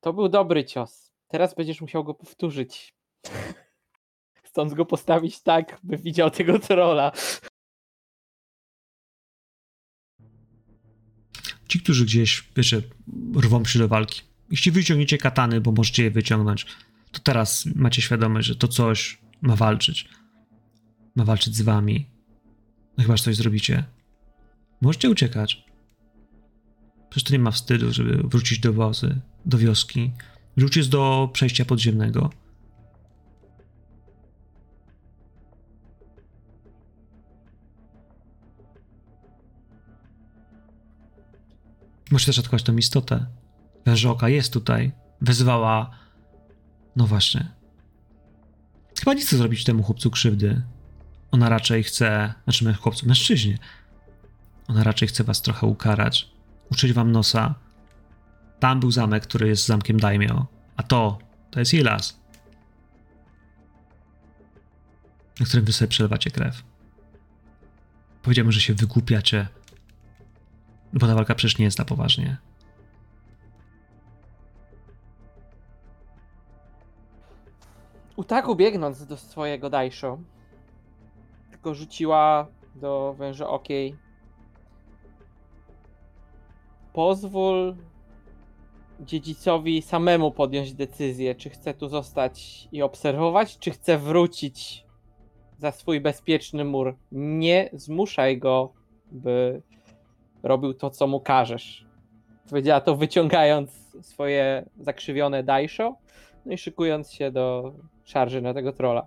to 0.00 0.12
był 0.12 0.28
dobry 0.28 0.64
cios, 0.64 1.12
teraz 1.28 1.54
będziesz 1.54 1.80
musiał 1.80 2.04
go 2.04 2.14
powtórzyć. 2.14 2.94
Chcąc 4.44 4.74
go 4.74 4.86
postawić 4.86 5.42
tak, 5.42 5.80
by 5.82 5.96
widział 5.96 6.30
tego 6.30 6.58
trolla. 6.58 7.12
Ci, 11.68 11.80
którzy 11.80 12.04
gdzieś, 12.04 12.48
wiecie, 12.56 12.82
rwą 13.36 13.64
się 13.64 13.78
do 13.78 13.88
walki. 13.88 14.22
Jeśli 14.50 14.72
wyciągniecie 14.72 15.18
katany, 15.18 15.60
bo 15.60 15.72
możecie 15.72 16.04
je 16.04 16.10
wyciągnąć, 16.10 16.66
to 17.12 17.20
teraz 17.20 17.66
macie 17.74 18.02
świadomość, 18.02 18.48
że 18.48 18.56
to 18.56 18.68
coś 18.68 19.18
ma 19.40 19.56
walczyć. 19.56 20.08
Ma 21.14 21.24
walczyć 21.24 21.54
z 21.54 21.62
wami. 21.62 22.06
No 22.98 23.04
chyba, 23.04 23.16
że 23.16 23.24
coś 23.24 23.36
zrobicie. 23.36 23.84
Możecie 24.80 25.10
uciekać. 25.10 25.64
Przecież 27.10 27.28
to 27.28 27.32
nie 27.32 27.38
ma 27.38 27.50
wstydu, 27.50 27.92
żeby 27.92 28.16
wrócić 28.28 28.58
do 28.58 28.72
wozy, 28.72 29.20
do 29.46 29.58
wioski. 29.58 30.12
Jest 30.76 30.90
do 30.90 31.30
przejścia 31.32 31.64
podziemnego. 31.64 32.30
Możecie 42.10 42.26
też 42.26 42.38
atakować 42.38 42.62
tą 42.62 42.76
istotę. 42.76 43.26
Wężoka 43.86 44.28
jest 44.28 44.52
tutaj. 44.52 44.92
Wezwała. 45.20 45.90
No 46.96 47.06
właśnie. 47.06 47.48
Chyba 48.98 49.14
nie 49.14 49.20
chce 49.20 49.36
zrobić 49.36 49.64
temu 49.64 49.82
chłopcu 49.82 50.10
krzywdy. 50.10 50.62
Ona 51.30 51.48
raczej 51.48 51.82
chce. 51.82 52.34
Znaczy, 52.44 52.74
chłopcu, 52.74 53.06
mężczyźnie. 53.06 53.58
Ona 54.68 54.84
raczej 54.84 55.08
chce 55.08 55.24
was 55.24 55.42
trochę 55.42 55.66
ukarać. 55.66 56.30
Uczyć 56.72 56.92
wam 56.92 57.12
nosa. 57.12 57.54
Tam 58.60 58.80
był 58.80 58.90
zamek, 58.90 59.22
który 59.22 59.48
jest 59.48 59.66
zamkiem 59.66 60.00
Daimyo. 60.00 60.46
A 60.76 60.82
to, 60.82 61.18
to 61.50 61.60
jest 61.60 61.72
jej 61.72 61.82
las. 61.82 62.20
Na 65.40 65.46
którym 65.46 65.64
wy 65.64 65.72
sobie 65.72 65.88
przelewacie 65.88 66.30
krew. 66.30 66.62
Powiedziałbym, 68.22 68.52
że 68.52 68.60
się 68.60 68.74
wygłupiacie. 68.74 69.48
Bo 70.92 71.06
ta 71.06 71.14
walka 71.14 71.34
przecież 71.34 71.58
nie 71.58 71.64
jest 71.64 71.78
na 71.78 71.84
poważnie. 71.84 72.36
Utaku 78.16 78.56
biegnąc 78.56 79.06
do 79.06 79.16
swojego 79.16 79.70
Daisho, 79.70 80.18
tylko 81.50 81.74
rzuciła 81.74 82.46
do 82.74 83.14
węża 83.18 83.48
okiej. 83.48 84.07
Pozwól 86.92 87.76
dziedzicowi 89.00 89.82
samemu 89.82 90.30
podjąć 90.30 90.74
decyzję, 90.74 91.34
czy 91.34 91.50
chce 91.50 91.74
tu 91.74 91.88
zostać 91.88 92.68
i 92.72 92.82
obserwować, 92.82 93.58
czy 93.58 93.70
chce 93.70 93.98
wrócić 93.98 94.84
za 95.58 95.72
swój 95.72 96.00
bezpieczny 96.00 96.64
mur. 96.64 96.96
Nie 97.12 97.70
zmuszaj 97.72 98.38
go, 98.38 98.72
by 99.12 99.62
robił 100.42 100.74
to, 100.74 100.90
co 100.90 101.06
mu 101.06 101.20
każesz. 101.20 101.86
Powiedziała 102.50 102.80
to 102.80 102.96
wyciągając 102.96 103.70
swoje 104.02 104.68
zakrzywione 104.80 105.42
daisho, 105.42 105.96
no 106.46 106.52
i 106.52 106.58
szykując 106.58 107.12
się 107.12 107.30
do 107.30 107.74
szarży 108.04 108.42
na 108.42 108.54
tego 108.54 108.72
trola. 108.72 109.06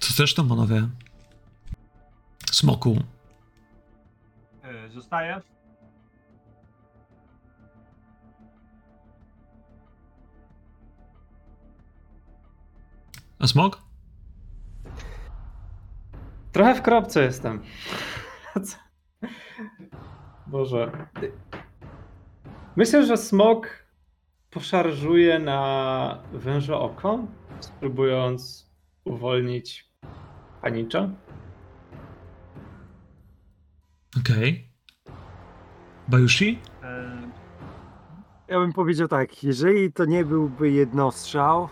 Co 0.00 0.12
zresztą, 0.12 0.48
panowie? 0.48 0.88
Smoku. 2.58 2.96
E, 4.64 4.88
Zostaje. 4.90 5.40
A 13.38 13.46
smok? 13.46 13.82
Trochę 16.52 16.74
w 16.74 16.82
kropce 16.82 17.22
jestem. 17.22 17.62
Boże. 20.46 21.08
Myślę, 22.76 23.06
że 23.06 23.16
smok 23.16 23.68
poszarżuje 24.50 25.38
na 25.38 26.22
wężo 26.32 26.80
oko, 26.80 27.18
spróbując 27.60 28.70
uwolnić 29.04 29.90
panicza. 30.62 31.10
Okej. 34.20 34.68
Bajushi? 36.08 36.58
E, 36.82 37.18
Ja 38.48 38.58
bym 38.58 38.72
powiedział 38.72 39.08
tak, 39.08 39.44
jeżeli 39.44 39.92
to 39.92 40.04
nie 40.04 40.24
byłby 40.24 40.70
jednostrzał, 40.70 41.68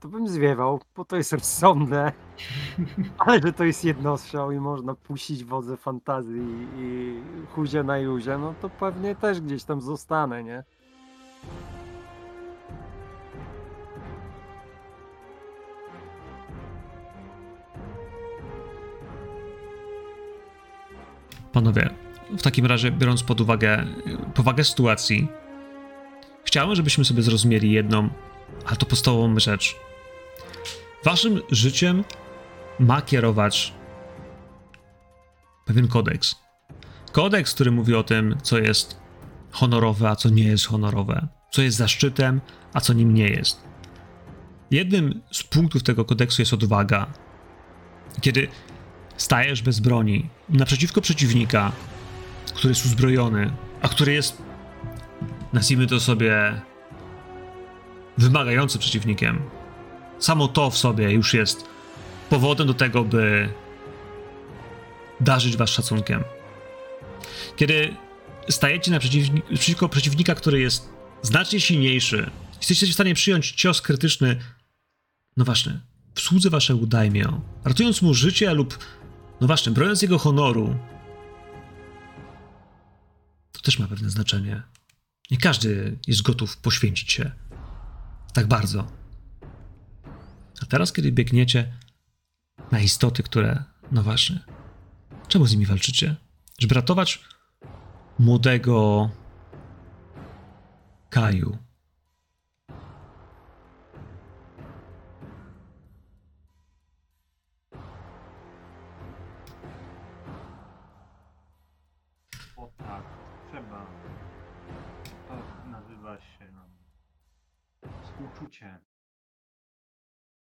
to 0.00 0.08
bym 0.08 0.28
zwiewał, 0.28 0.80
bo 0.96 1.04
to 1.04 1.16
jest 1.16 1.32
rozsądne. 1.32 2.12
Ale 3.18 3.40
że 3.40 3.52
to 3.52 3.64
jest 3.64 3.84
jednostrzał 3.84 4.52
i 4.52 4.60
można 4.60 4.94
puścić 4.94 5.44
wodze 5.44 5.76
fantazji 5.76 6.68
i 6.76 7.20
chuzie 7.54 7.82
na 7.82 7.98
juzie, 7.98 8.38
no 8.38 8.54
to 8.60 8.70
pewnie 8.70 9.14
też 9.16 9.40
gdzieś 9.40 9.64
tam 9.64 9.80
zostanę, 9.80 10.44
nie? 10.44 10.64
Panowie, 21.52 21.90
w 22.38 22.42
takim 22.42 22.66
razie, 22.66 22.90
biorąc 22.90 23.22
pod 23.22 23.40
uwagę 23.40 23.86
powagę 24.34 24.64
sytuacji, 24.64 25.28
chciałem, 26.44 26.74
żebyśmy 26.74 27.04
sobie 27.04 27.22
zrozumieli 27.22 27.72
jedną, 27.72 28.08
ale 28.64 28.76
to 28.76 28.86
podstawową 28.86 29.38
rzecz. 29.38 29.76
Waszym 31.04 31.40
życiem 31.50 32.04
ma 32.78 33.02
kierować 33.02 33.72
pewien 35.66 35.88
kodeks. 35.88 36.36
Kodeks, 37.12 37.54
który 37.54 37.70
mówi 37.70 37.94
o 37.94 38.02
tym, 38.02 38.36
co 38.42 38.58
jest 38.58 39.00
honorowe, 39.50 40.08
a 40.08 40.16
co 40.16 40.28
nie 40.28 40.44
jest 40.44 40.66
honorowe, 40.66 41.28
co 41.50 41.62
jest 41.62 41.76
zaszczytem, 41.76 42.40
a 42.72 42.80
co 42.80 42.92
nim 42.92 43.14
nie 43.14 43.28
jest. 43.28 43.60
Jednym 44.70 45.22
z 45.30 45.42
punktów 45.42 45.82
tego 45.82 46.04
kodeksu 46.04 46.42
jest 46.42 46.52
odwaga. 46.52 47.06
Kiedy 48.20 48.48
stajesz 49.16 49.62
bez 49.62 49.80
broni 49.80 50.28
naprzeciwko 50.48 51.00
przeciwnika, 51.00 51.72
który 52.54 52.68
jest 52.70 52.86
uzbrojony, 52.86 53.52
a 53.82 53.88
który 53.88 54.12
jest, 54.12 54.42
nazwijmy 55.52 55.86
to 55.86 56.00
sobie, 56.00 56.60
wymagającym 58.18 58.80
przeciwnikiem. 58.80 59.40
Samo 60.18 60.48
to 60.48 60.70
w 60.70 60.78
sobie 60.78 61.10
już 61.10 61.34
jest 61.34 61.64
powodem 62.30 62.66
do 62.66 62.74
tego, 62.74 63.04
by 63.04 63.48
darzyć 65.20 65.56
was 65.56 65.70
szacunkiem. 65.70 66.24
Kiedy 67.56 67.96
stajecie 68.48 68.90
naprzeciw- 68.90 69.42
przeciwko 69.54 69.88
przeciwnika, 69.88 70.34
który 70.34 70.60
jest 70.60 70.88
znacznie 71.22 71.60
silniejszy, 71.60 72.30
jesteście 72.58 72.86
w 72.86 72.94
stanie 72.94 73.14
przyjąć 73.14 73.52
cios 73.52 73.80
krytyczny, 73.80 74.36
no 75.36 75.44
właśnie, 75.44 75.80
w 76.14 76.20
słudze 76.20 76.50
waszego 76.50 76.86
daimyo, 76.86 77.40
ratując 77.64 78.02
mu 78.02 78.14
życie 78.14 78.54
lub, 78.54 78.78
no 79.42 79.46
właśnie, 79.46 79.72
broniąc 79.72 80.02
jego 80.02 80.18
honoru, 80.18 80.76
to 83.52 83.60
też 83.60 83.78
ma 83.78 83.88
pewne 83.88 84.10
znaczenie. 84.10 84.62
Nie 85.30 85.38
każdy 85.38 85.98
jest 86.06 86.22
gotów 86.22 86.56
poświęcić 86.56 87.12
się 87.12 87.32
tak 88.32 88.46
bardzo. 88.46 88.86
A 90.62 90.66
teraz, 90.66 90.92
kiedy 90.92 91.12
biegniecie 91.12 91.72
na 92.70 92.80
istoty, 92.80 93.22
które, 93.22 93.64
no 93.92 94.02
właśnie, 94.02 94.40
czemu 95.28 95.46
z 95.46 95.52
nimi 95.52 95.66
walczycie? 95.66 96.16
Żeby 96.58 96.74
ratować 96.74 97.24
młodego 98.18 99.10
Kaju. 101.10 101.58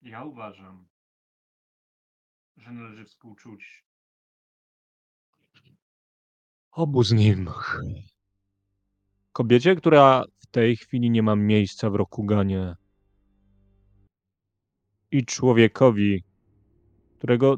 Ja 0.06 0.24
uważam, 0.24 0.86
że 2.56 2.72
należy 2.72 3.04
współczuć 3.04 3.84
Obu 6.72 7.02
z 7.02 7.12
nim. 7.12 7.50
Kobiecie, 9.32 9.76
która 9.76 10.24
w 10.38 10.46
tej 10.46 10.76
chwili 10.76 11.10
nie 11.10 11.22
ma 11.22 11.36
miejsca 11.36 11.90
w 11.90 11.94
Rokuganie. 11.94 12.74
I 15.10 15.24
człowiekowi, 15.24 16.24
którego. 17.18 17.56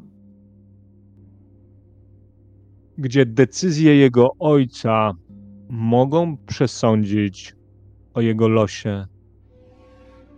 gdzie 2.99 3.27
decyzje 3.27 3.97
jego 3.97 4.31
ojca 4.39 5.12
mogą 5.68 6.36
przesądzić 6.36 7.55
o 8.15 8.20
jego 8.20 8.49
losie. 8.49 9.07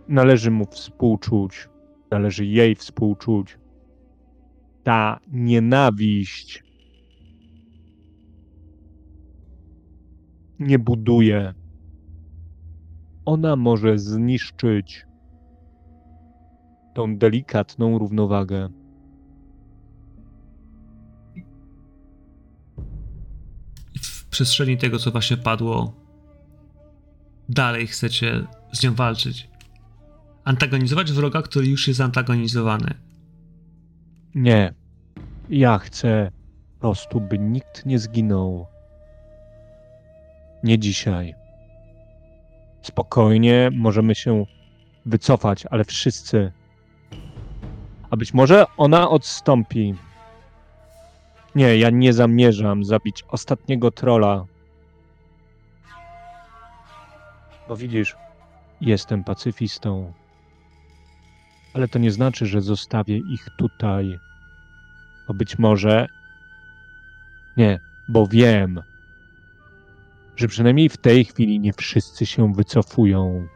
Należy 0.07 0.51
mu 0.51 0.65
współczuć, 0.65 1.70
należy 2.11 2.45
jej 2.45 2.75
współczuć. 2.75 3.57
Ta 4.83 5.19
nienawiść 5.31 6.63
nie 10.59 10.79
buduje. 10.79 11.53
Ona 13.25 13.55
może 13.55 13.99
zniszczyć 13.99 15.05
tą 16.93 17.17
delikatną 17.17 17.97
równowagę. 17.97 18.69
W 24.01 24.25
przestrzeni 24.29 24.77
tego, 24.77 24.99
co 24.99 25.11
właśnie 25.11 25.37
padło, 25.37 25.93
dalej 27.49 27.87
chcecie 27.87 28.47
z 28.71 28.83
nią 28.83 28.93
walczyć. 28.93 29.50
Antagonizować 30.43 31.11
wroga, 31.11 31.41
który 31.41 31.67
już 31.67 31.87
jest 31.87 32.01
antagonizowany. 32.01 32.93
Nie. 34.35 34.73
Ja 35.49 35.77
chcę 35.77 36.31
po 36.73 36.81
prostu, 36.81 37.21
by 37.21 37.39
nikt 37.39 37.85
nie 37.85 37.99
zginął. 37.99 38.67
Nie 40.63 40.79
dzisiaj. 40.79 41.35
Spokojnie 42.81 43.69
możemy 43.73 44.15
się 44.15 44.45
wycofać, 45.05 45.65
ale 45.65 45.85
wszyscy. 45.85 46.51
A 48.09 48.17
być 48.17 48.33
może 48.33 48.65
ona 48.77 49.09
odstąpi. 49.09 49.95
Nie, 51.55 51.77
ja 51.77 51.89
nie 51.89 52.13
zamierzam 52.13 52.83
zabić 52.83 53.23
ostatniego 53.27 53.91
trola. 53.91 54.45
Bo 57.67 57.75
widzisz, 57.75 58.15
jestem 58.81 59.23
pacyfistą. 59.23 60.13
Ale 61.73 61.87
to 61.87 61.99
nie 61.99 62.11
znaczy, 62.11 62.45
że 62.45 62.61
zostawię 62.61 63.17
ich 63.17 63.49
tutaj. 63.57 64.19
Bo 65.27 65.33
być 65.33 65.59
może. 65.59 66.07
Nie, 67.57 67.79
bo 68.09 68.27
wiem, 68.27 68.81
że 70.35 70.47
przynajmniej 70.47 70.89
w 70.89 70.97
tej 70.97 71.25
chwili 71.25 71.59
nie 71.59 71.73
wszyscy 71.73 72.25
się 72.25 72.53
wycofują. 72.53 73.47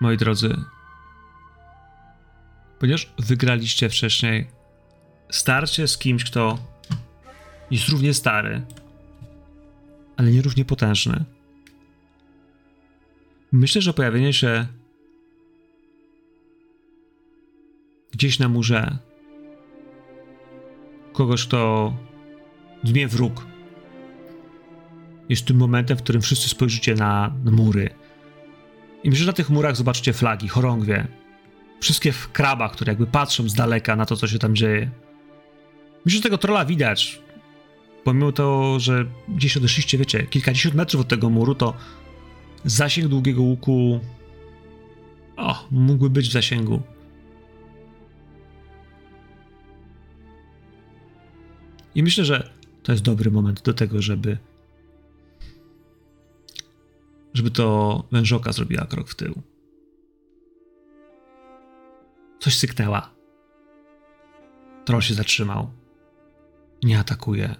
Moi 0.00 0.16
drodzy, 0.16 0.56
ponieważ 2.78 3.12
wygraliście 3.18 3.88
wcześniej 3.88 4.61
starcie 5.32 5.88
z 5.88 5.98
kimś, 5.98 6.24
kto 6.24 6.58
jest 7.70 7.88
równie 7.88 8.14
stary, 8.14 8.62
ale 10.16 10.30
nie 10.30 10.42
równie 10.42 10.64
potężny. 10.64 11.24
Myślę, 13.52 13.82
że 13.82 13.94
pojawienie 13.94 14.32
się 14.32 14.66
gdzieś 18.12 18.38
na 18.38 18.48
murze 18.48 18.98
kogoś, 21.12 21.46
kto 21.46 21.92
dmie 22.84 23.08
wróg, 23.08 23.46
jest 25.28 25.46
tym 25.46 25.56
momentem, 25.56 25.96
w 25.96 26.02
którym 26.02 26.22
wszyscy 26.22 26.48
spojrzycie 26.48 26.94
na, 26.94 27.34
mury. 27.44 27.90
I 29.04 29.10
myślę, 29.10 29.20
że 29.24 29.26
na 29.26 29.32
tych 29.32 29.50
murach 29.50 29.76
zobaczycie 29.76 30.12
flagi, 30.12 30.48
chorągwie. 30.48 31.06
Wszystkie 31.80 32.12
w 32.12 32.32
krabach, 32.32 32.72
które 32.72 32.90
jakby 32.90 33.06
patrzą 33.06 33.48
z 33.48 33.54
daleka 33.54 33.96
na 33.96 34.06
to, 34.06 34.16
co 34.16 34.28
się 34.28 34.38
tam 34.38 34.56
dzieje. 34.56 34.90
Myślę, 36.04 36.16
że 36.16 36.22
tego 36.22 36.38
trolla 36.38 36.64
widać. 36.64 37.22
Pomimo 38.04 38.32
to, 38.32 38.80
że 38.80 39.06
gdzieś 39.28 39.56
odeszliście, 39.56 39.98
wiecie, 39.98 40.26
kilkadziesiąt 40.26 40.74
metrów 40.74 41.00
od 41.00 41.08
tego 41.08 41.30
muru, 41.30 41.54
to 41.54 41.74
zasięg 42.64 43.08
długiego 43.08 43.42
łuku. 43.42 44.00
O, 45.36 45.66
mógłby 45.70 46.10
być 46.10 46.28
w 46.28 46.32
zasięgu. 46.32 46.82
I 51.94 52.02
myślę, 52.02 52.24
że 52.24 52.52
to 52.82 52.92
jest 52.92 53.04
dobry 53.04 53.30
moment 53.30 53.62
do 53.62 53.74
tego, 53.74 54.02
żeby. 54.02 54.38
żeby 57.34 57.50
to 57.50 58.04
wężoka 58.12 58.52
zrobiła 58.52 58.84
krok 58.86 59.08
w 59.08 59.14
tył. 59.14 59.42
Coś 62.40 62.58
syknęła. 62.58 63.10
Troll 64.84 65.00
się 65.00 65.14
zatrzymał. 65.14 65.70
Nie 66.82 66.98
atakuje. 66.98 67.54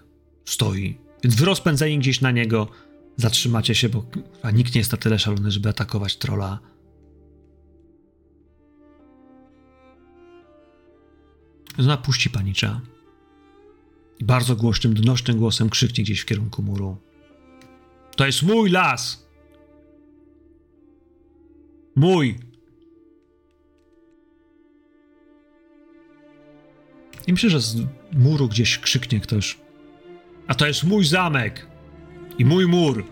Stoi. 0.45 0.97
Więc 1.23 1.35
wy 1.35 1.45
rozpędzeni 1.45 1.99
gdzieś 1.99 2.21
na 2.21 2.31
niego 2.31 2.67
zatrzymacie 3.17 3.75
się, 3.75 3.89
bo 3.89 4.05
a 4.41 4.51
nikt 4.51 4.75
nie 4.75 4.79
jest 4.79 4.91
na 4.91 4.97
tyle 4.97 5.19
szalony, 5.19 5.51
żeby 5.51 5.69
atakować 5.69 6.17
trola. 6.17 6.59
Więc 11.77 11.87
ona 11.89 11.97
puści 11.97 12.29
panicza. 12.29 12.81
I 14.19 14.25
bardzo 14.25 14.55
głośnym, 14.55 14.93
donośnym 14.93 15.37
głosem 15.37 15.69
krzyknie 15.69 16.03
gdzieś 16.03 16.19
w 16.19 16.25
kierunku 16.25 16.63
muru. 16.63 16.97
To 18.15 18.25
jest 18.25 18.43
mój 18.43 18.69
las! 18.69 19.27
Mój! 21.95 22.39
I 27.27 27.31
myślę, 27.31 27.49
że 27.49 27.61
z 27.61 27.77
muru 28.13 28.47
gdzieś 28.47 28.79
krzyknie 28.79 29.19
ktoś. 29.19 29.57
A 30.47 30.55
to 30.55 30.67
jest 30.67 30.83
mój 30.83 31.05
zamek! 31.05 31.67
I 32.37 32.45
mój 32.45 32.67
mur! 32.67 33.05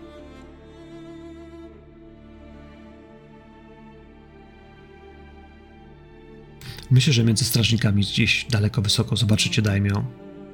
Myślę, 6.90 7.12
że 7.12 7.24
między 7.24 7.44
strażnikami 7.44 8.02
gdzieś 8.02 8.46
daleko, 8.50 8.82
wysoko 8.82 9.16
zobaczycie 9.16 9.62
Daimio. 9.62 10.04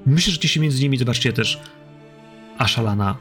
Myślę, 0.07 0.33
że 0.33 0.39
gdzieś 0.39 0.57
między 0.57 0.83
nimi 0.83 0.99
zobaczycie 0.99 1.33
też 1.33 1.61
Ashalana. 2.59 3.19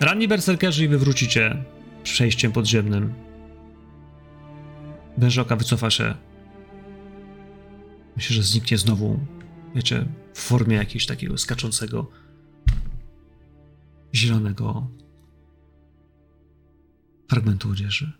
Ranni 0.00 0.28
berserkerzy 0.28 0.84
i 0.84 0.88
wywrócicie 0.88 1.56
przejściem 2.02 2.52
podziemnym. 2.52 3.14
Wężoka 5.18 5.56
wycofa 5.56 5.90
się. 5.90 6.14
Myślę, 8.16 8.36
że 8.36 8.42
zniknie 8.42 8.78
znowu, 8.78 9.26
wiecie, 9.74 10.08
w 10.34 10.38
formie 10.38 10.76
jakiegoś 10.76 11.06
takiego 11.06 11.38
skaczącego 11.38 12.10
zielonego 14.14 14.90
fragmentu 17.28 17.70
odzieży. 17.70 18.12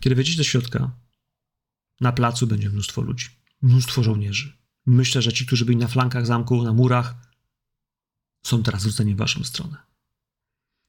Kiedy 0.00 0.14
wejdziecie 0.14 0.38
do 0.38 0.44
środka, 0.44 0.96
na 2.00 2.12
placu 2.12 2.46
będzie 2.46 2.70
mnóstwo 2.70 3.02
ludzi, 3.02 3.26
mnóstwo 3.62 4.02
żołnierzy. 4.02 4.58
Myślę, 4.86 5.22
że 5.22 5.32
ci, 5.32 5.46
którzy 5.46 5.64
byli 5.64 5.76
na 5.78 5.88
flankach 5.88 6.26
zamku, 6.26 6.62
na 6.62 6.72
murach, 6.72 7.14
są 8.42 8.62
teraz 8.62 8.80
zwróceni 8.80 9.14
w 9.14 9.18
waszą 9.18 9.44
stronę. 9.44 9.85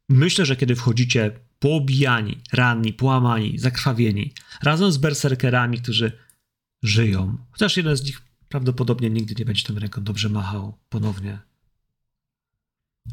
Myślę, 0.09 0.45
że 0.45 0.55
kiedy 0.55 0.75
wchodzicie 0.75 1.39
poobijani, 1.59 2.41
ranni, 2.53 2.93
połamani, 2.93 3.59
zakrwawieni, 3.59 4.33
razem 4.63 4.91
z 4.91 4.97
berserkerami, 4.97 5.81
którzy 5.81 6.11
żyją, 6.83 7.37
chociaż 7.51 7.77
jeden 7.77 7.97
z 7.97 8.03
nich 8.03 8.21
prawdopodobnie 8.49 9.09
nigdy 9.09 9.35
nie 9.39 9.45
będzie 9.45 9.63
tą 9.63 9.79
ręką 9.79 10.03
dobrze 10.03 10.29
machał 10.29 10.77
ponownie. 10.89 11.39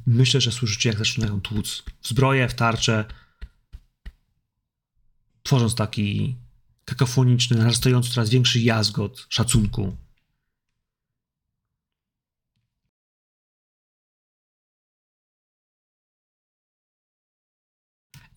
Myślę, 0.07 0.41
że 0.41 0.53
słyszycie, 0.53 0.89
jak 0.89 0.99
zaczynają 0.99 1.41
tłuc 1.41 1.83
w 2.01 2.09
zbroję, 2.09 2.49
w 2.49 2.55
tarcze, 2.55 3.05
tworząc 5.43 5.75
taki 5.75 6.37
kakofoniczny, 6.85 7.57
narastający 7.57 8.11
coraz 8.11 8.31
większy 8.31 8.61
jazgot 8.61 9.27
szacunku. 9.29 9.97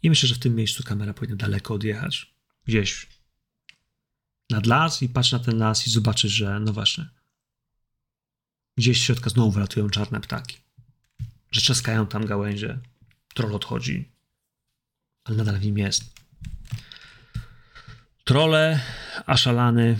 I 0.07 0.09
myślę, 0.09 0.29
że 0.29 0.35
w 0.35 0.39
tym 0.39 0.55
miejscu 0.55 0.83
kamera 0.83 1.13
powinna 1.13 1.35
daleko 1.35 1.73
odjechać. 1.73 2.33
Gdzieś 2.65 3.07
nad 4.49 4.65
las 4.65 5.03
i 5.03 5.09
patrz 5.09 5.31
na 5.31 5.39
ten 5.39 5.57
las 5.57 5.87
i 5.87 5.89
zobaczysz, 5.89 6.31
że 6.31 6.59
no 6.59 6.73
właśnie. 6.73 7.09
Gdzieś 8.77 8.99
z 8.99 9.03
środka 9.03 9.29
znowu 9.29 9.51
wylatują 9.51 9.89
czarne 9.89 10.21
ptaki. 10.21 10.57
Że 11.51 11.61
trzaskają 11.61 12.07
tam 12.07 12.25
gałęzie. 12.25 12.79
Troll 13.33 13.55
odchodzi. 13.55 14.11
Ale 15.23 15.37
nadal 15.37 15.59
w 15.59 15.65
nim 15.65 15.77
jest. 15.77 16.03
Trole, 18.23 18.79
aszalany, 19.25 19.99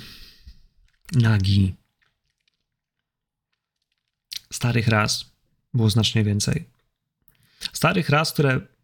nagi. 1.11 1.75
Starych 4.51 4.87
ras 4.87 5.31
było 5.73 5.89
znacznie 5.89 6.23
więcej. 6.23 6.69
Starych 7.73 8.09
ras, 8.09 8.33
które 8.33 8.76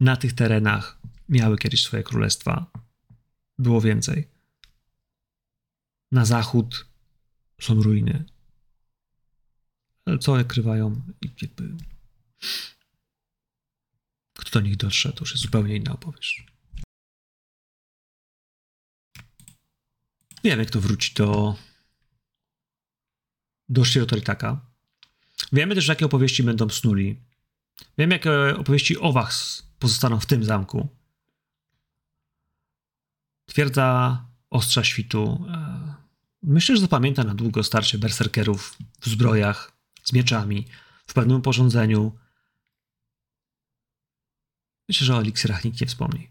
na 0.00 0.16
tych 0.16 0.32
terenach 0.32 0.98
miały 1.28 1.58
kiedyś 1.58 1.82
swoje 1.82 2.02
królestwa, 2.02 2.70
było 3.58 3.80
więcej. 3.80 4.28
Na 6.12 6.24
zachód 6.24 6.86
są 7.60 7.82
ruiny. 7.82 8.24
Co 10.20 10.36
nakrywają 10.36 11.02
i 11.22 11.30
jakby... 11.42 11.74
Kto 14.38 14.50
do 14.50 14.60
nich 14.60 14.76
dotrze, 14.76 15.12
to 15.12 15.20
już 15.20 15.30
jest 15.30 15.42
zupełnie 15.42 15.76
inna 15.76 15.92
opowieść. 15.92 16.46
Wiem, 20.44 20.58
jak 20.58 20.70
to 20.70 20.80
wróci 20.80 21.14
do 21.14 21.56
do 23.68 23.84
Shirotoritaka. 23.84 24.60
Wiemy 25.52 25.74
też, 25.74 25.88
jakie 25.88 26.06
opowieści 26.06 26.42
będą 26.42 26.68
snuli. 26.68 27.20
Wiem, 27.98 28.10
jakie 28.10 28.56
opowieści 28.56 28.98
o 28.98 29.12
was 29.12 29.66
pozostaną 29.84 30.20
w 30.20 30.26
tym 30.26 30.44
zamku. 30.44 30.88
Twierdza 33.46 34.24
Ostrza 34.50 34.84
Świtu. 34.84 35.46
e, 35.50 35.94
Myślę, 36.42 36.76
że 36.76 36.80
zapamięta 36.80 37.24
na 37.24 37.34
długo 37.34 37.62
starcie 37.62 37.98
berserkerów 37.98 38.76
w 39.00 39.06
zbrojach, 39.08 39.72
z 40.04 40.12
mieczami, 40.12 40.66
w 41.06 41.14
pewnym 41.14 41.42
porządzeniu. 41.42 42.18
Myślę, 44.88 45.06
że 45.06 45.16
o 45.16 45.20
eliksirach 45.20 45.64
nikt 45.64 45.80
nie 45.80 45.86
wspomni. 45.86 46.30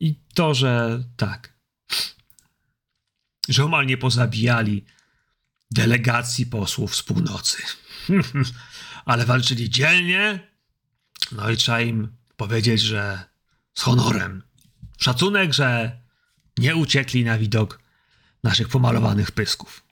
I 0.00 0.14
to, 0.34 0.54
że 0.54 1.04
tak, 1.16 1.52
że 3.48 3.64
omal 3.64 3.86
nie 3.86 3.96
pozabijali 3.98 4.84
delegacji 5.70 6.46
posłów 6.46 6.96
z 6.96 7.02
północy. 7.02 7.62
Ale 9.10 9.26
walczyli 9.26 9.70
dzielnie. 9.70 10.53
No 11.32 11.50
i 11.50 11.56
trzeba 11.56 11.80
im 11.80 12.08
powiedzieć, 12.36 12.80
że 12.80 13.24
z 13.74 13.82
honorem. 13.82 14.42
Szacunek, 14.98 15.52
że 15.52 16.00
nie 16.58 16.76
uciekli 16.76 17.24
na 17.24 17.38
widok 17.38 17.80
naszych 18.42 18.68
pomalowanych 18.68 19.32
pysków. 19.32 19.84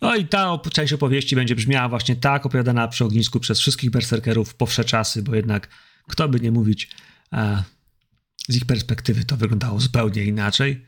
No 0.00 0.16
i 0.16 0.26
ta 0.26 0.58
część 0.72 0.92
opowieści 0.92 1.36
będzie 1.36 1.54
brzmiała 1.54 1.88
właśnie 1.88 2.16
tak, 2.16 2.46
opowiadana 2.46 2.88
przy 2.88 3.04
ognisku 3.04 3.40
przez 3.40 3.60
wszystkich 3.60 3.90
berserkerów 3.90 4.54
po 4.54 4.66
wsze 4.66 4.84
czasy, 4.84 5.22
bo 5.22 5.34
jednak, 5.34 5.68
kto 6.08 6.28
by 6.28 6.40
nie 6.40 6.52
mówić, 6.52 6.90
e, 7.32 7.62
z 8.48 8.56
ich 8.56 8.64
perspektywy 8.64 9.24
to 9.24 9.36
wyglądało 9.36 9.80
zupełnie 9.80 10.24
inaczej. 10.24 10.86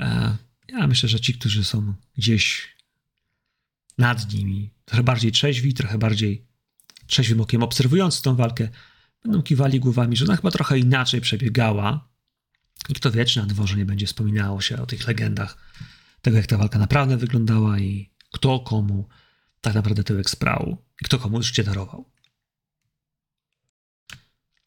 E, 0.00 0.36
ja 0.68 0.86
myślę, 0.86 1.08
że 1.08 1.20
ci, 1.20 1.34
którzy 1.38 1.64
są 1.64 1.94
gdzieś 2.16 2.76
nad 3.98 4.32
nimi, 4.32 4.70
trochę 4.84 5.02
bardziej 5.02 5.32
trzeźwi, 5.32 5.74
trochę 5.74 5.98
bardziej 5.98 6.46
trzeźwym 7.06 7.40
okiem 7.40 7.62
obserwujący 7.62 8.22
tą 8.22 8.36
walkę, 8.36 8.68
będą 9.26 9.42
kiwali 9.42 9.80
głowami, 9.80 10.16
że 10.16 10.24
ona 10.24 10.36
chyba 10.36 10.50
trochę 10.50 10.78
inaczej 10.78 11.20
przebiegała. 11.20 12.08
I 12.88 12.94
kto 12.94 13.10
wie, 13.10 13.24
czy 13.24 13.40
na 13.40 13.46
dworze 13.46 13.76
nie 13.76 13.84
będzie 13.84 14.06
wspominało 14.06 14.60
się 14.60 14.82
o 14.82 14.86
tych 14.86 15.06
legendach, 15.06 15.72
tego 16.22 16.36
jak 16.36 16.46
ta 16.46 16.56
walka 16.56 16.78
naprawdę 16.78 17.16
wyglądała 17.16 17.78
i 17.78 18.10
kto 18.32 18.60
komu 18.60 19.08
tak 19.60 19.74
naprawdę 19.74 20.04
tyłek 20.04 20.30
sprał 20.30 20.84
i 21.02 21.04
kto 21.04 21.18
komu 21.18 21.42
życie 21.42 21.64
darował. 21.64 22.10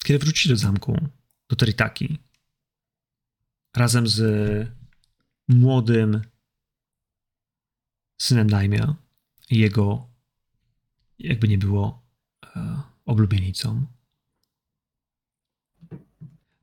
Kiedy 0.04 0.20
wrócili 0.20 0.54
do 0.54 0.58
zamku, 0.58 1.10
do 1.50 1.56
Teritaki, 1.56 2.20
razem 3.76 4.08
z 4.08 4.22
młodym 5.48 6.22
synem 8.18 8.50
Daimia 8.50 8.96
i 9.50 9.58
jego, 9.58 10.10
jakby 11.20 11.48
nie 11.48 11.58
było, 11.58 12.06
e, 12.56 12.82
oblubienicą. 13.06 13.86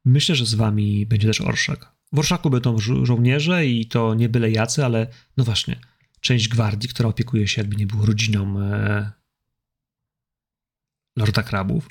Myślę, 0.07 0.35
że 0.35 0.47
z 0.47 0.55
wami 0.55 1.07
będzie 1.07 1.29
też 1.29 1.41
Orszak. 1.41 1.93
W 2.13 2.19
Orszaku 2.19 2.51
będą 2.51 2.77
żo- 2.79 3.07
żołnierze 3.07 3.67
i 3.67 3.87
to 3.87 4.15
nie 4.15 4.29
byle 4.29 4.51
jacy, 4.51 4.85
ale 4.85 5.07
no 5.37 5.45
właśnie, 5.45 5.81
część 6.21 6.49
gwardii, 6.49 6.89
która 6.89 7.09
opiekuje 7.09 7.49
się 7.49 7.63
jakby 7.63 7.77
nie 7.77 7.87
było 7.87 8.07
rodziną 8.07 8.61
e, 8.61 9.13
Lorda 11.17 11.43
Krabów. 11.43 11.89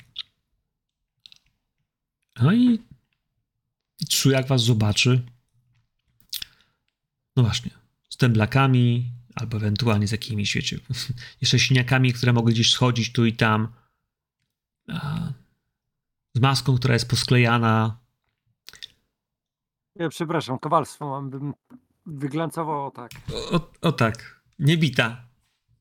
No 2.42 2.52
i, 2.52 2.78
i 4.00 4.06
Tsu 4.06 4.30
jak 4.30 4.46
was 4.46 4.62
zobaczy, 4.64 5.22
no 7.36 7.42
właśnie, 7.42 7.70
z 8.08 8.16
temblakami, 8.16 9.12
albo 9.34 9.56
ewentualnie 9.56 10.08
z 10.08 10.12
jakimiś, 10.12 10.54
wiecie, 10.54 10.78
jeszcze 11.40 11.58
siniakami, 11.58 12.12
które 12.12 12.32
mogły 12.32 12.52
gdzieś 12.52 12.70
schodzić 12.70 13.12
tu 13.12 13.26
i 13.26 13.32
tam, 13.32 13.74
a, 14.88 15.32
z 16.34 16.40
maską, 16.40 16.76
która 16.76 16.94
jest 16.94 17.08
posklejana, 17.08 18.05
Ja 19.98 20.08
przepraszam, 20.08 20.58
kowalstwo 20.58 21.08
mam, 21.08 21.30
bym 21.30 21.54
wyglancował 22.06 22.90
tak. 22.90 23.10
o, 23.34 23.56
o, 23.56 23.70
o 23.80 23.92
tak, 23.92 24.40
niebita, 24.58 25.24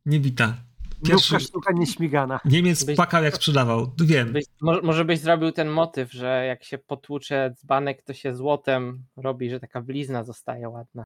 niebita. 0.05 0.57
Pierwszy... 1.05 1.31
Pierwszy 1.31 1.47
sztuka 1.47 1.73
nieśmigana. 1.73 2.39
Niemiec 2.45 2.83
Byś- 2.83 2.95
płakał 2.95 3.23
jak 3.23 3.35
sprzedawał, 3.35 3.91
wiem. 4.03 4.31
Byś, 4.33 4.45
może, 4.61 5.05
byś 5.05 5.19
zrobił 5.19 5.51
ten 5.51 5.69
motyw, 5.69 6.11
że 6.11 6.45
jak 6.47 6.63
się 6.63 6.77
potłucze 6.77 7.53
dzbanek, 7.57 8.01
to 8.03 8.13
się 8.13 8.35
złotem 8.35 9.03
robi, 9.17 9.49
że 9.49 9.59
taka 9.59 9.81
blizna 9.81 10.23
zostaje 10.23 10.69
ładna. 10.69 11.03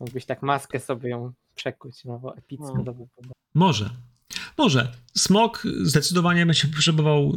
Mógłbyś 0.00 0.24
tak 0.26 0.42
maskę 0.42 0.80
sobie 0.80 1.10
ją 1.10 1.32
przekuć, 1.54 2.04
no 2.04 2.18
bo 2.18 2.36
epicko 2.36 2.82
No. 2.86 2.92
by. 2.92 3.06
Może. 3.54 3.90
Może. 4.58 4.92
Smok 5.16 5.62
zdecydowanie 5.82 6.46
będzie 6.46 6.68
potrzebował 6.68 7.30
y, 7.30 7.34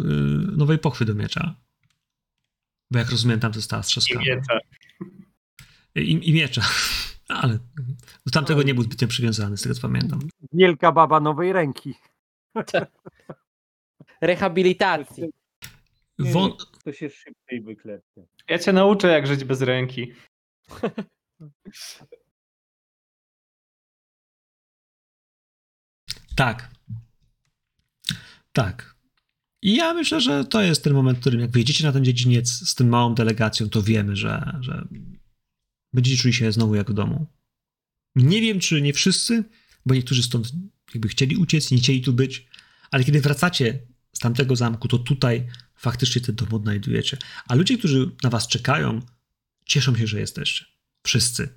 nowej 0.57 0.77
pochwy 0.77 1.05
do 1.05 1.13
miecza. 1.15 1.55
Bo 2.91 2.99
jak 2.99 3.09
rozumiem, 3.11 3.39
tam 3.39 3.51
to 3.51 3.59
została 3.59 3.83
strzaskana. 3.83 4.23
I, 5.95 6.29
I 6.29 6.33
miecza. 6.33 6.61
Ale 7.27 7.59
do 8.25 8.31
tamtego 8.33 8.63
nie 8.63 8.73
był 8.73 8.83
zbytnio 8.83 9.07
przywiązany, 9.07 9.57
z 9.57 9.61
tego 9.61 9.75
co 9.75 9.81
pamiętam. 9.81 10.19
Wielka 10.53 10.91
baba 10.91 11.19
nowej 11.19 11.53
ręki. 11.53 11.93
Rehabilitacji. 14.21 15.29
Won... 16.19 16.53
To 16.83 16.93
się 16.93 17.09
szybciej 17.09 17.61
wyklepie. 17.61 18.25
Ja 18.49 18.59
cię 18.59 18.73
nauczę, 18.73 19.07
jak 19.07 19.27
żyć 19.27 19.43
bez 19.43 19.61
ręki. 19.61 20.13
Tak. 26.35 26.69
Tak. 28.53 28.96
I 29.61 29.75
ja 29.75 29.93
myślę, 29.93 30.21
że 30.21 30.45
to 30.45 30.61
jest 30.61 30.83
ten 30.83 30.93
moment, 30.93 31.17
w 31.17 31.21
którym 31.21 31.39
jak 31.39 31.51
wyjedziecie 31.51 31.83
na 31.83 31.91
ten 31.91 32.05
dziedziniec 32.05 32.49
z 32.69 32.75
tą 32.75 32.85
małą 32.85 33.15
delegacją, 33.15 33.69
to 33.69 33.83
wiemy, 33.83 34.15
że, 34.15 34.57
że 34.61 34.87
będziecie 35.93 36.21
czuli 36.21 36.33
się 36.33 36.51
znowu 36.51 36.75
jak 36.75 36.91
w 36.91 36.93
domu. 36.93 37.27
Nie 38.15 38.41
wiem, 38.41 38.59
czy 38.59 38.81
nie 38.81 38.93
wszyscy, 38.93 39.43
bo 39.85 39.95
niektórzy 39.95 40.23
stąd 40.23 40.51
jakby 40.93 41.07
chcieli 41.07 41.35
uciec, 41.35 41.71
nie 41.71 41.77
chcieli 41.77 42.01
tu 42.01 42.13
być, 42.13 42.47
ale 42.91 43.03
kiedy 43.03 43.21
wracacie 43.21 43.79
z 44.13 44.19
tamtego 44.19 44.55
zamku, 44.55 44.87
to 44.87 44.97
tutaj 44.97 45.47
faktycznie 45.75 46.21
ten 46.21 46.35
dom 46.35 46.53
odnajdujecie. 46.53 47.17
A 47.47 47.55
ludzie, 47.55 47.77
którzy 47.77 48.11
na 48.23 48.29
was 48.29 48.47
czekają, 48.47 49.01
cieszą 49.65 49.95
się, 49.95 50.07
że 50.07 50.19
jesteście. 50.19 50.65
Wszyscy. 51.03 51.49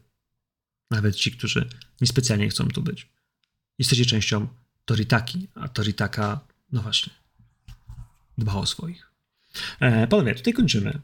Nawet 0.91 1.17
ci, 1.17 1.33
którzy 1.33 1.69
niespecjalnie 2.01 2.49
chcą 2.49 2.69
tu 2.69 2.83
być. 2.83 3.09
Jesteście 3.79 4.07
częścią 4.07 4.49
Toritaki, 4.85 5.49
a 5.55 5.69
Toritaka, 5.69 6.41
no 6.73 6.83
właśnie, 6.83 7.13
dba 8.41 8.55
o 8.55 8.67
swoich. 8.67 9.11
E, 9.81 10.07
panowie, 10.07 10.35
tutaj 10.35 10.53
kończymy. 10.53 11.01